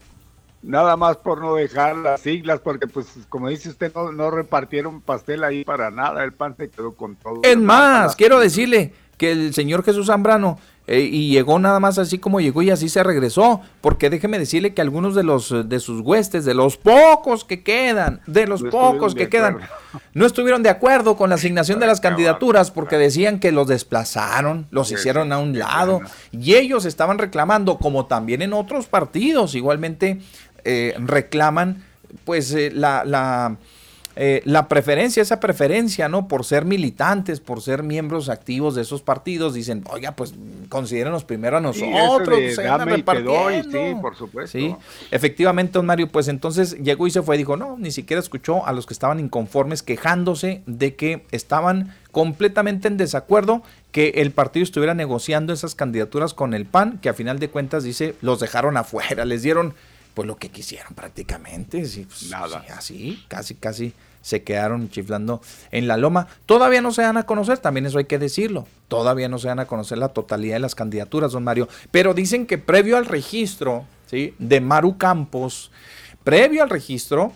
Nada 0.62 0.96
más 0.96 1.16
por 1.16 1.40
no 1.40 1.56
dejar 1.56 1.96
las 1.96 2.20
siglas, 2.20 2.60
porque 2.60 2.86
pues 2.86 3.06
como 3.28 3.48
dice 3.48 3.68
usted, 3.68 3.92
no, 3.94 4.12
no 4.12 4.30
repartieron 4.30 5.00
pastel 5.00 5.42
ahí 5.42 5.64
para 5.64 5.90
nada, 5.90 6.22
el 6.22 6.32
pan 6.32 6.56
se 6.56 6.70
quedó 6.70 6.94
con 6.94 7.16
todo. 7.16 7.40
Es 7.42 7.56
más, 7.56 8.14
quiero 8.14 8.38
decirle 8.38 8.92
que 9.18 9.32
el 9.32 9.54
señor 9.54 9.84
Jesús 9.84 10.06
Zambrano 10.06 10.58
eh, 10.88 11.00
y 11.00 11.30
llegó 11.30 11.60
nada 11.60 11.78
más 11.78 11.98
así 11.98 12.18
como 12.18 12.40
llegó 12.40 12.60
y 12.60 12.70
así 12.70 12.88
se 12.88 13.04
regresó, 13.04 13.60
porque 13.80 14.10
déjeme 14.10 14.36
decirle 14.36 14.74
que 14.74 14.82
algunos 14.82 15.14
de 15.14 15.22
los 15.22 15.68
de 15.68 15.78
sus 15.78 16.00
huestes, 16.00 16.44
de 16.44 16.54
los 16.54 16.76
pocos 16.76 17.44
que 17.44 17.62
quedan, 17.62 18.20
de 18.26 18.48
los 18.48 18.62
No 18.62 18.70
pocos 18.70 19.14
que 19.14 19.28
quedan, 19.28 19.58
no 20.14 20.26
estuvieron 20.26 20.64
de 20.64 20.70
acuerdo 20.70 21.16
con 21.16 21.28
la 21.28 21.36
asignación 21.36 21.78
de 21.78 21.86
las 21.86 22.00
candidaturas 22.00 22.72
porque 22.72 22.98
decían 22.98 23.38
que 23.38 23.52
los 23.52 23.68
desplazaron, 23.68 24.66
los 24.70 24.88
Sí, 24.88 24.94
hicieron 24.94 25.32
a 25.32 25.38
un 25.38 25.56
lado 25.56 26.00
y 26.32 26.56
ellos 26.56 26.84
estaban 26.84 27.18
reclamando, 27.18 27.78
como 27.78 28.06
también 28.06 28.42
en 28.42 28.52
otros 28.52 28.86
partidos, 28.86 29.54
igualmente 29.54 30.20
eh, 30.64 30.94
reclaman 30.98 31.84
pues 32.24 32.52
eh, 32.52 32.70
la, 32.72 33.04
la, 33.04 33.56
eh, 34.16 34.42
la 34.44 34.68
preferencia, 34.68 35.22
esa 35.22 35.40
preferencia, 35.40 36.08
¿no? 36.10 36.28
Por 36.28 36.44
ser 36.44 36.66
militantes, 36.66 37.40
por 37.40 37.62
ser 37.62 37.82
miembros 37.82 38.28
activos 38.28 38.74
de 38.74 38.82
esos 38.82 39.00
partidos, 39.00 39.54
dicen, 39.54 39.82
oiga, 39.90 40.12
pues 40.12 40.34
considérenos 40.68 41.24
primero 41.24 41.56
a 41.56 41.72
Sí, 41.72 41.88
nosotros. 41.90 42.38
se 42.54 42.68
andan 42.68 42.88
dame 42.90 42.98
y 42.98 43.02
te 43.02 43.22
doy, 43.22 43.54
repartiendo". 43.62 43.96
sí, 43.96 44.02
por 44.02 44.14
supuesto. 44.16 44.58
Sí, 44.58 44.76
efectivamente, 45.10 45.72
don 45.72 45.86
Mario, 45.86 46.08
pues 46.08 46.28
entonces 46.28 46.76
llegó 46.82 47.06
y 47.06 47.10
se 47.10 47.22
fue, 47.22 47.38
dijo, 47.38 47.56
no, 47.56 47.76
ni 47.78 47.90
siquiera 47.90 48.20
escuchó 48.20 48.66
a 48.66 48.72
los 48.72 48.84
que 48.84 48.92
estaban 48.92 49.18
inconformes 49.18 49.82
quejándose 49.82 50.60
de 50.66 50.94
que 50.94 51.24
estaban 51.30 51.94
completamente 52.10 52.88
en 52.88 52.98
desacuerdo 52.98 53.62
que 53.90 54.08
el 54.16 54.32
partido 54.32 54.64
estuviera 54.64 54.92
negociando 54.92 55.54
esas 55.54 55.74
candidaturas 55.74 56.34
con 56.34 56.52
el 56.52 56.66
PAN, 56.66 56.98
que 57.00 57.08
a 57.08 57.14
final 57.14 57.38
de 57.38 57.48
cuentas 57.48 57.82
dice, 57.84 58.14
los 58.20 58.40
dejaron 58.40 58.76
afuera, 58.76 59.24
les 59.24 59.42
dieron 59.42 59.72
pues 60.14 60.26
lo 60.26 60.36
que 60.36 60.50
quisieron 60.50 60.94
prácticamente, 60.94 61.84
sí, 61.86 62.04
pues, 62.06 62.30
Nada. 62.30 62.62
sí, 62.62 62.72
así, 62.72 63.24
casi, 63.28 63.54
casi 63.54 63.94
se 64.22 64.42
quedaron 64.42 64.88
chiflando 64.88 65.42
en 65.70 65.88
la 65.88 65.96
loma. 65.96 66.28
Todavía 66.46 66.80
no 66.80 66.92
se 66.92 67.02
dan 67.02 67.16
a 67.16 67.24
conocer, 67.24 67.58
también 67.58 67.86
eso 67.86 67.98
hay 67.98 68.04
que 68.06 68.18
decirlo. 68.18 68.66
Todavía 68.88 69.28
no 69.28 69.38
se 69.38 69.48
dan 69.48 69.58
a 69.58 69.66
conocer 69.66 69.98
la 69.98 70.08
totalidad 70.08 70.54
de 70.54 70.60
las 70.60 70.74
candidaturas, 70.74 71.32
don 71.32 71.44
Mario. 71.44 71.68
Pero 71.90 72.14
dicen 72.14 72.46
que 72.46 72.58
previo 72.58 72.96
al 72.96 73.06
registro 73.06 73.84
¿sí? 74.06 74.34
de 74.38 74.60
Maru 74.60 74.96
Campos, 74.96 75.70
previo 76.24 76.62
al 76.62 76.70
registro, 76.70 77.32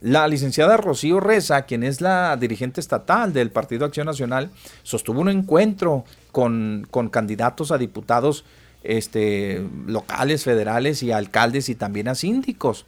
la 0.00 0.28
licenciada 0.28 0.76
Rocío 0.76 1.18
Reza, 1.18 1.62
quien 1.62 1.82
es 1.82 2.00
la 2.00 2.36
dirigente 2.36 2.80
estatal 2.80 3.32
del 3.32 3.50
Partido 3.50 3.84
Acción 3.84 4.06
Nacional, 4.06 4.50
sostuvo 4.84 5.20
un 5.20 5.28
encuentro 5.28 6.04
con, 6.30 6.86
con 6.90 7.08
candidatos 7.08 7.72
a 7.72 7.78
diputados 7.78 8.44
este, 8.82 9.66
locales, 9.86 10.44
federales 10.44 11.02
y 11.02 11.12
alcaldes 11.12 11.68
y 11.68 11.74
también 11.74 12.08
a 12.08 12.14
síndicos 12.14 12.86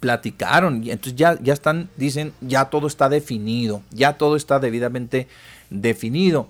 platicaron 0.00 0.84
y 0.84 0.90
entonces 0.90 1.16
ya, 1.16 1.38
ya 1.40 1.52
están, 1.52 1.88
dicen, 1.96 2.32
ya 2.40 2.66
todo 2.66 2.86
está 2.86 3.08
definido, 3.08 3.82
ya 3.90 4.14
todo 4.18 4.36
está 4.36 4.58
debidamente 4.58 5.28
definido. 5.70 6.48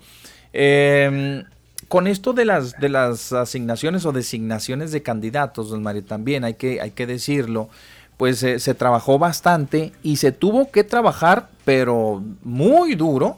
Eh, 0.53 1.43
con 1.87 2.07
esto 2.07 2.33
de 2.33 2.45
las, 2.45 2.77
de 2.79 2.89
las 2.89 3.31
asignaciones 3.31 4.05
o 4.05 4.11
designaciones 4.11 4.91
de 4.91 5.01
candidatos, 5.01 5.69
don 5.69 5.83
Mario, 5.83 6.03
también 6.03 6.43
hay 6.43 6.55
que, 6.55 6.81
hay 6.81 6.91
que 6.91 7.07
decirlo, 7.07 7.69
pues 8.17 8.43
eh, 8.43 8.59
se 8.59 8.73
trabajó 8.73 9.19
bastante 9.19 9.93
y 10.03 10.17
se 10.17 10.31
tuvo 10.31 10.69
que 10.71 10.83
trabajar, 10.83 11.49
pero 11.63 12.21
muy 12.43 12.95
duro, 12.95 13.37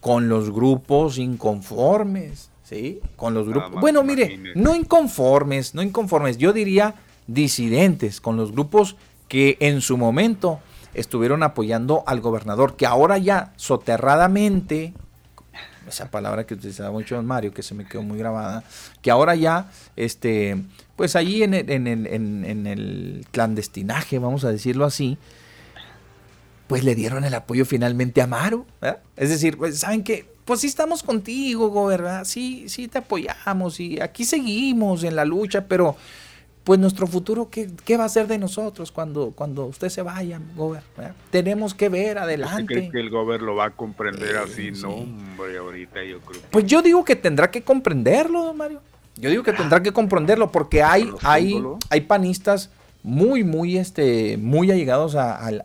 con 0.00 0.28
los 0.28 0.50
grupos 0.50 1.18
inconformes, 1.18 2.48
¿sí? 2.68 3.00
Con 3.16 3.32
los 3.34 3.48
grupos. 3.48 3.70
más, 3.72 3.80
Bueno, 3.80 4.02
mire, 4.02 4.38
no 4.56 4.74
inconformes, 4.74 5.74
no 5.74 5.82
inconformes, 5.82 6.36
yo 6.38 6.52
diría 6.52 6.94
disidentes, 7.26 8.20
con 8.20 8.36
los 8.36 8.52
grupos 8.52 8.96
que 9.28 9.56
en 9.60 9.80
su 9.80 9.96
momento 9.96 10.60
estuvieron 10.94 11.42
apoyando 11.42 12.02
al 12.06 12.20
gobernador, 12.20 12.76
que 12.76 12.86
ahora 12.86 13.18
ya 13.18 13.52
soterradamente, 13.56 14.94
esa 15.88 16.10
palabra 16.10 16.46
que 16.46 16.54
utilizaba 16.54 16.90
mucho 16.90 17.20
Mario, 17.22 17.52
que 17.52 17.62
se 17.62 17.74
me 17.74 17.84
quedó 17.86 18.02
muy 18.02 18.18
grabada, 18.18 18.64
que 19.02 19.10
ahora 19.10 19.34
ya, 19.34 19.70
este, 19.96 20.56
pues 20.96 21.14
allí 21.16 21.42
en 21.42 21.54
el, 21.54 21.70
en 21.70 21.86
el, 21.86 22.06
en- 22.06 22.44
en 22.44 22.66
el 22.66 23.26
clandestinaje, 23.30 24.18
vamos 24.18 24.44
a 24.44 24.50
decirlo 24.50 24.84
así, 24.84 25.18
pues 26.66 26.82
le 26.82 26.94
dieron 26.94 27.24
el 27.24 27.34
apoyo 27.34 27.64
finalmente 27.64 28.22
a 28.22 28.26
Maru. 28.26 28.66
¿verdad? 28.80 29.00
Es 29.16 29.28
decir, 29.30 29.56
pues, 29.56 29.78
¿saben 29.78 30.02
qué? 30.02 30.26
Pues 30.46 30.60
sí 30.60 30.68
estamos 30.68 31.02
contigo, 31.02 31.68
Go, 31.68 31.86
¿verdad? 31.86 32.24
Sí, 32.24 32.68
sí 32.68 32.86
te 32.86 32.98
apoyamos 32.98 33.80
y 33.80 34.00
aquí 34.00 34.24
seguimos 34.24 35.02
en 35.02 35.16
la 35.16 35.24
lucha, 35.24 35.66
pero 35.66 35.96
pues 36.62 36.78
nuestro 36.78 37.08
futuro, 37.08 37.48
¿qué, 37.50 37.68
qué 37.84 37.96
va 37.96 38.04
a 38.04 38.08
ser 38.08 38.28
de 38.28 38.38
nosotros 38.38 38.92
cuando, 38.92 39.32
cuando 39.34 39.66
usted 39.66 39.88
se 39.88 40.02
vaya, 40.02 40.40
Gober? 40.54 40.84
¿verdad? 40.96 41.14
Tenemos 41.30 41.74
que 41.74 41.88
ver 41.88 42.10
¿Usted 42.16 42.22
adelante. 42.22 42.64
cree 42.66 42.90
que 42.90 43.00
el 43.00 43.10
gobierno 43.10 43.46
lo 43.46 43.54
va 43.56 43.66
a 43.66 43.70
comprender 43.70 44.36
así? 44.36 44.70
No, 44.70 44.90
hombre, 44.90 45.58
ahorita 45.58 46.04
yo 46.04 46.20
creo 46.20 46.40
que... 46.40 46.48
Pues 46.48 46.64
yo 46.66 46.80
digo 46.80 47.04
que 47.04 47.16
tendrá 47.16 47.50
que 47.50 47.62
comprenderlo, 47.62 48.44
don 48.44 48.56
Mario. 48.56 48.80
Yo 49.16 49.30
digo 49.30 49.42
que 49.42 49.52
tendrá 49.52 49.82
que 49.82 49.92
comprenderlo 49.92 50.52
porque 50.52 50.82
hay, 50.82 51.10
hay, 51.22 51.60
hay 51.90 52.00
panistas 52.02 52.70
muy, 53.06 53.44
muy, 53.44 53.78
este, 53.78 54.36
muy 54.36 54.68
allegados 54.72 55.14
a- 55.14 55.36
al- 55.36 55.62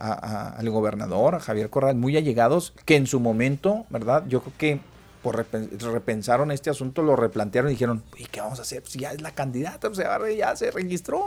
gobernador, 0.70 1.34
a 1.34 1.40
Javier 1.40 1.70
Corral, 1.70 1.96
muy 1.96 2.16
allegados, 2.16 2.72
que 2.84 2.94
en 2.94 3.08
su 3.08 3.18
momento, 3.18 3.84
¿verdad? 3.90 4.22
Yo 4.28 4.42
creo 4.42 4.52
que 4.56 4.80
por 5.24 5.36
repen- 5.36 5.68
repensaron 5.80 6.52
este 6.52 6.70
asunto, 6.70 7.02
lo 7.02 7.16
replantearon 7.16 7.70
y 7.70 7.74
dijeron, 7.74 8.04
¿y 8.16 8.26
qué 8.26 8.40
vamos 8.40 8.60
a 8.60 8.62
hacer? 8.62 8.80
Pues 8.82 8.94
ya 8.94 9.10
es 9.10 9.20
la 9.22 9.32
candidata, 9.32 9.88
pues 9.90 9.98
ya, 10.38 10.54
se 10.54 10.70
registró, 10.70 11.24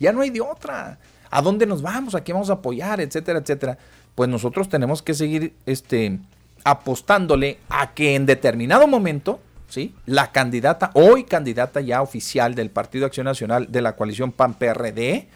ya 0.00 0.12
no 0.12 0.22
hay 0.22 0.30
de 0.30 0.40
otra. 0.40 0.98
¿A 1.30 1.40
dónde 1.40 1.66
nos 1.66 1.82
vamos? 1.82 2.16
¿A 2.16 2.22
quién 2.22 2.34
vamos 2.34 2.50
a 2.50 2.54
apoyar? 2.54 3.00
Etcétera, 3.00 3.38
etcétera. 3.38 3.78
Pues 4.16 4.28
nosotros 4.28 4.68
tenemos 4.68 5.02
que 5.02 5.14
seguir 5.14 5.54
este, 5.66 6.18
apostándole 6.64 7.58
a 7.68 7.94
que 7.94 8.14
en 8.16 8.26
determinado 8.26 8.86
momento, 8.88 9.38
¿sí? 9.68 9.94
La 10.06 10.32
candidata, 10.32 10.90
hoy 10.94 11.24
candidata 11.24 11.80
ya 11.80 12.02
oficial 12.02 12.54
del 12.54 12.70
Partido 12.70 13.06
Acción 13.06 13.24
Nacional 13.26 13.70
de 13.70 13.82
la 13.82 13.94
coalición 13.96 14.32
PAN-PRD, 14.32 15.28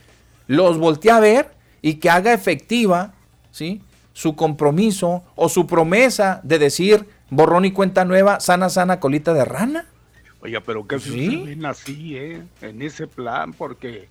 los 0.49 0.79
voltee 0.79 1.11
a 1.13 1.21
ver 1.21 1.51
y 1.81 1.95
que 1.95 2.11
haga 2.11 2.33
efectiva, 2.33 3.13
¿sí? 3.51 3.81
Su 4.13 4.35
compromiso 4.37 5.23
o 5.37 5.49
su 5.49 5.67
promesa 5.67 6.41
de 6.43 6.59
decir 6.59 7.07
borrón 7.31 7.65
y 7.65 7.73
cuenta 7.73 8.05
nueva, 8.05 8.41
sana, 8.41 8.69
sana, 8.69 9.01
colita 9.01 9.33
de 9.33 9.45
rana. 9.45 9.87
Oiga, 10.41 10.61
pero 10.61 10.87
que 10.87 10.99
Sí. 10.99 11.43
ven 11.47 11.65
así, 11.65 12.17
¿eh? 12.17 12.43
En 12.61 12.83
ese 12.83 13.07
plan, 13.07 13.53
porque... 13.53 14.09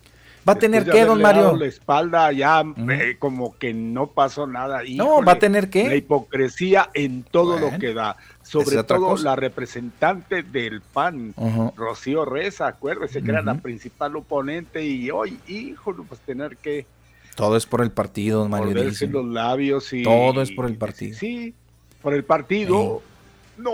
Va 0.48 0.54
a 0.54 0.56
tener 0.56 0.86
que, 0.90 1.06
don 1.06 1.22
Mario. 1.22 1.56
la 1.56 1.68
espalda 1.68 2.32
ya 2.32 2.64
eh, 2.90 3.16
como 3.20 3.56
que 3.60 3.76
no 3.76 4.08
pasó 4.08 4.48
nada. 4.48 4.82
No, 4.96 5.24
va 5.24 5.34
a 5.34 5.40
tener 5.40 5.70
que. 5.70 5.88
La 5.88 5.96
hipocresía 5.96 6.90
en 6.96 7.22
todo 7.22 7.60
Bueno, 7.60 7.70
lo 7.72 7.78
que 7.78 7.94
da. 7.94 8.18
Sobre 8.44 8.84
todo 8.84 9.10
cosa. 9.10 9.24
la 9.24 9.36
representante 9.36 10.44
del 10.44 10.82
PAN. 10.82 11.34
Rocío 11.76 12.26
Reza, 12.26 12.68
acuérdese 12.68 13.22
que 13.22 13.32
era 13.32 13.42
la 13.42 13.56
principal 13.56 14.16
oponente 14.16 14.86
y 14.86 15.10
hoy, 15.12 15.40
híjole, 15.48 16.04
pues 16.08 16.20
tener 16.22 16.58
que 16.58 16.86
Todo 17.36 17.56
es 17.56 17.66
por 17.66 17.82
el 17.82 17.92
partido, 17.92 18.48
Mario. 18.48 18.84
los 18.84 19.26
labios 19.26 19.94
y... 19.94 20.04
Todo 20.04 20.42
es 20.42 20.52
por 20.52 20.66
el 20.66 20.78
partido. 20.78 21.18
Sí, 21.18 21.54
por 22.02 22.14
el 22.14 22.24
partido. 22.24 23.02
No, 23.58 23.72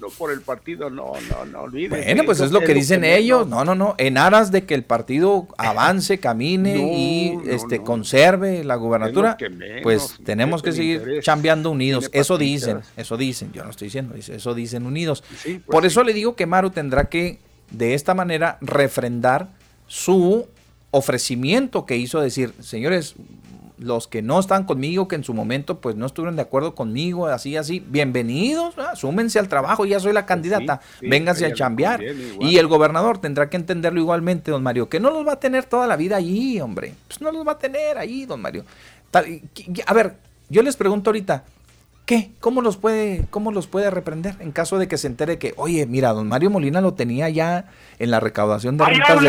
no 0.00 0.08
por 0.08 0.32
el 0.32 0.40
partido, 0.40 0.90
no, 0.90 1.12
no, 1.30 1.44
no 1.46 1.60
olvides. 1.62 2.04
Bueno, 2.04 2.24
pues 2.24 2.40
es 2.40 2.52
lo 2.52 2.60
que 2.60 2.74
dicen 2.74 3.04
ellos. 3.04 3.46
No, 3.46 3.64
no, 3.64 3.74
no. 3.74 3.94
En 3.98 4.18
aras 4.18 4.50
de 4.50 4.64
que 4.64 4.74
el 4.74 4.84
partido 4.84 5.48
avance, 5.58 6.18
camine 6.18 6.76
y 6.96 7.38
este 7.48 7.82
conserve 7.82 8.64
la 8.64 8.76
gubernatura, 8.76 9.36
pues 9.82 10.16
tenemos 10.24 10.62
que 10.62 10.72
seguir 10.72 11.20
chambeando 11.22 11.70
unidos. 11.70 12.10
Eso 12.12 12.38
dicen, 12.38 12.80
eso 12.96 13.16
dicen. 13.16 13.52
Yo 13.52 13.64
no 13.64 13.70
estoy 13.70 13.86
diciendo, 13.86 14.14
eso 14.14 14.54
dicen 14.54 14.86
unidos. 14.86 15.24
pues 15.42 15.60
Por 15.66 15.86
eso 15.86 16.02
le 16.04 16.12
digo 16.12 16.36
que 16.36 16.46
Maru 16.46 16.70
tendrá 16.70 17.08
que 17.08 17.38
de 17.70 17.94
esta 17.94 18.14
manera 18.14 18.58
refrendar 18.60 19.48
su 19.86 20.46
ofrecimiento 20.90 21.86
que 21.86 21.96
hizo 21.96 22.20
decir, 22.20 22.52
señores, 22.60 23.14
los 23.78 24.08
que 24.08 24.22
no 24.22 24.38
están 24.38 24.64
conmigo, 24.64 25.08
que 25.08 25.16
en 25.16 25.24
su 25.24 25.34
momento 25.34 25.80
pues 25.80 25.96
no 25.96 26.06
estuvieron 26.06 26.36
de 26.36 26.42
acuerdo 26.42 26.74
conmigo, 26.74 27.26
así, 27.26 27.56
así, 27.56 27.84
bienvenidos, 27.86 28.76
¿verdad? 28.76 28.94
súmense 28.94 29.38
al 29.38 29.48
trabajo, 29.48 29.84
ya 29.84 30.00
soy 30.00 30.12
la 30.12 30.26
candidata, 30.26 30.80
sí, 31.00 31.08
vénganse 31.08 31.46
a 31.46 31.52
chambear. 31.52 32.02
Y 32.40 32.56
el 32.56 32.66
gobernador 32.66 33.18
tendrá 33.18 33.50
que 33.50 33.56
entenderlo 33.56 34.00
igualmente, 34.00 34.50
don 34.50 34.62
Mario, 34.62 34.88
que 34.88 35.00
no 35.00 35.10
los 35.10 35.26
va 35.26 35.32
a 35.32 35.40
tener 35.40 35.64
toda 35.64 35.86
la 35.86 35.96
vida 35.96 36.16
allí, 36.16 36.60
hombre, 36.60 36.94
pues 37.06 37.20
no 37.20 37.30
los 37.32 37.46
va 37.46 37.52
a 37.52 37.58
tener 37.58 37.98
ahí, 37.98 38.24
don 38.24 38.40
Mario. 38.40 38.64
Tal- 39.10 39.42
a 39.86 39.92
ver, 39.92 40.16
yo 40.48 40.62
les 40.62 40.76
pregunto 40.76 41.10
ahorita, 41.10 41.44
¿Qué? 42.06 42.30
¿Cómo 42.38 42.62
los 42.62 42.76
puede, 42.76 43.24
cómo 43.30 43.50
los 43.50 43.66
puede 43.66 43.90
reprender 43.90 44.36
en 44.38 44.52
caso 44.52 44.78
de 44.78 44.86
que 44.86 44.96
se 44.96 45.08
entere 45.08 45.38
que, 45.38 45.54
oye, 45.56 45.86
mira, 45.86 46.12
don 46.12 46.28
Mario 46.28 46.50
Molina 46.50 46.80
lo 46.80 46.94
tenía 46.94 47.28
ya 47.28 47.64
en 47.98 48.12
la 48.12 48.20
recaudación 48.20 48.76
de 48.76 48.84
¡Ahí 48.84 48.94
rentas 48.94 49.20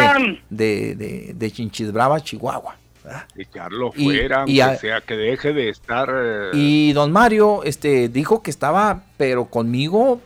de, 0.51 0.95
de, 0.95 1.33
de, 1.33 1.51
Chihuahua? 1.51 2.77
¿Verdad? 3.07 3.25
Echarlo 3.35 3.91
Y- 3.95 4.03
fuera, 4.05 4.43
y 4.47 4.59
aunque 4.59 4.75
a- 4.75 4.79
sea 4.79 5.01
que 5.01 5.15
deje 5.15 5.53
de 5.53 5.69
estar. 5.69 6.09
eh, 6.13 6.51
Y 6.53 6.93
don 6.93 7.11
Mario 7.11 7.63
este, 7.63 8.09
dijo 8.09 8.43
que 8.43 8.51
estaba, 8.51 9.03
pero 9.17 9.45
conmigo, 9.45 10.21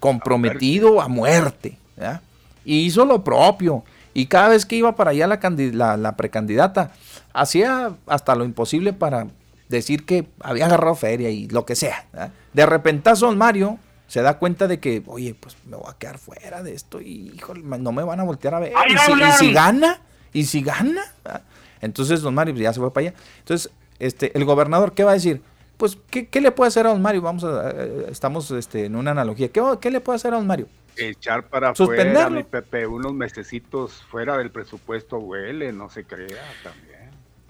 comprometido 0.00 1.00
a 1.00 1.08
muerte. 1.08 1.78
¿verdad? 1.96 2.20
Y 2.64 2.80
hizo 2.80 3.04
lo 3.04 3.22
propio. 3.24 3.84
Y 4.14 4.26
cada 4.26 4.48
vez 4.48 4.66
que 4.66 4.76
iba 4.76 4.94
para 4.94 5.10
allá 5.10 5.26
la, 5.26 5.40
candi- 5.40 5.72
la, 5.72 5.96
la 5.96 6.16
precandidata, 6.16 6.92
hacía 7.32 7.92
hasta 8.06 8.34
lo 8.34 8.44
imposible 8.44 8.92
para 8.92 9.28
decir 9.68 10.04
que 10.04 10.26
había 10.40 10.66
agarrado 10.66 10.94
feria 10.94 11.30
y 11.30 11.48
lo 11.48 11.64
que 11.64 11.76
sea. 11.76 12.04
¿verdad? 12.12 12.32
De 12.52 12.66
repentazo 12.66 13.26
don 13.26 13.38
Mario 13.38 13.78
se 14.06 14.20
da 14.20 14.38
cuenta 14.38 14.68
de 14.68 14.78
que, 14.80 15.02
oye, 15.06 15.34
pues 15.34 15.56
me 15.66 15.76
voy 15.76 15.86
a 15.88 15.96
quedar 15.96 16.18
fuera 16.18 16.62
de 16.62 16.74
esto 16.74 17.00
y 17.00 17.32
híjole, 17.34 17.62
no 17.62 17.92
me 17.92 18.02
van 18.02 18.20
a 18.20 18.24
voltear 18.24 18.54
a 18.54 18.58
ver. 18.58 18.72
¡Ahí 18.76 18.92
Y 18.94 18.98
si, 18.98 19.12
y 19.12 19.32
si 19.48 19.52
gana, 19.54 20.00
y 20.34 20.44
si 20.44 20.62
gana. 20.62 21.02
¿verdad? 21.24 21.42
Entonces 21.82 22.22
don 22.22 22.34
Mario 22.34 22.54
pues, 22.54 22.62
ya 22.62 22.72
se 22.72 22.80
fue 22.80 22.92
para 22.92 23.08
allá. 23.08 23.16
Entonces, 23.40 23.70
este, 23.98 24.36
el 24.36 24.44
gobernador, 24.46 24.94
¿qué 24.94 25.04
va 25.04 25.10
a 25.10 25.14
decir? 25.14 25.42
Pues, 25.76 25.98
¿qué, 26.10 26.28
qué 26.28 26.40
le 26.40 26.50
puede 26.52 26.68
hacer 26.68 26.86
a 26.86 26.90
don 26.90 27.02
Mario? 27.02 27.20
Vamos 27.20 27.44
a, 27.44 27.70
estamos 28.08 28.50
este, 28.52 28.86
en 28.86 28.96
una 28.96 29.10
analogía. 29.10 29.48
¿Qué, 29.48 29.62
qué 29.80 29.90
le 29.90 30.00
puede 30.00 30.16
hacer 30.16 30.32
a 30.32 30.36
don 30.38 30.46
Mario? 30.46 30.68
echar 30.96 31.48
para 31.48 31.74
Suspenderlo. 31.74 32.20
afuera, 32.20 32.30
mi 32.36 32.42
Pepe, 32.42 32.86
unos 32.86 33.14
mesecitos 33.14 34.02
fuera 34.10 34.36
del 34.36 34.50
presupuesto 34.50 35.18
huele, 35.18 35.72
no 35.72 35.88
se 35.88 36.04
crea 36.04 36.42
también. 36.62 37.01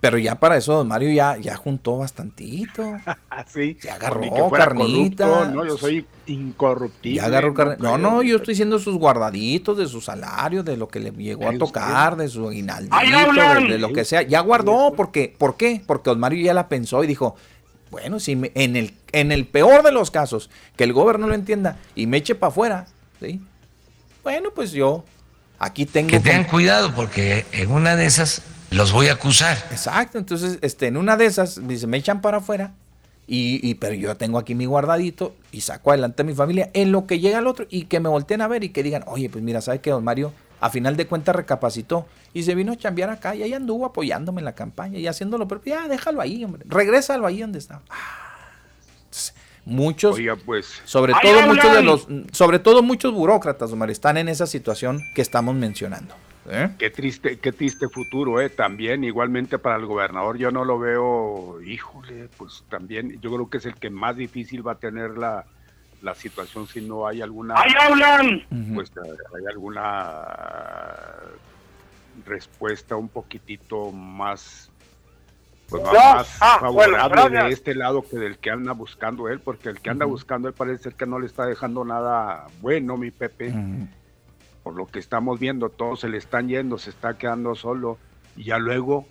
Pero 0.02 0.18
ya 0.18 0.34
para 0.34 0.56
eso 0.56 0.72
don 0.74 0.88
Mario 0.88 1.12
ya, 1.12 1.36
ya 1.36 1.54
juntó 1.54 1.98
bastantito. 1.98 2.82
Así. 3.30 3.78
Se 3.80 3.88
agarró 3.88 4.50
carnita. 4.50 5.28
corrupto, 5.28 5.54
no, 5.54 5.64
yo 5.64 5.78
soy 5.78 6.04
incorruptible. 6.26 7.18
Ya 7.18 7.26
agarró 7.26 7.54
No, 7.78 7.98
no, 7.98 8.20
yo 8.24 8.38
estoy 8.38 8.54
diciendo 8.54 8.80
sus 8.80 8.96
guardaditos 8.96 9.78
de 9.78 9.86
su 9.86 10.00
salario, 10.00 10.64
de 10.64 10.76
lo 10.76 10.88
que 10.88 10.98
le 10.98 11.12
llegó 11.12 11.48
a 11.48 11.56
tocar, 11.56 12.16
de 12.16 12.26
su 12.26 12.48
aguinaldito, 12.48 12.96
¡Ahí 12.96 13.12
de, 13.68 13.78
lo 13.78 13.92
que 13.92 14.04
sea. 14.04 14.22
Ya 14.22 14.40
guardó, 14.40 14.92
porque, 14.96 15.32
¿por 15.38 15.56
qué? 15.56 15.80
Porque 15.86 16.10
don 16.10 16.18
Mario 16.18 16.44
ya 16.46 16.52
la 16.52 16.66
pensó 16.68 17.04
y 17.04 17.06
dijo, 17.06 17.36
bueno, 17.92 18.18
si 18.18 18.34
me- 18.34 18.50
en, 18.56 18.74
el, 18.74 18.94
en 19.12 19.30
el 19.30 19.46
peor 19.46 19.84
de 19.84 19.92
los 19.92 20.10
casos, 20.10 20.50
que 20.74 20.82
el 20.82 20.92
gobierno 20.92 21.28
lo 21.28 21.34
entienda 21.34 21.76
y 21.94 22.08
me 22.08 22.16
eche 22.16 22.34
para 22.34 22.48
afuera, 22.50 22.86
¿sí? 23.20 23.40
Bueno, 24.24 24.50
pues 24.52 24.72
yo 24.72 25.04
aquí 25.60 25.86
tengo... 25.86 26.10
Que 26.10 26.18
tengan 26.18 26.42
cuidado 26.42 26.92
porque 26.92 27.46
en 27.52 27.70
una 27.70 27.94
de 27.94 28.06
esas 28.06 28.42
los 28.72 28.92
voy 28.92 29.08
a 29.08 29.12
acusar. 29.14 29.56
Exacto, 29.70 30.18
entonces 30.18 30.58
este, 30.62 30.86
en 30.86 30.96
una 30.96 31.16
de 31.16 31.26
esas 31.26 31.66
dice, 31.66 31.86
me 31.86 31.96
echan 31.98 32.20
para 32.20 32.38
afuera, 32.38 32.72
y, 33.26 33.60
y- 33.68 33.74
pero 33.76 33.94
yo 33.94 34.16
tengo 34.16 34.38
aquí 34.38 34.54
mi 34.54 34.66
guardadito 34.66 35.34
y 35.52 35.60
saco 35.60 35.90
adelante 35.90 36.22
a 36.22 36.24
mi 36.24 36.34
familia 36.34 36.70
en 36.74 36.90
lo 36.92 37.06
que 37.06 37.20
llega 37.20 37.38
el 37.38 37.46
otro 37.46 37.66
y 37.70 37.84
que 37.84 38.00
me 38.00 38.08
volteen 38.08 38.40
a 38.42 38.48
ver 38.48 38.64
y 38.64 38.70
que 38.70 38.82
digan, 38.82 39.04
oye, 39.06 39.28
pues 39.30 39.42
mira, 39.44 39.60
¿sabes 39.60 39.80
que 39.80 39.90
don 39.90 40.02
Mario 40.04 40.32
a 40.60 40.70
final 40.70 40.96
de 40.96 41.06
cuentas 41.06 41.34
recapacitó 41.34 42.06
y 42.34 42.42
se 42.44 42.54
vino 42.54 42.72
a 42.72 42.76
chambear 42.76 43.10
acá 43.10 43.34
y 43.34 43.42
ahí 43.42 43.52
anduvo 43.54 43.84
apoyándome 43.86 44.40
en 44.40 44.44
la 44.44 44.54
campaña 44.54 44.98
y 44.98 45.06
haciéndolo, 45.06 45.46
pero 45.48 45.60
ya 45.64 45.88
déjalo 45.88 46.20
ahí, 46.20 46.44
hombre, 46.44 46.62
regrésalo 46.66 47.26
ahí 47.26 47.40
donde 47.40 47.58
está. 47.58 47.80
Ah, 47.90 48.50
entonces, 49.04 49.34
Muchos, 49.64 50.16
Oiga, 50.16 50.34
pues. 50.44 50.66
sobre 50.84 51.14
¡Ahí 51.14 51.20
todo 51.22 51.42
muchos 51.46 51.72
de 51.72 51.82
los, 51.82 52.06
sobre 52.32 52.58
todo 52.58 52.82
muchos 52.82 53.12
burócratas, 53.14 53.70
don 53.70 53.78
Mario, 53.78 53.92
están 53.92 54.16
en 54.18 54.28
esa 54.28 54.48
situación 54.48 55.00
que 55.14 55.22
estamos 55.22 55.54
mencionando. 55.54 56.16
¿Eh? 56.48 56.70
Qué 56.78 56.90
triste, 56.90 57.38
qué 57.38 57.52
triste 57.52 57.88
futuro, 57.88 58.40
eh, 58.40 58.50
también, 58.50 59.04
igualmente 59.04 59.58
para 59.58 59.76
el 59.76 59.86
gobernador, 59.86 60.36
yo 60.38 60.50
no 60.50 60.64
lo 60.64 60.78
veo, 60.78 61.60
híjole, 61.62 62.28
pues 62.36 62.64
también, 62.68 63.20
yo 63.20 63.32
creo 63.32 63.50
que 63.50 63.58
es 63.58 63.66
el 63.66 63.74
que 63.74 63.90
más 63.90 64.16
difícil 64.16 64.66
va 64.66 64.72
a 64.72 64.78
tener 64.78 65.16
la, 65.16 65.44
la 66.02 66.14
situación 66.14 66.66
si 66.66 66.80
no 66.80 67.06
hay 67.06 67.22
alguna, 67.22 67.54
¡Ahí 67.56 67.72
hablan! 67.80 68.46
pues 68.74 68.90
hay 68.96 69.46
alguna 69.50 70.26
respuesta 72.26 72.96
un 72.96 73.08
poquitito 73.08 73.90
más, 73.90 74.70
pues, 75.68 75.82
más 75.82 76.36
ah, 76.40 76.58
favorable 76.60 77.22
bueno, 77.22 77.46
de 77.46 77.52
este 77.52 77.74
lado 77.74 78.02
que 78.02 78.16
del 78.16 78.38
que 78.38 78.50
anda 78.50 78.72
buscando 78.72 79.28
él, 79.28 79.40
porque 79.40 79.70
el 79.70 79.80
que 79.80 79.90
anda 79.90 80.04
buscando 80.04 80.48
él 80.48 80.54
parece 80.54 80.82
ser 80.82 80.94
que 80.94 81.06
no 81.06 81.18
le 81.18 81.26
está 81.26 81.46
dejando 81.46 81.84
nada 81.84 82.46
bueno, 82.60 82.96
mi 82.96 83.10
Pepe 83.10 83.54
por 84.62 84.74
lo 84.74 84.86
que 84.86 84.98
estamos 84.98 85.38
viendo, 85.38 85.68
todos 85.68 86.00
se 86.00 86.08
le 86.08 86.18
están 86.18 86.48
yendo, 86.48 86.78
se 86.78 86.90
está 86.90 87.18
quedando 87.18 87.54
solo, 87.54 87.98
y 88.36 88.44
ya 88.44 88.58
luego 88.58 89.06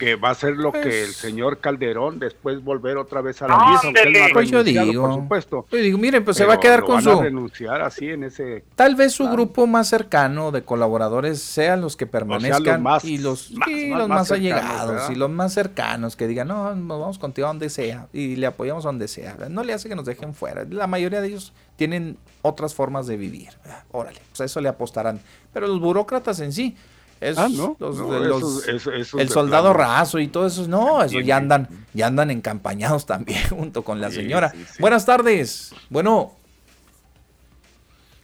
que 0.00 0.16
va 0.16 0.30
a 0.30 0.34
ser 0.34 0.56
lo 0.56 0.72
que 0.72 0.80
Pues- 0.80 0.94
el 1.08 1.14
señor 1.14 1.58
Calderón 1.58 2.18
después 2.18 2.64
volver 2.64 2.96
otra 2.96 3.20
vez 3.20 3.40
a 3.42 3.46
la 3.48 3.54
Ándele. 3.54 3.70
misma, 3.72 3.80
aunque 3.88 4.02
él 4.02 4.12
no 4.14 4.24
ha 4.24 4.28
Pues 4.32 4.50
yo 4.50 4.64
digo. 4.64 5.02
por 5.02 5.14
supuesto. 5.14 5.66
Yo 5.70 5.78
digo, 5.78 5.98
miren, 5.98 6.24
pues 6.24 6.38
se 6.38 6.44
va 6.46 6.54
a 6.54 6.60
quedar 6.60 6.80
con 6.80 6.94
van 6.96 7.04
su... 7.04 7.10
a 7.10 7.22
renunciar 7.22 7.82
así 7.82 8.08
en 8.08 8.24
ese 8.24 8.64
Tal 8.74 8.96
vez 8.96 9.12
su 9.12 9.28
grupo 9.28 9.66
más 9.66 9.88
cercano 9.88 10.50
de 10.50 10.62
colaboradores 10.62 11.40
sean 11.42 11.82
los 11.82 11.96
que 11.96 12.06
permanezcan 12.06 12.82
más- 12.82 13.04
y 13.04 13.18
los, 13.18 13.52
más- 13.52 13.68
más- 13.68 13.98
los 13.98 14.08
más 14.08 14.32
allegados 14.32 14.90
¿verdad? 14.90 15.10
y 15.10 15.14
los 15.14 15.30
más 15.30 15.52
cercanos 15.52 16.16
que 16.16 16.26
digan, 16.26 16.48
no, 16.48 16.74
nos 16.74 16.98
vamos 17.00 17.18
contigo 17.18 17.46
a 17.46 17.50
donde 17.50 17.68
sea 17.68 18.08
y 18.12 18.36
le 18.36 18.46
apoyamos 18.46 18.86
a 18.86 18.88
donde 18.88 19.06
sea. 19.06 19.36
No 19.50 19.62
le 19.62 19.74
hace 19.74 19.88
que 19.90 19.94
nos 19.94 20.06
dejen 20.06 20.32
fuera. 20.34 20.64
La 20.70 20.86
mayoría 20.86 21.20
de 21.20 21.28
ellos 21.28 21.52
tienen 21.76 22.16
otras 22.42 22.74
formas 22.74 23.06
de 23.06 23.18
vivir. 23.18 23.50
¿verdad? 23.62 23.84
Órale, 23.92 24.20
pues 24.30 24.40
a 24.40 24.44
eso 24.46 24.60
le 24.62 24.68
apostarán. 24.70 25.20
Pero 25.52 25.66
los 25.66 25.78
burócratas 25.78 26.40
en 26.40 26.52
sí, 26.52 26.74
es 27.20 27.36
Ah, 27.38 27.48
no, 27.50 27.76
los- 27.78 27.96
no, 27.98 28.12
de 28.12 28.20
los- 28.28 28.38
esos- 28.38 28.68
esos- 28.68 28.94
esos 28.94 29.20
el 29.20 29.28
soldado 29.28 29.72
plano. 29.74 29.90
raso 29.92 30.18
y 30.18 30.28
todo 30.28 30.46
eso, 30.46 30.66
no, 30.68 31.02
eso 31.02 31.20
ya 31.20 31.36
andan, 31.36 31.68
ya 31.92 32.06
andan 32.06 32.30
encampañados 32.30 33.04
también 33.06 33.40
junto 33.50 33.82
con 33.82 34.00
la 34.00 34.08
Sí, 34.10 34.16
señora. 34.16 34.50
sí, 34.50 34.64
sí. 34.72 34.80
Buenas 34.80 35.04
tardes. 35.06 35.72
Bueno. 35.90 36.32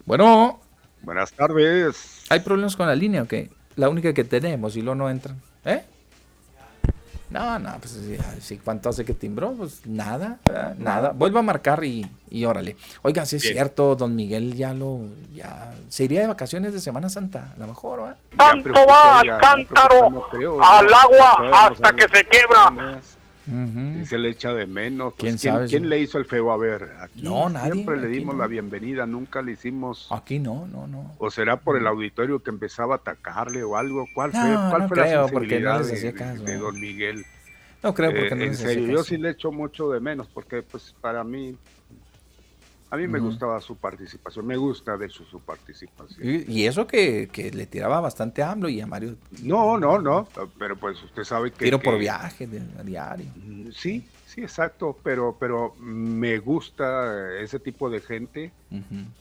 Bueno. 0.05 0.60
Buenas 1.02 1.32
tardes. 1.32 2.24
¿Hay 2.28 2.40
problemas 2.40 2.77
con 2.77 2.86
la 2.86 2.94
línea 2.94 3.23
o 3.23 3.27
qué? 3.27 3.51
La 3.77 3.89
única 3.89 4.12
que 4.14 4.24
tenemos 4.24 4.77
y 4.77 4.82
luego 4.82 4.94
no 4.97 5.10
entran. 5.10 5.40
¿Eh? 5.64 5.82
No, 7.36 7.58
no, 7.58 7.70
pues 7.78 8.00
sí, 8.40 8.58
¿cuánto 8.64 8.88
hace 8.88 9.04
que 9.04 9.12
timbró? 9.12 9.52
Pues 9.52 9.84
nada, 9.84 10.38
¿verdad? 10.46 10.74
nada. 10.78 11.10
Vuelva 11.10 11.40
a 11.40 11.42
marcar 11.42 11.84
y, 11.84 12.10
y 12.30 12.46
órale. 12.46 12.78
Oiga, 13.02 13.26
si 13.26 13.36
es 13.36 13.42
Bien. 13.42 13.54
cierto, 13.54 13.94
don 13.94 14.16
Miguel 14.16 14.54
ya 14.54 14.72
lo, 14.72 15.00
ya, 15.34 15.74
se 15.90 16.04
iría 16.04 16.22
de 16.22 16.28
vacaciones 16.28 16.72
de 16.72 16.80
Semana 16.80 17.10
Santa, 17.10 17.52
a 17.54 17.58
lo 17.58 17.66
mejor, 17.66 18.00
¿verdad? 18.00 18.16
Tanto 18.38 18.72
va 18.88 19.20
al 19.20 19.38
cántaro, 19.38 20.28
al 20.62 20.94
agua 20.94 21.66
hasta 21.66 21.92
que 21.92 22.08
se 22.08 22.24
quiebra. 22.24 23.00
Y 23.47 24.05
se 24.06 24.18
le 24.18 24.31
echa 24.31 24.52
de 24.52 24.66
menos. 24.66 25.14
Pues, 25.14 25.20
¿Quién 25.23 25.39
¿Quién, 25.39 25.52
sabe? 25.55 25.66
quién 25.68 25.89
le 25.89 26.01
hizo 26.01 26.18
el 26.18 26.24
feo? 26.24 26.51
A 26.51 26.56
ver, 26.56 26.90
aquí 27.01 27.23
No, 27.23 27.48
nadie, 27.48 27.73
siempre 27.74 27.97
le 28.01 28.09
dimos 28.09 28.35
no. 28.35 28.40
la 28.40 28.47
bienvenida, 28.48 29.06
nunca 29.06 29.40
le 29.43 29.52
hicimos. 29.52 30.09
Aquí 30.10 30.39
no, 30.39 30.66
no, 30.66 30.86
no. 30.86 31.14
¿O 31.18 31.31
será 31.31 31.56
por 31.56 31.77
el 31.77 31.86
auditorio 31.86 32.43
que 32.43 32.51
empezaba 32.51 32.94
a 32.94 32.98
atacarle 32.98 33.62
o 33.62 33.77
algo? 33.77 34.06
¿Cuál 34.12 34.32
No, 34.32 34.40
fue, 34.40 34.70
cuál 34.70 34.89
fue 34.89 34.97
creo, 34.97 35.23
la 35.23 35.28
sensibilidad 35.28 35.85
de, 35.85 36.14
caso. 36.14 36.43
don 36.43 36.81
Miguel? 36.81 37.24
No 37.82 37.94
creo 37.94 38.10
porque 38.10 38.28
Eh, 38.35 38.36
no 38.36 38.44
en 38.44 38.55
serio, 38.56 38.86
yo 38.89 39.05
sí 39.05 39.16
le 39.16 39.31
echo 39.31 39.52
mucho 39.52 39.90
de 39.90 40.01
menos 40.01 40.27
porque 40.32 40.62
pues 40.62 40.94
para 41.01 41.23
mí, 41.23 41.56
a 42.90 42.96
mí 42.96 43.06
me 43.08 43.18
gustaba 43.18 43.60
su 43.60 43.76
participación, 43.76 44.46
me 44.46 44.56
gusta 44.56 44.96
de 44.96 45.08
su, 45.08 45.24
su 45.24 45.40
participación. 45.40 46.20
Y, 46.22 46.52
y 46.52 46.66
eso 46.66 46.86
que, 46.86 47.28
que 47.32 47.50
le 47.50 47.66
tiraba 47.66 48.00
bastante 48.00 48.42
a 48.42 48.52
AMLO 48.52 48.68
y 48.68 48.80
a 48.80 48.86
Mario. 48.86 49.16
No, 49.42 49.76
no, 49.78 49.98
no, 49.98 50.28
pero 50.58 50.76
pues 50.76 51.02
usted 51.02 51.24
sabe 51.24 51.50
que... 51.50 51.64
Tiro 51.64 51.80
por 51.80 51.94
que- 51.94 52.00
viaje 52.00 52.46
de, 52.46 52.62
a 52.78 52.82
diario. 52.82 53.26
Mm, 53.36 53.70
Sí, 53.72 54.06
sí, 54.26 54.40
exacto, 54.42 54.96
pero, 55.02 55.36
pero 55.40 55.74
me 55.80 56.38
gusta 56.38 57.36
ese 57.40 57.58
tipo 57.58 57.90
de 57.90 58.00
gente. 58.00 58.52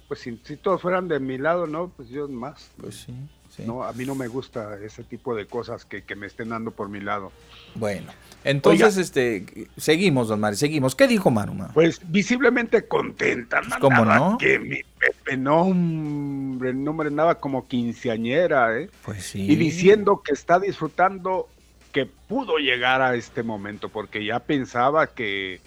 Pues 0.08 0.20
si, 0.20 0.40
si, 0.44 0.58
todos 0.58 0.82
fueran 0.82 1.08
de 1.08 1.20
mi 1.20 1.38
lado, 1.38 1.66
¿no? 1.68 1.90
Pues 1.90 2.10
yo 2.10 2.28
más. 2.28 2.70
Pues 2.80 3.02
sí, 3.02 3.14
No, 3.60 3.84
a 3.84 3.94
mí 3.94 4.06
no 4.06 4.16
me 4.16 4.28
gusta 4.28 4.78
ese 4.84 5.04
tipo 5.04 5.36
de 5.36 5.46
cosas 5.46 5.86
que, 5.86 6.04
me 6.16 6.28
estén 6.28 6.50
dando 6.50 6.72
por 6.72 6.90
mi 6.90 7.00
lado. 7.00 7.32
Bueno, 7.76 8.12
entonces, 8.44 8.98
este, 8.98 9.46
seguimos, 9.78 10.28
don 10.28 10.40
Mari, 10.40 10.56
seguimos. 10.56 10.96
¿Qué 10.96 11.08
dijo 11.08 11.32
Maruma? 11.32 11.72
Pues 11.74 12.00
visiblemente 12.10 12.88
contenta. 12.88 13.62
Pues, 13.62 13.80
¿Cómo 13.80 14.06
no? 14.06 14.38
Que 14.38 14.60
mi 14.60 14.82
Pepe 15.00 15.38
no, 15.38 15.62
hombre, 15.62 16.74
no 16.74 16.94
me 16.94 17.06
andaba 17.06 17.36
como 17.36 17.68
quinceañera, 17.68 18.78
¿eh? 18.80 18.90
Pues 19.04 19.26
sí. 19.26 19.52
Y 19.52 19.56
diciendo 19.56 20.22
que 20.24 20.34
está 20.34 20.60
disfrutando 20.60 21.50
que 21.92 22.06
pudo 22.06 22.58
llegar 22.58 23.02
a 23.02 23.16
este 23.16 23.42
momento, 23.42 23.88
porque 23.88 24.26
ya 24.26 24.40
pensaba 24.40 25.08
que, 25.08 25.62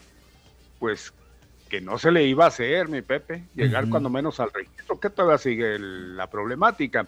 pues, 0.78 1.12
que 1.69 1.81
no 1.81 1.98
se 1.98 2.10
le 2.10 2.24
iba 2.24 2.44
a 2.44 2.48
hacer, 2.48 2.89
mi 2.89 3.02
Pepe, 3.02 3.44
llegar 3.55 3.89
cuando 3.89 4.10
menos 4.10 4.40
al 4.40 4.52
registro, 4.52 4.98
que 5.01 5.10
todavía 5.10 5.39
sigue 5.39 5.78
la 5.78 6.27
problemática. 6.28 7.06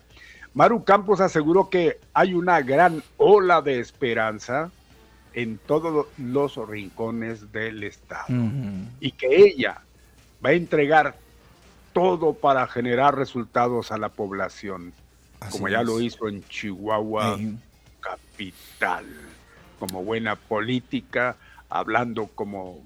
Maru 0.55 0.85
Campos 0.85 1.21
aseguró 1.21 1.71
que 1.71 1.99
hay 2.13 2.35
una 2.35 2.61
gran 2.61 3.03
ola 3.17 3.63
de 3.63 3.79
esperanza 3.79 4.71
en 5.33 5.59
todos 5.59 6.07
los 6.19 6.69
rincones 6.69 7.53
del 7.53 7.85
estado 7.85 8.27
y 8.99 9.13
que 9.13 9.45
ella 9.45 9.81
va 10.45 10.51
a 10.51 10.55
entregar 10.55 11.17
todo 11.93 12.35
para 12.35 12.67
generar 12.67 13.17
resultados 13.17 13.93
a 13.93 13.99
la 13.99 14.09
población, 14.09 14.93
como 15.51 15.69
ya 15.69 15.83
lo 15.83 16.01
hizo 16.01 16.29
en 16.29 16.43
Chihuahua 16.49 17.39
capital, 18.01 19.05
como 19.79 20.03
buena 20.03 20.37
política, 20.37 21.37
hablando 21.69 22.27
como, 22.27 22.79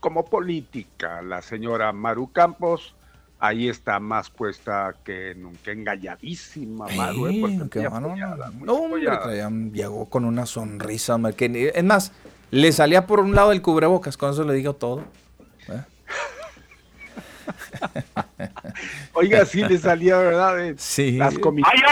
como 0.00 0.24
política, 0.24 1.22
la 1.22 1.42
señora 1.42 1.92
Maru 1.92 2.32
Campos, 2.32 2.94
ahí 3.38 3.68
está 3.68 4.00
más 4.00 4.30
puesta 4.30 4.94
que 5.04 5.34
nunca, 5.34 5.72
engalladísima, 5.72 6.86
Maru, 6.96 7.26
¿eh? 7.28 7.58
no, 8.60 8.96
llegó 9.72 10.06
con 10.08 10.24
una 10.24 10.46
sonrisa, 10.46 11.18
que, 11.36 11.72
es 11.74 11.84
más, 11.84 12.12
le 12.50 12.72
salía 12.72 13.06
por 13.06 13.20
un 13.20 13.34
lado 13.34 13.52
el 13.52 13.62
cubrebocas, 13.62 14.16
con 14.16 14.30
eso 14.30 14.44
le 14.44 14.54
digo 14.54 14.74
todo. 14.74 15.04
¿eh? 15.68 15.82
Oiga, 19.12 19.44
sí 19.44 19.62
le 19.62 19.78
salía, 19.78 20.16
¿verdad? 20.18 20.74
Sí. 20.78 21.12
Las 21.12 21.34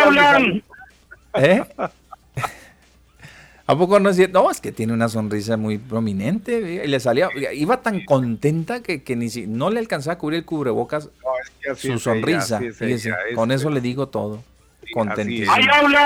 hablan! 0.05 0.63
¿Eh? 1.35 1.63
¿A 3.73 3.79
poco 3.79 3.99
no 3.99 4.11
es 4.11 4.17
cierto? 4.17 4.43
No, 4.43 4.51
es 4.51 4.61
que 4.61 4.71
tiene 4.71 4.93
una 4.93 5.09
sonrisa 5.09 5.57
muy 5.57 5.79
prominente. 5.79 6.87
Le 6.87 7.01
salía, 7.01 7.31
iba 7.55 7.81
tan 7.81 8.05
contenta 8.05 8.83
que, 8.83 9.03
que 9.03 9.17
ni 9.17 9.31
si, 9.31 9.47
no 9.47 9.71
le 9.71 9.79
alcanzaba 9.81 10.15
a 10.15 10.19
cubrir 10.19 10.41
el 10.41 10.45
cubrebocas 10.45 11.09
su 11.77 11.99
sonrisa. 11.99 12.61
con 13.35 13.51
eso 13.51 13.71
le 13.71 13.81
digo 13.81 14.09
todo. 14.09 14.43
Contentísimo. 14.93 15.55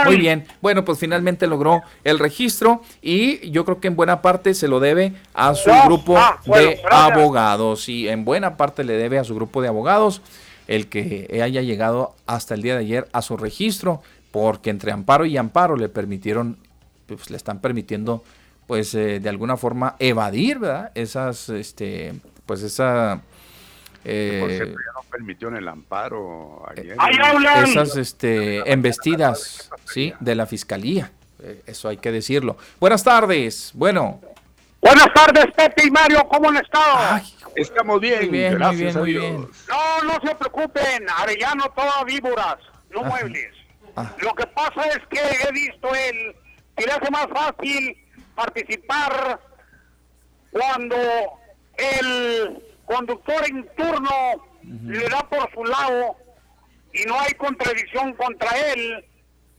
Muy 0.05 0.17
bien. 0.17 0.47
Bueno, 0.63 0.85
pues 0.85 1.01
finalmente 1.01 1.49
logró 1.49 1.83
el 2.05 2.21
registro 2.21 2.83
y 3.03 3.51
yo 3.51 3.65
creo 3.65 3.81
que 3.81 3.89
en 3.89 3.97
buena 3.97 4.23
parte 4.23 4.55
se 4.55 4.69
lo 4.69 4.79
debe 4.79 5.15
a 5.35 5.57
su 5.57 5.71
grupo 5.87 6.17
ah, 6.17 6.39
de 6.47 6.81
abogados. 6.89 7.89
Y 7.89 8.09
en 8.09 8.25
buena 8.25 8.57
parte 8.57 8.85
le 8.85 8.93
debe 8.93 9.19
a 9.19 9.25
su 9.25 9.35
grupo 9.35 9.61
de 9.61 9.67
abogados 9.67 10.23
el 10.69 10.87
que 10.87 11.41
haya 11.43 11.63
llegado 11.63 12.15
hasta 12.27 12.55
el 12.55 12.63
día 12.63 12.75
de 12.75 12.81
ayer 12.81 13.09
a 13.13 13.23
su 13.23 13.37
registro, 13.37 14.03
porque 14.31 14.71
entre 14.71 14.93
amparo 14.93 15.27
y 15.27 15.37
amparo 15.37 15.77
le 15.77 15.89
permitieron 15.89 16.59
pues 17.07 17.31
le 17.31 17.37
están 17.37 17.61
permitiendo 17.61 18.23
pues 18.67 18.95
eh, 18.95 19.21
de 19.21 19.29
alguna 19.29 19.57
forma 19.57 19.97
evadir, 19.99 20.59
¿verdad? 20.59 20.91
Esas, 20.95 21.49
este, 21.51 22.15
pues 22.45 22.63
esa... 22.63 23.21
Eh, 24.05 24.39
Por 24.41 24.51
cierto, 24.51 24.73
ya 24.73 24.93
no 24.95 25.03
permitió 25.11 25.49
en 25.49 25.57
el 25.57 25.69
amparo 25.69 26.65
ayer. 26.71 26.97
Esas 27.65 27.97
este, 27.97 28.71
embestidas, 28.71 29.71
¿sí? 29.85 30.13
De 30.21 30.35
la 30.37 30.47
fiscalía. 30.47 31.11
Eh, 31.41 31.63
eso 31.67 31.89
hay 31.89 31.97
que 31.97 32.13
decirlo. 32.13 32.57
Buenas 32.79 33.03
tardes. 33.03 33.73
Bueno. 33.75 34.21
Buenas 34.81 35.13
tardes, 35.13 35.47
Pepe 35.57 35.87
y 35.87 35.91
Mario. 35.91 36.27
¿Cómo 36.29 36.51
han 36.51 36.59
estado? 36.59 37.21
Estamos 37.57 38.01
bien, 38.01 38.21
muy 38.21 38.29
bien, 38.29 38.55
gracias 38.55 38.95
muy 38.95 39.13
bien, 39.13 39.25
a 39.25 39.29
muy 39.29 39.41
Dios. 39.41 39.57
bien. 39.67 39.69
No, 39.69 40.13
no 40.13 40.29
se 40.29 40.35
preocupen. 40.37 41.07
Arellano, 41.17 41.65
todas 41.75 42.05
víboras, 42.05 42.57
no 42.91 43.03
muebles. 43.03 43.53
Ah. 43.97 44.13
Lo 44.21 44.35
que 44.35 44.47
pasa 44.47 44.83
es 44.89 45.01
que 45.09 45.19
he 45.19 45.53
visto 45.53 45.89
el 45.95 46.37
que 46.77 46.87
le 46.87 46.93
hace 46.93 47.11
más 47.11 47.27
fácil 47.29 47.97
participar 48.35 49.41
cuando 50.51 50.97
el 51.77 52.63
conductor 52.85 53.45
en 53.49 53.69
turno 53.77 54.11
le 54.63 55.09
da 55.09 55.29
por 55.29 55.51
su 55.53 55.65
lado 55.65 56.17
y 56.93 57.05
no 57.05 57.19
hay 57.21 57.33
contradicción 57.35 58.15
contra 58.15 58.49
él, 58.73 59.05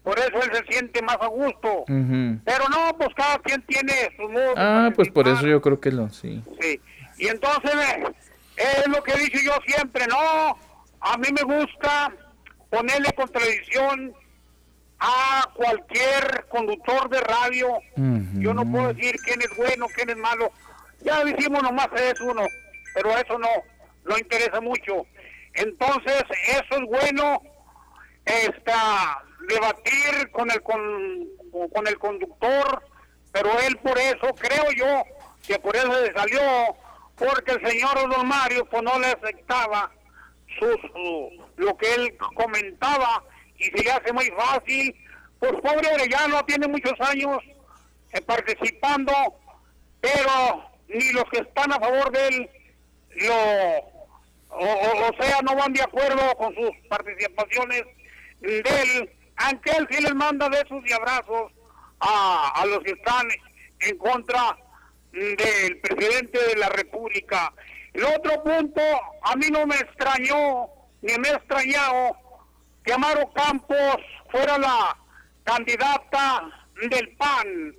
por 0.03 0.18
eso 0.19 0.41
él 0.41 0.49
se 0.53 0.72
siente 0.72 1.02
más 1.02 1.18
a 1.19 1.27
gusto. 1.27 1.84
Pero 1.88 2.69
no, 2.69 2.98
pues 2.98 3.10
cada 3.15 3.38
quien 3.39 3.61
tiene 3.64 3.94
su 4.15 4.30
modo. 4.30 4.53
Ah, 4.56 4.91
pues 4.95 5.10
por 5.10 5.27
eso 5.27 5.45
yo 5.45 5.61
creo 5.61 5.80
que 5.80 5.91
lo, 5.91 6.10
sí. 6.10 6.44
Sí. 6.61 6.80
Y 7.18 7.27
entonces 7.27 7.73
es 8.56 8.88
lo 8.88 9.03
que 9.03 9.11
he 9.11 9.19
dicho 9.19 9.39
yo 9.44 9.53
siempre, 9.65 10.07
no, 10.07 10.57
a 10.99 11.18
mí 11.18 11.27
me 11.31 11.44
gusta 11.44 12.11
ponerle 12.69 13.11
contradicción 13.14 14.14
a 14.99 15.47
cualquier 15.55 16.45
conductor 16.49 17.09
de 17.09 17.21
radio. 17.21 17.67
Yo 18.41 18.53
no 18.53 18.69
puedo 18.69 18.93
decir 18.93 19.15
quién 19.23 19.41
es 19.41 19.55
bueno, 19.55 19.87
quién 19.95 20.09
es 20.09 20.17
malo. 20.17 20.51
Ya 21.01 21.23
decimos 21.23 21.61
nomás 21.61 21.87
es 21.95 22.19
uno, 22.21 22.43
pero 22.95 23.15
eso 23.17 23.37
no, 23.37 23.49
no 24.05 24.17
interesa 24.17 24.59
mucho. 24.61 25.05
Entonces, 25.53 26.23
eso 26.49 26.75
es 26.77 26.85
bueno, 26.87 27.41
está 28.25 29.23
debatir 29.47 30.31
con 30.31 30.49
el 30.51 30.61
con, 30.61 31.27
con 31.73 31.87
el 31.87 31.97
conductor, 31.99 32.83
pero 33.31 33.49
él 33.61 33.77
por 33.77 33.97
eso, 33.97 34.33
creo 34.35 34.71
yo, 34.75 35.03
que 35.47 35.57
por 35.59 35.75
eso 35.75 35.93
se 36.05 36.13
salió, 36.13 36.41
porque 37.15 37.51
el 37.53 37.67
señor 37.67 38.09
Don 38.09 38.27
Mario 38.27 38.65
pues 38.65 38.83
no 38.83 38.99
le 38.99 39.07
aceptaba 39.07 39.91
su, 40.59 40.65
su- 40.65 41.45
lo 41.57 41.77
que 41.77 41.93
él 41.95 42.17
comentaba 42.35 43.23
y 43.57 43.65
se 43.65 43.84
le 43.84 43.91
hace 43.91 44.13
muy 44.13 44.25
fácil. 44.31 44.95
Pues 45.39 45.51
pobre 45.53 45.88
Orellano 45.93 46.43
tiene 46.45 46.67
muchos 46.67 46.93
años 46.99 47.39
eh, 48.11 48.21
participando, 48.21 49.13
pero 50.01 50.63
ni 50.88 51.11
los 51.11 51.25
que 51.25 51.39
están 51.39 51.71
a 51.73 51.79
favor 51.79 52.11
de 52.11 52.27
él 52.27 52.49
lo 53.15 53.97
o, 54.49 55.11
sea 55.19 55.41
no 55.41 55.55
van 55.55 55.73
de 55.73 55.81
acuerdo 55.81 56.35
con 56.38 56.53
sus 56.55 56.71
participaciones 56.88 57.84
de 58.39 58.59
él, 58.59 59.09
aunque 59.35 59.71
él 59.71 59.88
sí 59.89 60.01
les 60.01 60.15
manda 60.15 60.49
besos 60.49 60.81
y 60.85 60.93
abrazos 60.93 61.51
a, 61.99 62.53
a 62.55 62.65
los 62.65 62.79
que 62.79 62.91
están 62.91 63.27
en 63.81 63.97
contra 63.97 64.57
del 65.11 65.79
presidente 65.79 66.39
de 66.47 66.55
la 66.55 66.69
República. 66.69 67.53
El 67.93 68.05
otro 68.05 68.43
punto, 68.43 68.81
a 69.23 69.35
mí 69.35 69.47
no 69.51 69.65
me 69.65 69.75
extrañó, 69.75 70.69
ni 71.01 71.17
me 71.17 71.29
ha 71.29 71.34
extrañado 71.34 72.15
que 72.88 72.93
Amaro 72.93 73.30
Campos 73.34 73.97
fuera 74.31 74.57
la 74.57 74.97
candidata 75.43 76.49
del 76.89 77.09
PAN, 77.18 77.76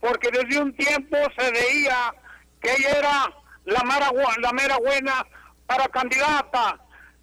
porque 0.00 0.30
desde 0.30 0.60
un 0.62 0.72
tiempo 0.76 1.16
se 1.36 1.50
veía 1.50 2.14
que 2.60 2.70
ella 2.72 2.90
era 2.98 3.32
la 3.64 3.82
mera, 3.82 4.10
bu- 4.10 4.38
la 4.40 4.52
mera 4.52 4.76
buena 4.78 5.26
para 5.66 5.88
candidata, 5.88 6.78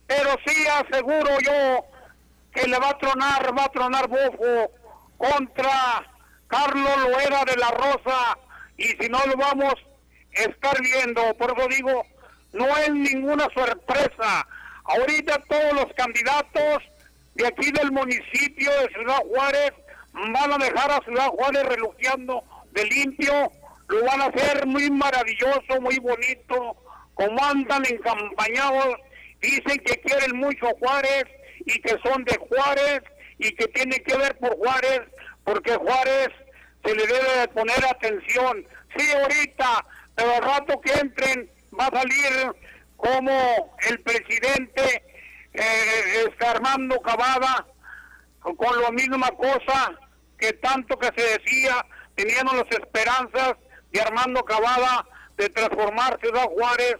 pero 0.06 0.36
sí 0.46 0.68
aseguro 0.68 1.30
yo 1.40 1.86
que 2.52 2.68
le 2.68 2.78
va 2.78 2.90
a 2.90 2.98
tronar, 2.98 3.58
va 3.58 3.64
a 3.66 3.70
tronar 3.70 4.08
bufo 4.10 4.72
contra 5.18 6.06
Carlos 6.50 6.98
Loera 7.10 7.46
de 7.46 7.56
la 7.56 7.70
Rosa 7.72 8.38
y 8.76 8.84
si 9.00 9.08
no 9.10 9.26
lo 9.28 9.36
vamos 9.38 9.76
a 10.38 10.42
estar 10.42 10.82
viendo, 10.82 11.34
por 11.36 11.58
eso 11.58 11.68
digo, 11.70 12.04
no 12.52 12.68
es 12.80 12.90
ninguna 12.92 13.48
sorpresa. 13.54 14.46
Ahorita 14.84 15.42
todos 15.48 15.74
los 15.74 15.94
candidatos 15.96 16.84
de 17.40 17.48
aquí 17.48 17.72
del 17.72 17.92
municipio 17.94 18.70
de 18.82 18.90
Ciudad 18.90 19.20
Juárez 19.30 19.72
van 20.14 20.52
a 20.52 20.58
dejar 20.58 20.92
a 20.92 21.04
Ciudad 21.06 21.28
Juárez 21.30 21.64
reluciando 21.64 22.44
de 22.72 22.84
limpio, 22.84 23.50
lo 23.88 24.04
van 24.04 24.22
a 24.22 24.26
hacer 24.26 24.68
muy 24.68 24.92
maravilloso, 24.92 25.80
muy 25.80 25.98
bonito, 26.00 26.76
como 27.14 27.42
andan 27.46 27.84
encampañados, 27.90 28.98
dicen 29.42 29.80
que 29.86 30.02
quieren 30.02 30.36
mucho 30.36 30.68
Juárez 30.80 31.24
y 31.66 31.80
que 31.80 31.96
son 32.04 32.26
de 32.26 32.38
Juárez 32.38 33.04
y 33.38 33.56
que 33.56 33.68
tiene 33.70 34.02
que 34.04 34.18
ver 34.18 34.38
por 34.38 34.58
Juárez, 34.58 35.02
porque 35.46 35.76
Juárez 35.76 36.28
se 36.84 36.94
le 36.94 37.08
debe 37.08 37.40
de 37.40 37.48
poner 37.48 37.86
atención. 37.86 38.68
Sí, 38.98 39.12
ahorita, 39.14 39.86
pero 40.14 40.36
al 40.36 40.44
rato 40.44 40.82
que 40.82 40.92
entren 40.92 41.50
va 41.80 41.86
a 41.86 42.02
salir 42.02 42.52
como 42.98 43.78
el 43.88 44.00
presidente 44.02 45.04
eh, 45.54 46.26
este 46.28 46.46
Armando 46.46 47.00
Cavada 47.02 47.66
con, 48.40 48.82
la 48.82 48.92
misma 48.92 49.30
cosa 49.32 49.92
que 50.38 50.54
tanto 50.54 50.98
que 50.98 51.08
se 51.16 51.40
decía, 51.40 51.86
teníamos 52.16 52.56
las 52.56 52.72
esperanzas 52.72 53.56
de 53.92 54.02
Armando 54.02 54.44
Cavada, 54.44 55.06
de 55.38 55.50
transformar 55.50 56.20
Ciudad 56.22 56.46
Juárez 56.46 56.96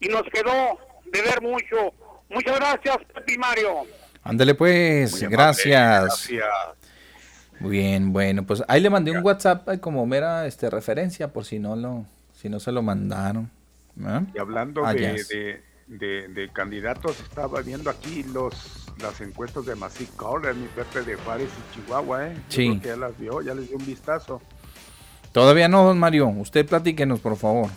y 0.00 0.08
nos 0.08 0.22
quedó 0.32 0.78
de 1.06 1.22
ver 1.22 1.42
mucho. 1.42 1.92
Muchas 2.28 2.56
gracias, 2.56 2.98
Pepe 3.12 3.38
Mario. 3.38 3.86
Ándale 4.22 4.54
pues, 4.54 5.22
gracias. 5.28 6.30
Muy 7.60 7.70
bien, 7.70 8.12
bueno, 8.12 8.44
pues 8.44 8.62
ahí 8.68 8.80
le 8.80 8.90
mandé 8.90 9.10
un 9.10 9.24
WhatsApp 9.24 9.80
como 9.80 10.06
mera 10.06 10.46
este, 10.46 10.70
referencia 10.70 11.32
por 11.32 11.44
si 11.44 11.58
no 11.58 11.76
lo, 11.76 12.04
si 12.32 12.48
no 12.48 12.60
se 12.60 12.72
lo 12.72 12.82
mandaron. 12.82 13.50
Y 14.34 14.38
hablando 14.38 14.84
Ah, 14.84 14.92
de, 14.92 15.62
de- 15.86 16.28
de 16.28 16.48
candidatos, 16.52 17.18
estaba 17.20 17.60
viendo 17.62 17.90
aquí 17.90 18.22
los 18.32 18.80
las 19.02 19.20
encuestas 19.20 19.66
de 19.66 19.74
Massive 19.74 20.10
Caller, 20.16 20.54
mi 20.54 20.68
Pepe 20.68 21.02
de 21.02 21.16
Juárez 21.16 21.48
y 21.48 21.74
Chihuahua, 21.74 22.28
¿eh? 22.28 22.34
Yo 22.36 22.42
Sí. 22.48 22.68
creo 22.68 22.80
que 22.80 22.88
ya 22.88 22.96
las 22.96 23.18
vio, 23.18 23.42
ya 23.42 23.52
les 23.54 23.68
dio 23.68 23.76
un 23.76 23.84
vistazo. 23.86 24.40
Todavía 25.32 25.66
no, 25.68 25.82
don 25.84 25.98
Mario. 25.98 26.28
Usted 26.28 26.64
platíquenos, 26.64 27.18
por 27.18 27.36
favor. 27.36 27.68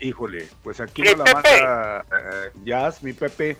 Híjole, 0.00 0.48
pues 0.64 0.80
aquí 0.80 1.02
nos 1.02 1.18
la 1.18 1.24
manda 1.32 2.00
eh, 2.10 2.50
Jazz, 2.64 3.02
mi 3.04 3.12
Pepe. 3.12 3.56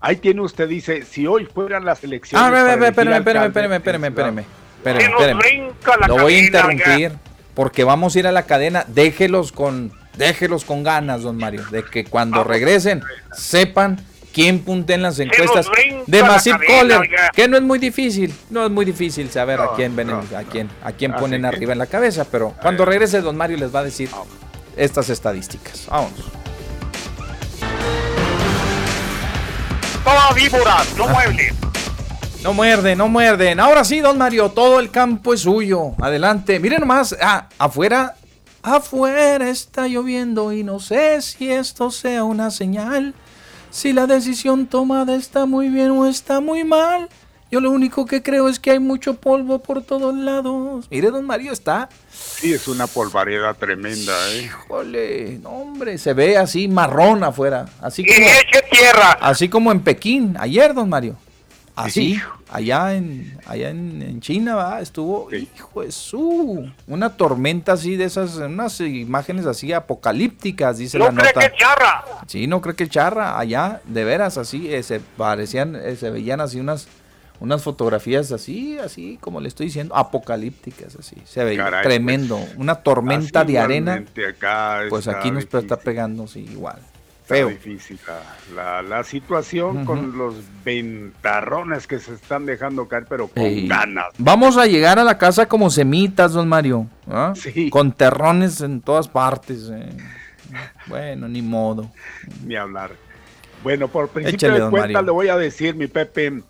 Ahí 0.00 0.16
tiene 0.16 0.40
usted, 0.40 0.66
dice, 0.66 1.02
si 1.04 1.26
hoy 1.26 1.44
fueran 1.44 1.84
las 1.84 2.02
elecciones. 2.04 2.42
Ah, 2.42 2.48
espérame, 2.48 2.84
espérame, 2.88 3.16
espérame, 3.18 3.46
espérame, 3.46 3.74
espérame, 3.74 4.04
espérame, 4.06 4.44
espérame, 4.78 5.04
espérame. 5.34 6.08
Lo 6.08 6.18
voy 6.18 6.34
a 6.34 6.38
interrumpir 6.46 7.12
porque 7.54 7.84
vamos 7.84 8.16
a 8.16 8.18
ir 8.18 8.26
a 8.26 8.32
la 8.32 8.44
cadena. 8.44 8.84
Déjelos 8.88 9.52
con, 9.52 9.92
déjelos 10.16 10.64
con 10.64 10.82
ganas, 10.82 11.22
don 11.22 11.36
Mario, 11.36 11.64
de 11.70 11.84
que 11.84 12.04
cuando 12.04 12.44
regresen 12.44 13.02
sepan 13.32 13.98
quién 14.32 14.60
punte 14.60 14.94
en 14.94 15.02
las 15.02 15.18
encuestas 15.18 15.66
de 16.06 16.22
Massive 16.22 16.58
Caller, 16.66 17.08
que 17.34 17.48
no 17.48 17.56
es 17.56 17.62
muy 17.62 17.78
difícil, 17.78 18.34
no 18.50 18.64
es 18.66 18.70
muy 18.70 18.84
difícil 18.84 19.30
saber 19.30 19.60
a 19.60 19.70
quién 19.76 19.96
ven, 19.96 20.08
no, 20.08 20.18
a 20.36 20.42
quién, 20.50 20.68
a 20.82 20.92
quién 20.92 21.12
Así 21.12 21.20
ponen 21.20 21.40
que- 21.42 21.46
arriba 21.48 21.72
en 21.72 21.78
la 21.78 21.86
cabeza, 21.86 22.24
pero 22.30 22.54
cuando 22.60 22.84
regrese 22.84 23.20
don 23.20 23.36
Mario 23.36 23.56
les 23.56 23.74
va 23.74 23.80
a 23.80 23.84
decir 23.84 24.10
estas 24.76 25.08
estadísticas. 25.08 25.86
Vámonos. 25.88 26.20
Todas 30.04 30.34
víboras, 30.34 30.94
no 30.96 31.08
muebles. 31.08 31.52
No 32.42 32.52
muerden, 32.52 32.98
no 32.98 33.08
muerden. 33.08 33.58
Ahora 33.58 33.82
sí, 33.84 34.00
don 34.00 34.16
Mario, 34.18 34.50
todo 34.50 34.78
el 34.78 34.90
campo 34.90 35.34
es 35.34 35.40
suyo. 35.40 35.92
Adelante. 36.00 36.60
Miren 36.60 36.80
nomás, 36.80 37.16
ah, 37.20 37.48
afuera, 37.58 38.14
afuera 38.66 39.48
está 39.48 39.86
lloviendo 39.86 40.52
y 40.52 40.64
no 40.64 40.80
sé 40.80 41.22
si 41.22 41.50
esto 41.50 41.90
sea 41.90 42.24
una 42.24 42.50
señal. 42.50 43.14
Si 43.70 43.92
la 43.92 44.06
decisión 44.06 44.66
tomada 44.66 45.14
está 45.14 45.46
muy 45.46 45.68
bien 45.68 45.90
o 45.90 46.06
está 46.06 46.40
muy 46.40 46.64
mal. 46.64 47.08
Yo 47.48 47.60
lo 47.60 47.70
único 47.70 48.06
que 48.06 48.22
creo 48.24 48.48
es 48.48 48.58
que 48.58 48.72
hay 48.72 48.80
mucho 48.80 49.14
polvo 49.14 49.60
por 49.60 49.82
todos 49.82 50.12
lados. 50.14 50.86
Mire, 50.90 51.12
don 51.12 51.24
Mario, 51.24 51.52
está. 51.52 51.88
Sí, 52.10 52.52
es 52.52 52.66
una 52.66 52.88
polvareda 52.88 53.54
tremenda, 53.54 54.12
¿eh? 54.32 54.42
Híjole, 54.46 55.38
no, 55.40 55.50
hombre, 55.50 55.96
se 55.98 56.12
ve 56.12 56.36
así 56.36 56.66
marrón 56.66 57.22
afuera. 57.22 57.66
Así 57.80 58.02
Y 58.02 58.06
como, 58.06 58.18
eche 58.26 58.62
tierra. 58.68 59.12
así 59.20 59.48
como 59.48 59.70
en 59.70 59.80
Pekín, 59.80 60.36
ayer, 60.40 60.74
don 60.74 60.88
Mario. 60.88 61.16
Así, 61.76 62.18
allá 62.50 62.94
en, 62.94 63.38
allá 63.46 63.68
en, 63.68 64.00
en 64.00 64.20
China, 64.22 64.54
¿va? 64.54 64.80
estuvo, 64.80 65.28
hijo 65.32 65.82
de 65.82 65.92
su, 65.92 66.70
una 66.86 67.16
tormenta 67.18 67.72
así 67.72 67.96
de 67.96 68.04
esas, 68.04 68.36
unas 68.36 68.80
imágenes 68.80 69.44
así 69.44 69.74
apocalípticas, 69.74 70.78
dice 70.78 70.98
la 70.98 71.10
No 71.10 71.20
cree 71.20 71.34
nota. 71.34 71.50
que 71.50 71.56
charra. 71.58 72.04
Sí, 72.26 72.46
no 72.46 72.62
creo 72.62 72.74
que 72.76 72.88
charra, 72.88 73.38
allá, 73.38 73.82
de 73.84 74.04
veras, 74.04 74.38
así, 74.38 74.72
eh, 74.72 74.82
se 74.82 75.00
parecían, 75.00 75.76
eh, 75.76 75.96
se 75.96 76.08
veían 76.08 76.40
así 76.40 76.58
unas, 76.58 76.88
unas 77.40 77.62
fotografías 77.62 78.32
así, 78.32 78.78
así, 78.78 79.18
como 79.20 79.42
le 79.42 79.48
estoy 79.48 79.66
diciendo, 79.66 79.94
apocalípticas, 79.94 80.96
así, 80.96 81.16
se 81.26 81.44
veía 81.44 81.64
Caray, 81.64 81.82
tremendo, 81.82 82.38
pues, 82.38 82.56
una 82.56 82.76
tormenta 82.76 83.44
de 83.44 83.58
arena, 83.58 84.02
acá 84.30 84.80
pues 84.88 85.08
aquí 85.08 85.30
nos 85.30 85.44
está 85.44 85.76
pegando, 85.76 86.26
sí, 86.26 86.48
igual, 86.50 86.78
está 87.26 87.34
feo. 87.34 87.48
difícil 87.48 87.98
la, 88.54 88.80
la- 88.80 88.82
la 88.82 89.04
situación 89.04 89.84
con 89.84 90.16
los 90.16 90.34
ventarrones 90.64 91.86
que 91.86 91.98
se 91.98 92.14
están 92.14 92.46
dejando 92.46 92.86
caer, 92.88 93.06
pero 93.08 93.28
con 93.28 93.42
Ey. 93.42 93.66
ganas. 93.68 94.06
Vamos 94.18 94.56
a 94.56 94.66
llegar 94.66 94.98
a 94.98 95.04
la 95.04 95.18
casa 95.18 95.46
como 95.46 95.70
semitas, 95.70 96.32
don 96.32 96.48
Mario. 96.48 96.86
¿ah? 97.08 97.32
Con 97.70 97.92
terrones 97.92 98.60
en 98.60 98.80
todas 98.80 99.08
partes. 99.08 99.70
eh. 99.72 99.88
Bueno, 100.86 101.28
ni 101.28 101.42
modo. 101.42 101.90
Ni 102.44 102.54
hablar. 102.56 102.92
Bueno, 103.62 103.88
por 103.88 104.08
principio 104.08 104.36
Échale, 104.36 104.54
de 104.54 104.60
don 104.60 104.70
cuenta 104.70 104.86
Mario. 104.88 105.02
le 105.06 105.10
voy 105.12 105.28
a 105.28 105.36
decir, 105.36 105.74
mi 105.74 105.88
Pepe, 105.88 106.42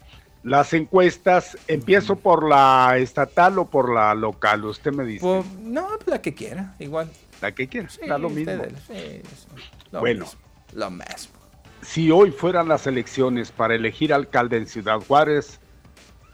las 0.42 0.72
encuestas, 0.74 1.56
empiezo 1.66 2.16
por 2.16 2.46
la 2.46 2.98
estatal 2.98 3.58
o 3.58 3.64
por 3.64 3.92
la 3.94 4.14
local, 4.14 4.64
usted 4.66 4.92
me 4.92 5.04
dice. 5.04 5.20
Pues, 5.24 5.46
no, 5.62 5.88
la 6.04 6.20
que 6.20 6.34
quiera, 6.34 6.74
igual. 6.78 7.08
La 7.40 7.52
que 7.52 7.68
quiera, 7.68 7.88
Sí, 7.88 8.00
da 8.06 8.18
lo 8.18 8.28
mismo. 8.28 8.52
ustedes, 8.52 8.74
sí, 8.86 9.22
sí, 9.24 9.62
lo 9.92 10.00
Bueno. 10.00 10.24
mismo, 10.24 10.38
Lo 10.76 10.90
mismo. 10.90 11.34
Si 11.80 12.10
hoy 12.10 12.30
fueran 12.30 12.68
las 12.68 12.86
elecciones 12.86 13.50
para 13.50 13.74
elegir 13.74 14.12
alcalde 14.12 14.58
en 14.58 14.66
Ciudad 14.66 15.00
Juárez, 15.00 15.58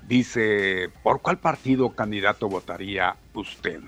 dice, 0.08 0.90
¿por 1.04 1.22
cuál 1.22 1.38
partido 1.38 1.90
candidato 1.90 2.48
votaría 2.48 3.14
usted? 3.34 3.78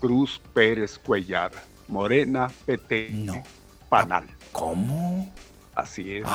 Cruz 0.00 0.40
Pérez 0.54 0.98
Cuellar, 0.98 1.52
Morena, 1.88 2.50
PT, 2.64 3.44
Panal. 3.90 4.24
¿Cómo? 4.52 5.30
Así 5.78 6.16
es. 6.16 6.26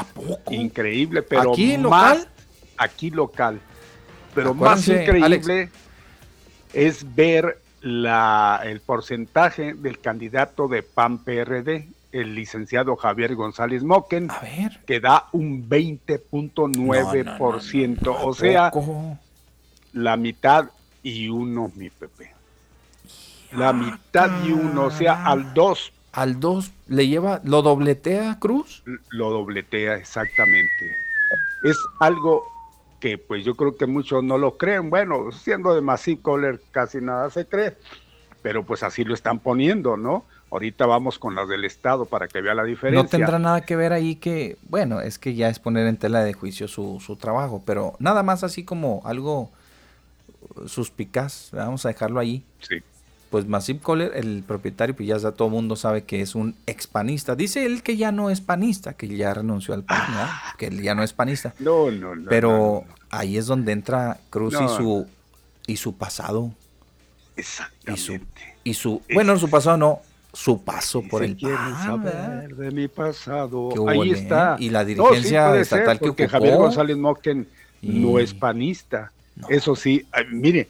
Increíble, 0.49 1.21
pero 1.21 1.51
¿Aquí 1.51 1.77
más 1.77 2.19
local? 2.19 2.31
aquí 2.77 3.09
local. 3.09 3.59
Pero 4.33 4.51
Acuérdense, 4.51 4.93
más 4.93 5.01
increíble 5.01 5.69
es 6.71 7.13
ver 7.13 7.59
la, 7.81 8.61
el 8.63 8.79
porcentaje 8.79 9.73
del 9.73 9.99
candidato 9.99 10.69
de 10.69 10.81
PAN 10.81 11.25
PRD, 11.25 11.89
el 12.13 12.35
licenciado 12.35 12.95
Javier 12.95 13.35
González 13.35 13.83
Moquen, 13.83 14.29
que 14.85 15.01
da 15.01 15.27
un 15.33 15.69
20.9%, 15.69 18.17
o 18.21 18.33
sea, 18.33 18.71
poco? 18.71 19.17
la 19.91 20.15
mitad 20.15 20.69
y 21.03 21.27
uno, 21.27 21.69
mi 21.75 21.89
Pepe. 21.89 22.31
La 23.51 23.73
mitad 23.73 24.31
y 24.45 24.53
uno, 24.53 24.85
o 24.85 24.91
sea, 24.91 25.25
al 25.25 25.53
2 25.53 25.91
Al 26.13 26.39
2 26.39 26.71
le 26.89 27.07
lleva, 27.07 27.41
lo 27.43 27.63
dobletea 27.63 28.37
Cruz. 28.39 28.83
lo 29.09 29.31
dobletea 29.31 29.95
exactamente. 29.95 30.95
Es 31.63 31.77
algo 31.99 32.43
que 32.99 33.17
pues 33.17 33.43
yo 33.43 33.55
creo 33.55 33.75
que 33.75 33.87
muchos 33.87 34.23
no 34.23 34.37
lo 34.37 34.57
creen. 34.57 34.89
Bueno, 34.89 35.31
siendo 35.31 35.73
de 35.73 35.81
Massive 35.81 36.21
Caller 36.23 36.61
casi 36.71 37.01
nada 37.01 37.29
se 37.31 37.47
cree, 37.47 37.75
pero 38.43 38.63
pues 38.63 38.83
así 38.83 39.03
lo 39.03 39.13
están 39.13 39.39
poniendo, 39.39 39.97
¿no? 39.97 40.23
Ahorita 40.51 40.85
vamos 40.85 41.17
con 41.17 41.33
las 41.33 41.49
del 41.49 41.65
Estado 41.65 42.05
para 42.05 42.27
que 42.27 42.41
vea 42.41 42.53
la 42.53 42.63
diferencia. 42.63 43.01
No 43.01 43.09
tendrá 43.09 43.39
nada 43.39 43.61
que 43.61 43.75
ver 43.75 43.91
ahí 43.91 44.15
que, 44.15 44.57
bueno, 44.69 45.01
es 45.01 45.17
que 45.17 45.33
ya 45.33 45.49
es 45.49 45.57
poner 45.57 45.87
en 45.87 45.97
tela 45.97 46.23
de 46.23 46.33
juicio 46.33 46.67
su, 46.67 47.01
su 47.03 47.15
trabajo, 47.15 47.63
pero 47.65 47.95
nada 47.97 48.21
más 48.21 48.43
así 48.43 48.63
como 48.63 49.01
algo 49.03 49.49
suspicaz, 50.67 51.49
vamos 51.53 51.85
a 51.85 51.89
dejarlo 51.89 52.19
ahí. 52.19 52.45
Sí. 52.59 52.83
Pues 53.33 53.47
Massive 53.47 53.79
Caller, 53.83 54.11
el 54.13 54.43
propietario, 54.43 54.95
pues 54.95 55.09
ya 55.09 55.15
está- 55.15 55.31
todo 55.31 55.47
el 55.47 55.55
mundo 55.55 55.75
sabe 55.75 56.03
que 56.03 56.21
es 56.21 56.35
un 56.35 56.55
expanista. 56.67 57.35
Dice 57.35 57.65
él 57.65 57.81
que 57.81 57.97
ya 57.97 58.11
no 58.11 58.29
es 58.29 58.41
panista, 58.41 58.93
que 58.93 59.07
ya 59.07 59.33
renunció 59.33 59.73
al 59.73 59.81
PAN, 59.81 60.05
¿verdad? 60.07 60.29
que 60.55 60.67
él 60.67 60.83
ya 60.83 60.93
no 60.93 61.01
es 61.01 61.13
panista. 61.13 61.55
No, 61.57 61.89
no, 61.89 62.13
no. 62.13 62.29
Pero 62.29 62.49
no, 62.51 62.57
no. 62.57 62.95
ahí 63.09 63.37
es 63.37 63.47
donde 63.47 63.71
entra 63.71 64.19
Cruz 64.29 64.53
y 64.53 64.67
su 64.67 65.07
y 65.65 65.77
su 65.77 65.95
pasado. 65.97 66.51
Exactamente. 67.35 67.91
Y 67.91 67.97
su, 67.97 68.19
y 68.63 68.73
su 68.75 69.01
bueno, 69.11 69.35
su 69.39 69.49
pasado 69.49 69.77
no, 69.77 70.01
su 70.31 70.63
paso 70.63 71.01
por 71.01 71.23
el 71.23 71.35
PAN, 71.35 72.03
¿verdad? 72.03 72.41
saber 72.43 72.55
de 72.55 72.69
mi 72.69 72.87
pasado. 72.87 73.71
Ahí 73.89 74.11
está. 74.11 74.57
¿eh? 74.59 74.65
Y 74.65 74.69
la 74.69 74.81
sí, 74.81 74.93
dirigencia 74.93 75.49
ser, 75.53 75.61
estatal 75.61 75.99
que 75.99 76.09
ocupó. 76.09 76.29
Javier 76.29 76.57
González 76.57 76.97
Moquen 76.97 77.47
no 77.81 78.19
es 78.19 78.31
panista. 78.31 79.11
Eso 79.49 79.75
sí, 79.75 80.05
mire, 80.29 80.69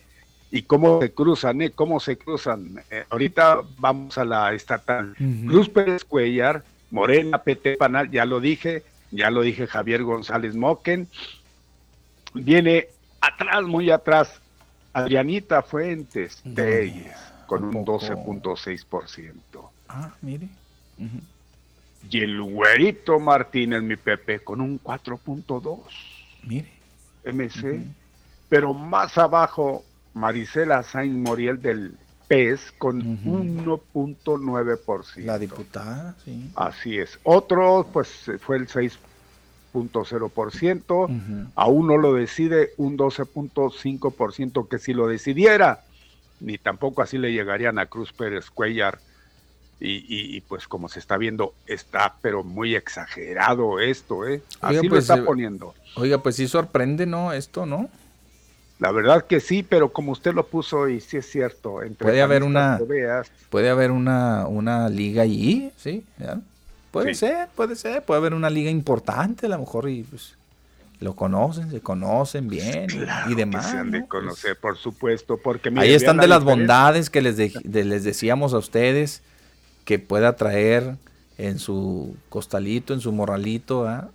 y 0.53 0.61
cómo 0.61 1.01
se 1.01 1.11
cruzan, 1.11 1.63
¿eh? 1.63 1.71
¿Cómo 1.71 1.99
se 1.99 2.15
cruzan? 2.15 2.79
Eh, 2.91 3.05
ahorita 3.09 3.61
vamos 3.79 4.19
a 4.19 4.23
la 4.23 4.53
estatal. 4.53 5.15
Cruz 5.47 5.67
Pérez 5.67 6.05
Cuellar, 6.05 6.63
Morena, 6.91 7.39
PT 7.39 7.75
Panal, 7.75 8.11
ya 8.11 8.23
lo 8.23 8.39
dije, 8.39 8.83
ya 9.09 9.31
lo 9.31 9.41
dije 9.41 9.65
Javier 9.65 10.03
González 10.03 10.55
Moquen. 10.55 11.07
Viene 12.35 12.89
atrás, 13.19 13.63
muy 13.63 13.89
atrás, 13.89 14.39
Adrianita 14.93 15.63
Fuentes, 15.63 16.43
Telles, 16.53 17.17
con 17.47 17.63
un 17.63 17.83
12.6%. 17.83 19.33
Ah, 19.89 20.13
mire. 20.21 20.47
Ujú. 20.99 21.19
Y 22.11 22.19
el 22.19 22.39
güerito 22.43 23.19
Martínez, 23.19 23.81
mi 23.81 23.95
Pepe, 23.95 24.41
con 24.41 24.61
un 24.61 24.79
4.2. 24.79 25.79
Mire. 26.43 26.69
MC. 27.25 27.81
Pero 28.49 28.71
más 28.75 29.17
abajo, 29.17 29.83
Marisela 30.13 30.83
Sainz 30.83 31.15
Moriel 31.15 31.61
del 31.61 31.97
PES 32.27 32.73
con 32.77 33.01
1.9%. 33.23 35.25
La 35.25 35.39
diputada, 35.39 36.15
sí. 36.23 36.49
Así 36.55 36.97
es. 36.97 37.19
Otro, 37.23 37.87
pues 37.91 38.31
fue 38.39 38.55
el 38.57 38.67
12.0%, 38.67 41.49
aún 41.55 41.87
no 41.87 41.97
lo 41.97 42.13
decide 42.13 42.69
un 42.77 42.97
12.5% 42.97 44.67
que 44.67 44.79
si 44.79 44.93
lo 44.93 45.07
decidiera, 45.07 45.83
ni 46.39 46.57
tampoco 46.57 47.01
así 47.01 47.17
le 47.17 47.33
llegarían 47.33 47.79
a 47.79 47.87
Cruz 47.87 48.13
Pérez 48.13 48.49
Cuellar. 48.49 48.99
Y, 49.85 50.39
pues 50.41 50.69
como 50.69 50.87
se 50.87 50.99
está 50.99 51.17
viendo, 51.17 51.53
está 51.67 52.15
pero 52.21 52.45
muy 52.45 52.73
exagerado 52.73 53.81
esto, 53.81 54.25
¿eh? 54.25 54.41
Así 54.61 54.83
lo 54.83 54.91
pues, 54.91 55.03
está 55.03 55.17
eh, 55.17 55.23
poniendo. 55.23 55.75
Oiga, 55.95 56.19
pues 56.19 56.37
sí 56.37 56.47
sorprende, 56.47 57.05
¿no? 57.05 57.33
Esto, 57.33 57.65
¿no? 57.65 57.89
La 58.79 58.91
verdad 58.91 59.25
que 59.25 59.39
sí, 59.39 59.63
pero 59.63 59.93
como 59.93 60.11
usted 60.11 60.33
lo 60.33 60.45
puso 60.47 60.89
y 60.89 60.99
sí 60.99 61.17
es 61.17 61.29
cierto. 61.29 61.81
Entre 61.83 62.03
puede 62.05 62.21
haber 62.21 62.43
una, 62.43 62.79
veas, 62.85 63.31
puede 63.49 63.69
haber 63.69 63.91
una, 63.91 64.45
una 64.47 64.89
liga 64.89 65.21
allí, 65.23 65.71
sí, 65.77 66.03
¿ya? 66.17 66.39
puede 66.91 67.13
Sí. 67.13 67.21
ser, 67.27 67.47
puede 67.55 67.75
ser, 67.75 68.03
puede 68.03 68.17
haber 68.19 68.33
una 68.33 68.49
liga 68.49 68.69
importante 68.69 69.45
a 69.45 69.49
lo 69.49 69.59
mejor 69.59 69.89
y 69.89 70.03
pues 70.03 70.35
lo 70.99 71.15
conocen, 71.15 71.69
se 71.71 71.81
conocen 71.81 72.47
bien 72.49 72.85
y- 72.89 72.99
claro 72.99 73.27
y 73.31 73.35
que 73.35 73.39
demás. 73.41 73.69
se 73.71 73.77
han 73.77 73.91
de 73.91 73.99
¿no? 74.01 74.07
conocer, 74.07 74.57
por 74.57 74.77
supuesto, 74.77 75.37
porque 75.37 75.69
mire, 75.69 75.83
Ahí 75.83 75.93
están 75.93 76.17
la 76.17 76.23
de 76.23 76.27
las 76.29 76.39
diferencia. 76.39 76.75
bondades 76.75 77.09
que 77.09 77.21
les, 77.21 77.37
de- 77.37 77.53
de- 77.63 77.83
les 77.85 78.03
decíamos 78.03 78.53
a 78.53 78.57
ustedes 78.57 79.21
que 79.85 79.99
pueda 79.99 80.35
traer 80.35 80.95
en 81.37 81.59
su 81.59 82.15
costalito, 82.29 82.93
en 82.93 83.01
su 83.01 83.11
morralito, 83.11 83.87
¿ah? 83.87 84.09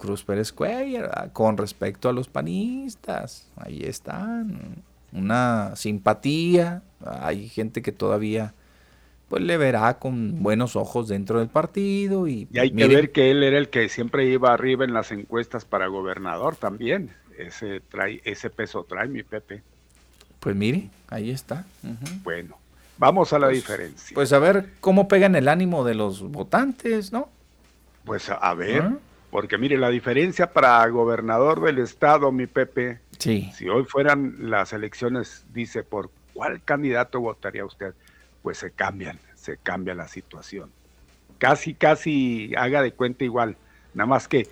Cruz 0.00 0.24
Pérez 0.24 0.52
Cuellar, 0.52 1.30
con 1.32 1.56
respecto 1.56 2.08
a 2.08 2.12
los 2.12 2.28
panistas. 2.28 3.46
Ahí 3.56 3.82
están. 3.84 4.82
Una 5.12 5.72
simpatía. 5.76 6.82
Hay 7.04 7.48
gente 7.48 7.82
que 7.82 7.92
todavía 7.92 8.54
pues 9.28 9.42
le 9.44 9.56
verá 9.56 9.98
con 9.98 10.42
buenos 10.42 10.74
ojos 10.74 11.06
dentro 11.06 11.38
del 11.38 11.48
partido 11.48 12.26
y, 12.26 12.48
Y 12.52 12.58
hay 12.58 12.72
que 12.72 12.88
ver 12.88 13.12
que 13.12 13.30
él 13.30 13.44
era 13.44 13.58
el 13.58 13.68
que 13.68 13.88
siempre 13.88 14.24
iba 14.28 14.52
arriba 14.52 14.84
en 14.84 14.92
las 14.92 15.12
encuestas 15.12 15.64
para 15.64 15.86
gobernador 15.86 16.56
también. 16.56 17.10
Ese 17.38 17.80
trae, 17.80 18.20
ese 18.24 18.50
peso 18.50 18.84
trae 18.88 19.06
mi 19.08 19.22
Pepe. 19.22 19.62
pues 20.40 20.56
mire, 20.56 20.88
ahí 21.08 21.30
está. 21.30 21.64
Bueno, 22.24 22.56
vamos 22.98 23.32
a 23.32 23.38
la 23.38 23.46
Pues- 23.46 23.58
diferencia. 23.58 24.14
Pues 24.14 24.32
a 24.32 24.38
ver 24.40 24.70
cómo 24.80 25.06
pegan 25.06 25.36
el 25.36 25.46
ánimo 25.48 25.84
de 25.84 25.94
los 25.94 26.22
votantes, 26.22 27.12
¿no? 27.12 27.28
Pues 28.04 28.28
a, 28.30 28.34
a 28.34 28.54
ver, 28.54 28.82
¿Ah? 28.82 28.96
Porque 29.30 29.58
mire, 29.58 29.76
la 29.78 29.90
diferencia 29.90 30.52
para 30.52 30.86
gobernador 30.88 31.62
del 31.62 31.78
estado, 31.78 32.32
mi 32.32 32.46
Pepe, 32.46 32.98
Sí. 33.18 33.50
si 33.54 33.68
hoy 33.68 33.84
fueran 33.84 34.36
las 34.50 34.72
elecciones, 34.72 35.44
dice, 35.52 35.82
¿por 35.82 36.10
cuál 36.32 36.62
candidato 36.62 37.20
votaría 37.20 37.64
usted? 37.64 37.94
Pues 38.42 38.58
se 38.58 38.70
cambian, 38.70 39.18
se 39.34 39.56
cambia 39.58 39.94
la 39.94 40.08
situación. 40.08 40.70
Casi, 41.38 41.74
casi 41.74 42.52
haga 42.56 42.82
de 42.82 42.92
cuenta 42.92 43.24
igual, 43.24 43.56
nada 43.94 44.06
más 44.06 44.26
que 44.28 44.48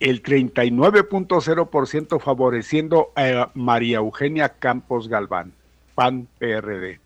el 0.00 0.22
39.0% 0.22 2.18
favoreciendo 2.18 3.12
a 3.14 3.50
María 3.54 3.98
Eugenia 3.98 4.48
Campos 4.48 5.08
Galván, 5.08 5.52
PAN 5.94 6.26
PRD. 6.38 6.98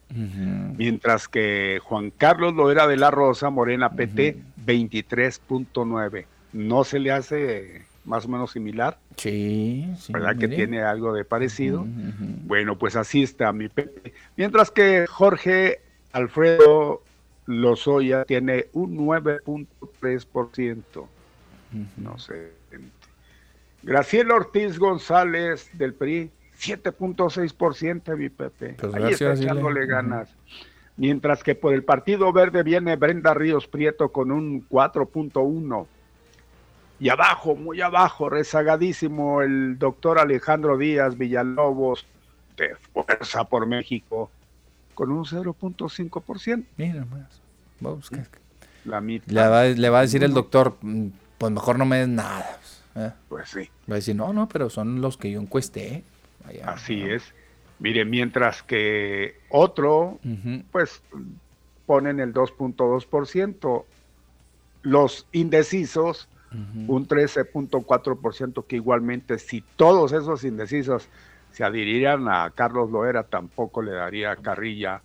Mientras 0.79 1.29
que 1.29 1.81
Juan 1.83 2.11
Carlos 2.11 2.55
Loera 2.55 2.87
de 2.87 2.97
la 2.97 3.11
Rosa, 3.11 3.51
Morena 3.51 3.91
PT, 3.91 4.37
23.9. 4.65 6.25
¿No 6.53 6.85
se 6.85 6.99
le 6.99 7.13
hace 7.13 7.83
más 8.05 8.25
o 8.25 8.29
menos 8.29 8.53
similar? 8.53 8.99
Sí, 9.17 9.87
sí. 9.99 10.13
¿Verdad 10.13 10.37
que 10.37 10.49
tiene 10.49 10.83
algo 10.83 11.13
de 11.13 11.25
parecido? 11.25 11.85
Bueno, 11.87 12.79
pues 12.79 12.97
así 12.97 13.23
está 13.23 13.53
mi 13.53 13.69
Pepe. 13.69 14.13
Mientras 14.37 14.71
que 14.71 15.07
Jorge 15.07 15.81
Alfredo 16.13 17.03
Lozoya 17.47 18.25
tiene 18.25 18.67
un 18.73 18.99
9.3%. 18.99 21.07
No 21.97 22.19
sé. 22.19 22.53
Graciela 23.83 24.35
Ortiz 24.35 24.79
González 24.79 25.71
del 25.75 25.95
PRI, 25.95 26.31
7.6% 26.59 28.17
mi 28.17 28.29
Pepe. 28.29 28.77
Pues 28.79 28.95
Ahí 28.95 29.03
gracias, 29.03 29.41
está 29.41 29.45
echándole 29.45 29.87
ganas. 29.87 30.35
Mientras 30.97 31.45
que 31.45 31.55
por 31.55 31.75
el 31.75 31.85
Partido 31.85 32.33
Verde 32.33 32.63
viene 32.63 32.97
Brenda 32.97 33.35
Ríos 33.35 33.67
Prieto 33.67 34.11
con 34.11 34.33
un 34.33 34.67
4.1. 34.69 35.87
Y 36.99 37.09
abajo, 37.11 37.55
muy 37.55 37.81
abajo, 37.81 38.29
rezagadísimo, 38.31 39.43
el 39.43 39.79
doctor 39.79 40.19
Alejandro 40.19 40.79
Díaz 40.79 41.17
Villalobos, 41.19 42.07
de 42.57 42.75
Fuerza 42.93 43.45
por 43.45 43.67
México, 43.67 44.31
con 44.95 45.13
un 45.13 45.25
0.5%. 45.27 46.65
Mira, 46.79 47.05
más. 47.05 47.41
Vamos, 47.81 48.09
que- 48.09 48.23
La 48.87 49.01
mitad. 49.01 49.29
Le 49.31 49.47
va, 49.49 49.65
le 49.65 49.91
va 49.91 49.99
a 49.99 50.03
decir 50.03 50.25
el 50.25 50.33
doctor, 50.33 50.77
"Mm, 50.81 51.09
pues 51.37 51.53
mejor 51.53 51.79
no 51.79 51.85
me 51.85 51.99
des 51.99 52.09
nada. 52.09 52.59
¿eh? 52.95 53.11
Pues 53.29 53.51
sí. 53.51 53.69
Va 53.91 53.95
a 53.95 53.97
decir, 53.97 54.17
no, 54.17 54.33
no, 54.33 54.49
pero 54.49 54.71
son 54.71 55.03
los 55.03 55.19
que 55.19 55.31
yo 55.31 55.39
encuesté. 55.41 56.03
Allá, 56.47 56.71
Así 56.71 56.97
¿no? 57.03 57.09
es. 57.15 57.35
Mire, 57.79 58.07
mientras 58.07 58.63
que 58.63 59.39
otro, 59.51 60.19
pues 60.73 61.03
ponen 61.85 62.21
el 62.21 62.33
2.2%. 62.33 63.85
Los 64.83 65.27
indecisos, 65.33 66.29
un 66.53 67.07
13.4%, 67.09 68.65
que 68.67 68.77
igualmente 68.77 69.39
si 69.39 69.63
todos 69.77 70.13
esos 70.13 70.45
indecisos 70.45 71.09
se 71.53 71.65
adhirieran 71.65 72.29
a 72.29 72.51
Carlos 72.55 72.91
Loera, 72.91 73.25
tampoco 73.25 73.83
le 73.83 73.93
daría 73.93 74.37
carrilla 74.37 75.03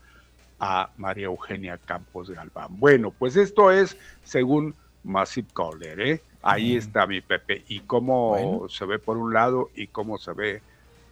a 0.59 0.91
María 0.97 1.25
Eugenia 1.25 1.77
Campos 1.77 2.29
Galván. 2.29 2.79
Bueno, 2.79 3.11
pues 3.11 3.35
esto 3.35 3.71
es 3.71 3.97
según 4.23 4.75
Massive 5.03 5.47
Caller, 5.55 5.99
¿eh? 5.99 6.21
Ahí 6.43 6.75
está 6.75 7.07
mi 7.07 7.21
Pepe. 7.21 7.63
Y 7.67 7.81
cómo 7.81 8.29
Bueno. 8.29 8.69
se 8.69 8.85
ve 8.85 8.99
por 8.99 9.17
un 9.17 9.33
lado 9.33 9.69
y 9.75 9.87
cómo 9.87 10.17
se 10.17 10.33
ve 10.33 10.61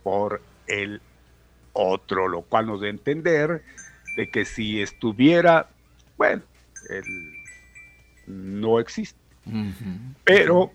por 0.04 0.42
el 0.68 1.02
otro, 1.74 2.28
lo 2.28 2.42
cual 2.42 2.68
nos 2.68 2.82
da 2.82 2.88
a 2.88 2.92
entender 2.92 3.64
de 4.16 4.30
que 4.30 4.46
si 4.46 4.82
estuviera, 4.82 5.70
bueno, 6.18 6.42
él 6.90 7.04
no 8.28 8.80
existe. 8.80 9.19
Pero 10.24 10.72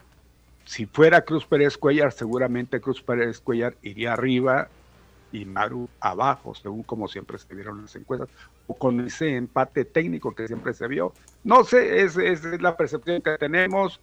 si 0.65 0.87
fuera 0.87 1.23
Cruz 1.23 1.45
Pérez 1.47 1.77
Cuellar, 1.77 2.13
seguramente 2.13 2.81
Cruz 2.81 3.03
Pérez 3.03 3.41
Cuellar 3.41 3.75
iría 3.83 4.13
arriba 4.15 4.69
y 5.33 5.45
Maru 5.45 5.89
abajo, 6.01 6.55
según 6.55 6.83
como 6.85 7.09
siempre 7.09 7.39
se 7.39 7.55
vieron 7.55 7.83
las 7.83 7.95
encuestas, 7.97 8.29
o 8.67 8.75
con 8.75 9.01
ese 9.01 9.35
empate 9.37 9.85
técnico 9.85 10.35
que 10.35 10.47
siempre 10.47 10.73
se 10.75 10.87
vio. 10.87 11.13
No 11.43 11.65
sé, 11.65 12.03
es- 12.03 12.17
esa 12.17 12.55
es 12.55 12.63
la 12.63 12.77
percepción 12.77 13.21
que 13.21 13.37
tenemos. 13.37 14.01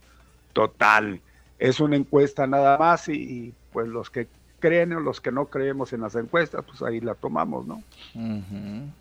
Total, 0.52 1.20
es 1.58 1.80
una 1.80 1.96
encuesta 1.96 2.46
nada 2.46 2.76
más 2.76 3.08
y, 3.08 3.14
y, 3.14 3.54
pues 3.72 3.88
los 3.88 4.10
que 4.10 4.28
creen 4.60 4.92
o 4.92 5.00
los 5.00 5.20
que 5.20 5.32
no 5.32 5.46
creemos 5.46 5.92
en 5.94 6.02
las 6.02 6.14
encuestas, 6.14 6.64
pues 6.64 6.82
ahí 6.82 7.00
la 7.00 7.14
tomamos, 7.14 7.66
¿no? 7.66 7.82
Ujú. 8.14 8.92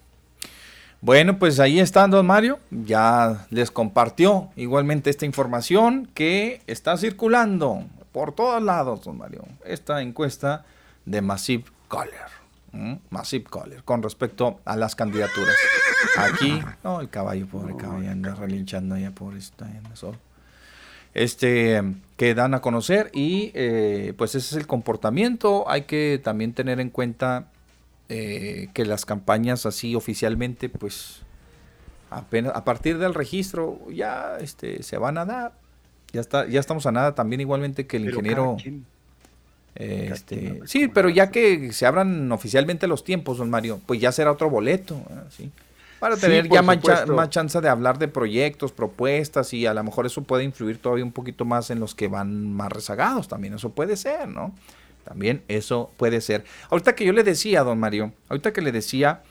Bueno, 1.02 1.40
pues 1.40 1.60
ahí 1.60 1.80
está 1.80 2.08
don 2.08 2.28
Mario. 2.28 2.60
Ya 2.70 3.48
les 3.50 3.72
compartió 3.72 4.50
igualmente 4.56 5.10
esta 5.10 5.26
información 5.26 6.08
que 6.14 6.62
está 6.68 6.96
circulando 6.96 7.84
por 8.12 8.36
todos 8.36 8.62
lados, 8.62 9.04
don 9.04 9.18
Mario. 9.18 9.44
Esta 9.66 10.04
encuesta 10.04 10.64
de 11.06 11.22
Massive 11.22 11.64
Caller. 11.90 12.30
Massive 13.10 13.46
Caller 13.46 13.84
con 13.84 14.04
respecto 14.04 14.60
a 14.64 14.76
las 14.76 14.96
candidaturas. 14.96 15.56
Aquí, 16.18 16.62
no, 16.84 17.02
el 17.02 17.10
caballo, 17.10 17.48
pobre 17.48 17.76
caballo, 17.76 18.12
anda 18.12 18.36
relinchando 18.36 18.94
allá, 18.94 19.12
pobre, 19.12 19.40
está 19.40 19.66
anda 19.66 19.96
solo. 19.96 20.18
Este, 21.16 21.82
que 22.16 22.36
dan 22.36 22.54
a 22.54 22.62
conocer 22.62 23.10
y 23.14 23.52
eh, 23.56 24.14
pues 24.18 24.36
ese 24.36 24.56
es 24.56 24.62
el 24.62 24.68
comportamiento. 24.68 25.68
Hay 25.68 25.82
que 25.82 26.22
también 26.24 26.54
tener 26.54 26.80
en 26.80 26.92
cuenta 26.92 27.48
eh, 28.14 28.68
que 28.74 28.84
las 28.84 29.06
campañas 29.06 29.66
así 29.66 29.96
oficialmente, 29.96 30.68
pues 30.68 31.22
apenas 32.10 32.54
a 32.54 32.66
partir 32.66 32.98
del 32.98 33.14
registro 33.14 33.80
ya 33.90 34.38
este, 34.42 34.84
se 34.84 34.98
van 34.98 35.18
a 35.18 35.24
dar. 35.24 35.54
Ya 36.12 36.20
está, 36.20 36.46
ya 36.46 36.60
estamos 36.60 36.86
a 36.86 36.92
nada 36.92 37.16
también 37.16 37.40
igualmente 37.40 37.88
que 37.88 37.96
el 37.96 38.04
Pero 38.04 38.18
ingeniero. 38.18 38.58
eh, 39.76 40.10
este, 40.12 40.60
sí, 40.66 40.90
pero 40.90 41.08
ya 41.08 41.32
que 41.32 41.72
se 41.72 41.86
abran 41.86 42.30
oficialmente 42.34 42.86
los 42.86 43.06
tiempos, 43.06 43.38
don 43.38 43.50
Mario, 43.50 43.80
pues 43.86 44.02
ya 44.02 44.12
será 44.12 44.34
otro 44.34 44.50
boleto. 44.50 45.02
¿sí? 45.30 45.50
Para 46.02 46.18
tener 46.18 46.50
ya 46.50 46.62
más, 46.62 46.80
más 47.08 47.30
chance 47.30 47.62
de 47.62 47.70
hablar 47.70 47.98
de 47.98 48.10
proyectos, 48.10 48.74
propuestas 48.74 49.54
y 49.54 49.66
a 49.68 49.74
lo 49.74 49.82
mejor 49.86 50.06
eso 50.06 50.22
puede 50.24 50.44
influir 50.44 50.80
todavía 50.80 51.06
un 51.06 51.14
poquito 51.14 51.46
más 51.46 51.70
en 51.70 51.80
los 51.80 51.96
que 51.96 52.10
van 52.10 52.52
más 52.52 52.74
rezagados 52.74 53.30
también, 53.30 53.54
eso 53.54 53.70
puede 53.70 53.96
ser, 53.96 54.28
¿no? 54.28 54.54
También 55.04 55.42
eso 55.48 55.92
puede 55.98 56.22
ser. 56.22 56.44
Ahorita 56.70 56.96
que 56.96 57.06
yo 57.06 57.14
le 57.14 57.24
decía, 57.24 57.64
don 57.64 57.80
Mario, 57.80 58.14
ahorita 58.30 58.54
que 58.54 58.62
le 58.62 58.72
decía 58.72 59.22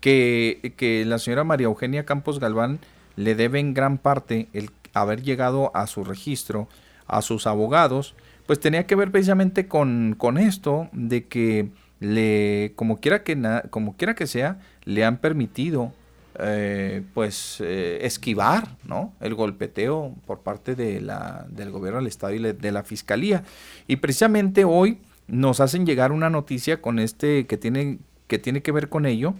que, 0.00 0.74
que 0.76 1.04
la 1.04 1.18
señora 1.18 1.44
María 1.44 1.66
Eugenia 1.66 2.04
Campos 2.04 2.40
Galván 2.40 2.78
le 3.16 3.34
debe 3.34 3.60
en 3.60 3.74
gran 3.74 3.98
parte 3.98 4.48
el 4.52 4.70
haber 4.94 5.22
llegado 5.22 5.70
a 5.74 5.86
su 5.86 6.04
registro, 6.04 6.68
a 7.06 7.22
sus 7.22 7.46
abogados, 7.46 8.14
pues 8.46 8.58
tenía 8.60 8.86
que 8.86 8.94
ver 8.96 9.10
precisamente 9.10 9.68
con, 9.68 10.14
con 10.18 10.38
esto 10.38 10.88
de 10.92 11.26
que 11.26 11.68
le, 12.00 12.72
como 12.74 12.98
quiera 13.00 13.22
que, 13.22 13.36
na- 13.36 13.62
como 13.70 13.96
quiera 13.96 14.14
que 14.14 14.26
sea, 14.26 14.58
le 14.84 15.04
han 15.04 15.18
permitido 15.18 15.92
eh, 16.38 17.02
pues 17.14 17.58
eh, 17.60 17.98
esquivar 18.02 18.76
¿no? 18.84 19.12
el 19.20 19.34
golpeteo 19.34 20.14
por 20.26 20.40
parte 20.40 20.74
de 20.74 21.00
la, 21.00 21.46
del 21.50 21.70
gobierno 21.70 21.98
del 21.98 22.08
Estado 22.08 22.34
y 22.34 22.38
de 22.40 22.72
la 22.72 22.82
Fiscalía. 22.82 23.44
Y 23.86 23.96
precisamente 23.96 24.64
hoy 24.64 24.98
nos 25.26 25.60
hacen 25.60 25.86
llegar 25.86 26.12
una 26.12 26.30
noticia 26.30 26.80
con 26.80 26.98
este 26.98 27.46
que 27.46 27.56
tiene 27.56 27.98
que, 28.26 28.38
tiene 28.38 28.62
que 28.62 28.72
ver 28.72 28.88
con 28.88 29.06
ello. 29.06 29.34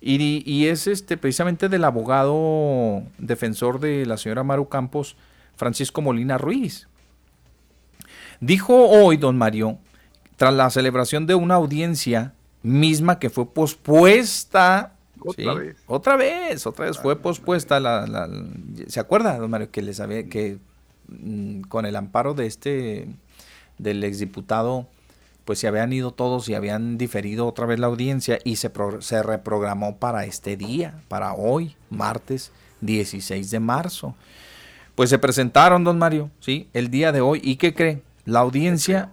Y, 0.00 0.42
y 0.44 0.66
es 0.66 0.86
este 0.86 1.16
precisamente 1.16 1.68
del 1.68 1.84
abogado 1.84 3.02
defensor 3.18 3.80
de 3.80 4.04
la 4.06 4.18
señora 4.18 4.44
Maru 4.44 4.68
Campos, 4.68 5.16
Francisco 5.56 6.02
Molina 6.02 6.38
Ruiz. 6.38 6.88
Dijo 8.40 8.74
hoy, 8.88 9.16
don 9.16 9.38
Mario, 9.38 9.78
tras 10.36 10.52
la 10.52 10.68
celebración 10.70 11.26
de 11.26 11.34
una 11.34 11.54
audiencia 11.54 12.34
misma 12.62 13.18
que 13.18 13.30
fue 13.30 13.52
pospuesta. 13.52 14.92
Otra 15.20 15.54
vez. 15.54 15.76
Otra 15.86 16.16
vez, 16.16 16.66
otra 16.66 16.86
vez 16.86 16.98
fue 16.98 17.16
pospuesta. 17.16 17.80
La, 17.80 18.28
¿Se 18.86 19.00
acuerda, 19.00 19.38
don 19.38 19.50
Mario, 19.50 19.70
que 19.70 19.82
les 19.82 20.00
había 20.00 20.28
que 20.28 20.58
mm, 21.08 21.62
con 21.62 21.86
el 21.86 21.96
amparo 21.96 22.34
de 22.34 22.46
este 22.46 23.08
del 23.78 24.04
exdiputado 24.04 24.86
pues 25.46 25.60
se 25.60 25.68
habían 25.68 25.92
ido 25.92 26.10
todos 26.10 26.48
y 26.48 26.54
habían 26.54 26.98
diferido 26.98 27.46
otra 27.46 27.66
vez 27.66 27.78
la 27.78 27.86
audiencia 27.86 28.40
y 28.42 28.56
se, 28.56 28.70
se 28.98 29.22
reprogramó 29.22 29.96
para 29.96 30.24
este 30.24 30.56
día, 30.56 31.00
para 31.08 31.34
hoy, 31.34 31.76
martes 31.88 32.50
16 32.80 33.50
de 33.52 33.60
marzo. 33.60 34.16
Pues 34.96 35.08
se 35.08 35.20
presentaron, 35.20 35.84
don 35.84 35.98
Mario, 35.98 36.30
¿sí? 36.40 36.68
El 36.72 36.90
día 36.90 37.12
de 37.12 37.20
hoy. 37.20 37.40
¿Y 37.44 37.56
qué 37.56 37.74
cree? 37.74 38.02
La 38.24 38.40
audiencia, 38.40 39.12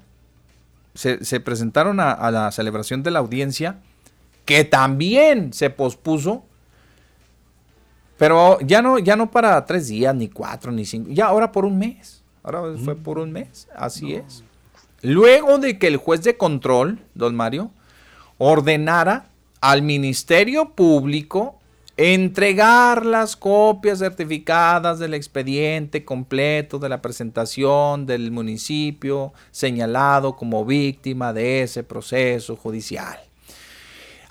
se, 0.96 1.40
presentaron 1.40 2.00
a, 2.00 2.32
la 2.32 2.52
celebración 2.52 3.04
de 3.04 3.12
la 3.12 3.20
audiencia, 3.20 3.78
que 4.44 4.64
también 4.64 5.54
se 5.54 5.70
pospuso, 5.70 6.44
pero 8.18 8.60
ya 8.62 8.82
no, 8.82 8.98
ya 8.98 9.16
no 9.16 9.30
para 9.30 9.64
tres 9.68 9.88
días, 9.88 10.16
ni 10.16 10.30
cuatro, 10.30 10.72
ni 10.72 10.84
cinco, 10.84 11.12
ya 11.12 11.28
ahora 11.28 11.52
por 11.52 11.64
un 11.64 11.78
mes. 11.78 12.24
Ahora 12.42 12.76
fue 12.84 12.96
por 12.96 13.20
un 13.20 13.32
mes, 13.32 13.68
así 13.76 14.16
es. 14.16 14.44
Luego 15.04 15.58
de 15.58 15.78
que 15.78 15.88
el 15.88 15.98
juez 15.98 16.24
de 16.24 16.38
control, 16.38 16.98
don 17.14 17.36
Mario, 17.36 17.72
ordenara 18.38 19.28
al 19.60 19.82
Ministerio 19.82 20.70
Público 20.76 21.60
entregar 21.98 23.06
las 23.06 23.36
copias 23.36 24.00
certificadas 24.00 25.00
del 25.00 25.14
expediente 25.14 26.06
completo 26.06 26.80
de 26.80 26.88
la 26.88 27.02
presentación 27.02 28.06
del 28.06 28.32
municipio 28.32 29.34
señalado 29.52 30.38
como 30.38 30.64
víctima 30.64 31.34
de 31.34 31.64
ese 31.64 31.84
proceso 31.84 32.56
judicial. 32.56 33.20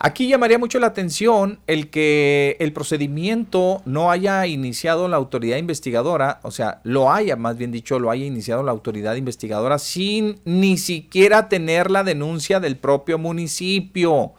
Aquí 0.05 0.27
llamaría 0.27 0.59
mucho 0.59 0.81
la 0.81 0.89
atención 0.89 1.61
el 1.69 1.89
que 1.89 2.57
el 2.59 2.73
procedimiento 2.73 3.83
no 3.85 4.11
haya 4.11 4.45
iniciado 4.49 5.07
la 5.07 5.17
autoridad 5.17 5.59
investigadora, 5.59 6.41
o 6.43 6.51
sea, 6.51 6.81
lo 6.83 7.13
haya, 7.13 7.37
más 7.37 7.57
bien 7.57 7.71
dicho, 7.71 8.01
lo 8.01 8.11
haya 8.11 8.25
iniciado 8.27 8.65
la 8.65 8.73
autoridad 8.73 9.15
investigadora 9.15 9.79
sin 9.79 10.41
ni 10.45 10.77
siquiera 10.77 11.49
tener 11.49 11.89
la 11.89 12.03
denuncia 12.03 12.59
del 12.59 12.79
propio 12.79 13.17
municipio. 13.17 14.33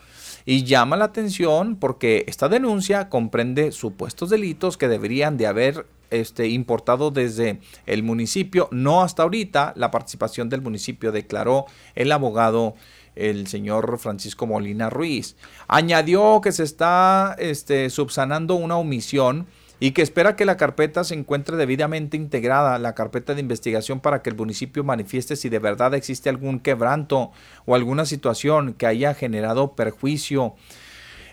Y 0.45 0.65
llama 0.65 0.97
la 0.97 1.05
atención 1.05 1.77
porque 1.77 2.25
esta 2.27 2.49
denuncia 2.49 3.07
comprende 3.07 3.71
supuestos 3.71 4.29
delitos 4.29 4.75
que 4.75 4.89
deberían 4.89 5.37
de 5.37 5.47
haber 5.47 5.85
este, 6.11 6.49
importado 6.49 7.09
desde 7.09 7.61
el 7.85 8.03
municipio. 8.03 8.67
No 8.71 9.01
hasta 9.01 9.23
ahorita, 9.23 9.71
la 9.77 9.91
participación 9.91 10.49
del 10.49 10.61
municipio 10.61 11.13
declaró 11.13 11.67
el 11.95 12.11
abogado 12.11 12.75
el 13.15 13.47
señor 13.47 13.97
Francisco 13.99 14.45
Molina 14.45 14.89
Ruiz. 14.89 15.35
Añadió 15.67 16.41
que 16.41 16.51
se 16.51 16.63
está 16.63 17.35
este, 17.39 17.89
subsanando 17.89 18.55
una 18.55 18.77
omisión 18.77 19.47
y 19.79 19.91
que 19.91 20.01
espera 20.01 20.35
que 20.35 20.45
la 20.45 20.55
carpeta 20.55 21.03
se 21.03 21.13
encuentre 21.13 21.57
debidamente 21.57 22.15
integrada, 22.15 22.79
la 22.79 22.95
carpeta 22.95 23.33
de 23.33 23.41
investigación, 23.41 23.99
para 23.99 24.21
que 24.21 24.29
el 24.29 24.37
municipio 24.37 24.83
manifieste 24.83 25.35
si 25.35 25.49
de 25.49 25.59
verdad 25.59 25.93
existe 25.93 26.29
algún 26.29 26.59
quebranto 26.59 27.31
o 27.65 27.75
alguna 27.75 28.05
situación 28.05 28.75
que 28.75 28.87
haya 28.87 29.13
generado 29.13 29.75
perjuicio. 29.75 30.55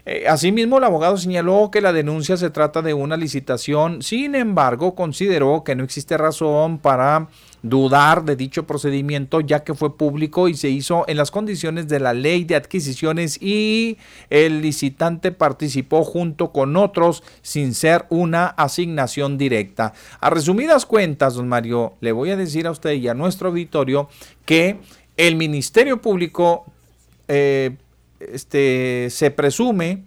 Eh, 0.06 0.24
asimismo, 0.28 0.78
el 0.78 0.84
abogado 0.84 1.16
señaló 1.16 1.70
que 1.70 1.80
la 1.80 1.92
denuncia 1.92 2.36
se 2.36 2.50
trata 2.50 2.82
de 2.82 2.94
una 2.94 3.16
licitación, 3.16 4.02
sin 4.02 4.34
embargo, 4.34 4.94
consideró 4.94 5.62
que 5.64 5.76
no 5.76 5.84
existe 5.84 6.16
razón 6.16 6.78
para 6.78 7.28
dudar 7.62 8.24
de 8.24 8.36
dicho 8.36 8.66
procedimiento 8.66 9.40
ya 9.40 9.64
que 9.64 9.74
fue 9.74 9.96
público 9.96 10.48
y 10.48 10.54
se 10.54 10.70
hizo 10.70 11.04
en 11.08 11.16
las 11.18 11.30
condiciones 11.30 11.88
de 11.88 12.00
la 12.00 12.14
ley 12.14 12.44
de 12.44 12.56
adquisiciones 12.56 13.40
y 13.42 13.98
el 14.30 14.62
licitante 14.62 15.30
participó 15.32 16.04
junto 16.04 16.52
con 16.52 16.76
otros 16.76 17.22
sin 17.42 17.74
ser 17.74 18.06
una 18.08 18.46
asignación 18.46 19.36
directa. 19.36 19.92
A 20.20 20.30
resumidas 20.30 20.86
cuentas, 20.86 21.34
don 21.34 21.48
Mario, 21.48 21.94
le 22.00 22.12
voy 22.12 22.30
a 22.30 22.36
decir 22.36 22.66
a 22.66 22.70
usted 22.70 22.92
y 22.92 23.08
a 23.08 23.14
nuestro 23.14 23.48
auditorio 23.48 24.08
que 24.46 24.78
el 25.16 25.36
Ministerio 25.36 26.00
Público 26.00 26.64
eh, 27.28 27.76
este, 28.20 29.08
se 29.10 29.30
presume 29.30 30.04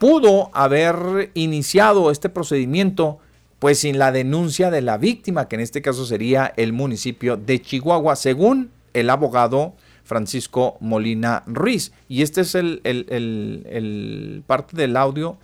pudo 0.00 0.50
haber 0.54 1.30
iniciado 1.34 2.10
este 2.10 2.30
procedimiento 2.30 3.18
pues 3.58 3.80
sin 3.80 3.98
la 3.98 4.10
denuncia 4.10 4.70
de 4.70 4.80
la 4.80 4.96
víctima, 4.96 5.46
que 5.46 5.56
en 5.56 5.60
este 5.60 5.82
caso 5.82 6.06
sería 6.06 6.50
el 6.56 6.72
municipio 6.72 7.36
de 7.36 7.60
Chihuahua, 7.60 8.16
según 8.16 8.70
el 8.94 9.10
abogado 9.10 9.74
Francisco 10.02 10.78
Molina 10.80 11.42
Ruiz. 11.46 11.92
Y 12.08 12.22
este 12.22 12.40
es 12.40 12.54
el, 12.54 14.42
parte 14.46 14.74
del 14.76 14.96
audio 14.96 15.36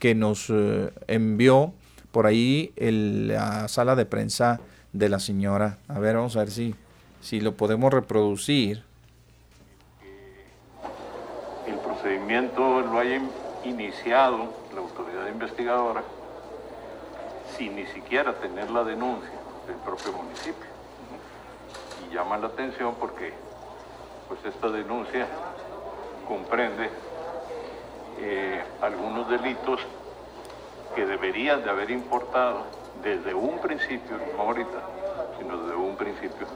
que 0.00 0.16
nos 0.16 0.50
eh, 0.50 0.90
envió 1.06 1.72
por 2.10 2.26
ahí 2.26 2.72
la 2.76 3.68
sala 3.68 3.94
de 3.94 4.06
prensa 4.06 4.60
de 4.92 5.08
la 5.08 5.20
señora. 5.20 5.78
A 5.86 6.00
ver, 6.00 6.16
vamos 6.16 6.34
a 6.34 6.40
ver 6.40 6.50
si, 6.50 6.74
si 7.20 7.40
lo 7.40 7.56
podemos 7.56 7.92
reproducir. 7.92 8.82
El 11.68 11.76
procedimiento 12.30 12.80
lo 12.82 12.98
haya 13.00 13.20
iniciado 13.64 14.54
la 14.72 14.80
autoridad 14.80 15.26
investigadora 15.26 16.02
sin 17.56 17.74
ni 17.74 17.86
siquiera 17.86 18.34
tener 18.34 18.70
la 18.70 18.84
denuncia 18.84 19.32
del 19.66 19.74
propio 19.78 20.12
municipio. 20.12 20.70
Y 22.06 22.14
llama 22.14 22.38
la 22.38 22.46
atención 22.46 22.94
porque 23.00 23.32
pues 24.28 24.44
esta 24.44 24.68
denuncia 24.68 25.26
comprende 26.28 26.88
eh, 28.20 28.62
algunos 28.80 29.28
delitos 29.28 29.80
que 30.94 31.04
deberían 31.06 31.64
de 31.64 31.70
haber 31.70 31.90
importado 31.90 32.62
desde 33.02 33.34
un 33.34 33.58
principio, 33.58 34.16
no 34.36 34.42
ahorita, 34.42 34.78
sino 35.36 35.56
desde 35.56 35.74
un 35.74 35.96
principio, 35.96 36.46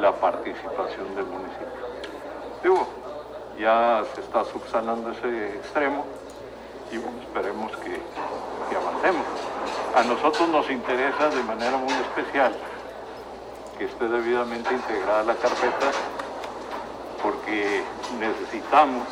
la 0.00 0.12
participación 0.16 1.14
del 1.14 1.26
municipio. 1.26 1.80
Digo, 2.64 2.99
ya 3.60 4.02
se 4.14 4.22
está 4.22 4.44
subsanando 4.44 5.10
ese 5.10 5.56
extremo 5.56 6.04
y 6.90 6.96
esperemos 6.96 7.70
que, 7.76 8.00
avancemos. 8.74 9.26
A 9.94 10.02
nosotros 10.04 10.48
nos 10.48 10.70
interesa 10.70 11.28
de 11.28 11.42
manera 11.42 11.76
muy 11.76 11.92
especial 11.92 12.52
que 13.76 13.84
esté 13.84 14.08
debidamente 14.08 14.72
integrada 14.72 15.24
la 15.24 15.34
carpeta 15.34 15.90
porque 17.22 17.82
necesitamos 18.18 19.06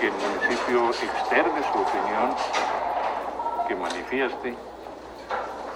que 0.00 0.06
el 0.08 0.12
municipio 0.12 0.90
externe 0.90 1.62
su 1.72 1.78
opinión, 1.78 2.34
que 3.68 3.76
manifieste 3.76 4.54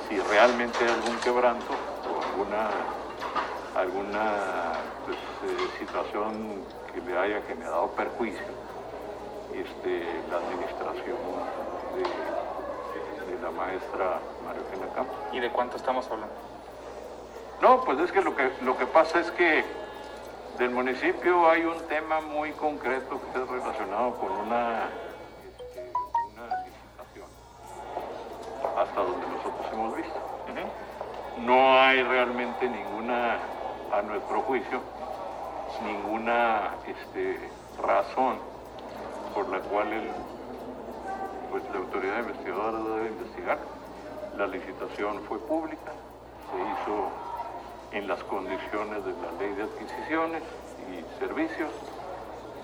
si 0.09 0.19
realmente 0.19 0.78
hay 0.82 0.90
algún 0.90 1.16
quebranto 1.19 1.73
o 2.09 2.24
alguna, 2.24 2.70
alguna 3.77 4.73
pues, 5.05 5.19
eh, 5.19 5.78
situación 5.78 6.65
que 6.93 7.01
le 7.01 7.19
haya 7.19 7.41
generado 7.43 7.89
perjuicio 7.89 8.47
este, 9.55 10.05
la 10.31 10.37
administración 10.39 11.17
de 11.97 13.43
la 13.43 13.51
maestra 13.51 14.21
María 14.45 14.62
Eugenia 14.62 14.93
Campos. 14.95 15.17
¿Y 15.33 15.41
de 15.41 15.51
cuánto 15.51 15.77
estamos 15.77 16.07
hablando? 16.11 16.35
No, 17.61 17.85
pues 17.85 17.99
es 18.01 18.12
que 18.12 18.23
lo 18.23 18.35
que, 18.35 18.51
lo 18.62 18.77
que 18.77 18.87
pasa 18.87 19.21
es 19.21 19.31
que 19.33 19.65
del 20.59 20.71
municipio 20.71 21.49
hay 21.49 21.65
un 21.65 21.79
tema 21.89 22.21
muy 22.21 22.53
concreto 22.53 23.21
que 23.33 23.43
es 23.43 23.49
relacionado 23.49 24.15
con 24.17 24.31
una, 24.33 24.89
una 26.33 26.47
licitación, 26.65 27.29
hasta 28.79 29.01
donde 29.01 29.27
nosotros 29.27 29.67
hemos 29.73 29.97
visto. 29.97 30.21
No 31.39 31.81
hay 31.81 32.03
realmente 32.03 32.69
ninguna, 32.69 33.39
a 33.93 34.03
nuestro 34.03 34.43
juicio, 34.43 34.81
ninguna 35.82 36.74
este, 36.86 37.38
razón 37.82 38.38
por 39.34 39.48
la 39.48 39.60
cual 39.60 39.92
el 39.92 40.10
pues 41.51 41.64
la 41.72 41.78
autoridad 41.80 42.20
investigadora 42.20 42.78
debe 42.78 43.09
investigar. 43.09 43.59
La 44.36 44.47
licitación 44.47 45.20
fue 45.28 45.38
pública, 45.38 45.92
se 46.51 46.59
hizo 46.60 47.10
en 47.92 48.09
las 48.09 48.22
condiciones 48.24 49.05
de 49.05 49.12
la 49.12 49.32
ley 49.38 49.55
de 49.55 49.64
adquisiciones 49.64 50.42
y 50.88 51.18
servicios. 51.18 51.70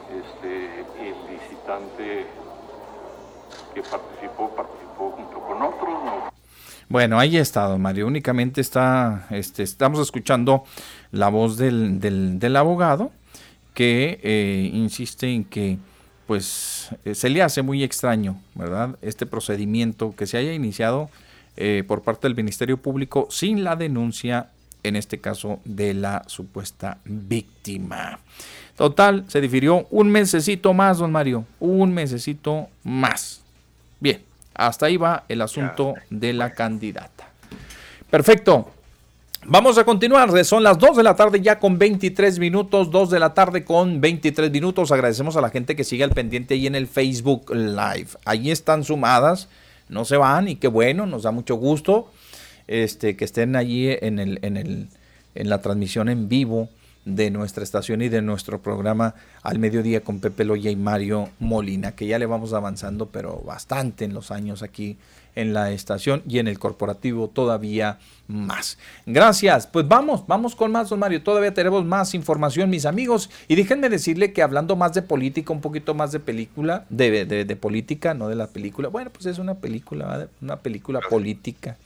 Este, 0.08 0.80
el 1.00 1.16
licitante 1.26 2.26
que 3.74 3.82
participó, 3.82 4.48
participó 4.50 5.10
junto 5.10 5.40
con 5.40 5.62
otros, 5.62 5.98
bueno, 6.88 7.18
ahí 7.18 7.36
está, 7.36 7.64
don 7.64 7.82
Mario. 7.82 8.06
Únicamente 8.06 8.60
está, 8.60 9.26
este, 9.30 9.62
estamos 9.62 9.98
escuchando 10.00 10.64
la 11.10 11.28
voz 11.28 11.56
del, 11.56 11.98
del, 12.00 12.56
abogado 12.56 13.10
que 13.74 14.20
eh, 14.22 14.70
insiste 14.72 15.32
en 15.32 15.44
que 15.44 15.78
pues 16.26 16.90
eh, 17.04 17.14
se 17.14 17.28
le 17.28 17.42
hace 17.42 17.62
muy 17.62 17.82
extraño, 17.82 18.40
¿verdad? 18.54 18.96
Este 19.02 19.26
procedimiento 19.26 20.14
que 20.16 20.26
se 20.26 20.36
haya 20.38 20.52
iniciado 20.52 21.10
eh, 21.56 21.84
por 21.86 22.02
parte 22.02 22.26
del 22.28 22.36
Ministerio 22.36 22.76
Público 22.76 23.28
sin 23.30 23.64
la 23.64 23.76
denuncia, 23.76 24.50
en 24.82 24.96
este 24.96 25.18
caso, 25.18 25.60
de 25.64 25.94
la 25.94 26.22
supuesta 26.26 26.98
víctima. 27.04 28.20
Total, 28.76 29.24
se 29.28 29.40
difirió 29.40 29.86
un 29.90 30.10
mesecito 30.10 30.74
más, 30.74 30.98
don 30.98 31.10
Mario, 31.10 31.44
un 31.60 31.94
mesecito 31.94 32.68
más. 32.84 33.42
Bien, 34.00 34.20
hasta 34.56 34.86
ahí 34.86 34.96
va 34.96 35.24
el 35.28 35.42
asunto 35.42 35.94
de 36.10 36.32
la 36.32 36.52
candidata. 36.52 37.28
Perfecto. 38.10 38.70
Vamos 39.48 39.78
a 39.78 39.84
continuar. 39.84 40.44
Son 40.44 40.62
las 40.62 40.78
2 40.78 40.96
de 40.96 41.02
la 41.02 41.14
tarde 41.14 41.40
ya 41.40 41.58
con 41.60 41.78
23 41.78 42.38
minutos. 42.38 42.90
2 42.90 43.10
de 43.10 43.20
la 43.20 43.34
tarde 43.34 43.64
con 43.64 44.00
23 44.00 44.50
minutos. 44.50 44.90
Agradecemos 44.90 45.36
a 45.36 45.40
la 45.40 45.50
gente 45.50 45.76
que 45.76 45.84
sigue 45.84 46.02
al 46.02 46.10
pendiente 46.10 46.54
ahí 46.54 46.66
en 46.66 46.74
el 46.74 46.88
Facebook 46.88 47.54
Live. 47.54 48.08
Ahí 48.24 48.50
están 48.50 48.82
sumadas. 48.82 49.48
No 49.88 50.04
se 50.04 50.16
van 50.16 50.48
y 50.48 50.56
qué 50.56 50.68
bueno. 50.68 51.06
Nos 51.06 51.22
da 51.22 51.30
mucho 51.30 51.54
gusto 51.54 52.10
este, 52.66 53.16
que 53.16 53.24
estén 53.24 53.54
allí 53.54 53.88
en, 54.00 54.18
el, 54.18 54.40
en, 54.42 54.56
el, 54.56 54.88
en 55.34 55.48
la 55.48 55.60
transmisión 55.60 56.08
en 56.08 56.28
vivo 56.28 56.68
de 57.06 57.30
nuestra 57.30 57.62
estación 57.62 58.02
y 58.02 58.10
de 58.10 58.20
nuestro 58.20 58.60
programa 58.60 59.14
al 59.42 59.58
mediodía 59.58 60.02
con 60.02 60.20
Pepe 60.20 60.44
Loya 60.44 60.70
y 60.70 60.76
Mario 60.76 61.30
Molina, 61.38 61.92
que 61.92 62.06
ya 62.06 62.18
le 62.18 62.26
vamos 62.26 62.52
avanzando, 62.52 63.06
pero 63.06 63.40
bastante 63.46 64.04
en 64.04 64.12
los 64.12 64.30
años 64.30 64.62
aquí 64.62 64.98
en 65.36 65.52
la 65.52 65.70
estación 65.70 66.22
y 66.28 66.38
en 66.38 66.48
el 66.48 66.58
corporativo 66.58 67.28
todavía 67.28 67.98
más. 68.26 68.78
Gracias. 69.04 69.66
Pues 69.66 69.86
vamos, 69.86 70.26
vamos 70.26 70.56
con 70.56 70.72
más, 70.72 70.88
don 70.88 70.98
Mario. 70.98 71.22
Todavía 71.22 71.54
tenemos 71.54 71.84
más 71.84 72.14
información, 72.14 72.70
mis 72.70 72.86
amigos. 72.86 73.30
Y 73.46 73.54
déjenme 73.54 73.88
decirle 73.88 74.32
que 74.32 74.42
hablando 74.42 74.74
más 74.74 74.94
de 74.94 75.02
política, 75.02 75.52
un 75.52 75.60
poquito 75.60 75.94
más 75.94 76.10
de 76.10 76.20
película, 76.20 76.86
de, 76.88 77.24
de, 77.26 77.56
política, 77.56 78.14
no 78.14 78.28
de 78.28 78.34
la 78.34 78.48
película. 78.48 78.88
Bueno, 78.88 79.10
pues 79.10 79.26
es 79.26 79.38
una 79.38 79.54
película, 79.54 80.26
una 80.40 80.56
película 80.56 81.00
política. 81.08 81.76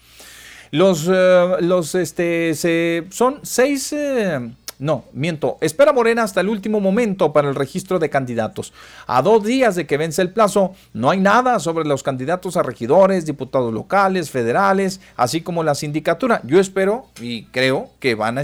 Los, 0.70 1.10
eh, 1.12 1.56
los, 1.60 1.94
este, 1.94 2.54
se, 2.54 3.04
son 3.10 3.40
seis... 3.42 3.92
Eh, 3.92 4.50
no, 4.80 5.04
miento. 5.12 5.58
Espera 5.60 5.92
Morena 5.92 6.22
hasta 6.22 6.40
el 6.40 6.48
último 6.48 6.80
momento 6.80 7.34
para 7.34 7.50
el 7.50 7.54
registro 7.54 7.98
de 7.98 8.08
candidatos. 8.08 8.72
A 9.06 9.20
dos 9.20 9.44
días 9.44 9.76
de 9.76 9.86
que 9.86 9.98
vence 9.98 10.22
el 10.22 10.30
plazo, 10.30 10.72
no 10.94 11.10
hay 11.10 11.20
nada 11.20 11.58
sobre 11.60 11.84
los 11.84 12.02
candidatos 12.02 12.56
a 12.56 12.62
regidores, 12.62 13.26
diputados 13.26 13.74
locales, 13.74 14.30
federales, 14.30 15.02
así 15.16 15.42
como 15.42 15.62
la 15.64 15.74
sindicatura. 15.74 16.40
Yo 16.44 16.58
espero 16.58 17.08
y 17.20 17.44
creo 17.44 17.90
que 18.00 18.14
van 18.14 18.38
a, 18.38 18.42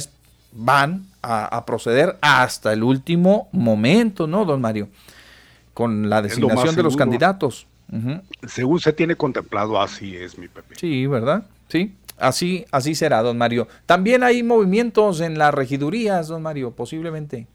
van 0.52 1.06
a, 1.22 1.64
proceder 1.64 2.18
hasta 2.20 2.74
el 2.74 2.82
último 2.82 3.48
momento, 3.52 4.26
¿no, 4.26 4.44
don 4.44 4.60
Mario? 4.60 4.88
Con 5.72 6.10
la 6.10 6.20
designación 6.20 6.76
de 6.76 6.82
los 6.82 6.96
candidatos. 6.98 7.66
Según 8.46 8.78
se 8.80 8.92
tiene 8.92 9.16
contemplado, 9.16 9.80
así 9.80 10.14
es, 10.14 10.36
mi 10.36 10.48
Pepe. 10.48 10.74
Sí, 10.76 11.06
¿verdad? 11.06 11.46
Sí. 11.68 11.94
Así, 12.18 12.64
así 12.70 12.94
será, 12.94 13.22
don 13.22 13.38
Mario. 13.38 13.68
También 13.84 14.22
hay 14.22 14.42
movimientos 14.42 15.20
en 15.20 15.38
las 15.38 15.52
regidurías, 15.52 16.28
don 16.28 16.42
Mario, 16.42 16.72
posiblemente. 16.72 17.46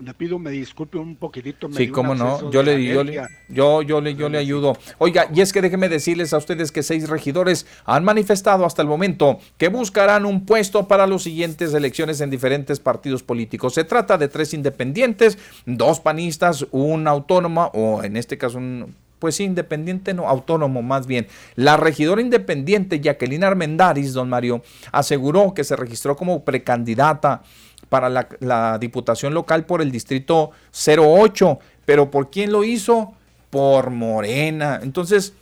Le 0.00 0.14
pido 0.14 0.38
me 0.38 0.52
disculpe 0.52 0.96
un 0.96 1.16
poquitito. 1.16 1.68
sí, 1.72 1.88
cómo 1.88 2.14
no, 2.14 2.52
yo 2.52 2.62
le, 2.62 2.84
yo, 2.84 3.02
le, 3.02 3.20
yo, 3.48 3.82
yo, 3.82 4.00
le, 4.00 4.14
yo 4.14 4.28
le 4.28 4.38
ayudo. 4.38 4.76
Oiga, 4.98 5.28
y 5.34 5.40
es 5.40 5.52
que 5.52 5.60
déjeme 5.60 5.88
decirles 5.88 6.32
a 6.32 6.38
ustedes 6.38 6.70
que 6.70 6.84
seis 6.84 7.08
regidores 7.08 7.66
han 7.84 8.04
manifestado 8.04 8.64
hasta 8.64 8.80
el 8.80 8.86
momento 8.86 9.40
que 9.56 9.66
buscarán 9.66 10.24
un 10.24 10.46
puesto 10.46 10.86
para 10.86 11.08
las 11.08 11.24
siguientes 11.24 11.74
elecciones 11.74 12.20
en 12.20 12.30
diferentes 12.30 12.78
partidos 12.78 13.24
políticos. 13.24 13.74
Se 13.74 13.82
trata 13.82 14.16
de 14.18 14.28
tres 14.28 14.54
independientes, 14.54 15.36
dos 15.66 15.98
panistas, 15.98 16.64
un 16.70 17.08
autónoma, 17.08 17.66
o 17.74 18.04
en 18.04 18.16
este 18.16 18.38
caso 18.38 18.58
un 18.58 18.94
pues 19.18 19.40
independiente, 19.40 20.14
no, 20.14 20.28
autónomo 20.28 20.82
más 20.82 21.06
bien. 21.06 21.26
La 21.56 21.76
regidora 21.76 22.20
independiente 22.20 23.00
Jacqueline 23.00 23.44
Armendaris, 23.44 24.12
don 24.12 24.28
Mario, 24.28 24.62
aseguró 24.92 25.54
que 25.54 25.64
se 25.64 25.76
registró 25.76 26.16
como 26.16 26.44
precandidata 26.44 27.42
para 27.88 28.08
la, 28.08 28.78
diputación 28.78 29.34
local 29.34 29.64
por 29.64 29.82
el 29.82 29.90
distrito 29.90 30.50
08, 30.72 31.58
pero 31.84 32.10
¿por 32.10 32.30
quién 32.30 32.52
lo 32.52 32.64
hizo? 32.64 33.14
Por 33.50 33.90
Morena. 33.90 34.80
Entonces, 34.82 35.32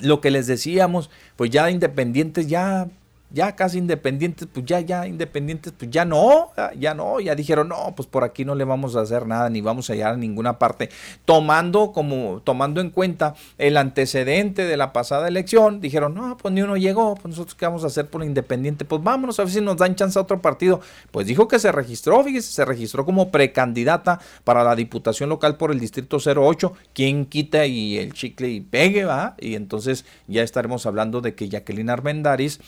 lo 0.00 0.20
que 0.20 0.30
les 0.30 0.46
decíamos, 0.46 1.10
pues 1.36 1.50
ya 1.50 1.70
independientes, 1.70 2.46
ya 2.46 2.88
ya 3.34 3.56
casi 3.56 3.78
independientes, 3.78 4.46
pues 4.50 4.64
ya, 4.64 4.80
ya 4.80 5.06
independientes, 5.08 5.72
pues 5.76 5.90
ya 5.90 6.04
no, 6.04 6.52
ya 6.78 6.94
no, 6.94 7.18
ya 7.18 7.34
dijeron, 7.34 7.68
no, 7.68 7.92
pues 7.96 8.06
por 8.06 8.22
aquí 8.22 8.44
no 8.44 8.54
le 8.54 8.64
vamos 8.64 8.94
a 8.94 9.00
hacer 9.00 9.26
nada, 9.26 9.50
ni 9.50 9.60
vamos 9.60 9.90
a 9.90 9.94
llegar 9.94 10.14
a 10.14 10.16
ninguna 10.16 10.58
parte. 10.58 10.88
Tomando 11.24 11.90
como, 11.92 12.40
tomando 12.44 12.80
en 12.80 12.90
cuenta 12.90 13.34
el 13.58 13.76
antecedente 13.76 14.64
de 14.64 14.76
la 14.76 14.92
pasada 14.92 15.26
elección, 15.26 15.80
dijeron, 15.80 16.14
no, 16.14 16.36
pues 16.36 16.54
ni 16.54 16.62
uno 16.62 16.76
llegó, 16.76 17.16
pues 17.16 17.26
nosotros 17.26 17.56
qué 17.56 17.66
vamos 17.66 17.82
a 17.82 17.88
hacer 17.88 18.08
por 18.08 18.22
independiente, 18.22 18.84
pues 18.84 19.02
vámonos 19.02 19.40
a 19.40 19.42
ver 19.42 19.52
si 19.52 19.60
nos 19.60 19.76
dan 19.76 19.96
chance 19.96 20.16
a 20.16 20.22
otro 20.22 20.40
partido. 20.40 20.80
Pues 21.10 21.26
dijo 21.26 21.48
que 21.48 21.58
se 21.58 21.72
registró, 21.72 22.22
fíjese, 22.22 22.52
se 22.52 22.64
registró 22.64 23.04
como 23.04 23.32
precandidata 23.32 24.20
para 24.44 24.62
la 24.62 24.76
diputación 24.76 25.28
local 25.28 25.56
por 25.56 25.72
el 25.72 25.80
distrito 25.80 26.18
08, 26.24 26.72
quien 26.92 27.26
quita 27.26 27.66
y 27.66 27.98
el 27.98 28.12
chicle 28.12 28.48
y 28.48 28.60
pegue, 28.60 29.04
va, 29.04 29.34
y 29.40 29.56
entonces 29.56 30.04
ya 30.28 30.44
estaremos 30.44 30.86
hablando 30.86 31.20
de 31.20 31.34
que 31.34 31.48
Jacqueline 31.48 31.90
Armendaris 31.90 32.60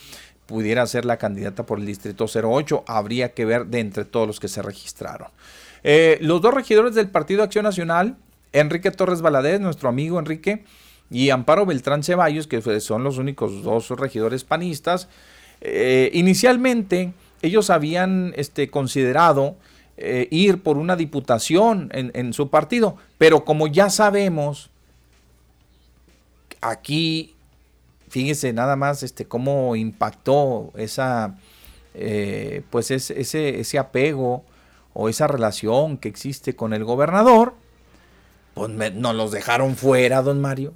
pudiera 0.47 0.87
ser 0.87 1.05
la 1.05 1.19
candidata 1.19 1.67
por 1.67 1.79
el 1.79 1.87
distrito 1.87 2.27
08. 2.27 2.85
Habría 2.87 3.35
que 3.35 3.45
ver 3.45 3.67
de 3.67 3.81
entre 3.81 4.05
todos 4.05 4.27
los 4.27 4.41
que 4.41 4.49
se 4.49 4.63
registraron. 4.63 5.29
Eh, 5.83 6.19
los 6.21 6.41
dos 6.41 6.55
regidores 6.55 6.95
del 6.95 7.09
Partido 7.09 7.43
Acción 7.43 7.65
Nacional, 7.65 8.17
Enrique 8.53 8.91
Torres 8.91 9.23
Valadez, 9.23 9.61
nuestro 9.61 9.89
amigo 9.89 10.19
Enrique, 10.19 10.65
y 11.11 11.31
Amparo 11.31 11.67
Beltrán 11.67 12.03
Ceballos, 12.03 12.47
que 12.47 12.61
son 12.81 13.05
los 13.05 13.19
únicos 13.19 13.63
dos 13.63 13.91
regidores 13.91 14.43
panistas, 14.43 15.09
eh, 15.61 16.11
inicialmente 16.13 17.13
ellos 17.43 17.71
habían 17.71 18.33
este, 18.37 18.69
considerado 18.69 19.57
eh, 19.97 20.27
ir 20.31 20.63
por 20.63 20.77
una 20.77 20.97
diputación 20.97 21.91
en, 21.93 22.11
en 22.15 22.33
su 22.33 22.51
partido, 22.51 22.97
pero 23.19 23.45
como 23.45 23.69
ya 23.69 23.89
sabemos, 23.89 24.71
aquí 26.61 27.36
fíjese 28.17 28.55
nada 28.55 28.77
más 28.77 29.03
este, 29.03 29.27
cómo 29.27 29.77
impactó 29.77 30.73
esa, 30.75 31.37
eh, 31.93 32.63
pues 32.71 32.91
ese, 32.91 33.61
ese 33.61 33.79
apego 33.79 34.43
o 34.95 35.11
esa 35.11 35.27
relación 35.27 35.99
que 35.99 36.09
existe 36.09 36.57
con 36.57 36.73
el 36.73 36.83
gobernador, 36.83 37.53
pues 38.55 38.71
nos 38.71 39.15
los 39.15 39.33
dejaron 39.33 39.77
fuera, 39.77 40.23
don 40.23 40.41
Mario. 40.41 40.73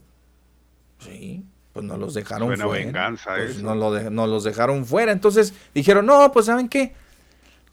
Sí, 0.98 1.46
pues 1.72 1.86
nos 1.86 1.98
los 1.98 2.12
dejaron 2.12 2.48
fuera. 2.48 2.66
venganza 2.66 3.30
pues 3.34 3.62
nos, 3.62 3.74
lo 3.74 4.26
los 4.26 4.44
dejaron 4.44 4.84
fuera. 4.84 5.10
Entonces 5.10 5.54
dijeron, 5.72 6.04
no, 6.04 6.30
pues 6.32 6.44
¿saben 6.44 6.68
qué? 6.68 6.92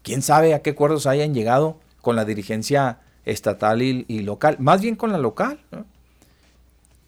¿Quién 0.02 0.22
sabe 0.22 0.54
a 0.54 0.62
qué 0.62 0.70
acuerdos 0.70 1.06
hayan 1.06 1.34
llegado 1.34 1.78
con 2.00 2.16
la 2.16 2.24
dirigencia 2.24 3.00
estatal 3.26 3.82
y, 3.82 4.06
y 4.08 4.20
local? 4.20 4.56
Más 4.60 4.80
bien 4.80 4.96
con 4.96 5.12
la 5.12 5.18
local, 5.18 5.60
¿no? 5.70 5.84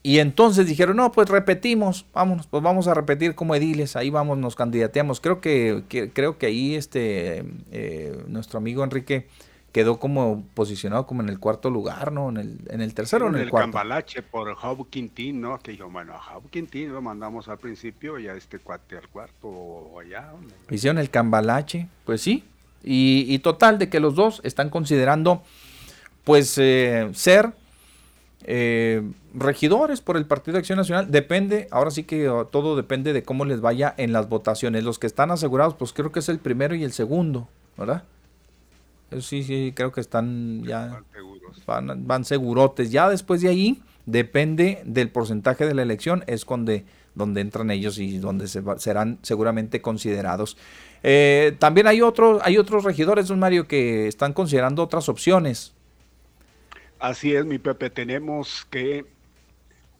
Y 0.03 0.17
entonces 0.17 0.65
dijeron, 0.65 0.97
no, 0.97 1.11
pues 1.11 1.29
repetimos, 1.29 2.07
vámonos, 2.13 2.47
pues 2.47 2.63
vamos 2.63 2.87
a 2.87 2.93
repetir 2.95 3.35
como 3.35 3.53
ediles, 3.53 3.95
ahí 3.95 4.09
vamos, 4.09 4.37
nos 4.37 4.55
candidateamos. 4.55 5.21
Creo 5.21 5.41
que, 5.41 5.83
creo 6.13 6.39
que 6.39 6.47
ahí 6.47 6.75
este 6.75 7.45
eh, 7.71 8.23
nuestro 8.27 8.57
amigo 8.57 8.83
Enrique 8.83 9.27
quedó 9.71 9.99
como 9.99 10.43
posicionado 10.55 11.05
como 11.05 11.21
en 11.21 11.29
el 11.29 11.39
cuarto 11.39 11.69
lugar, 11.69 12.11
¿no? 12.11 12.29
En 12.29 12.37
el, 12.37 12.59
en 12.69 12.81
el 12.81 12.93
tercero 12.95 13.27
o 13.27 13.29
en 13.29 13.35
el, 13.35 13.49
cuarto. 13.49 13.71
Cambalache 13.71 14.23
por 14.23 14.53
Job 14.55 14.89
Quintín, 14.89 15.39
¿no? 15.39 15.59
Que 15.59 15.71
dijo, 15.71 15.89
bueno, 15.89 16.13
a 16.13 16.19
Job 16.19 16.49
Quintín 16.49 16.91
lo 16.91 17.01
mandamos 17.01 17.47
al 17.47 17.59
principio 17.59 18.17
y 18.19 18.27
a 18.27 18.33
este 18.33 18.57
cuate 18.57 18.97
al 18.97 19.07
cuarto 19.07 19.47
o 19.47 19.99
allá. 19.99 20.33
Hicieron 20.69 20.97
el 20.97 21.11
Cambalache, 21.11 21.87
pues 22.05 22.21
sí. 22.21 22.43
Y, 22.83 23.25
y, 23.29 23.39
total, 23.39 23.77
de 23.77 23.89
que 23.89 23.99
los 23.99 24.15
dos 24.15 24.41
están 24.43 24.71
considerando, 24.71 25.43
pues, 26.23 26.57
eh, 26.57 27.09
ser 27.13 27.53
eh, 28.43 29.03
regidores 29.33 30.01
por 30.01 30.17
el 30.17 30.25
Partido 30.25 30.53
de 30.53 30.59
Acción 30.59 30.77
Nacional. 30.77 31.11
Depende, 31.11 31.67
ahora 31.71 31.91
sí 31.91 32.03
que 32.03 32.31
todo 32.51 32.75
depende 32.75 33.13
de 33.13 33.23
cómo 33.23 33.45
les 33.45 33.61
vaya 33.61 33.93
en 33.97 34.13
las 34.13 34.29
votaciones. 34.29 34.83
Los 34.83 34.99
que 34.99 35.07
están 35.07 35.31
asegurados, 35.31 35.75
pues 35.75 35.93
creo 35.93 36.11
que 36.11 36.19
es 36.19 36.29
el 36.29 36.39
primero 36.39 36.75
y 36.75 36.83
el 36.83 36.91
segundo, 36.91 37.47
¿verdad? 37.77 38.03
sí, 39.19 39.43
sí, 39.43 39.73
creo 39.75 39.91
que 39.91 39.99
están 39.99 40.63
ya 40.63 41.03
van, 41.65 42.07
van 42.07 42.23
segurotes. 42.23 42.91
Ya 42.91 43.09
después 43.09 43.41
de 43.41 43.49
ahí, 43.49 43.81
depende 44.05 44.81
del 44.85 45.09
porcentaje 45.09 45.65
de 45.65 45.73
la 45.73 45.81
elección, 45.81 46.23
es 46.27 46.45
donde, 46.45 46.85
donde 47.13 47.41
entran 47.41 47.71
ellos 47.71 47.97
y 47.97 48.19
donde 48.19 48.47
se 48.47 48.63
serán 48.77 49.19
seguramente 49.21 49.81
considerados. 49.81 50.57
Eh, 51.03 51.55
también 51.59 51.87
hay, 51.87 52.01
otros 52.01 52.41
hay 52.43 52.57
otros 52.57 52.83
regidores, 52.83 53.27
don 53.27 53.39
Mario, 53.39 53.67
que 53.67 54.07
están 54.07 54.33
considerando 54.33 54.83
otras 54.83 55.09
opciones 55.09 55.73
Así 57.01 57.35
es, 57.35 57.45
mi 57.45 57.57
Pepe, 57.57 57.89
tenemos 57.89 58.67
que 58.69 59.07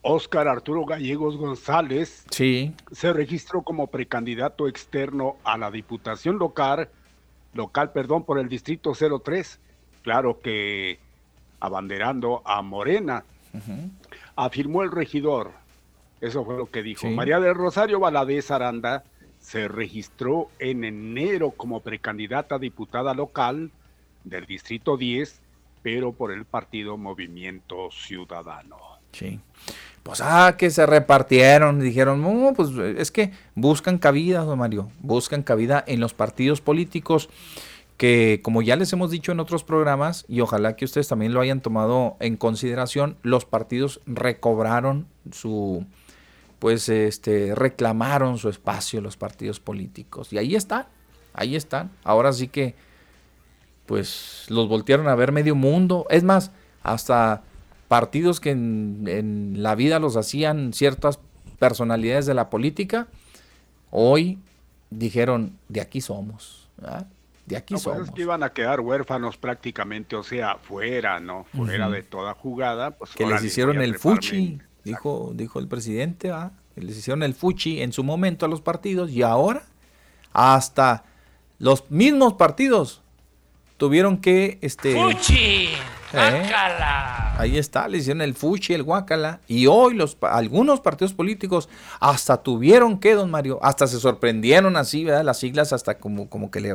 Óscar 0.02 0.46
Arturo 0.46 0.84
Gallegos 0.84 1.36
González 1.36 2.24
sí. 2.30 2.74
se 2.92 3.12
registró 3.12 3.62
como 3.62 3.88
precandidato 3.88 4.68
externo 4.68 5.36
a 5.42 5.58
la 5.58 5.72
Diputación 5.72 6.38
local, 6.38 6.88
local, 7.54 7.90
perdón, 7.90 8.22
por 8.22 8.38
el 8.38 8.48
Distrito 8.48 8.92
03. 8.94 9.58
Claro 10.02 10.40
que 10.40 11.00
abanderando 11.58 12.40
a 12.44 12.62
Morena. 12.62 13.24
Afirmó 14.36 14.84
el 14.84 14.92
regidor, 14.92 15.50
eso 16.20 16.44
fue 16.44 16.56
lo 16.56 16.70
que 16.70 16.84
dijo. 16.84 17.10
María 17.10 17.40
del 17.40 17.56
Rosario 17.56 17.98
Valadez 17.98 18.52
Aranda 18.52 19.02
se 19.40 19.66
registró 19.66 20.50
en 20.60 20.84
enero 20.84 21.50
como 21.50 21.80
precandidata 21.80 22.54
a 22.54 22.58
diputada 22.60 23.12
local 23.12 23.72
del 24.22 24.46
Distrito 24.46 24.96
10, 24.96 25.40
pero 25.82 26.12
por 26.12 26.32
el 26.32 26.44
partido 26.44 26.96
Movimiento 26.96 27.90
Ciudadano. 27.90 28.76
Sí 29.12 29.40
pues 30.02 30.20
ah, 30.20 30.56
que 30.58 30.70
se 30.70 30.84
repartieron, 30.84 31.80
dijeron, 31.80 32.22
no, 32.22 32.52
pues 32.54 32.70
es 32.70 33.10
que 33.10 33.32
buscan 33.54 33.98
cabida, 33.98 34.40
don 34.40 34.58
Mario, 34.58 34.90
buscan 35.00 35.42
cabida 35.42 35.84
en 35.86 36.00
los 36.00 36.12
partidos 36.12 36.60
políticos 36.60 37.28
que, 37.96 38.40
como 38.42 38.62
ya 38.62 38.74
les 38.74 38.92
hemos 38.92 39.12
dicho 39.12 39.30
en 39.30 39.38
otros 39.38 39.62
programas, 39.62 40.24
y 40.26 40.40
ojalá 40.40 40.74
que 40.74 40.84
ustedes 40.84 41.06
también 41.06 41.34
lo 41.34 41.40
hayan 41.40 41.60
tomado 41.60 42.16
en 42.18 42.36
consideración, 42.36 43.16
los 43.22 43.44
partidos 43.44 44.00
recobraron 44.06 45.06
su, 45.30 45.86
pues 46.58 46.88
este, 46.88 47.54
reclamaron 47.54 48.38
su 48.38 48.48
espacio 48.48 49.00
los 49.00 49.16
partidos 49.16 49.60
políticos. 49.60 50.32
Y 50.32 50.38
ahí 50.38 50.56
están, 50.56 50.86
ahí 51.32 51.54
están. 51.54 51.92
Ahora 52.02 52.32
sí 52.32 52.48
que, 52.48 52.74
pues 53.86 54.46
los 54.48 54.68
voltearon 54.68 55.08
a 55.08 55.14
ver 55.14 55.32
medio 55.32 55.54
mundo. 55.54 56.06
Es 56.10 56.22
más, 56.22 56.50
hasta 56.82 57.42
partidos 57.88 58.40
que 58.40 58.50
en, 58.50 59.54
la 59.58 59.74
vida 59.74 59.98
los 59.98 60.16
hacían 60.16 60.72
ciertas 60.72 61.18
personalidades 61.58 62.26
de 62.26 62.34
la 62.34 62.50
política, 62.50 63.08
hoy 63.90 64.38
dijeron, 64.90 65.58
de 65.68 65.80
aquí 65.80 66.00
somos, 66.00 66.68
de 67.46 67.56
aquí 67.56 67.74
pues 67.74 67.82
somos. 67.82 68.10
que 68.10 68.22
iban 68.22 68.42
a 68.42 68.52
quedar 68.52 68.80
huérfanos 68.80 69.36
prácticamente, 69.36 70.16
o 70.16 70.22
sea, 70.22 70.56
fuera, 70.56 71.20
¿no? 71.20 71.44
Fuera 71.54 71.90
de 71.90 72.02
toda 72.02 72.34
jugada. 72.34 72.92
Pues, 72.92 73.12
que 73.12 73.26
les 73.26 73.44
hicieron 73.44 73.80
el 73.80 73.98
fuchi, 73.98 74.58
dijo, 74.84 75.32
dijo 75.34 75.58
el 75.58 75.68
presidente, 75.68 76.32
les 76.76 76.96
hicieron 76.96 77.22
el 77.22 77.34
fuchi 77.34 77.82
en 77.82 77.92
su 77.92 78.02
momento 78.02 78.46
a 78.46 78.48
los 78.48 78.60
partidos 78.60 79.10
y 79.10 79.22
ahora 79.22 79.64
hasta 80.32 81.04
los 81.58 81.90
mismos 81.90 82.34
partidos 82.34 83.02
tuvieron 83.82 84.18
que... 84.18 84.58
Este, 84.60 84.94
¡Fuchi! 84.94 85.70
¿Eh? 86.12 86.52
Ahí 87.36 87.58
está, 87.58 87.88
le 87.88 87.98
hicieron 87.98 88.20
el 88.22 88.32
fuchi, 88.32 88.74
el 88.74 88.84
guácala. 88.84 89.40
Y 89.48 89.66
hoy 89.66 89.94
los, 89.94 90.16
algunos 90.20 90.78
partidos 90.78 91.12
políticos 91.14 91.68
hasta 91.98 92.36
tuvieron 92.36 93.00
que, 93.00 93.14
don 93.14 93.28
Mario, 93.28 93.58
hasta 93.60 93.88
se 93.88 93.98
sorprendieron 93.98 94.76
así, 94.76 95.02
¿verdad? 95.02 95.24
Las 95.24 95.40
siglas 95.40 95.72
hasta 95.72 95.98
como, 95.98 96.28
como 96.28 96.52
que 96.52 96.60
le, 96.60 96.72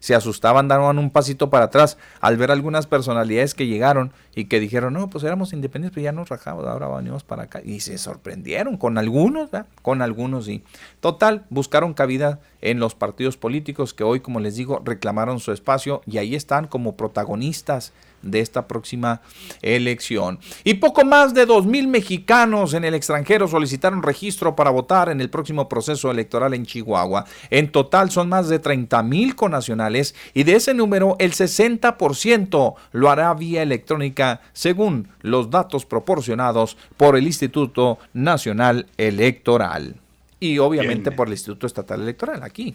se, 0.00 0.14
asustaban, 0.14 0.68
daban 0.68 0.98
un 0.98 1.10
pasito 1.10 1.50
para 1.50 1.66
atrás 1.66 1.98
al 2.20 2.36
ver 2.36 2.50
algunas 2.50 2.86
personalidades 2.86 3.54
que 3.54 3.66
llegaron 3.66 4.12
y 4.34 4.44
que 4.44 4.60
dijeron, 4.60 4.94
no, 4.94 5.10
pues 5.10 5.24
éramos 5.24 5.52
independientes, 5.52 5.94
pero 5.94 6.04
ya 6.04 6.12
nos 6.12 6.28
rajamos, 6.28 6.66
ahora 6.66 6.88
venimos 6.88 7.24
para 7.24 7.44
acá. 7.44 7.60
Y 7.64 7.80
se 7.80 7.98
sorprendieron 7.98 8.76
con 8.76 8.98
algunos, 8.98 9.50
con 9.82 10.02
algunos 10.02 10.44
sí. 10.44 10.62
Total, 11.00 11.44
buscaron 11.50 11.94
cabida 11.94 12.40
en 12.60 12.80
los 12.80 12.94
partidos 12.94 13.36
políticos 13.36 13.94
que 13.94 14.04
hoy, 14.04 14.20
como 14.20 14.40
les 14.40 14.56
digo, 14.56 14.80
reclamaron 14.84 15.40
su 15.40 15.52
espacio 15.52 16.02
y 16.06 16.18
ahí 16.18 16.34
están 16.34 16.66
como 16.66 16.96
protagonistas 16.96 17.92
de 18.22 18.40
esta 18.40 18.66
próxima 18.66 19.20
elección. 19.62 20.38
Y 20.64 20.74
poco 20.74 21.04
más 21.04 21.34
de 21.34 21.46
2.000 21.46 21.86
mexicanos 21.86 22.74
en 22.74 22.84
el 22.84 22.94
extranjero 22.94 23.48
solicitaron 23.48 24.02
registro 24.02 24.56
para 24.56 24.70
votar 24.70 25.08
en 25.08 25.20
el 25.20 25.30
próximo 25.30 25.68
proceso 25.68 26.10
electoral 26.10 26.54
en 26.54 26.66
Chihuahua. 26.66 27.24
En 27.50 27.70
total 27.70 28.10
son 28.10 28.28
más 28.28 28.48
de 28.48 28.60
30.000 28.60 29.34
conacionales 29.34 30.14
y 30.34 30.44
de 30.44 30.56
ese 30.56 30.74
número 30.74 31.16
el 31.18 31.32
60% 31.32 32.74
lo 32.92 33.10
hará 33.10 33.32
vía 33.34 33.62
electrónica 33.62 34.40
según 34.52 35.08
los 35.20 35.50
datos 35.50 35.84
proporcionados 35.84 36.76
por 36.96 37.16
el 37.16 37.26
Instituto 37.26 37.98
Nacional 38.12 38.86
Electoral 38.96 39.96
y 40.40 40.58
obviamente 40.58 41.12
por 41.12 41.28
el 41.28 41.34
Instituto 41.34 41.66
Estatal 41.66 42.02
Electoral 42.02 42.42
aquí. 42.42 42.74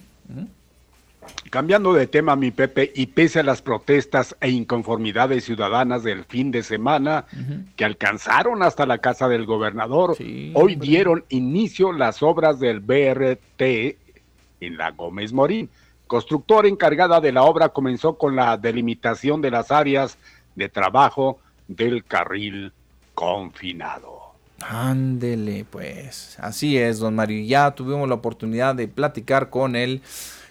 Cambiando 1.50 1.92
de 1.92 2.06
tema, 2.06 2.36
mi 2.36 2.50
Pepe, 2.50 2.92
y 2.94 3.06
pese 3.06 3.40
a 3.40 3.42
las 3.44 3.62
protestas 3.62 4.36
e 4.40 4.50
inconformidades 4.50 5.44
ciudadanas 5.44 6.02
del 6.02 6.24
fin 6.24 6.50
de 6.50 6.62
semana 6.62 7.26
que 7.76 7.84
alcanzaron 7.84 8.62
hasta 8.62 8.86
la 8.86 8.98
casa 8.98 9.28
del 9.28 9.46
gobernador, 9.46 10.16
hoy 10.54 10.74
dieron 10.74 11.24
inicio 11.28 11.92
las 11.92 12.22
obras 12.22 12.58
del 12.58 12.80
BRT 12.80 13.62
en 14.60 14.76
la 14.76 14.90
Gómez 14.90 15.32
Morín. 15.32 15.70
Constructora 16.06 16.68
encargada 16.68 17.20
de 17.20 17.32
la 17.32 17.44
obra 17.44 17.70
comenzó 17.70 18.18
con 18.18 18.36
la 18.36 18.56
delimitación 18.56 19.40
de 19.40 19.50
las 19.50 19.70
áreas 19.70 20.18
de 20.54 20.68
trabajo 20.68 21.38
del 21.68 22.04
carril 22.04 22.72
confinado. 23.14 24.34
Ándele, 24.60 25.64
pues, 25.68 26.38
así 26.40 26.78
es, 26.78 26.98
don 26.98 27.14
Mario. 27.14 27.44
Ya 27.46 27.70
tuvimos 27.72 28.08
la 28.08 28.14
oportunidad 28.14 28.74
de 28.74 28.88
platicar 28.88 29.50
con 29.50 29.76
él 29.76 30.02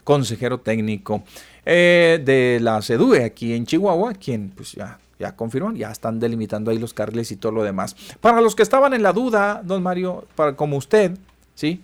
consejero 0.04 0.60
técnico 0.60 1.24
eh, 1.66 2.22
de 2.24 2.60
la 2.62 2.82
CEDUE 2.82 3.24
aquí 3.24 3.54
en 3.54 3.66
Chihuahua, 3.66 4.14
quien 4.14 4.50
pues 4.50 4.74
ya, 4.74 5.00
ya 5.20 5.36
confirmó, 5.36 5.72
ya 5.74 5.92
están 5.92 6.20
delimitando 6.20 6.72
ahí 6.72 6.78
los 6.80 6.94
carriles 6.94 7.32
y 7.32 7.38
todo 7.38 7.52
lo 7.52 7.64
demás. 7.64 7.96
Para 8.20 8.42
los 8.42 8.56
que 8.56 8.64
estaban 8.64 8.94
en 8.94 9.04
la 9.04 9.14
duda, 9.14 9.62
don 9.64 9.82
Mario, 9.82 10.26
para, 10.36 10.56
como 10.56 10.78
usted, 10.78 11.18
¿sí? 11.56 11.82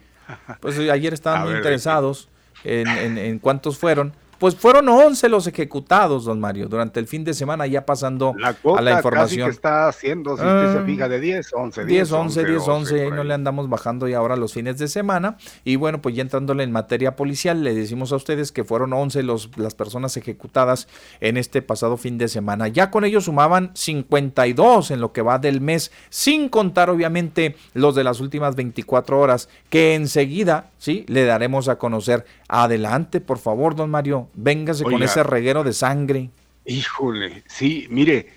Pues 0.60 0.78
ayer 0.78 1.14
estaban 1.14 1.48
muy 1.48 1.56
interesados 1.56 2.30
en, 2.64 2.88
en, 2.88 3.18
en 3.18 3.40
cuántos 3.40 3.78
fueron. 3.78 4.14
Pues 4.40 4.56
fueron 4.56 4.88
11 4.88 5.28
los 5.28 5.48
ejecutados, 5.48 6.24
don 6.24 6.40
Mario, 6.40 6.70
durante 6.70 7.00
el 7.00 7.08
fin 7.08 7.26
de 7.26 7.34
semana, 7.34 7.68
ya 7.68 7.86
pasando 7.86 8.34
a 8.42 8.82
la 8.82 8.92
información. 8.94 9.12
Casi 9.12 9.38
que 9.38 9.50
está 9.50 9.88
haciendo, 9.90 10.38
si 10.38 10.44
usted 10.44 10.74
se 10.74 10.80
ah, 10.80 10.84
fija, 10.86 11.10
de 11.10 11.20
10, 11.20 11.54
11, 11.54 11.86
10, 11.86 12.12
11, 12.12 12.46
10, 12.46 12.68
11, 12.68 13.12
no 13.12 13.26
le 13.26 13.34
andamos 13.34 13.70
bajando 13.70 14.08
y 14.08 14.14
ahora 14.14 14.38
los 14.38 14.54
fines 14.54 14.78
de 14.78 14.88
semana. 14.88 15.38
Y 15.66 15.76
bueno, 15.76 16.02
pues 16.02 16.16
ya 16.16 16.22
entrándole 16.22 16.64
en 16.64 16.72
materia 16.72 17.18
policial, 17.18 17.64
le 17.66 17.76
decimos 17.76 18.14
a 18.14 18.16
ustedes 18.16 18.54
que 18.54 18.64
fueron 18.64 18.94
11 18.94 19.24
los, 19.24 19.50
las 19.58 19.76
personas 19.76 20.16
ejecutadas 20.16 20.88
en 21.20 21.36
este 21.36 21.62
pasado 21.62 21.98
fin 21.98 22.18
de 22.18 22.30
semana. 22.30 22.70
Ya 22.70 22.92
con 22.92 23.04
ellos 23.04 23.26
sumaban 23.26 23.72
52 23.74 24.92
en 24.92 25.02
lo 25.02 25.12
que 25.12 25.22
va 25.22 25.38
del 25.38 25.60
mes, 25.60 25.92
sin 26.10 26.48
contar 26.48 26.90
obviamente 26.90 27.58
los 27.74 27.94
de 27.94 28.06
las 28.06 28.22
últimas 28.22 28.56
24 28.56 29.20
horas, 29.20 29.50
que 29.70 29.96
enseguida, 29.96 30.72
sí, 30.78 31.04
le 31.08 31.26
daremos 31.26 31.68
a 31.68 31.78
conocer. 31.78 32.26
Adelante, 32.48 33.20
por 33.20 33.38
favor, 33.38 33.76
don 33.76 33.90
Mario 33.90 34.29
Véngase 34.34 34.84
con 34.84 35.02
ese 35.02 35.24
reguero 35.24 35.64
de 35.64 35.74
sangre. 35.74 36.30
Híjole, 36.66 37.44
sí, 37.48 37.88
mire, 37.90 38.28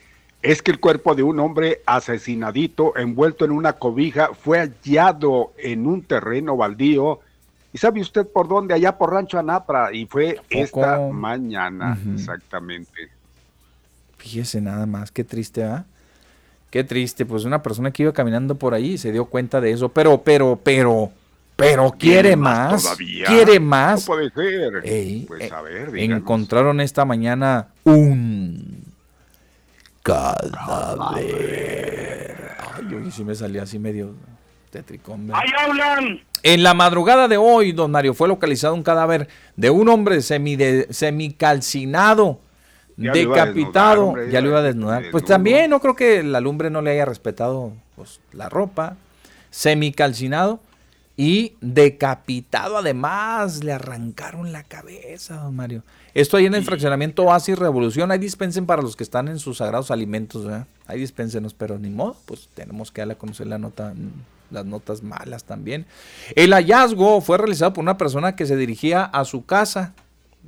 es 0.42 0.62
que 0.62 0.70
el 0.70 0.80
cuerpo 0.80 1.14
de 1.14 1.22
un 1.22 1.38
hombre 1.38 1.82
asesinadito, 1.86 2.96
envuelto 2.96 3.44
en 3.44 3.52
una 3.52 3.74
cobija, 3.74 4.30
fue 4.34 4.58
hallado 4.58 5.52
en 5.58 5.86
un 5.86 6.02
terreno 6.02 6.56
baldío. 6.56 7.20
¿Y 7.72 7.78
sabe 7.78 8.00
usted 8.00 8.26
por 8.26 8.48
dónde? 8.48 8.74
Allá 8.74 8.98
por 8.98 9.12
Rancho 9.12 9.38
Anapra. 9.38 9.94
Y 9.94 10.06
fue 10.06 10.40
esta 10.50 10.98
mañana, 10.98 11.98
exactamente. 12.12 13.08
Fíjese 14.18 14.60
nada 14.60 14.86
más, 14.86 15.10
qué 15.10 15.24
triste, 15.24 15.64
¿ah? 15.64 15.84
Qué 16.70 16.84
triste, 16.84 17.26
pues 17.26 17.44
una 17.44 17.62
persona 17.62 17.90
que 17.90 18.02
iba 18.02 18.12
caminando 18.12 18.54
por 18.54 18.72
ahí 18.72 18.96
se 18.96 19.12
dio 19.12 19.26
cuenta 19.26 19.60
de 19.60 19.72
eso, 19.72 19.90
pero, 19.90 20.22
pero, 20.22 20.58
pero, 20.62 21.12
pero 21.62 21.92
quiere 21.92 22.34
más, 22.34 22.96
quiere 23.26 23.60
más. 23.60 24.00
No 24.00 24.06
puede 24.06 24.30
ser. 24.30 24.82
pues 25.28 25.52
a 25.52 25.62
ver, 25.62 25.96
encontraron 25.96 26.80
esta 26.80 27.04
mañana 27.04 27.68
un 27.84 28.82
cadáver. 30.02 31.30
Ay, 32.58 32.82
yo 32.90 33.10
sí 33.12 33.22
me 33.22 33.36
salía 33.36 33.62
así 33.62 33.78
medio 33.78 34.14
tetricón. 34.70 35.30
¡Ahí 35.32 35.48
hablan! 35.56 36.20
En 36.42 36.64
la 36.64 36.74
madrugada 36.74 37.28
de 37.28 37.36
hoy, 37.36 37.70
don 37.70 37.92
Mario, 37.92 38.14
fue 38.14 38.26
localizado 38.26 38.74
un 38.74 38.82
cadáver 38.82 39.28
de 39.54 39.70
un 39.70 39.88
hombre 39.88 40.20
semi 40.20 40.58
semicalcinado, 40.90 42.40
decapitado. 42.96 44.14
ya 44.28 44.40
lo 44.40 44.48
iba 44.48 44.58
a 44.58 44.62
desnudar. 44.62 45.04
Pues 45.12 45.24
también 45.24 45.70
no 45.70 45.78
creo 45.78 45.94
que 45.94 46.24
la 46.24 46.40
lumbre 46.40 46.70
no 46.70 46.82
le 46.82 46.90
haya 46.90 47.04
respetado 47.04 47.72
pues, 47.94 48.18
la 48.32 48.48
ropa. 48.48 48.96
Semicalcinado 49.50 50.58
y 51.16 51.54
decapitado 51.60 52.78
además, 52.78 53.62
le 53.62 53.72
arrancaron 53.72 54.52
la 54.52 54.62
cabeza, 54.64 55.36
don 55.36 55.54
Mario. 55.56 55.82
Esto 56.14 56.36
ahí 56.36 56.46
en 56.46 56.54
el 56.54 56.64
fraccionamiento 56.64 57.22
Oasis 57.24 57.58
Revolución, 57.58 58.10
ahí 58.10 58.18
dispensen 58.18 58.66
para 58.66 58.82
los 58.82 58.96
que 58.96 59.02
están 59.04 59.28
en 59.28 59.38
sus 59.38 59.58
sagrados 59.58 59.90
alimentos, 59.90 60.44
¿verdad? 60.44 60.66
Ahí 60.86 60.98
dispénsenos, 61.00 61.54
pero 61.54 61.78
ni 61.78 61.90
modo, 61.90 62.16
pues 62.26 62.48
tenemos 62.54 62.90
que 62.90 63.00
darle 63.00 63.14
a 63.14 63.18
conocer 63.18 63.46
la 63.46 63.58
nota, 63.58 63.94
las 64.50 64.64
notas 64.66 65.02
malas 65.02 65.44
también. 65.44 65.86
El 66.36 66.52
hallazgo 66.52 67.20
fue 67.20 67.38
realizado 67.38 67.72
por 67.72 67.82
una 67.82 67.96
persona 67.96 68.36
que 68.36 68.44
se 68.46 68.56
dirigía 68.56 69.04
a 69.04 69.24
su 69.24 69.46
casa. 69.46 69.94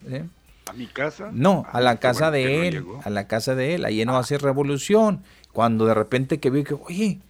¿eh? 0.08 0.24
¿A 0.68 0.72
mi 0.74 0.86
casa? 0.86 1.30
No, 1.32 1.66
a 1.72 1.80
la 1.80 1.90
Ah, 1.92 1.96
casa 2.00 2.30
bueno 2.30 2.48
de 2.48 2.68
él, 2.68 2.84
a 3.04 3.10
la 3.10 3.26
casa 3.26 3.54
de 3.54 3.74
él, 3.74 3.84
ahí 3.84 4.04
no 4.04 4.16
hace 4.16 4.38
revolución. 4.38 5.22
Cuando 5.52 5.86
de 5.86 5.94
repente 5.94 6.40
que 6.40 6.50
vi 6.50 6.64
que, 6.64 6.74
oye, 6.74 7.20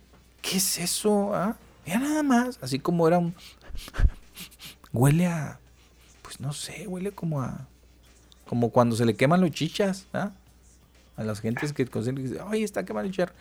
¿qué 0.40 0.56
es 0.56 0.78
eso? 0.78 1.34
ah? 1.34 1.56
Mira 1.86 1.98
nada 1.98 2.22
más, 2.22 2.58
así 2.62 2.78
como 2.78 3.06
era 3.06 3.18
un... 3.18 3.34
Huele 4.92 5.26
a, 5.26 5.58
pues 6.22 6.40
no 6.40 6.52
sé, 6.52 6.86
huele 6.86 7.12
como 7.12 7.40
a... 7.42 7.66
Como 8.46 8.70
cuando 8.70 8.94
se 8.94 9.04
le 9.04 9.14
queman 9.14 9.40
los 9.40 9.50
chichas, 9.50 10.06
¿ah? 10.12 10.30
A 11.16 11.24
las 11.24 11.40
gentes 11.40 11.72
que 11.72 11.84
dicen, 11.84 12.38
oye, 12.48 12.62
está 12.64 12.84
quemando 12.84 13.06
el 13.06 13.12
chicharro. 13.12 13.32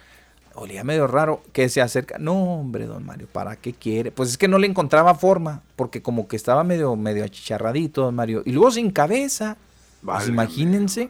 Olía 0.55 0.83
medio 0.83 1.07
raro, 1.07 1.41
que 1.51 1.67
se 1.67 1.81
acerca. 1.81 2.17
No, 2.19 2.59
hombre, 2.59 2.85
don 2.85 3.05
Mario, 3.05 3.27
¿para 3.31 3.55
qué 3.55 3.73
quiere? 3.73 4.11
Pues 4.11 4.29
es 4.29 4.37
que 4.37 4.47
no 4.47 4.59
le 4.59 4.67
encontraba 4.67 5.15
forma, 5.15 5.63
porque 5.75 6.01
como 6.01 6.27
que 6.27 6.35
estaba 6.35 6.63
medio, 6.63 6.95
medio 6.95 7.23
achicharradito, 7.23 8.03
don 8.03 8.15
Mario. 8.15 8.43
Y 8.45 8.51
luego 8.51 8.71
sin 8.71 8.91
cabeza. 8.91 9.57
Pues 10.03 10.27
imagínense. 10.27 11.09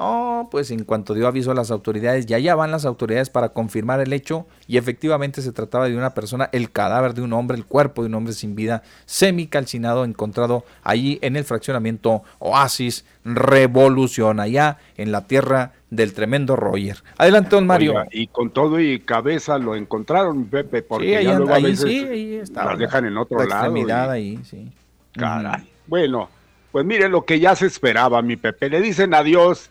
Oh, 0.00 0.46
pues 0.48 0.70
en 0.70 0.84
cuanto 0.84 1.12
dio 1.12 1.26
aviso 1.26 1.50
a 1.50 1.54
las 1.54 1.72
autoridades, 1.72 2.24
ya 2.26 2.38
ya 2.38 2.54
van 2.54 2.70
las 2.70 2.84
autoridades 2.84 3.30
para 3.30 3.48
confirmar 3.48 3.98
el 4.00 4.12
hecho 4.12 4.46
y 4.68 4.76
efectivamente 4.76 5.42
se 5.42 5.50
trataba 5.50 5.88
de 5.88 5.96
una 5.96 6.14
persona, 6.14 6.48
el 6.52 6.70
cadáver 6.70 7.14
de 7.14 7.22
un 7.22 7.32
hombre, 7.32 7.56
el 7.56 7.64
cuerpo 7.64 8.02
de 8.02 8.08
un 8.08 8.14
hombre 8.14 8.32
sin 8.32 8.54
vida, 8.54 8.84
semicalcinado, 9.06 10.04
encontrado 10.04 10.64
allí 10.84 11.18
en 11.20 11.34
el 11.34 11.42
fraccionamiento 11.42 12.22
Oasis 12.38 13.04
Revolución, 13.24 14.38
allá 14.38 14.78
en 14.96 15.10
la 15.10 15.26
tierra 15.26 15.72
del 15.90 16.12
tremendo 16.12 16.54
Roger. 16.54 17.02
Adelante, 17.16 17.50
don 17.56 17.66
Mario. 17.66 17.90
Oiga, 17.92 18.06
y 18.12 18.28
con 18.28 18.50
todo 18.50 18.78
y 18.78 19.00
cabeza 19.00 19.58
lo 19.58 19.74
encontraron, 19.74 20.44
Pepe, 20.44 20.82
porque 20.82 21.06
Sí, 21.08 21.14
ahí 21.16 21.24
ya 21.24 21.36
luego 21.38 21.52
a 21.52 21.56
ahí 21.56 21.62
veces 21.64 21.90
sí, 21.90 22.04
ahí 22.04 22.34
estaba 22.36 22.70
las 22.70 22.78
dejan 22.78 23.04
en 23.06 23.16
otro 23.18 23.38
la 23.40 23.46
lado. 23.46 23.64
extremidad 23.66 24.06
y- 24.08 24.10
ahí, 24.16 24.40
sí. 24.44 24.70
Caray. 25.14 25.68
Bueno, 25.88 26.28
pues 26.70 26.84
mire 26.86 27.08
lo 27.08 27.24
que 27.24 27.40
ya 27.40 27.56
se 27.56 27.66
esperaba, 27.66 28.22
mi 28.22 28.36
Pepe. 28.36 28.70
Le 28.70 28.80
dicen 28.80 29.12
adiós 29.14 29.70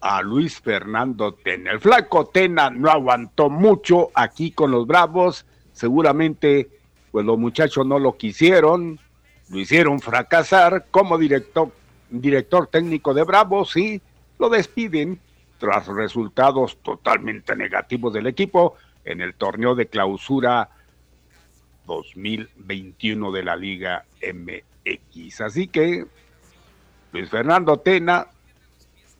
a 0.00 0.22
Luis 0.22 0.60
Fernando 0.60 1.34
Tena. 1.34 1.72
El 1.72 1.80
flaco 1.80 2.26
Tena 2.26 2.70
no 2.70 2.90
aguantó 2.90 3.50
mucho 3.50 4.10
aquí 4.14 4.50
con 4.50 4.70
los 4.70 4.86
Bravos. 4.86 5.44
Seguramente, 5.72 6.68
pues 7.12 7.24
los 7.26 7.38
muchachos 7.38 7.86
no 7.86 7.98
lo 7.98 8.16
quisieron, 8.16 8.98
lo 9.48 9.58
hicieron 9.58 10.00
fracasar 10.00 10.86
como 10.90 11.18
director, 11.18 11.70
director 12.08 12.66
técnico 12.66 13.14
de 13.14 13.24
Bravos 13.24 13.76
y 13.76 14.00
lo 14.38 14.48
despiden 14.48 15.20
tras 15.58 15.86
resultados 15.86 16.78
totalmente 16.82 17.54
negativos 17.54 18.12
del 18.14 18.26
equipo 18.26 18.76
en 19.04 19.20
el 19.20 19.34
torneo 19.34 19.74
de 19.74 19.86
clausura 19.86 20.70
2021 21.86 23.32
de 23.32 23.42
la 23.42 23.56
Liga 23.56 24.04
MX. 24.22 25.40
Así 25.42 25.68
que, 25.68 26.06
Luis 27.12 27.28
Fernando 27.28 27.78
Tena, 27.78 28.28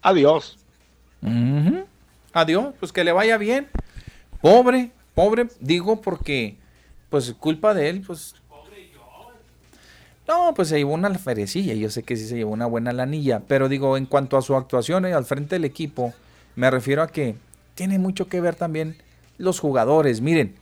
adiós. 0.00 0.59
Adiós, 2.32 2.74
pues 2.78 2.92
que 2.92 3.04
le 3.04 3.12
vaya 3.12 3.38
bien. 3.38 3.68
Pobre, 4.40 4.90
pobre, 5.14 5.48
digo 5.60 6.00
porque, 6.00 6.56
pues 7.10 7.32
culpa 7.34 7.74
de 7.74 7.90
él, 7.90 8.02
pues. 8.06 8.34
No, 10.28 10.54
pues 10.54 10.68
se 10.68 10.78
llevó 10.78 10.94
una 10.94 11.12
ferecilla, 11.18 11.74
yo 11.74 11.90
sé 11.90 12.04
que 12.04 12.16
sí 12.16 12.24
se 12.24 12.36
llevó 12.36 12.52
una 12.52 12.66
buena 12.66 12.92
lanilla, 12.92 13.42
pero 13.48 13.68
digo, 13.68 13.96
en 13.96 14.06
cuanto 14.06 14.36
a 14.36 14.42
su 14.42 14.54
actuación 14.54 15.04
eh, 15.04 15.12
al 15.12 15.24
frente 15.24 15.56
del 15.56 15.64
equipo, 15.64 16.14
me 16.54 16.70
refiero 16.70 17.02
a 17.02 17.08
que 17.08 17.34
tiene 17.74 17.98
mucho 17.98 18.28
que 18.28 18.40
ver 18.40 18.54
también 18.54 18.96
los 19.38 19.58
jugadores. 19.58 20.20
Miren, 20.20 20.54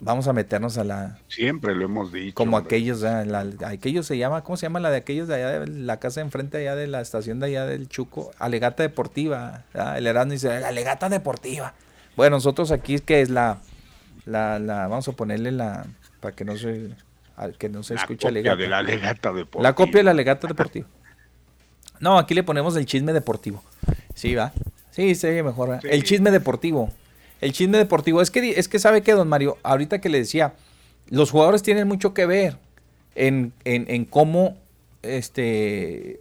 vamos 0.00 0.28
a 0.28 0.32
meternos 0.32 0.76
a 0.78 0.84
la, 0.84 1.18
Siempre 1.28 1.74
lo 1.74 1.84
hemos 1.86 2.12
dicho. 2.12 2.34
como 2.34 2.56
hombre. 2.56 2.68
aquellos, 2.76 3.02
ah, 3.04 3.24
la- 3.24 3.46
aquellos 3.66 4.06
se 4.06 4.18
llama, 4.18 4.42
¿cómo 4.44 4.56
se 4.56 4.66
llama 4.66 4.80
la 4.80 4.90
de 4.90 4.98
aquellos 4.98 5.26
de 5.28 5.34
allá 5.36 5.60
de 5.60 5.66
la 5.66 5.98
casa 5.98 6.20
de 6.20 6.26
enfrente 6.26 6.58
allá 6.58 6.76
de 6.76 6.86
la 6.86 7.00
estación 7.00 7.40
de 7.40 7.46
allá 7.46 7.66
del 7.66 7.88
Chuco? 7.88 8.30
Alegata 8.38 8.82
Deportiva. 8.82 9.64
ah, 9.74 9.96
El 9.98 10.06
Erasmo 10.06 10.32
dice, 10.32 10.60
la 10.60 10.68
Alegata 10.68 11.08
Deportiva. 11.08 11.74
Bueno, 12.16 12.36
nosotros 12.36 12.70
aquí 12.72 12.98
que 13.00 13.20
es 13.22 13.30
la, 13.30 13.58
la, 14.24 14.58
la, 14.58 14.86
vamos 14.88 15.06
a 15.08 15.12
ponerle 15.12 15.52
la, 15.52 15.86
para 16.20 16.34
que 16.34 16.44
no 16.44 16.56
se, 16.56 16.90
al 17.36 17.56
que 17.58 17.68
no 17.68 17.82
se 17.82 17.94
La 17.94 18.00
escuche 18.00 18.18
copia 18.26 18.28
Alegata. 18.30 18.56
de 18.62 18.68
la 18.68 18.78
Alegata 18.78 19.32
Deportiva. 19.32 19.62
La 19.62 19.74
copia 19.74 19.96
de 19.98 20.02
la 20.04 20.10
Alegata 20.12 20.48
Deportiva. 20.48 20.86
No, 22.00 22.18
aquí 22.18 22.34
le 22.34 22.42
ponemos 22.42 22.76
el 22.76 22.84
chisme 22.86 23.12
deportivo. 23.14 23.62
Sí, 24.14 24.34
va. 24.34 24.52
Sí, 24.90 25.14
se 25.14 25.30
oye 25.30 25.42
mejor. 25.42 25.78
El 25.82 26.04
chisme 26.04 26.30
deportivo. 26.30 26.90
El 27.40 27.52
chisme 27.52 27.78
deportivo. 27.78 28.20
Es 28.22 28.30
que, 28.30 28.58
es 28.58 28.68
que 28.68 28.78
sabe 28.78 29.02
que, 29.02 29.12
don 29.12 29.28
Mario, 29.28 29.58
ahorita 29.62 30.00
que 30.00 30.08
le 30.08 30.18
decía, 30.18 30.54
los 31.08 31.30
jugadores 31.30 31.62
tienen 31.62 31.86
mucho 31.88 32.14
que 32.14 32.26
ver 32.26 32.58
en, 33.14 33.52
en- 33.64 34.04
cómo 34.06 34.56
este, 35.02 36.20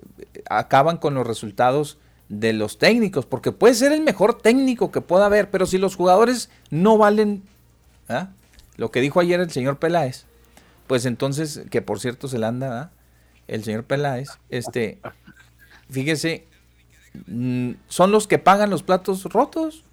acaban 0.49 0.97
con 0.97 1.13
los 1.13 1.25
resultados 1.25 1.97
de 2.29 2.53
los 2.53 2.77
técnicos. 2.77 3.25
Porque 3.25 3.51
puede 3.51 3.73
ser 3.75 3.91
el 3.93 4.01
mejor 4.01 4.37
técnico 4.41 4.91
que 4.91 5.01
pueda 5.01 5.25
haber, 5.27 5.49
pero 5.49 5.65
si 5.65 5.77
los 5.77 5.95
jugadores 5.95 6.49
no 6.69 6.97
valen 6.97 7.43
¿ah? 8.09 8.29
lo 8.77 8.91
que 8.91 9.01
dijo 9.01 9.19
ayer 9.19 9.39
el 9.39 9.51
señor 9.51 9.77
Peláez, 9.79 10.25
pues 10.87 11.05
entonces, 11.05 11.61
que 11.71 11.81
por 11.81 11.99
cierto 11.99 12.27
se 12.27 12.37
le 12.39 12.45
anda, 12.45 12.81
¿ah? 12.81 12.91
el 13.47 13.63
señor 13.63 13.85
Peláez, 13.85 14.29
este, 14.49 14.99
fíjese, 15.89 16.45
mm, 17.27 17.71
son 17.87 18.11
los 18.11 18.27
que 18.27 18.37
pagan 18.37 18.69
los 18.69 18.83
platos 18.83 19.23
rotos. 19.25 19.84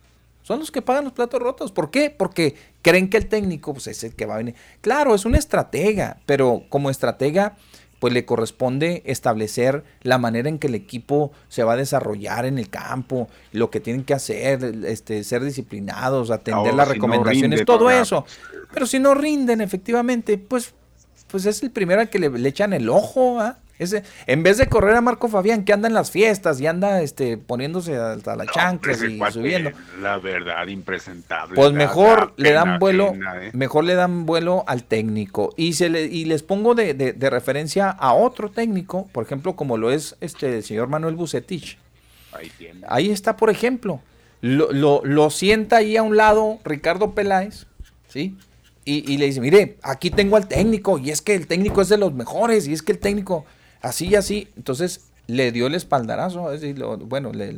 Son 0.43 0.59
los 0.59 0.71
que 0.71 0.83
pagan 0.83 1.05
los 1.05 1.13
platos 1.13 1.41
rotos. 1.41 1.73
¿Por 1.73 1.91
qué? 1.91 2.11
Porque 2.11 2.57
creen 2.83 3.09
que 3.09 3.17
el 3.17 3.29
técnico 3.29 3.73
pues, 3.73 3.87
es 3.87 4.03
el 4.05 4.15
que 4.15 4.27
va 4.27 4.35
a 4.35 4.39
venir. 4.39 4.55
Claro, 4.81 5.15
es 5.15 5.25
una 5.25 5.39
estratega, 5.39 6.19
pero 6.27 6.65
como 6.69 6.91
estratega, 6.91 7.57
pues 8.01 8.13
le 8.13 8.25
corresponde 8.25 9.05
establecer 9.07 9.85
la 10.03 10.19
manera 10.19 10.49
en 10.49 10.59
que 10.59 10.67
el 10.67 10.75
equipo 10.75 11.31
se 11.49 11.63
va 11.63 11.75
a 11.75 11.77
desarrollar 11.77 12.47
en 12.47 12.59
el 12.59 12.69
campo, 12.69 13.29
lo 13.53 13.71
que 13.71 13.79
tienen 13.79 14.03
que 14.03 14.15
hacer, 14.15 14.75
este, 14.85 15.23
ser 15.23 15.45
disciplinados, 15.45 16.33
atender 16.33 16.75
las 16.75 16.89
si 16.89 16.95
recomendaciones, 16.95 17.65
todo 17.65 17.89
eso. 17.91 18.27
Pero 18.75 18.87
si 18.87 18.99
no 18.99 19.15
rinden, 19.15 19.61
efectivamente, 19.61 20.37
pues, 20.37 20.75
pues 21.29 21.47
es 21.47 21.63
el 21.63 21.71
primero 21.71 22.01
al 22.01 22.11
que 22.11 22.19
le, 22.19 22.29
le 22.29 22.49
echan 22.49 22.73
el 22.73 22.89
ojo. 22.89 23.39
¿ah? 23.39 23.59
Ese, 23.83 24.03
en 24.27 24.43
vez 24.43 24.57
de 24.59 24.67
correr 24.69 24.97
a 24.97 25.01
Marco 25.01 25.29
Fabián, 25.29 25.65
que 25.65 25.73
anda 25.73 25.89
en 25.89 25.95
las 25.95 26.11
fiestas 26.11 26.61
y 26.61 26.67
anda 26.67 27.03
este, 27.03 27.37
poniéndose 27.37 27.97
hasta 27.97 28.37
las 28.37 28.47
chanclas 28.49 28.97
Ese 29.03 29.11
y 29.13 29.21
subiendo. 29.31 29.71
La 30.01 30.19
verdad, 30.19 30.67
impresentable. 30.69 31.55
Pues 31.55 31.73
mejor 31.73 32.33
le 32.37 32.53
dan 32.53 32.79
vuelo, 32.79 33.13
¿eh? 33.41 33.51
mejor 33.53 33.85
le 33.85 33.95
dan 33.95 34.25
vuelo 34.27 34.65
al 34.67 34.85
técnico. 34.85 35.53
Y 35.57 35.75
se 35.75 35.89
le, 35.89 36.05
y 36.05 36.25
les 36.25 36.43
pongo 36.43 36.75
de, 36.75 36.95
de- 36.95 37.13
de 37.13 37.31
referencia 37.31 37.91
a 37.91 38.15
otro 38.15 38.51
técnico, 38.51 39.09
por 39.13 39.25
ejemplo, 39.25 39.55
como 39.57 39.77
lo 39.77 39.91
es 39.91 40.17
este 40.21 40.57
el 40.59 40.63
señor 40.65 40.89
Manuel 40.89 41.17
Bucetich. 41.17 41.79
Ahí 42.33 42.51
tiene. 42.57 42.81
Ahí 42.89 43.11
está, 43.11 43.37
por 43.37 43.51
ejemplo. 43.51 44.01
Lo, 44.41 44.73
lo- 44.73 45.03
lo 45.05 45.31
sienta 45.31 45.77
ahí 45.77 45.97
a 45.97 46.03
un 46.03 46.17
lado 46.17 46.59
Ricardo 46.65 47.15
Peláez, 47.15 47.67
¿sí? 48.09 48.37
Y, 48.85 49.13
y 49.13 49.17
le 49.19 49.27
dice, 49.27 49.41
mire, 49.41 49.77
aquí 49.83 50.11
tengo 50.11 50.37
al 50.37 50.49
técnico, 50.49 50.99
y 50.99 51.11
es 51.11 51.23
que 51.23 51.37
el 51.37 51.47
técnico 51.47 51.83
es 51.83 51.89
de 51.89 51.99
los 51.99 52.13
mejores, 52.15 52.67
y 52.67 52.73
es 52.73 52.83
que 52.83 52.91
el 52.91 52.99
técnico, 52.99 53.45
así 53.83 54.09
y 54.09 54.15
así. 54.15 54.49
Entonces 54.57 55.03
le 55.27 55.53
dio 55.53 55.67
el 55.67 55.75
espaldarazo, 55.75 56.53
es 56.53 56.61
decir, 56.61 56.83
bueno, 56.85 57.33
le, 57.33 57.53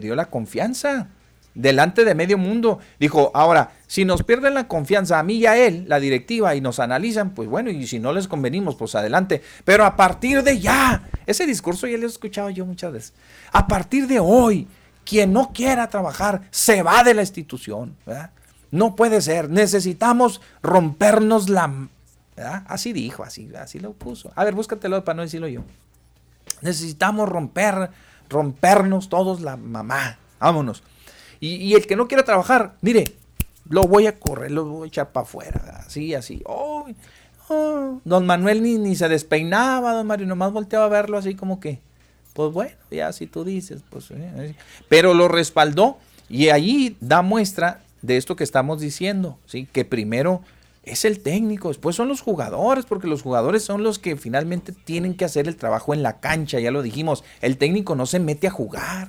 dio 0.00 0.14
la 0.14 0.26
confianza 0.26 1.08
delante 1.54 2.04
de 2.04 2.14
medio 2.14 2.38
mundo. 2.38 2.78
Dijo, 2.98 3.30
ahora, 3.34 3.72
si 3.86 4.04
nos 4.04 4.22
pierden 4.22 4.54
la 4.54 4.68
confianza 4.68 5.18
a 5.18 5.22
mí 5.22 5.34
y 5.34 5.46
a 5.46 5.56
él, 5.56 5.84
la 5.88 5.98
directiva, 6.00 6.54
y 6.54 6.60
nos 6.60 6.78
analizan, 6.78 7.30
pues 7.30 7.48
bueno, 7.48 7.70
y 7.70 7.86
si 7.86 7.98
no 7.98 8.12
les 8.12 8.28
convenimos, 8.28 8.76
pues 8.76 8.94
adelante. 8.94 9.42
Pero 9.64 9.84
a 9.84 9.96
partir 9.96 10.42
de 10.42 10.60
ya, 10.60 11.08
ese 11.26 11.46
discurso 11.46 11.86
ya 11.86 11.98
lo 11.98 12.04
he 12.04 12.10
escuchado 12.10 12.50
yo 12.50 12.64
muchas 12.66 12.92
veces. 12.92 13.12
A 13.52 13.66
partir 13.66 14.06
de 14.06 14.20
hoy, 14.20 14.68
quien 15.04 15.32
no 15.32 15.52
quiera 15.52 15.88
trabajar 15.88 16.42
se 16.50 16.82
va 16.82 17.02
de 17.02 17.14
la 17.14 17.22
institución. 17.22 17.96
No 18.70 18.94
puede 18.94 19.20
ser. 19.20 19.50
Necesitamos 19.50 20.40
rompernos 20.62 21.48
la... 21.48 21.88
Así 22.42 22.92
dijo, 22.92 23.22
así, 23.22 23.50
así 23.56 23.78
lo 23.78 23.92
puso. 23.92 24.32
A 24.34 24.44
ver, 24.44 24.54
búscatelo 24.54 25.04
para 25.04 25.16
no 25.16 25.22
decirlo 25.22 25.48
yo. 25.48 25.62
Necesitamos 26.62 27.28
romper, 27.28 27.90
rompernos 28.28 29.08
todos 29.08 29.40
la 29.40 29.56
mamá. 29.56 30.18
Vámonos. 30.38 30.82
Y, 31.40 31.56
y 31.56 31.74
el 31.74 31.86
que 31.86 31.96
no 31.96 32.08
quiera 32.08 32.24
trabajar, 32.24 32.76
mire, 32.82 33.16
lo 33.68 33.84
voy 33.84 34.06
a 34.06 34.18
correr, 34.18 34.50
lo 34.50 34.64
voy 34.64 34.86
a 34.86 34.88
echar 34.88 35.12
para 35.12 35.24
afuera. 35.24 35.84
Así, 35.86 36.14
así. 36.14 36.42
Oh, 36.44 36.86
oh. 37.48 38.00
Don 38.04 38.26
Manuel 38.26 38.62
ni, 38.62 38.78
ni 38.78 38.96
se 38.96 39.08
despeinaba, 39.08 39.92
don 39.92 40.06
Mario, 40.06 40.26
nomás 40.26 40.52
volteaba 40.52 40.86
a 40.86 40.88
verlo 40.88 41.16
así 41.16 41.34
como 41.34 41.60
que, 41.60 41.80
pues 42.34 42.52
bueno, 42.52 42.76
ya 42.90 43.12
si 43.12 43.26
tú 43.26 43.44
dices, 43.44 43.82
pues. 43.88 44.10
eh, 44.10 44.32
eh. 44.36 44.54
Pero 44.88 45.14
lo 45.14 45.28
respaldó 45.28 45.98
y 46.28 46.50
allí 46.50 46.96
da 47.00 47.22
muestra 47.22 47.82
de 48.02 48.16
esto 48.16 48.36
que 48.36 48.44
estamos 48.44 48.80
diciendo, 48.80 49.38
¿sí? 49.46 49.66
Que 49.70 49.84
primero 49.84 50.42
es 50.90 51.04
el 51.04 51.20
técnico, 51.20 51.68
después 51.68 51.96
son 51.96 52.08
los 52.08 52.20
jugadores, 52.20 52.84
porque 52.84 53.06
los 53.06 53.22
jugadores 53.22 53.62
son 53.62 53.82
los 53.82 53.98
que 53.98 54.16
finalmente 54.16 54.72
tienen 54.72 55.14
que 55.14 55.24
hacer 55.24 55.48
el 55.48 55.56
trabajo 55.56 55.94
en 55.94 56.02
la 56.02 56.20
cancha, 56.20 56.60
ya 56.60 56.70
lo 56.70 56.82
dijimos. 56.82 57.24
El 57.40 57.56
técnico 57.56 57.94
no 57.94 58.06
se 58.06 58.18
mete 58.18 58.46
a 58.46 58.50
jugar. 58.50 59.08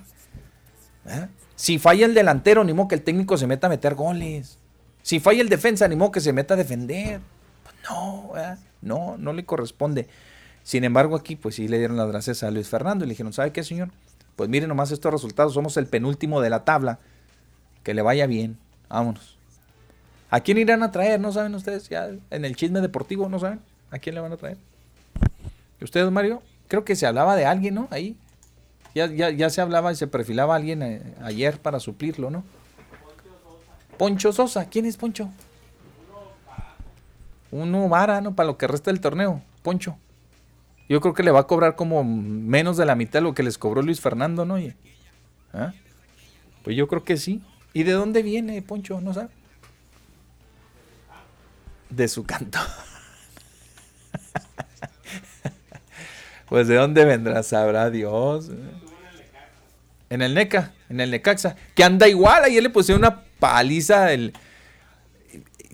¿verdad? 1.03 1.29
Si 1.55 1.79
falla 1.79 2.05
el 2.05 2.13
delantero, 2.13 2.63
ni 2.63 2.73
modo 2.73 2.87
que 2.87 2.95
el 2.95 3.03
técnico 3.03 3.37
se 3.37 3.47
meta 3.47 3.67
a 3.67 3.69
meter 3.69 3.95
goles. 3.95 4.57
Si 5.03 5.19
falla 5.19 5.41
el 5.41 5.49
defensa, 5.49 5.87
ni 5.87 5.95
modo 5.95 6.11
que 6.11 6.19
se 6.19 6.33
meta 6.33 6.53
a 6.53 6.57
defender. 6.57 7.21
Pues 7.63 7.75
no, 7.89 8.31
¿verdad? 8.33 8.59
no, 8.81 9.17
no 9.17 9.33
le 9.33 9.45
corresponde. 9.45 10.07
Sin 10.63 10.83
embargo, 10.83 11.15
aquí 11.15 11.35
pues 11.35 11.55
sí 11.55 11.67
le 11.67 11.77
dieron 11.77 11.97
las 11.97 12.07
gracias 12.07 12.43
a 12.43 12.51
Luis 12.51 12.67
Fernando 12.67 13.05
y 13.05 13.07
le 13.07 13.13
dijeron, 13.13 13.33
¿sabe 13.33 13.51
qué, 13.51 13.63
señor? 13.63 13.89
Pues 14.35 14.49
miren 14.49 14.69
nomás 14.69 14.91
estos 14.91 15.11
resultados, 15.11 15.53
somos 15.53 15.77
el 15.77 15.87
penúltimo 15.87 16.41
de 16.41 16.49
la 16.49 16.63
tabla. 16.63 16.99
Que 17.83 17.93
le 17.93 18.01
vaya 18.01 18.27
bien, 18.27 18.57
vámonos. 18.89 19.37
¿A 20.31 20.39
quién 20.39 20.57
irán 20.57 20.81
a 20.81 20.91
traer? 20.91 21.19
¿No 21.19 21.33
saben 21.33 21.53
ustedes? 21.53 21.89
Ya 21.89 22.09
en 22.29 22.45
el 22.45 22.55
chisme 22.55 22.79
deportivo, 22.79 23.27
¿no 23.27 23.37
saben? 23.37 23.59
¿A 23.91 23.99
quién 23.99 24.15
le 24.15 24.21
van 24.21 24.31
a 24.31 24.37
traer? 24.37 24.57
¿Ustedes, 25.81 26.09
Mario? 26.09 26.41
Creo 26.69 26.85
que 26.85 26.95
se 26.95 27.05
hablaba 27.05 27.35
de 27.35 27.45
alguien, 27.45 27.75
¿no? 27.75 27.89
Ahí. 27.91 28.15
Ya, 28.95 29.07
ya, 29.07 29.29
ya 29.29 29.49
se 29.49 29.59
hablaba 29.59 29.91
y 29.91 29.95
se 29.97 30.07
perfilaba 30.07 30.55
alguien 30.55 30.83
eh, 30.83 31.01
ayer 31.21 31.59
para 31.59 31.81
suplirlo, 31.81 32.29
¿no? 32.29 32.45
Poncho 33.97 34.31
Sosa. 34.31 34.69
¿Quién 34.69 34.85
es 34.85 34.95
Poncho? 34.95 35.29
Uno 37.51 37.89
vara, 37.89 38.21
¿no? 38.21 38.33
Para 38.33 38.47
lo 38.47 38.57
que 38.57 38.67
resta 38.67 38.89
del 38.89 39.01
torneo. 39.01 39.41
Poncho. 39.63 39.97
Yo 40.87 41.01
creo 41.01 41.13
que 41.13 41.23
le 41.23 41.31
va 41.31 41.41
a 41.41 41.47
cobrar 41.47 41.75
como 41.75 42.05
menos 42.05 42.77
de 42.77 42.85
la 42.85 42.95
mitad 42.95 43.19
de 43.19 43.23
lo 43.23 43.33
que 43.33 43.43
les 43.43 43.57
cobró 43.57 43.81
Luis 43.81 43.99
Fernando, 43.99 44.45
¿no? 44.45 44.57
¿Ah? 45.51 45.73
Pues 46.63 46.77
yo 46.77 46.87
creo 46.87 47.03
que 47.03 47.17
sí. 47.17 47.41
¿Y 47.73 47.83
de 47.83 47.91
dónde 47.91 48.23
viene 48.23 48.61
Poncho? 48.61 49.01
¿No 49.01 49.13
sabe? 49.13 49.27
De 51.91 52.07
su 52.07 52.23
canto. 52.23 52.57
pues 56.49 56.67
de 56.67 56.75
dónde 56.75 57.05
vendrá, 57.05 57.43
sabrá 57.43 57.89
Dios. 57.89 58.49
En 60.09 60.21
el 60.21 60.33
NECA, 60.33 60.73
en 60.89 60.99
el 60.99 61.11
Necaxa. 61.11 61.55
Que 61.75 61.83
anda 61.83 62.07
igual, 62.07 62.43
ayer 62.43 62.63
le 62.63 62.69
puse 62.69 62.95
una 62.95 63.23
paliza. 63.39 64.11
El... 64.11 64.33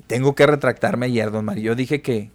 Tengo 0.08 0.36
que 0.36 0.46
retractarme 0.46 1.06
ayer, 1.06 1.32
don 1.32 1.46
Mario. 1.46 1.64
Yo 1.64 1.76
dije 1.76 2.02
que... 2.02 2.32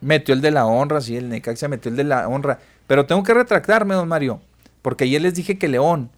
Metió 0.00 0.34
el 0.34 0.40
de 0.40 0.50
la 0.50 0.66
honra, 0.66 1.00
sí, 1.00 1.16
el 1.16 1.28
Necaxa 1.28 1.68
metió 1.68 1.88
el 1.90 1.96
de 1.96 2.02
la 2.02 2.26
honra. 2.26 2.58
Pero 2.88 3.06
tengo 3.06 3.22
que 3.22 3.34
retractarme, 3.34 3.94
don 3.94 4.08
Mario. 4.08 4.40
Porque 4.82 5.04
ayer 5.04 5.22
les 5.22 5.34
dije 5.34 5.58
que 5.58 5.68
León. 5.68 6.10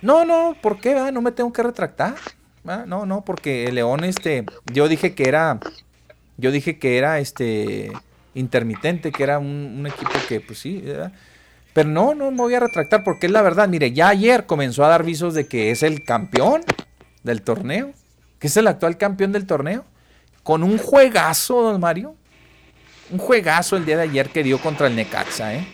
No, 0.00 0.24
no, 0.24 0.56
¿por 0.60 0.80
qué? 0.80 1.12
No 1.12 1.20
me 1.20 1.32
tengo 1.32 1.52
que 1.52 1.62
retractar. 1.62 2.14
No, 2.64 3.06
no, 3.06 3.24
porque 3.24 3.66
el 3.66 3.74
León, 3.74 4.04
este, 4.04 4.44
yo 4.72 4.88
dije 4.88 5.14
que 5.14 5.28
era, 5.28 5.58
yo 6.36 6.50
dije 6.50 6.78
que 6.78 6.96
era, 6.96 7.18
este, 7.18 7.90
intermitente, 8.34 9.12
que 9.12 9.22
era 9.22 9.38
un, 9.38 9.86
equipo 9.86 10.12
que, 10.28 10.40
pues 10.40 10.58
sí, 10.58 10.84
pero 11.72 11.88
no, 11.88 12.14
no 12.14 12.30
me 12.30 12.36
voy 12.36 12.54
a 12.54 12.60
retractar 12.60 13.02
porque 13.04 13.26
es 13.26 13.32
la 13.32 13.42
verdad. 13.42 13.68
Mire, 13.68 13.92
ya 13.92 14.08
ayer 14.08 14.46
comenzó 14.46 14.84
a 14.84 14.88
dar 14.88 15.04
visos 15.04 15.34
de 15.34 15.46
que 15.46 15.70
es 15.70 15.82
el 15.82 16.04
campeón 16.04 16.62
del 17.22 17.42
torneo, 17.42 17.92
que 18.38 18.48
es 18.48 18.56
el 18.56 18.66
actual 18.66 18.98
campeón 18.98 19.32
del 19.32 19.46
torneo, 19.46 19.84
con 20.42 20.62
un 20.62 20.78
juegazo, 20.78 21.62
don 21.62 21.80
Mario. 21.80 22.14
Un 23.10 23.18
juegazo 23.18 23.76
el 23.76 23.84
día 23.84 23.96
de 23.96 24.04
ayer 24.04 24.28
que 24.30 24.42
dio 24.42 24.58
contra 24.58 24.86
el 24.86 24.96
Necaxa, 24.96 25.54
¿eh? 25.54 25.66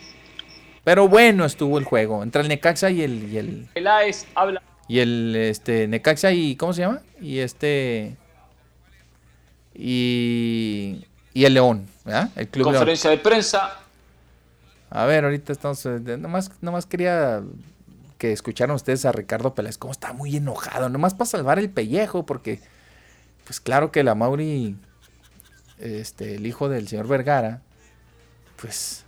Pero 0.82 1.06
bueno 1.09 1.44
estuvo 1.44 1.78
el 1.78 1.85
juego 1.85 2.23
entre 2.23 2.43
el 2.43 2.48
Necaxa 2.48 2.90
y 2.90 3.02
el. 3.02 3.31
Y 3.31 3.36
el, 3.36 3.69
habla. 4.35 4.62
Y 4.89 5.01
el 5.01 5.36
este, 5.36 5.86
Necaxa 5.86 6.32
y. 6.32 6.56
¿Cómo 6.56 6.73
se 6.73 6.81
llama? 6.81 7.02
Y 7.20 7.39
este. 7.39 8.16
Y. 9.74 11.05
Y 11.35 11.44
el 11.44 11.55
León, 11.55 11.86
¿verdad? 12.05 12.31
El 12.35 12.48
Club 12.48 12.65
Conferencia 12.65 13.10
de 13.10 13.19
prensa. 13.19 13.78
A 14.90 15.05
ver, 15.05 15.24
ahorita 15.24 15.52
estamos. 15.52 15.85
Eh, 15.85 16.01
nomás, 16.19 16.51
nomás 16.62 16.86
quería 16.86 17.43
que 18.16 18.32
escucharan 18.32 18.74
ustedes 18.74 19.05
a 19.05 19.12
Ricardo 19.12 19.55
Pérez. 19.55 19.77
Cómo 19.77 19.93
está 19.93 20.12
muy 20.12 20.35
enojado. 20.35 20.89
Nomás 20.89 21.15
para 21.15 21.27
salvar 21.27 21.59
el 21.59 21.70
pellejo, 21.70 22.24
porque. 22.24 22.60
Pues 23.44 23.60
claro 23.60 23.93
que 23.93 24.02
la 24.02 24.15
Mauri. 24.15 24.77
Este, 25.78 26.36
el 26.36 26.47
hijo 26.47 26.69
del 26.69 26.89
señor 26.89 27.06
Vergara. 27.06 27.60
Pues 28.56 29.05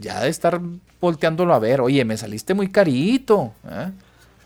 ya 0.00 0.20
de 0.20 0.28
estar 0.28 0.60
volteándolo 1.00 1.54
a 1.54 1.58
ver, 1.58 1.80
oye, 1.80 2.04
me 2.04 2.16
saliste 2.16 2.54
muy 2.54 2.68
carito. 2.70 3.54
¿eh? 3.68 3.90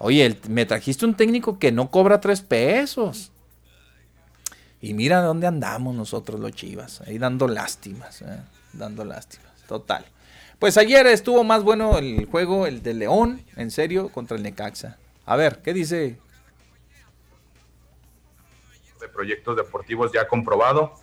Oye, 0.04 0.36
me 0.48 0.66
trajiste 0.66 1.06
un 1.06 1.14
técnico 1.14 1.60
que 1.60 1.70
no 1.70 1.88
cobra 1.88 2.20
tres 2.20 2.40
pesos. 2.40 3.30
Y 4.80 4.94
mira 4.94 5.22
dónde 5.22 5.46
andamos 5.46 5.94
nosotros 5.94 6.40
los 6.40 6.50
chivas, 6.50 7.02
ahí 7.02 7.18
dando 7.18 7.46
lástimas, 7.46 8.20
¿eh? 8.22 8.40
dando 8.72 9.04
lástimas, 9.04 9.52
total. 9.68 10.04
Pues 10.58 10.76
ayer 10.76 11.06
estuvo 11.06 11.44
más 11.44 11.62
bueno 11.62 11.98
el 11.98 12.26
juego, 12.26 12.66
el 12.66 12.82
de 12.82 12.94
León, 12.94 13.44
en 13.54 13.70
serio, 13.70 14.08
contra 14.08 14.36
el 14.36 14.42
Necaxa. 14.42 14.98
A 15.24 15.36
ver, 15.36 15.62
¿qué 15.62 15.72
dice? 15.72 16.18
De 19.00 19.08
proyectos 19.08 19.56
deportivos 19.56 20.10
ya 20.12 20.26
comprobado 20.26 20.94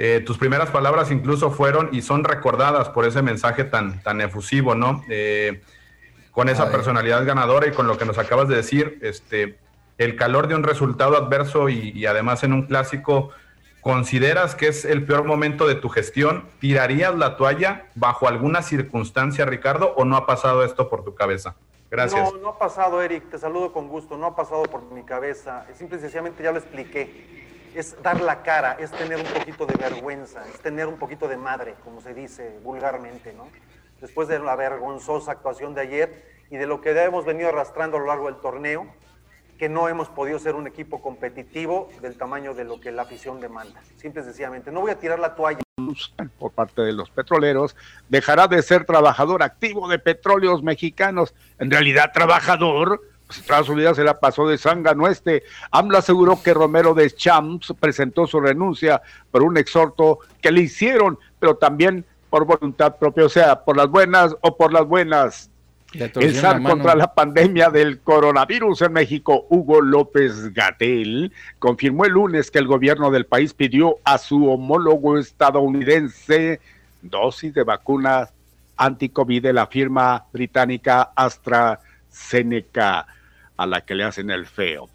eh, 0.00 0.22
tus 0.24 0.38
primeras 0.38 0.70
palabras 0.70 1.10
incluso 1.10 1.50
fueron 1.50 1.88
y 1.92 2.02
son 2.02 2.22
recordadas 2.22 2.88
por 2.90 3.04
ese 3.04 3.20
mensaje 3.20 3.64
tan, 3.64 4.00
tan 4.02 4.20
efusivo, 4.20 4.76
¿no? 4.76 5.02
Eh, 5.08 5.60
con 6.38 6.48
esa 6.48 6.70
personalidad 6.70 7.26
ganadora 7.26 7.66
y 7.66 7.72
con 7.72 7.88
lo 7.88 7.98
que 7.98 8.04
nos 8.04 8.16
acabas 8.16 8.46
de 8.46 8.54
decir, 8.54 9.00
este, 9.02 9.58
el 9.98 10.14
calor 10.14 10.46
de 10.46 10.54
un 10.54 10.62
resultado 10.62 11.16
adverso 11.16 11.68
y, 11.68 12.06
además 12.06 12.44
en 12.44 12.52
un 12.52 12.66
clásico, 12.66 13.30
¿consideras 13.80 14.54
que 14.54 14.68
es 14.68 14.84
el 14.84 15.04
peor 15.04 15.24
momento 15.24 15.66
de 15.66 15.74
tu 15.74 15.88
gestión? 15.88 16.44
¿Tirarías 16.60 17.16
la 17.16 17.36
toalla 17.36 17.86
bajo 17.96 18.28
alguna 18.28 18.62
circunstancia, 18.62 19.46
Ricardo, 19.46 19.94
o 19.96 20.04
no 20.04 20.16
ha 20.16 20.26
pasado 20.26 20.62
esto 20.62 20.88
por 20.88 21.02
tu 21.02 21.16
cabeza? 21.16 21.56
Gracias. 21.90 22.32
No, 22.32 22.38
no 22.38 22.48
ha 22.50 22.58
pasado, 22.60 23.02
Eric, 23.02 23.28
te 23.30 23.38
saludo 23.38 23.72
con 23.72 23.88
gusto, 23.88 24.16
no 24.16 24.26
ha 24.26 24.36
pasado 24.36 24.62
por 24.62 24.80
mi 24.92 25.02
cabeza, 25.02 25.66
simple 25.74 25.98
y 25.98 26.00
sencillamente 26.02 26.44
ya 26.44 26.52
lo 26.52 26.58
expliqué 26.58 27.36
es 27.74 28.00
dar 28.02 28.20
la 28.20 28.42
cara, 28.42 28.76
es 28.78 28.90
tener 28.92 29.18
un 29.18 29.26
poquito 29.26 29.66
de 29.66 29.74
vergüenza, 29.74 30.46
es 30.48 30.60
tener 30.60 30.86
un 30.86 30.98
poquito 30.98 31.28
de 31.28 31.36
madre, 31.36 31.74
como 31.84 32.00
se 32.00 32.14
dice 32.14 32.58
vulgarmente, 32.62 33.32
¿no? 33.32 33.48
Después 34.00 34.28
de 34.28 34.38
la 34.38 34.56
vergonzosa 34.56 35.32
actuación 35.32 35.74
de 35.74 35.80
ayer 35.80 36.24
y 36.50 36.56
de 36.56 36.66
lo 36.66 36.80
que 36.80 36.90
hemos 36.90 37.24
venido 37.24 37.48
arrastrando 37.48 37.96
a 37.96 38.00
lo 38.00 38.06
largo 38.06 38.26
del 38.26 38.40
torneo, 38.40 38.86
que 39.58 39.68
no 39.68 39.88
hemos 39.88 40.08
podido 40.08 40.38
ser 40.38 40.54
un 40.54 40.66
equipo 40.66 41.02
competitivo 41.02 41.88
del 42.00 42.16
tamaño 42.16 42.54
de 42.54 42.64
lo 42.64 42.80
que 42.80 42.92
la 42.92 43.02
afición 43.02 43.40
demanda. 43.40 43.82
Simple 43.96 44.22
y 44.22 44.24
sencillamente. 44.24 44.70
No 44.70 44.80
voy 44.80 44.92
a 44.92 44.98
tirar 44.98 45.18
la 45.18 45.34
toalla. 45.34 45.60
Por 46.38 46.52
parte 46.52 46.82
de 46.82 46.92
los 46.92 47.10
petroleros, 47.10 47.76
dejará 48.08 48.46
de 48.46 48.62
ser 48.62 48.84
trabajador 48.84 49.42
activo 49.42 49.88
de 49.88 49.98
petróleos 49.98 50.62
mexicanos. 50.62 51.34
En 51.58 51.70
realidad, 51.70 52.12
trabajador 52.12 53.00
Estados 53.30 53.68
Unidos 53.68 53.96
se 53.96 54.04
la 54.04 54.20
pasó 54.20 54.46
de 54.48 54.58
zángano 54.58 55.06
este. 55.06 55.42
AMLO 55.70 55.98
aseguró 55.98 56.42
que 56.42 56.54
Romero 56.54 56.94
de 56.94 57.10
Champs 57.10 57.74
presentó 57.78 58.26
su 58.26 58.40
renuncia 58.40 59.02
por 59.30 59.42
un 59.42 59.56
exhorto 59.56 60.20
que 60.40 60.50
le 60.50 60.62
hicieron, 60.62 61.18
pero 61.38 61.56
también 61.56 62.06
por 62.30 62.44
voluntad 62.44 62.96
propia, 62.96 63.26
o 63.26 63.28
sea, 63.28 63.64
por 63.64 63.76
las 63.76 63.88
buenas 63.88 64.34
o 64.40 64.56
por 64.56 64.72
las 64.72 64.86
buenas. 64.86 65.50
El 65.92 66.34
SAR 66.34 66.62
contra 66.62 66.94
la 66.94 67.14
pandemia 67.14 67.70
del 67.70 68.00
coronavirus 68.00 68.82
en 68.82 68.92
México, 68.92 69.46
Hugo 69.48 69.80
López 69.80 70.52
Gatel, 70.52 71.32
confirmó 71.58 72.04
el 72.04 72.12
lunes 72.12 72.50
que 72.50 72.58
el 72.58 72.66
gobierno 72.66 73.10
del 73.10 73.24
país 73.24 73.54
pidió 73.54 73.96
a 74.04 74.18
su 74.18 74.50
homólogo 74.50 75.16
estadounidense 75.16 76.60
dosis 77.00 77.54
de 77.54 77.62
vacunas 77.62 78.34
anti-COVID 78.76 79.42
de 79.42 79.52
la 79.54 79.66
firma 79.66 80.26
británica 80.30 81.10
AstraZeneca 81.16 83.06
a 83.56 83.66
la 83.66 83.80
que 83.80 83.94
le 83.94 84.04
hacen 84.04 84.30
el 84.30 84.46
feo. 84.46 84.90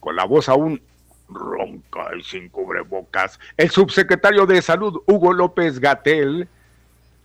Con 0.00 0.16
la 0.16 0.24
voz 0.24 0.48
aún 0.48 0.80
ronca 1.28 2.10
y 2.18 2.22
sin 2.22 2.48
cubrebocas, 2.48 3.38
el 3.56 3.70
subsecretario 3.70 4.46
de 4.46 4.62
Salud, 4.62 5.02
Hugo 5.06 5.32
López 5.32 5.78
Gatel, 5.78 6.48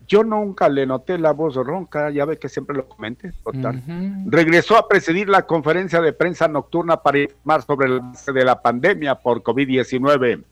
yo 0.07 0.23
nunca 0.23 0.69
le 0.69 0.85
noté 0.85 1.17
la 1.17 1.33
voz 1.33 1.55
ronca, 1.55 2.09
ya 2.09 2.25
ve 2.25 2.37
que 2.37 2.49
siempre 2.49 2.75
lo 2.75 2.87
comenté, 2.87 3.33
total. 3.43 3.83
Regresó 4.25 4.77
a 4.77 4.87
presidir 4.87 5.29
la 5.29 5.45
conferencia 5.45 6.01
de 6.01 6.13
prensa 6.13 6.47
nocturna 6.47 6.97
para 6.97 7.19
informar 7.19 7.63
sobre 7.63 7.87
el 7.87 8.01
de 8.33 8.45
la 8.45 8.61
pandemia 8.61 9.15
por 9.15 9.43
COVID-19 9.43 10.43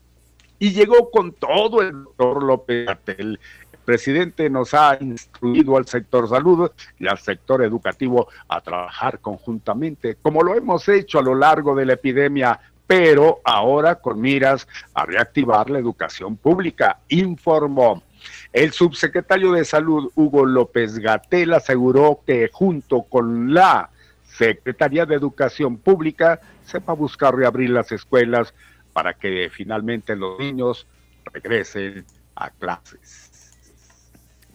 y 0.58 0.72
llegó 0.72 1.10
con 1.10 1.32
todo 1.32 1.82
el 1.82 1.92
doctor 1.92 2.42
López 2.42 2.86
Gatel 2.86 3.38
presidente 3.86 4.50
nos 4.50 4.74
ha 4.74 4.98
instruido 5.00 5.78
al 5.78 5.86
sector 5.86 6.28
salud 6.28 6.70
y 6.98 7.06
al 7.06 7.18
sector 7.18 7.62
educativo 7.62 8.28
a 8.48 8.60
trabajar 8.60 9.20
conjuntamente, 9.20 10.16
como 10.20 10.42
lo 10.42 10.54
hemos 10.54 10.86
hecho 10.88 11.20
a 11.20 11.22
lo 11.22 11.34
largo 11.34 11.74
de 11.74 11.86
la 11.86 11.94
epidemia, 11.94 12.60
pero 12.86 13.40
ahora 13.44 13.94
con 13.94 14.20
miras 14.20 14.68
a 14.92 15.06
reactivar 15.06 15.70
la 15.70 15.78
educación 15.78 16.36
pública, 16.36 16.98
informó. 17.08 18.02
El 18.52 18.72
subsecretario 18.72 19.52
de 19.52 19.64
Salud, 19.64 20.10
Hugo 20.14 20.46
López 20.46 20.98
Gatel, 20.98 21.52
aseguró 21.54 22.20
que 22.26 22.48
junto 22.52 23.02
con 23.02 23.52
la 23.52 23.90
Secretaría 24.24 25.06
de 25.06 25.14
Educación 25.14 25.78
Pública 25.78 26.40
se 26.64 26.78
va 26.78 26.92
a 26.92 26.96
buscar 26.96 27.34
reabrir 27.34 27.70
las 27.70 27.92
escuelas 27.92 28.54
para 28.92 29.14
que 29.14 29.50
finalmente 29.52 30.16
los 30.16 30.38
niños 30.38 30.86
regresen 31.32 32.04
a 32.34 32.50
clases 32.50 33.30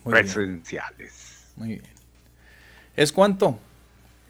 presenciales. 0.03 1.51
Muy 1.55 1.69
bien. 1.69 1.83
¿Es 2.95 3.11
cuánto? 3.11 3.59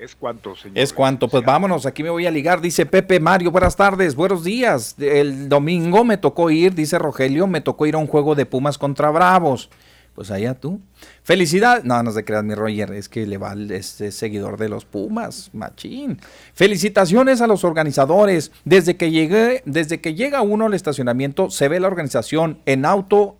Es 0.01 0.15
cuanto, 0.15 0.55
señor. 0.55 0.79
Es 0.79 0.93
cuanto. 0.93 1.27
Pues 1.27 1.45
vámonos, 1.45 1.85
aquí 1.85 2.01
me 2.01 2.09
voy 2.09 2.25
a 2.25 2.31
ligar. 2.31 2.59
Dice 2.59 2.87
Pepe 2.87 3.19
Mario, 3.19 3.51
buenas 3.51 3.75
tardes, 3.75 4.15
buenos 4.15 4.43
días. 4.43 4.95
El 4.97 5.47
domingo 5.47 6.03
me 6.03 6.17
tocó 6.17 6.49
ir, 6.49 6.73
dice 6.73 6.97
Rogelio, 6.97 7.45
me 7.45 7.61
tocó 7.61 7.85
ir 7.85 7.93
a 7.93 7.99
un 7.99 8.07
juego 8.07 8.33
de 8.33 8.47
Pumas 8.47 8.79
contra 8.79 9.11
Bravos. 9.11 9.69
Pues 10.15 10.31
allá 10.31 10.55
tú. 10.55 10.81
Felicidad. 11.21 11.83
No, 11.83 12.01
no 12.01 12.11
se 12.11 12.25
creas, 12.25 12.43
mi 12.43 12.55
Roger. 12.55 12.93
Es 12.93 13.09
que 13.09 13.27
le 13.27 13.37
va 13.37 13.53
este 13.69 14.11
seguidor 14.11 14.57
de 14.57 14.69
los 14.69 14.85
Pumas. 14.85 15.51
Machín. 15.53 16.19
Felicitaciones 16.55 17.39
a 17.39 17.45
los 17.45 17.63
organizadores. 17.63 18.51
Desde 18.65 18.97
que 18.97 19.11
llegué, 19.11 19.61
desde 19.67 20.01
que 20.01 20.15
llega 20.15 20.41
uno 20.41 20.65
al 20.65 20.73
estacionamiento, 20.73 21.51
se 21.51 21.67
ve 21.67 21.79
la 21.79 21.85
organización 21.85 22.57
en 22.65 22.85
auto, 22.85 23.37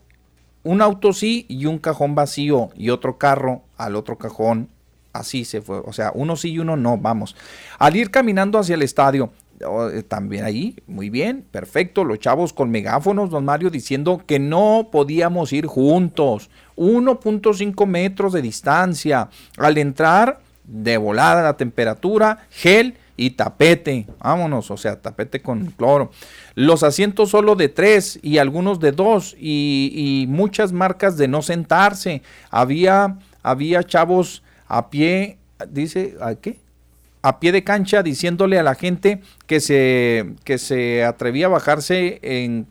un 0.61 0.83
auto 0.83 1.11
sí 1.11 1.47
y 1.49 1.65
un 1.65 1.79
cajón 1.79 2.13
vacío. 2.13 2.69
Y 2.75 2.91
otro 2.91 3.17
carro 3.17 3.63
al 3.77 3.95
otro 3.95 4.19
cajón 4.19 4.69
así 5.13 5.45
se 5.45 5.61
fue. 5.61 5.79
O 5.85 5.93
sea, 5.93 6.11
uno 6.13 6.35
sí 6.35 6.51
y 6.51 6.59
uno 6.59 6.75
no, 6.77 6.97
vamos. 6.97 7.35
Al 7.79 7.95
ir 7.95 8.11
caminando 8.11 8.59
hacia 8.59 8.75
el 8.75 8.81
estadio, 8.81 9.31
eh, 9.61 10.03
también 10.03 10.45
ahí, 10.45 10.75
muy 10.88 11.09
bien, 11.09 11.45
perfecto, 11.51 12.03
los 12.03 12.19
chavos 12.19 12.53
con 12.53 12.71
megáfonos, 12.71 13.29
don 13.29 13.45
Mario, 13.45 13.69
diciendo 13.69 14.21
que 14.25 14.39
no 14.39 14.89
podíamos 14.91 15.53
ir 15.53 15.67
juntos, 15.67 16.49
1.5 16.77 17.85
metros 17.85 18.33
de 18.33 18.41
distancia, 18.41 19.29
al 19.57 19.77
entrar 19.77 20.39
de 20.63 20.97
volada 20.97 21.43
la 21.43 21.57
temperatura, 21.57 22.47
gel 22.49 22.95
y 23.17 23.31
tapete, 23.31 24.07
vámonos, 24.19 24.71
o 24.71 24.77
sea, 24.77 24.99
tapete 24.99 25.41
con 25.41 25.67
cloro. 25.67 26.11
Los 26.55 26.81
asientos 26.81 27.29
solo 27.29 27.55
de 27.55 27.69
tres 27.69 28.19
y 28.23 28.39
algunos 28.39 28.79
de 28.79 28.93
dos 28.93 29.35
y, 29.38 29.91
y 29.93 30.27
muchas 30.27 30.71
marcas 30.71 31.17
de 31.17 31.27
no 31.27 31.41
sentarse. 31.41 32.23
Había, 32.49 33.19
había 33.43 33.83
chavos 33.83 34.43
a 34.72 34.89
pie, 34.89 35.38
dice, 35.69 36.15
¿a 36.22 36.35
qué? 36.35 36.57
A 37.22 37.41
pie 37.41 37.52
de 37.52 37.65
cancha 37.65 38.03
diciéndole 38.03 38.57
a 38.57 38.64
la 38.64 38.73
gente 38.73 39.22
que 39.45 39.60
se, 39.60 40.34
que 40.45 40.57
se 40.57 41.03
atrevía 41.03 41.48
a 41.48 41.49
bajarse 41.49 42.19
en, 42.22 42.68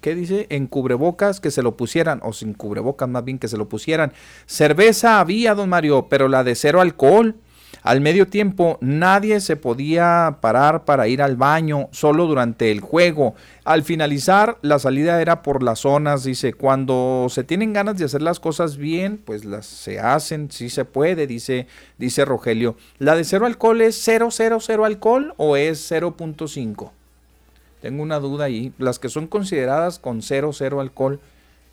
¿qué 0.00 0.14
dice? 0.14 0.46
En 0.48 0.66
cubrebocas, 0.66 1.40
que 1.40 1.50
se 1.50 1.62
lo 1.62 1.76
pusieran, 1.76 2.20
o 2.22 2.32
sin 2.32 2.54
cubrebocas 2.54 3.06
más 3.06 3.22
bien 3.22 3.38
que 3.38 3.48
se 3.48 3.58
lo 3.58 3.68
pusieran. 3.68 4.14
Cerveza 4.46 5.20
había, 5.20 5.54
don 5.54 5.68
Mario, 5.68 6.06
pero 6.08 6.26
la 6.26 6.42
de 6.42 6.54
cero 6.54 6.80
alcohol. 6.80 7.36
Al 7.82 8.00
medio 8.00 8.26
tiempo 8.26 8.78
nadie 8.80 9.40
se 9.40 9.56
podía 9.56 10.38
parar 10.40 10.84
para 10.84 11.08
ir 11.08 11.22
al 11.22 11.36
baño, 11.36 11.88
solo 11.92 12.26
durante 12.26 12.70
el 12.70 12.80
juego. 12.80 13.34
Al 13.64 13.82
finalizar, 13.82 14.58
la 14.62 14.78
salida 14.78 15.20
era 15.20 15.42
por 15.42 15.62
las 15.62 15.80
zonas, 15.80 16.24
dice, 16.24 16.52
cuando 16.54 17.26
se 17.28 17.44
tienen 17.44 17.72
ganas 17.72 17.98
de 17.98 18.04
hacer 18.04 18.22
las 18.22 18.40
cosas 18.40 18.76
bien, 18.76 19.18
pues 19.24 19.44
las 19.44 19.66
se 19.66 20.00
hacen, 20.00 20.50
sí 20.50 20.70
se 20.70 20.84
puede, 20.84 21.26
dice, 21.26 21.66
dice 21.98 22.24
Rogelio. 22.24 22.76
¿La 22.98 23.14
de 23.14 23.24
cero 23.24 23.46
alcohol 23.46 23.80
es 23.80 24.02
000 24.02 24.84
alcohol 24.84 25.34
o 25.36 25.56
es 25.56 25.90
0.5? 25.90 26.90
Tengo 27.80 28.02
una 28.02 28.18
duda 28.18 28.46
ahí. 28.46 28.72
Las 28.78 28.98
que 28.98 29.08
son 29.08 29.26
consideradas 29.26 29.98
con 29.98 30.22
0, 30.22 30.50
0 30.52 30.80
alcohol, 30.80 31.20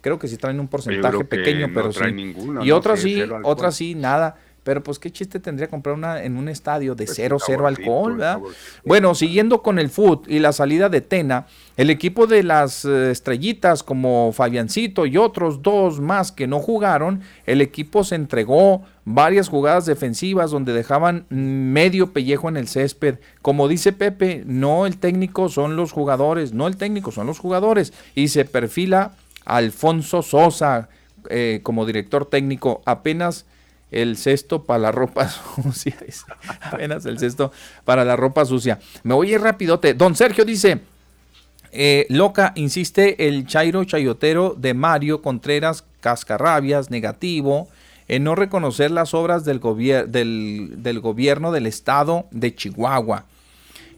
creo 0.02 0.20
que 0.20 0.28
sí 0.28 0.38
traen 0.38 0.60
un 0.60 0.68
porcentaje 0.68 1.24
pequeño, 1.26 1.70
pero 1.74 1.92
sí. 1.92 2.36
y 2.62 2.72
otras 2.72 3.00
sí, 3.00 3.24
otras 3.44 3.76
sí, 3.76 3.96
nada. 3.96 4.38
Pero 4.66 4.82
pues 4.82 4.98
qué 4.98 5.12
chiste 5.12 5.40
tendría 5.40 5.68
comprar 5.68 5.94
una 5.94 6.24
en 6.24 6.38
un 6.38 6.50
estadio 6.50 6.96
de 6.96 7.06
0 7.06 7.38
pues, 7.38 7.44
0 7.46 7.68
alcohol, 7.68 8.14
¿verdad? 8.14 8.40
Bueno, 8.84 9.14
siguiendo 9.14 9.62
con 9.62 9.78
el 9.78 9.92
foot 9.92 10.28
y 10.28 10.40
la 10.40 10.54
salida 10.54 10.90
de 10.90 11.02
Tena, 11.02 11.46
el 11.78 11.92
equipo 11.92 12.26
de 12.26 12.42
las 12.42 12.84
eh, 12.84 13.12
estrellitas 13.12 13.84
como 13.84 14.32
Fabiancito 14.34 15.06
y 15.06 15.18
otros 15.18 15.62
dos 15.62 16.00
más 16.00 16.32
que 16.32 16.48
no 16.48 16.60
jugaron, 16.62 17.22
el 17.46 17.62
equipo 17.62 18.04
se 18.04 18.16
entregó 18.16 18.82
varias 19.04 19.50
jugadas 19.50 19.86
defensivas 19.86 20.50
donde 20.50 20.74
dejaban 20.74 21.28
medio 21.30 22.12
pellejo 22.12 22.50
en 22.50 22.58
el 22.58 22.68
césped. 22.68 23.20
Como 23.44 23.68
dice 23.68 23.94
Pepe, 23.94 24.42
no 24.48 24.88
el 24.88 24.98
técnico 24.98 25.48
son 25.48 25.76
los 25.76 25.92
jugadores, 25.92 26.54
no 26.54 26.66
el 26.66 26.78
técnico 26.78 27.12
son 27.12 27.28
los 27.28 27.38
jugadores. 27.38 27.94
Y 28.16 28.30
se 28.30 28.46
perfila 28.46 29.12
Alfonso 29.46 30.24
Sosa 30.24 30.90
eh, 31.30 31.60
como 31.62 31.86
director 31.86 32.26
técnico 32.26 32.82
apenas 32.86 33.46
el 33.96 34.18
cesto 34.18 34.64
para 34.64 34.80
la 34.80 34.92
ropa 34.92 35.30
sucia. 35.64 35.96
Apenas 36.62 37.06
el 37.06 37.18
cesto 37.18 37.52
para 37.84 38.06
la 38.06 38.16
ropa 38.16 38.46
sucia. 38.46 38.80
Me 39.04 39.14
voy 39.14 39.32
a 39.32 39.36
ir 39.36 39.42
rapidote. 39.42 39.94
Don 39.94 40.16
Sergio 40.16 40.46
dice, 40.46 40.82
eh, 41.72 42.06
loca, 42.10 42.54
insiste 42.56 43.28
el 43.28 43.48
Chairo 43.48 43.84
Chayotero 43.84 44.56
de 44.58 44.74
Mario 44.74 45.22
Contreras 45.22 45.84
Cascarrabias, 46.02 46.92
negativo, 46.92 47.68
en 48.08 48.24
no 48.24 48.36
reconocer 48.36 48.92
las 48.92 49.14
obras 49.14 49.46
del, 49.46 49.60
del, 50.12 51.00
gobierno 51.00 51.52
del 51.52 51.66
estado 51.66 52.28
de 52.32 52.54
Chihuahua. 52.54 53.26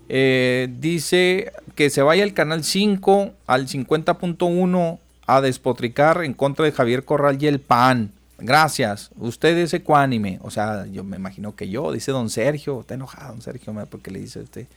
Eh, 0.09 0.69
dice 0.79 1.51
que 1.75 1.89
se 1.89 2.01
vaya 2.01 2.23
el 2.23 2.33
canal 2.33 2.63
5 2.63 3.33
al 3.45 3.67
50.1 3.67 4.99
a 5.25 5.41
despotricar 5.41 6.23
en 6.23 6.33
contra 6.33 6.63
de 6.65 6.71
Javier 6.71 7.03
Corral 7.03 7.37
y 7.41 7.47
el 7.47 7.59
PAN. 7.59 8.11
Gracias. 8.39 9.11
Usted 9.17 9.57
es 9.57 9.73
ecuánime. 9.73 10.39
O 10.41 10.51
sea, 10.51 10.85
yo 10.85 11.03
me 11.03 11.17
imagino 11.17 11.55
que 11.55 11.69
yo, 11.69 11.91
dice 11.91 12.11
don 12.11 12.29
Sergio. 12.29 12.81
Está 12.81 12.93
enojado 12.93 13.33
don 13.33 13.41
Sergio 13.41 13.73
porque 13.89 14.11
le 14.11 14.19
dice 14.19 14.39
usted 14.41 14.67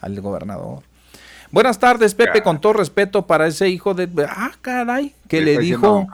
al 0.00 0.20
gobernador. 0.20 0.82
Buenas 1.50 1.78
tardes, 1.78 2.14
Pepe, 2.14 2.42
con 2.42 2.60
todo 2.60 2.72
respeto 2.74 3.26
para 3.26 3.46
ese 3.46 3.68
hijo 3.68 3.94
de... 3.94 4.08
Ah, 4.28 4.52
caray, 4.60 5.14
que 5.28 5.40
le 5.40 5.58
dijo... 5.58 6.06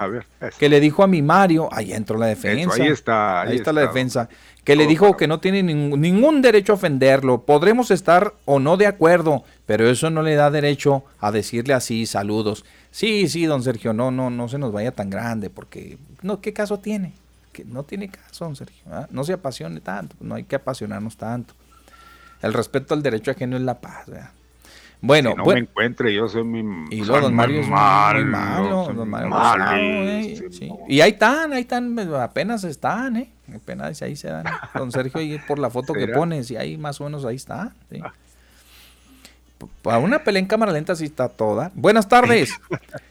que 0.58 0.68
le 0.68 0.78
dijo 0.78 1.02
a 1.02 1.06
mi 1.06 1.22
Mario, 1.22 1.68
ahí 1.72 1.92
entró 1.92 2.18
la 2.18 2.26
defensa. 2.26 2.82
ahí 2.82 2.88
está. 2.88 3.42
Ahí, 3.42 3.56
está, 3.56 3.72
la 3.72 3.80
defensa. 3.82 4.28
Que 4.62 4.76
le 4.76 4.86
dijo 4.86 5.16
que 5.16 5.26
no 5.26 5.40
tiene 5.40 5.62
ningún 5.62 6.42
derecho 6.42 6.72
a 6.72 6.76
ofenderlo. 6.76 7.42
Podremos 7.42 7.90
estar 7.90 8.34
o 8.44 8.60
no 8.60 8.76
de 8.76 8.86
acuerdo, 8.86 9.42
pero 9.66 9.88
eso 9.88 10.10
no 10.10 10.22
le 10.22 10.34
da 10.34 10.50
derecho 10.50 11.02
a 11.18 11.32
decirle 11.32 11.74
así, 11.74 12.06
saludos. 12.06 12.64
Sí, 12.92 13.26
sí, 13.28 13.46
don 13.46 13.62
Sergio, 13.62 13.94
no, 13.94 14.10
no, 14.10 14.28
no 14.28 14.48
se 14.48 14.58
nos 14.58 14.70
vaya 14.70 14.92
tan 14.92 15.08
grande, 15.08 15.48
porque 15.48 15.98
no, 16.20 16.42
¿qué 16.42 16.52
caso 16.52 16.78
tiene? 16.78 17.14
Que 17.50 17.64
no 17.64 17.82
tiene 17.84 18.08
caso, 18.08 18.44
don 18.44 18.54
Sergio. 18.54 18.84
No 19.10 19.24
se 19.24 19.32
apasione 19.32 19.80
tanto, 19.80 20.14
no 20.20 20.34
hay 20.34 20.44
que 20.44 20.56
apasionarnos 20.56 21.16
tanto. 21.16 21.54
El 22.42 22.52
respeto 22.52 22.92
al 22.92 23.02
derecho 23.02 23.30
ajeno 23.30 23.56
es 23.56 23.62
la 23.62 23.80
paz. 23.80 24.06
Bueno, 25.00 25.34
no 25.34 25.44
me 25.46 25.58
encuentre, 25.58 26.14
yo 26.14 26.28
soy 26.28 26.44
mi. 26.44 26.86
Y 26.90 27.02
luego 27.04 27.22
don 27.22 27.34
Mario 27.34 27.60
es 27.60 27.66
muy 27.66 27.74
malo, 28.24 28.92
don 28.94 29.08
Mario 29.08 29.34
¿eh? 29.76 30.38
Y 30.86 31.00
ahí 31.00 31.12
están, 31.12 31.52
ahí 31.54 31.62
están, 31.62 31.98
apenas 32.14 32.62
están, 32.62 33.16
¿eh? 33.16 33.30
Apenas 33.54 34.02
ahí 34.02 34.16
se 34.16 34.28
dan. 34.28 34.44
Don 34.74 34.92
Sergio, 34.92 35.18
ahí 35.18 35.40
por 35.48 35.58
la 35.58 35.70
foto 35.70 35.94
que 35.94 36.08
pones, 36.08 36.50
y 36.50 36.56
ahí 36.56 36.76
más 36.76 37.00
o 37.00 37.04
menos 37.04 37.24
ahí 37.24 37.36
está. 37.36 37.72
¿sí? 37.90 38.00
Para 39.82 39.98
una 39.98 40.24
pelea 40.24 40.40
en 40.40 40.46
cámara 40.46 40.72
lenta 40.72 40.94
sí 40.96 41.04
está 41.04 41.28
toda. 41.28 41.70
Buenas 41.74 42.08
tardes. 42.08 42.52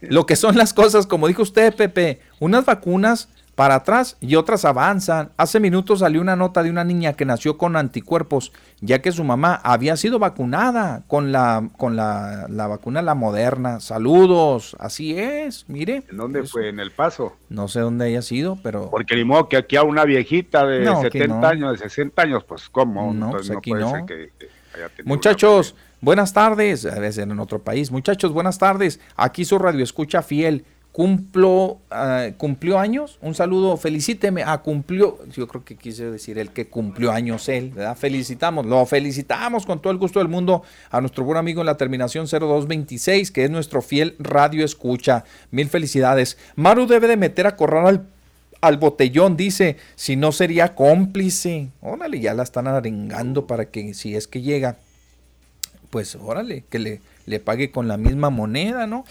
Lo 0.02 0.26
que 0.26 0.36
son 0.36 0.58
las 0.58 0.74
cosas, 0.74 1.08
como 1.08 1.28
dijo 1.28 1.42
usted, 1.42 1.74
Pepe, 1.76 2.22
unas 2.40 2.66
vacunas 2.66 3.30
para 3.56 3.76
atrás 3.76 4.18
y 4.20 4.36
otras 4.36 4.66
avanzan. 4.66 5.32
Hace 5.38 5.60
minutos 5.60 6.00
salió 6.00 6.22
una 6.22 6.36
nota 6.36 6.64
de 6.64 6.70
una 6.70 6.84
niña 6.84 7.14
que 7.14 7.26
nació 7.26 7.58
con 7.58 7.76
anticuerpos, 7.76 8.52
ya 8.80 9.04
que 9.04 9.12
su 9.12 9.24
mamá 9.24 9.60
había 9.64 9.98
sido 9.98 10.20
vacunada 10.20 11.04
con 11.08 11.32
la, 11.32 11.70
con 11.78 11.96
la, 11.96 12.48
vacuna 12.50 13.02
la 13.02 13.14
moderna. 13.14 13.80
Saludos, 13.80 14.76
así 14.80 15.18
es, 15.18 15.66
mire. 15.68 16.04
¿En 16.10 16.18
dónde 16.18 16.44
fue? 16.44 16.70
¿En 16.70 16.80
El 16.80 16.92
Paso? 16.92 17.36
No 17.50 17.68
sé 17.68 17.82
dónde 17.82 18.06
haya 18.06 18.22
sido, 18.22 18.58
pero... 18.64 18.90
Porque 18.90 19.16
ni 19.16 19.26
modo 19.26 19.50
que 19.50 19.58
aquí 19.58 19.76
a 19.76 19.84
una 19.84 20.06
viejita 20.06 20.66
de 20.66 20.86
70 20.86 21.48
años, 21.48 21.74
de 21.74 21.78
60 21.90 22.22
años, 22.22 22.44
pues 22.46 22.70
¿cómo? 22.70 23.14
No, 23.14 23.32
pues 23.32 23.52
aquí 23.52 23.74
no. 23.74 23.94
Muchachos... 25.06 25.76
Buenas 26.04 26.34
tardes, 26.34 26.88
a 26.88 26.98
veces 26.98 27.20
en 27.26 27.40
otro 27.40 27.60
país. 27.60 27.92
Muchachos, 27.92 28.34
buenas 28.34 28.58
tardes. 28.58 29.00
Aquí 29.16 29.46
su 29.46 29.60
radio 29.60 29.84
escucha 29.84 30.24
fiel. 30.24 30.66
Cumplo, 30.92 31.78
ah, 31.92 32.30
cumplió 32.38 32.80
años. 32.80 33.20
Un 33.22 33.36
saludo, 33.36 33.78
felicíteme. 33.78 34.42
Ah, 34.44 34.64
cumplió. 34.64 35.20
Yo 35.32 35.48
creo 35.48 35.64
que 35.64 35.76
quise 35.76 36.10
decir 36.10 36.40
el 36.40 36.50
que 36.50 36.68
cumplió 36.68 37.12
años 37.12 37.48
él, 37.50 37.70
¿verdad? 37.70 37.96
Felicitamos, 37.96 38.66
lo 38.66 38.84
felicitamos 38.88 39.68
con 39.68 39.80
todo 39.80 39.94
el 39.94 40.00
gusto 40.00 40.18
del 40.18 40.28
mundo 40.28 40.64
a 40.90 41.02
nuestro 41.02 41.24
buen 41.24 41.38
amigo 41.38 41.62
en 41.62 41.68
la 41.68 41.78
terminación 41.78 42.26
0226, 42.26 43.30
que 43.30 43.44
es 43.44 43.52
nuestro 43.52 43.84
fiel 43.84 44.16
radio 44.18 44.66
escucha. 44.66 45.24
Mil 45.52 45.70
felicidades. 45.70 46.36
Maru 46.56 46.88
debe 46.88 47.08
de 47.08 47.18
meter 47.18 47.46
a 47.46 47.56
correr 47.56 47.86
al 47.86 48.08
al 48.60 48.78
botellón, 48.78 49.38
dice, 49.38 49.78
si 49.96 50.16
no 50.16 50.32
sería 50.32 50.76
cómplice. 50.76 51.70
Órale, 51.82 52.20
ya 52.20 52.36
la 52.36 52.44
están 52.44 52.68
arengando 52.68 53.48
para 53.48 53.72
que 53.72 53.96
si 53.96 54.16
es 54.16 54.28
que 54.28 54.42
llega 54.42 54.78
pues 55.92 56.16
órale, 56.16 56.64
que 56.70 56.80
le, 56.80 57.02
le 57.28 57.40
pague 57.40 57.70
con 57.70 57.88
la 57.88 57.98
misma 57.98 58.32
moneda, 58.32 58.88
¿no? 58.88 59.06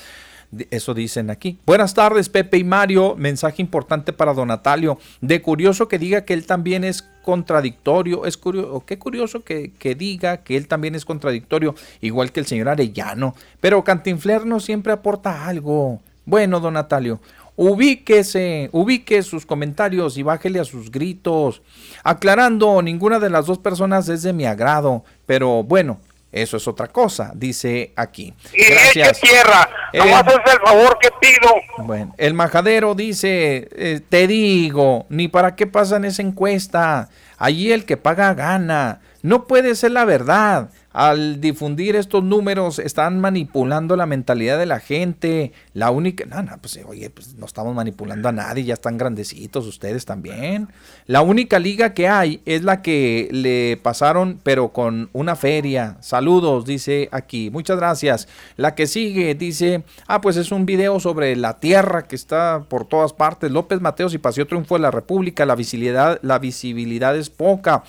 Eso 0.70 0.94
dicen 0.94 1.30
aquí. 1.30 1.58
Buenas 1.64 1.94
tardes, 1.94 2.28
Pepe 2.28 2.58
y 2.58 2.64
Mario. 2.64 3.14
Mensaje 3.16 3.62
importante 3.62 4.12
para 4.12 4.34
Don 4.34 4.48
Natalio. 4.48 4.98
De 5.20 5.40
curioso 5.40 5.86
que 5.86 5.96
diga 5.96 6.24
que 6.24 6.34
él 6.34 6.44
también 6.44 6.82
es 6.82 7.04
contradictorio. 7.22 8.26
Es 8.26 8.36
curioso, 8.36 8.82
qué 8.84 8.98
curioso 8.98 9.44
que, 9.44 9.70
que, 9.78 9.94
diga 9.94 10.38
que 10.38 10.56
él 10.56 10.66
también 10.66 10.96
es 10.96 11.04
contradictorio, 11.04 11.76
igual 12.00 12.32
que 12.32 12.40
el 12.40 12.46
señor 12.46 12.68
Arellano. 12.68 13.36
Pero 13.60 13.84
Cantinfler 13.84 14.44
no 14.44 14.58
siempre 14.58 14.92
aporta 14.92 15.46
algo. 15.46 16.00
Bueno, 16.24 16.58
Don 16.58 16.74
Natalio, 16.74 17.20
Ubíquese, 17.62 18.70
ubique 18.72 19.22
sus 19.22 19.44
comentarios 19.44 20.16
y 20.16 20.22
bájele 20.22 20.60
a 20.60 20.64
sus 20.64 20.90
gritos. 20.90 21.60
Aclarando, 22.02 22.80
ninguna 22.80 23.20
de 23.20 23.28
las 23.28 23.44
dos 23.44 23.58
personas 23.58 24.08
es 24.08 24.22
de 24.22 24.32
mi 24.32 24.46
agrado, 24.46 25.04
pero 25.26 25.62
bueno, 25.62 26.00
eso 26.32 26.56
es 26.56 26.68
otra 26.68 26.88
cosa, 26.88 27.32
dice 27.34 27.92
aquí. 27.96 28.32
Gracias. 28.52 29.20
tierra, 29.20 29.68
no 29.92 30.04
eh, 30.04 30.14
es 30.18 30.52
el 30.52 30.60
favor 30.60 30.98
que 31.00 31.08
pido. 31.20 31.54
Bueno, 31.78 32.14
el 32.18 32.34
majadero 32.34 32.94
dice, 32.94 33.68
eh, 33.72 34.00
te 34.08 34.26
digo, 34.26 35.06
ni 35.08 35.26
para 35.28 35.56
qué 35.56 35.66
pasan 35.66 36.04
esa 36.04 36.22
encuesta. 36.22 37.08
Allí 37.36 37.72
el 37.72 37.84
que 37.84 37.96
paga 37.96 38.34
gana. 38.34 39.00
No 39.22 39.46
puede 39.46 39.74
ser 39.74 39.92
la 39.92 40.04
verdad 40.04 40.70
al 40.92 41.40
difundir 41.40 41.94
estos 41.94 42.24
números 42.24 42.80
están 42.80 43.20
manipulando 43.20 43.94
la 43.94 44.06
mentalidad 44.06 44.58
de 44.58 44.66
la 44.66 44.80
gente. 44.80 45.52
La 45.72 45.90
única, 45.90 46.24
no, 46.26 46.42
no, 46.42 46.58
pues 46.60 46.80
oye, 46.84 47.10
pues 47.10 47.34
no 47.36 47.46
estamos 47.46 47.74
manipulando 47.74 48.28
a 48.28 48.32
nadie, 48.32 48.64
ya 48.64 48.74
están 48.74 48.98
grandecitos 48.98 49.66
ustedes 49.66 50.04
también. 50.04 50.68
La 51.06 51.22
única 51.22 51.58
liga 51.58 51.94
que 51.94 52.08
hay 52.08 52.42
es 52.44 52.64
la 52.64 52.82
que 52.82 53.28
le 53.30 53.78
pasaron, 53.80 54.40
pero 54.42 54.70
con 54.72 55.10
una 55.12 55.36
feria. 55.36 55.96
Saludos, 56.00 56.64
dice 56.64 57.08
aquí. 57.12 57.50
Muchas 57.50 57.76
gracias. 57.76 58.28
La 58.56 58.74
que 58.74 58.86
sigue 58.86 59.34
dice, 59.36 59.84
ah, 60.08 60.20
pues 60.20 60.36
es 60.36 60.50
un 60.50 60.66
video 60.66 60.98
sobre 60.98 61.36
la 61.36 61.60
tierra 61.60 62.02
que 62.02 62.16
está 62.16 62.64
por 62.68 62.84
todas 62.84 63.12
partes. 63.12 63.52
López 63.52 63.80
Mateos 63.80 64.12
y 64.14 64.18
Paseo 64.18 64.46
Triunfo 64.46 64.74
de 64.74 64.80
la 64.80 64.90
República. 64.90 65.46
La 65.46 65.54
visibilidad, 65.54 66.18
la 66.22 66.40
visibilidad 66.40 67.16
es 67.16 67.30
poca. 67.30 67.84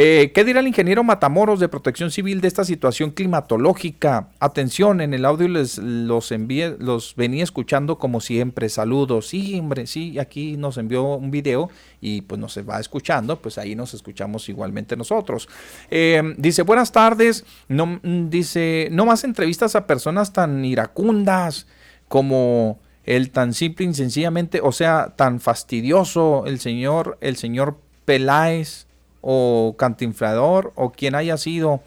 Eh, 0.00 0.30
¿Qué 0.32 0.44
dirá 0.44 0.60
el 0.60 0.68
ingeniero 0.68 1.02
Matamoros 1.02 1.58
de 1.58 1.68
Protección 1.68 2.12
Civil 2.12 2.40
de 2.40 2.46
esta 2.46 2.62
situación 2.62 3.10
climatológica? 3.10 4.28
Atención, 4.38 5.00
en 5.00 5.12
el 5.12 5.24
audio 5.24 5.48
les 5.48 5.78
los 5.78 6.30
envié, 6.30 6.76
los 6.78 7.16
venía 7.16 7.42
escuchando 7.42 7.98
como 7.98 8.20
siempre. 8.20 8.68
Saludos. 8.68 9.26
Sí, 9.26 9.58
hombre, 9.58 9.88
sí, 9.88 10.20
aquí 10.20 10.56
nos 10.56 10.78
envió 10.78 11.02
un 11.16 11.32
video 11.32 11.68
y 12.00 12.20
pues 12.20 12.40
nos 12.40 12.56
va 12.58 12.78
escuchando, 12.78 13.42
pues 13.42 13.58
ahí 13.58 13.74
nos 13.74 13.92
escuchamos 13.92 14.48
igualmente 14.48 14.96
nosotros. 14.96 15.48
Eh, 15.90 16.22
dice, 16.36 16.62
buenas 16.62 16.92
tardes. 16.92 17.44
No, 17.66 17.86
mm, 17.86 18.30
dice, 18.30 18.90
no 18.92 19.04
más 19.04 19.24
entrevistas 19.24 19.74
a 19.74 19.88
personas 19.88 20.32
tan 20.32 20.64
iracundas 20.64 21.66
como 22.06 22.78
el 23.04 23.32
tan 23.32 23.52
simple 23.52 23.86
y 23.86 23.94
sencillamente, 23.94 24.60
o 24.62 24.70
sea, 24.70 25.14
tan 25.16 25.40
fastidioso 25.40 26.44
el 26.46 26.60
señor, 26.60 27.18
el 27.20 27.36
señor 27.36 27.80
Peláez 28.04 28.86
o 29.20 29.74
cantinflador 29.78 30.72
o 30.74 30.90
quien 30.92 31.14
haya 31.14 31.36
sido. 31.36 31.80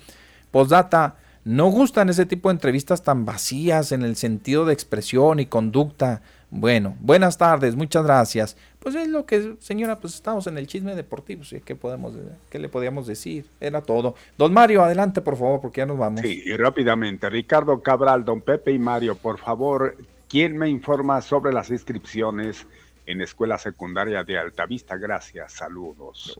Postdata, 0.52 1.16
no 1.44 1.68
gustan 1.68 2.10
ese 2.10 2.26
tipo 2.26 2.50
de 2.50 2.54
entrevistas 2.54 3.04
tan 3.04 3.26
vacías 3.26 3.92
en 3.92 4.04
el 4.04 4.16
sentido 4.16 4.66
de 4.66 4.74
expresión 4.74 5.40
y 5.40 5.48
conducta. 5.48 6.22
Bueno, 6.52 6.98
buenas 7.00 7.38
tardes, 7.38 7.76
muchas 7.76 8.04
gracias. 8.04 8.58
Pues 8.80 8.94
es 8.96 9.08
lo 9.08 9.26
que, 9.26 9.56
señora, 9.60 10.00
pues 10.00 10.14
estamos 10.14 10.46
en 10.48 10.58
el 10.58 10.68
chisme 10.68 10.96
deportivo, 10.96 11.44
¿sí? 11.44 11.62
¿Qué, 11.64 11.76
podemos, 11.76 12.14
¿qué 12.50 12.60
le 12.60 12.68
podíamos 12.68 13.08
decir? 13.08 13.46
Era 13.60 13.82
todo. 13.82 14.16
Don 14.38 14.54
Mario, 14.54 14.84
adelante, 14.84 15.22
por 15.22 15.38
favor, 15.38 15.62
porque 15.62 15.82
ya 15.82 15.86
nos 15.86 15.98
vamos. 15.98 16.22
Sí, 16.22 16.44
y 16.46 16.56
rápidamente. 16.58 17.30
Ricardo 17.30 17.82
Cabral, 17.82 18.26
don 18.26 18.42
Pepe 18.42 18.72
y 18.72 18.80
Mario, 18.80 19.16
por 19.16 19.40
favor, 19.40 19.96
¿quién 20.28 20.58
me 20.58 20.70
informa 20.70 21.22
sobre 21.22 21.54
las 21.54 21.70
inscripciones 21.70 22.68
en 23.12 23.22
escuela 23.22 23.58
secundaria 23.58 24.24
de 24.24 24.38
Altavista. 24.38 24.98
Gracias, 24.98 25.54
saludos. 25.54 26.40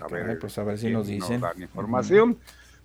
a, 0.00 0.06
ver, 0.08 0.38
pues 0.38 0.58
a 0.58 0.64
ver 0.64 0.78
si 0.78 0.90
nos 0.90 1.06
dicen. 1.06 1.42
información. 1.58 2.38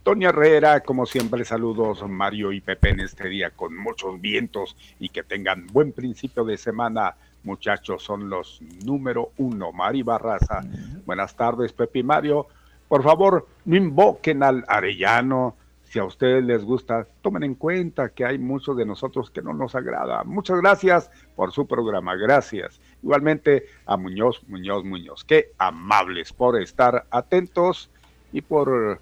Toño 0.03 0.29
Herrera, 0.29 0.79
como 0.79 1.05
siempre, 1.05 1.43
saludos 1.43 2.07
Mario 2.07 2.53
y 2.53 2.61
Pepe 2.61 2.91
en 2.91 3.01
este 3.01 3.27
día 3.27 3.51
con 3.51 3.75
muchos 3.75 4.19
vientos 4.21 4.77
y 4.97 5.09
que 5.09 5.23
tengan 5.23 5.67
buen 5.67 5.91
principio 5.91 6.45
de 6.45 6.57
semana. 6.57 7.15
Muchachos, 7.43 8.03
son 8.03 8.29
los 8.29 8.61
número 8.85 9.31
uno. 9.37 9.71
Mari 9.71 10.03
Barraza, 10.03 10.61
buenas 11.05 11.35
tardes, 11.35 11.73
Pepe 11.73 11.99
y 11.99 12.03
Mario. 12.03 12.47
Por 12.87 13.03
favor, 13.03 13.47
no 13.65 13.75
invoquen 13.75 14.41
al 14.41 14.63
Arellano, 14.67 15.55
si 15.89 15.97
a 15.97 16.05
ustedes 16.05 16.43
les 16.43 16.63
gusta, 16.63 17.07
tomen 17.21 17.43
en 17.43 17.55
cuenta 17.55 18.09
que 18.09 18.23
hay 18.23 18.37
muchos 18.37 18.77
de 18.77 18.85
nosotros 18.85 19.31
que 19.31 19.41
no 19.41 19.53
nos 19.53 19.73
agrada. 19.73 20.23
Muchas 20.23 20.61
gracias 20.61 21.09
por 21.35 21.51
su 21.51 21.65
programa, 21.65 22.15
gracias. 22.15 22.79
Igualmente 23.01 23.65
a 23.85 23.97
Muñoz, 23.97 24.41
Muñoz, 24.47 24.83
Muñoz. 24.83 25.23
Qué 25.23 25.51
amables 25.57 26.33
por 26.33 26.61
estar 26.61 27.05
atentos 27.11 27.89
y 28.33 28.41
por 28.41 28.99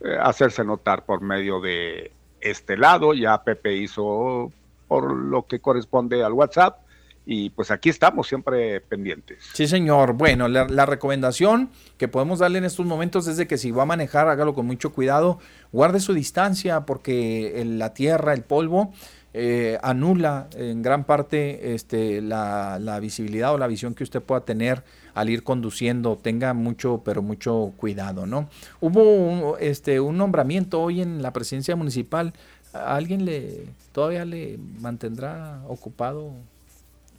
eh, 0.00 0.16
hacerse 0.20 0.64
notar 0.64 1.04
por 1.04 1.20
medio 1.20 1.60
de 1.60 2.12
este 2.40 2.76
lado. 2.76 3.14
Ya 3.14 3.42
Pepe 3.42 3.74
hizo 3.74 4.52
por 4.86 5.12
lo 5.12 5.46
que 5.46 5.60
corresponde 5.60 6.22
al 6.22 6.32
WhatsApp 6.32 6.78
y 7.30 7.50
pues 7.50 7.70
aquí 7.70 7.90
estamos 7.90 8.26
siempre 8.26 8.80
pendientes. 8.80 9.44
Sí, 9.52 9.68
señor. 9.68 10.14
Bueno, 10.14 10.48
la, 10.48 10.86
recomendación 10.86 11.68
que 11.98 12.08
podemos 12.08 12.38
darle 12.38 12.56
en 12.56 12.64
estos 12.64 12.86
momentos 12.86 13.26
es 13.26 13.36
de 13.36 13.46
que 13.46 13.58
si 13.58 13.70
va 13.70 13.82
a 13.82 13.86
manejar, 13.86 14.28
hágalo 14.28 14.54
con 14.54 14.64
mucho 14.64 14.94
cuidado, 14.94 15.38
guarde 15.70 16.00
su 16.00 16.14
distancia 16.14 16.86
porque 16.86 17.62
la 17.66 17.92
tierra, 17.92 18.32
el 18.32 18.44
polvo, 18.44 18.94
eh, 19.40 19.78
anula 19.82 20.48
en 20.56 20.82
gran 20.82 21.04
parte 21.04 21.74
este, 21.74 22.20
la, 22.20 22.80
la, 22.80 22.98
visibilidad 22.98 23.54
o 23.54 23.58
la 23.58 23.68
visión 23.68 23.94
que 23.94 24.02
usted 24.02 24.20
pueda 24.20 24.40
tener 24.40 24.82
al 25.14 25.30
ir 25.30 25.44
conduciendo. 25.44 26.16
Tenga 26.16 26.54
mucho, 26.54 27.02
pero 27.04 27.22
mucho 27.22 27.72
cuidado, 27.76 28.26
¿no? 28.26 28.48
Hubo 28.80 29.02
un, 29.02 29.54
este, 29.60 30.00
un 30.00 30.16
nombramiento 30.16 30.80
hoy 30.80 31.02
en 31.02 31.22
la 31.22 31.32
presidencia 31.32 31.76
municipal. 31.76 32.32
alguien 32.72 33.24
le 33.24 33.66
todavía 33.92 34.24
le 34.24 34.58
mantendrá 34.80 35.62
ocupado 35.68 36.32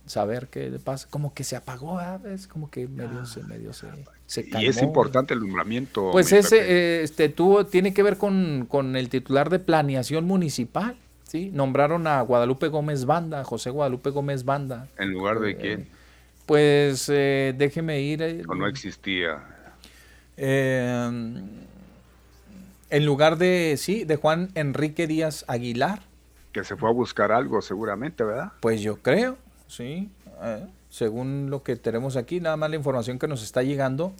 saber 0.06 0.48
qué 0.48 0.78
pasa, 0.84 1.08
como 1.10 1.34
que 1.34 1.46
se 1.46 1.56
apagó, 1.56 2.02
es 2.34 2.48
como 2.48 2.70
que 2.70 2.86
medio 2.88 3.26
se, 3.26 3.44
medio 3.44 3.72
se, 3.72 3.88
se 4.26 4.46
Y 4.60 4.66
es 4.66 4.82
importante 4.82 5.34
el 5.34 5.40
nombramiento. 5.40 6.10
Pues 6.12 6.34
ese 6.34 6.58
eh, 6.58 7.04
este 7.04 7.30
tuvo, 7.30 7.66
tiene 7.66 7.94
que 7.94 8.04
ver 8.04 8.18
con, 8.18 8.66
con, 8.68 8.98
el 8.98 9.08
titular 9.08 9.50
de 9.50 9.60
planeación 9.60 10.26
municipal, 10.26 10.98
¿sí? 11.30 11.52
Nombraron 11.54 12.08
a 12.08 12.22
Guadalupe 12.22 12.68
Gómez 12.70 13.06
Banda, 13.06 13.44
José 13.44 13.70
Guadalupe 13.70 14.10
Gómez 14.10 14.44
Banda. 14.46 14.88
¿En 14.98 15.12
lugar 15.12 15.40
de 15.40 15.52
eh, 15.52 15.58
quién? 15.58 15.88
Pues 16.48 17.08
eh, 17.10 17.54
déjeme 17.56 18.02
ir. 18.02 18.44
o 18.48 18.56
no 18.56 18.68
existía. 18.68 19.44
en 20.36 21.60
lugar 23.06 23.38
de, 23.38 23.76
sí, 23.78 24.06
de 24.06 24.16
Juan 24.16 24.50
Enrique 24.56 25.06
Díaz 25.06 25.46
Aguilar. 25.48 26.02
Que 26.52 26.64
se 26.64 26.76
fue 26.76 26.90
a 26.90 26.94
buscar 26.94 27.32
algo 27.32 27.62
seguramente, 27.62 28.24
¿verdad? 28.24 28.54
Pues 28.60 28.82
yo 28.82 28.98
creo. 28.98 29.38
Sí, 29.68 30.10
eh, 30.42 30.66
según 30.90 31.52
lo 31.52 31.62
que 31.62 31.76
tenemos 31.76 32.18
aquí, 32.18 32.40
nada 32.40 32.58
más 32.58 32.72
la 32.72 32.76
información 32.76 33.20
que 33.20 33.28
nos 33.28 33.44
está 33.44 33.62
llegando, 33.62 34.14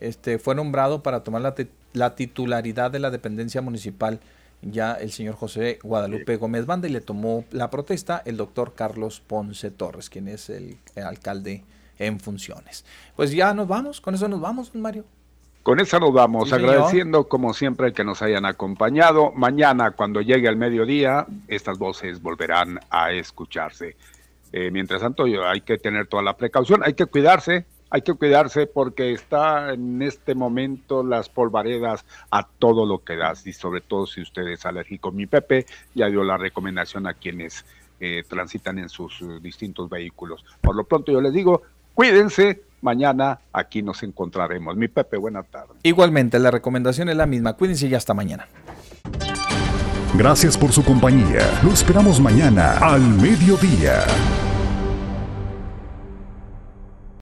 este, 0.00 0.40
fue 0.40 0.56
nombrado 0.56 1.04
para 1.04 1.22
tomar 1.22 1.42
la, 1.42 1.54
la 1.92 2.16
titularidad 2.16 2.90
de 2.90 2.98
la 2.98 3.12
dependencia 3.12 3.62
municipal 3.62 4.18
ya 4.62 4.94
el 4.94 5.12
señor 5.12 5.34
José 5.34 5.78
Guadalupe 5.82 6.36
Gómez 6.36 6.66
Banda 6.66 6.88
y 6.88 6.92
le 6.92 7.00
tomó 7.00 7.44
la 7.50 7.70
protesta 7.70 8.22
el 8.24 8.36
doctor 8.36 8.74
Carlos 8.74 9.20
Ponce 9.20 9.70
Torres, 9.70 10.10
quien 10.10 10.28
es 10.28 10.50
el, 10.50 10.78
alcalde 10.96 11.64
en 11.98 12.20
funciones. 12.20 12.84
Pues 13.14 13.32
ya 13.32 13.54
nos 13.54 13.68
vamos, 13.68 14.00
con 14.00 14.14
eso 14.14 14.28
nos 14.28 14.40
vamos, 14.40 14.74
Mario. 14.74 15.04
Con 15.62 15.80
eso 15.80 15.98
nos 15.98 16.12
vamos, 16.12 16.52
agradeciendo 16.52 17.26
como 17.26 17.52
siempre 17.52 17.92
que 17.92 18.04
nos 18.04 18.22
hayan 18.22 18.44
acompañado. 18.44 19.32
Mañana, 19.32 19.90
cuando 19.90 20.20
llegue 20.20 20.48
el 20.48 20.56
mediodía, 20.56 21.26
estas 21.48 21.76
voces 21.76 22.22
volverán 22.22 22.78
a 22.88 23.10
escucharse. 23.10 23.96
Eh, 24.52 24.70
mientras 24.70 25.00
tanto, 25.00 25.24
hay 25.24 25.60
que 25.62 25.76
tener 25.76 26.06
toda 26.06 26.22
la 26.22 26.36
precaución, 26.36 26.82
hay 26.84 26.94
que 26.94 27.06
cuidarse, 27.06 27.66
hay 27.90 28.02
que 28.02 28.14
cuidarse 28.14 28.66
porque 28.66 29.12
está 29.12 29.72
en 29.72 30.02
este 30.02 30.34
momento 30.34 31.02
las 31.02 31.28
polvaredas 31.28 32.04
a 32.30 32.46
todo 32.46 32.84
lo 32.86 33.04
que 33.04 33.16
das 33.16 33.46
y 33.46 33.52
sobre 33.52 33.80
todo 33.80 34.06
si 34.06 34.22
usted 34.22 34.46
es 34.48 34.66
alérgico. 34.66 35.12
Mi 35.12 35.26
Pepe 35.26 35.66
ya 35.94 36.06
dio 36.06 36.24
la 36.24 36.36
recomendación 36.36 37.06
a 37.06 37.14
quienes 37.14 37.64
eh, 38.00 38.24
transitan 38.28 38.78
en 38.78 38.88
sus 38.88 39.22
eh, 39.22 39.38
distintos 39.40 39.88
vehículos. 39.88 40.44
Por 40.60 40.76
lo 40.76 40.84
pronto 40.84 41.12
yo 41.12 41.20
les 41.20 41.32
digo, 41.32 41.62
cuídense, 41.94 42.62
mañana 42.82 43.40
aquí 43.52 43.82
nos 43.82 44.02
encontraremos. 44.02 44.76
Mi 44.76 44.88
Pepe, 44.88 45.16
buena 45.16 45.42
tarde. 45.42 45.74
Igualmente, 45.82 46.38
la 46.38 46.50
recomendación 46.50 47.08
es 47.08 47.16
la 47.16 47.26
misma, 47.26 47.54
cuídense 47.54 47.86
y 47.86 47.94
hasta 47.94 48.14
mañana. 48.14 48.46
Gracias 50.14 50.56
por 50.56 50.72
su 50.72 50.84
compañía. 50.84 51.60
Lo 51.62 51.70
esperamos 51.70 52.20
mañana 52.20 52.78
al 52.78 53.00
mediodía. 53.00 54.04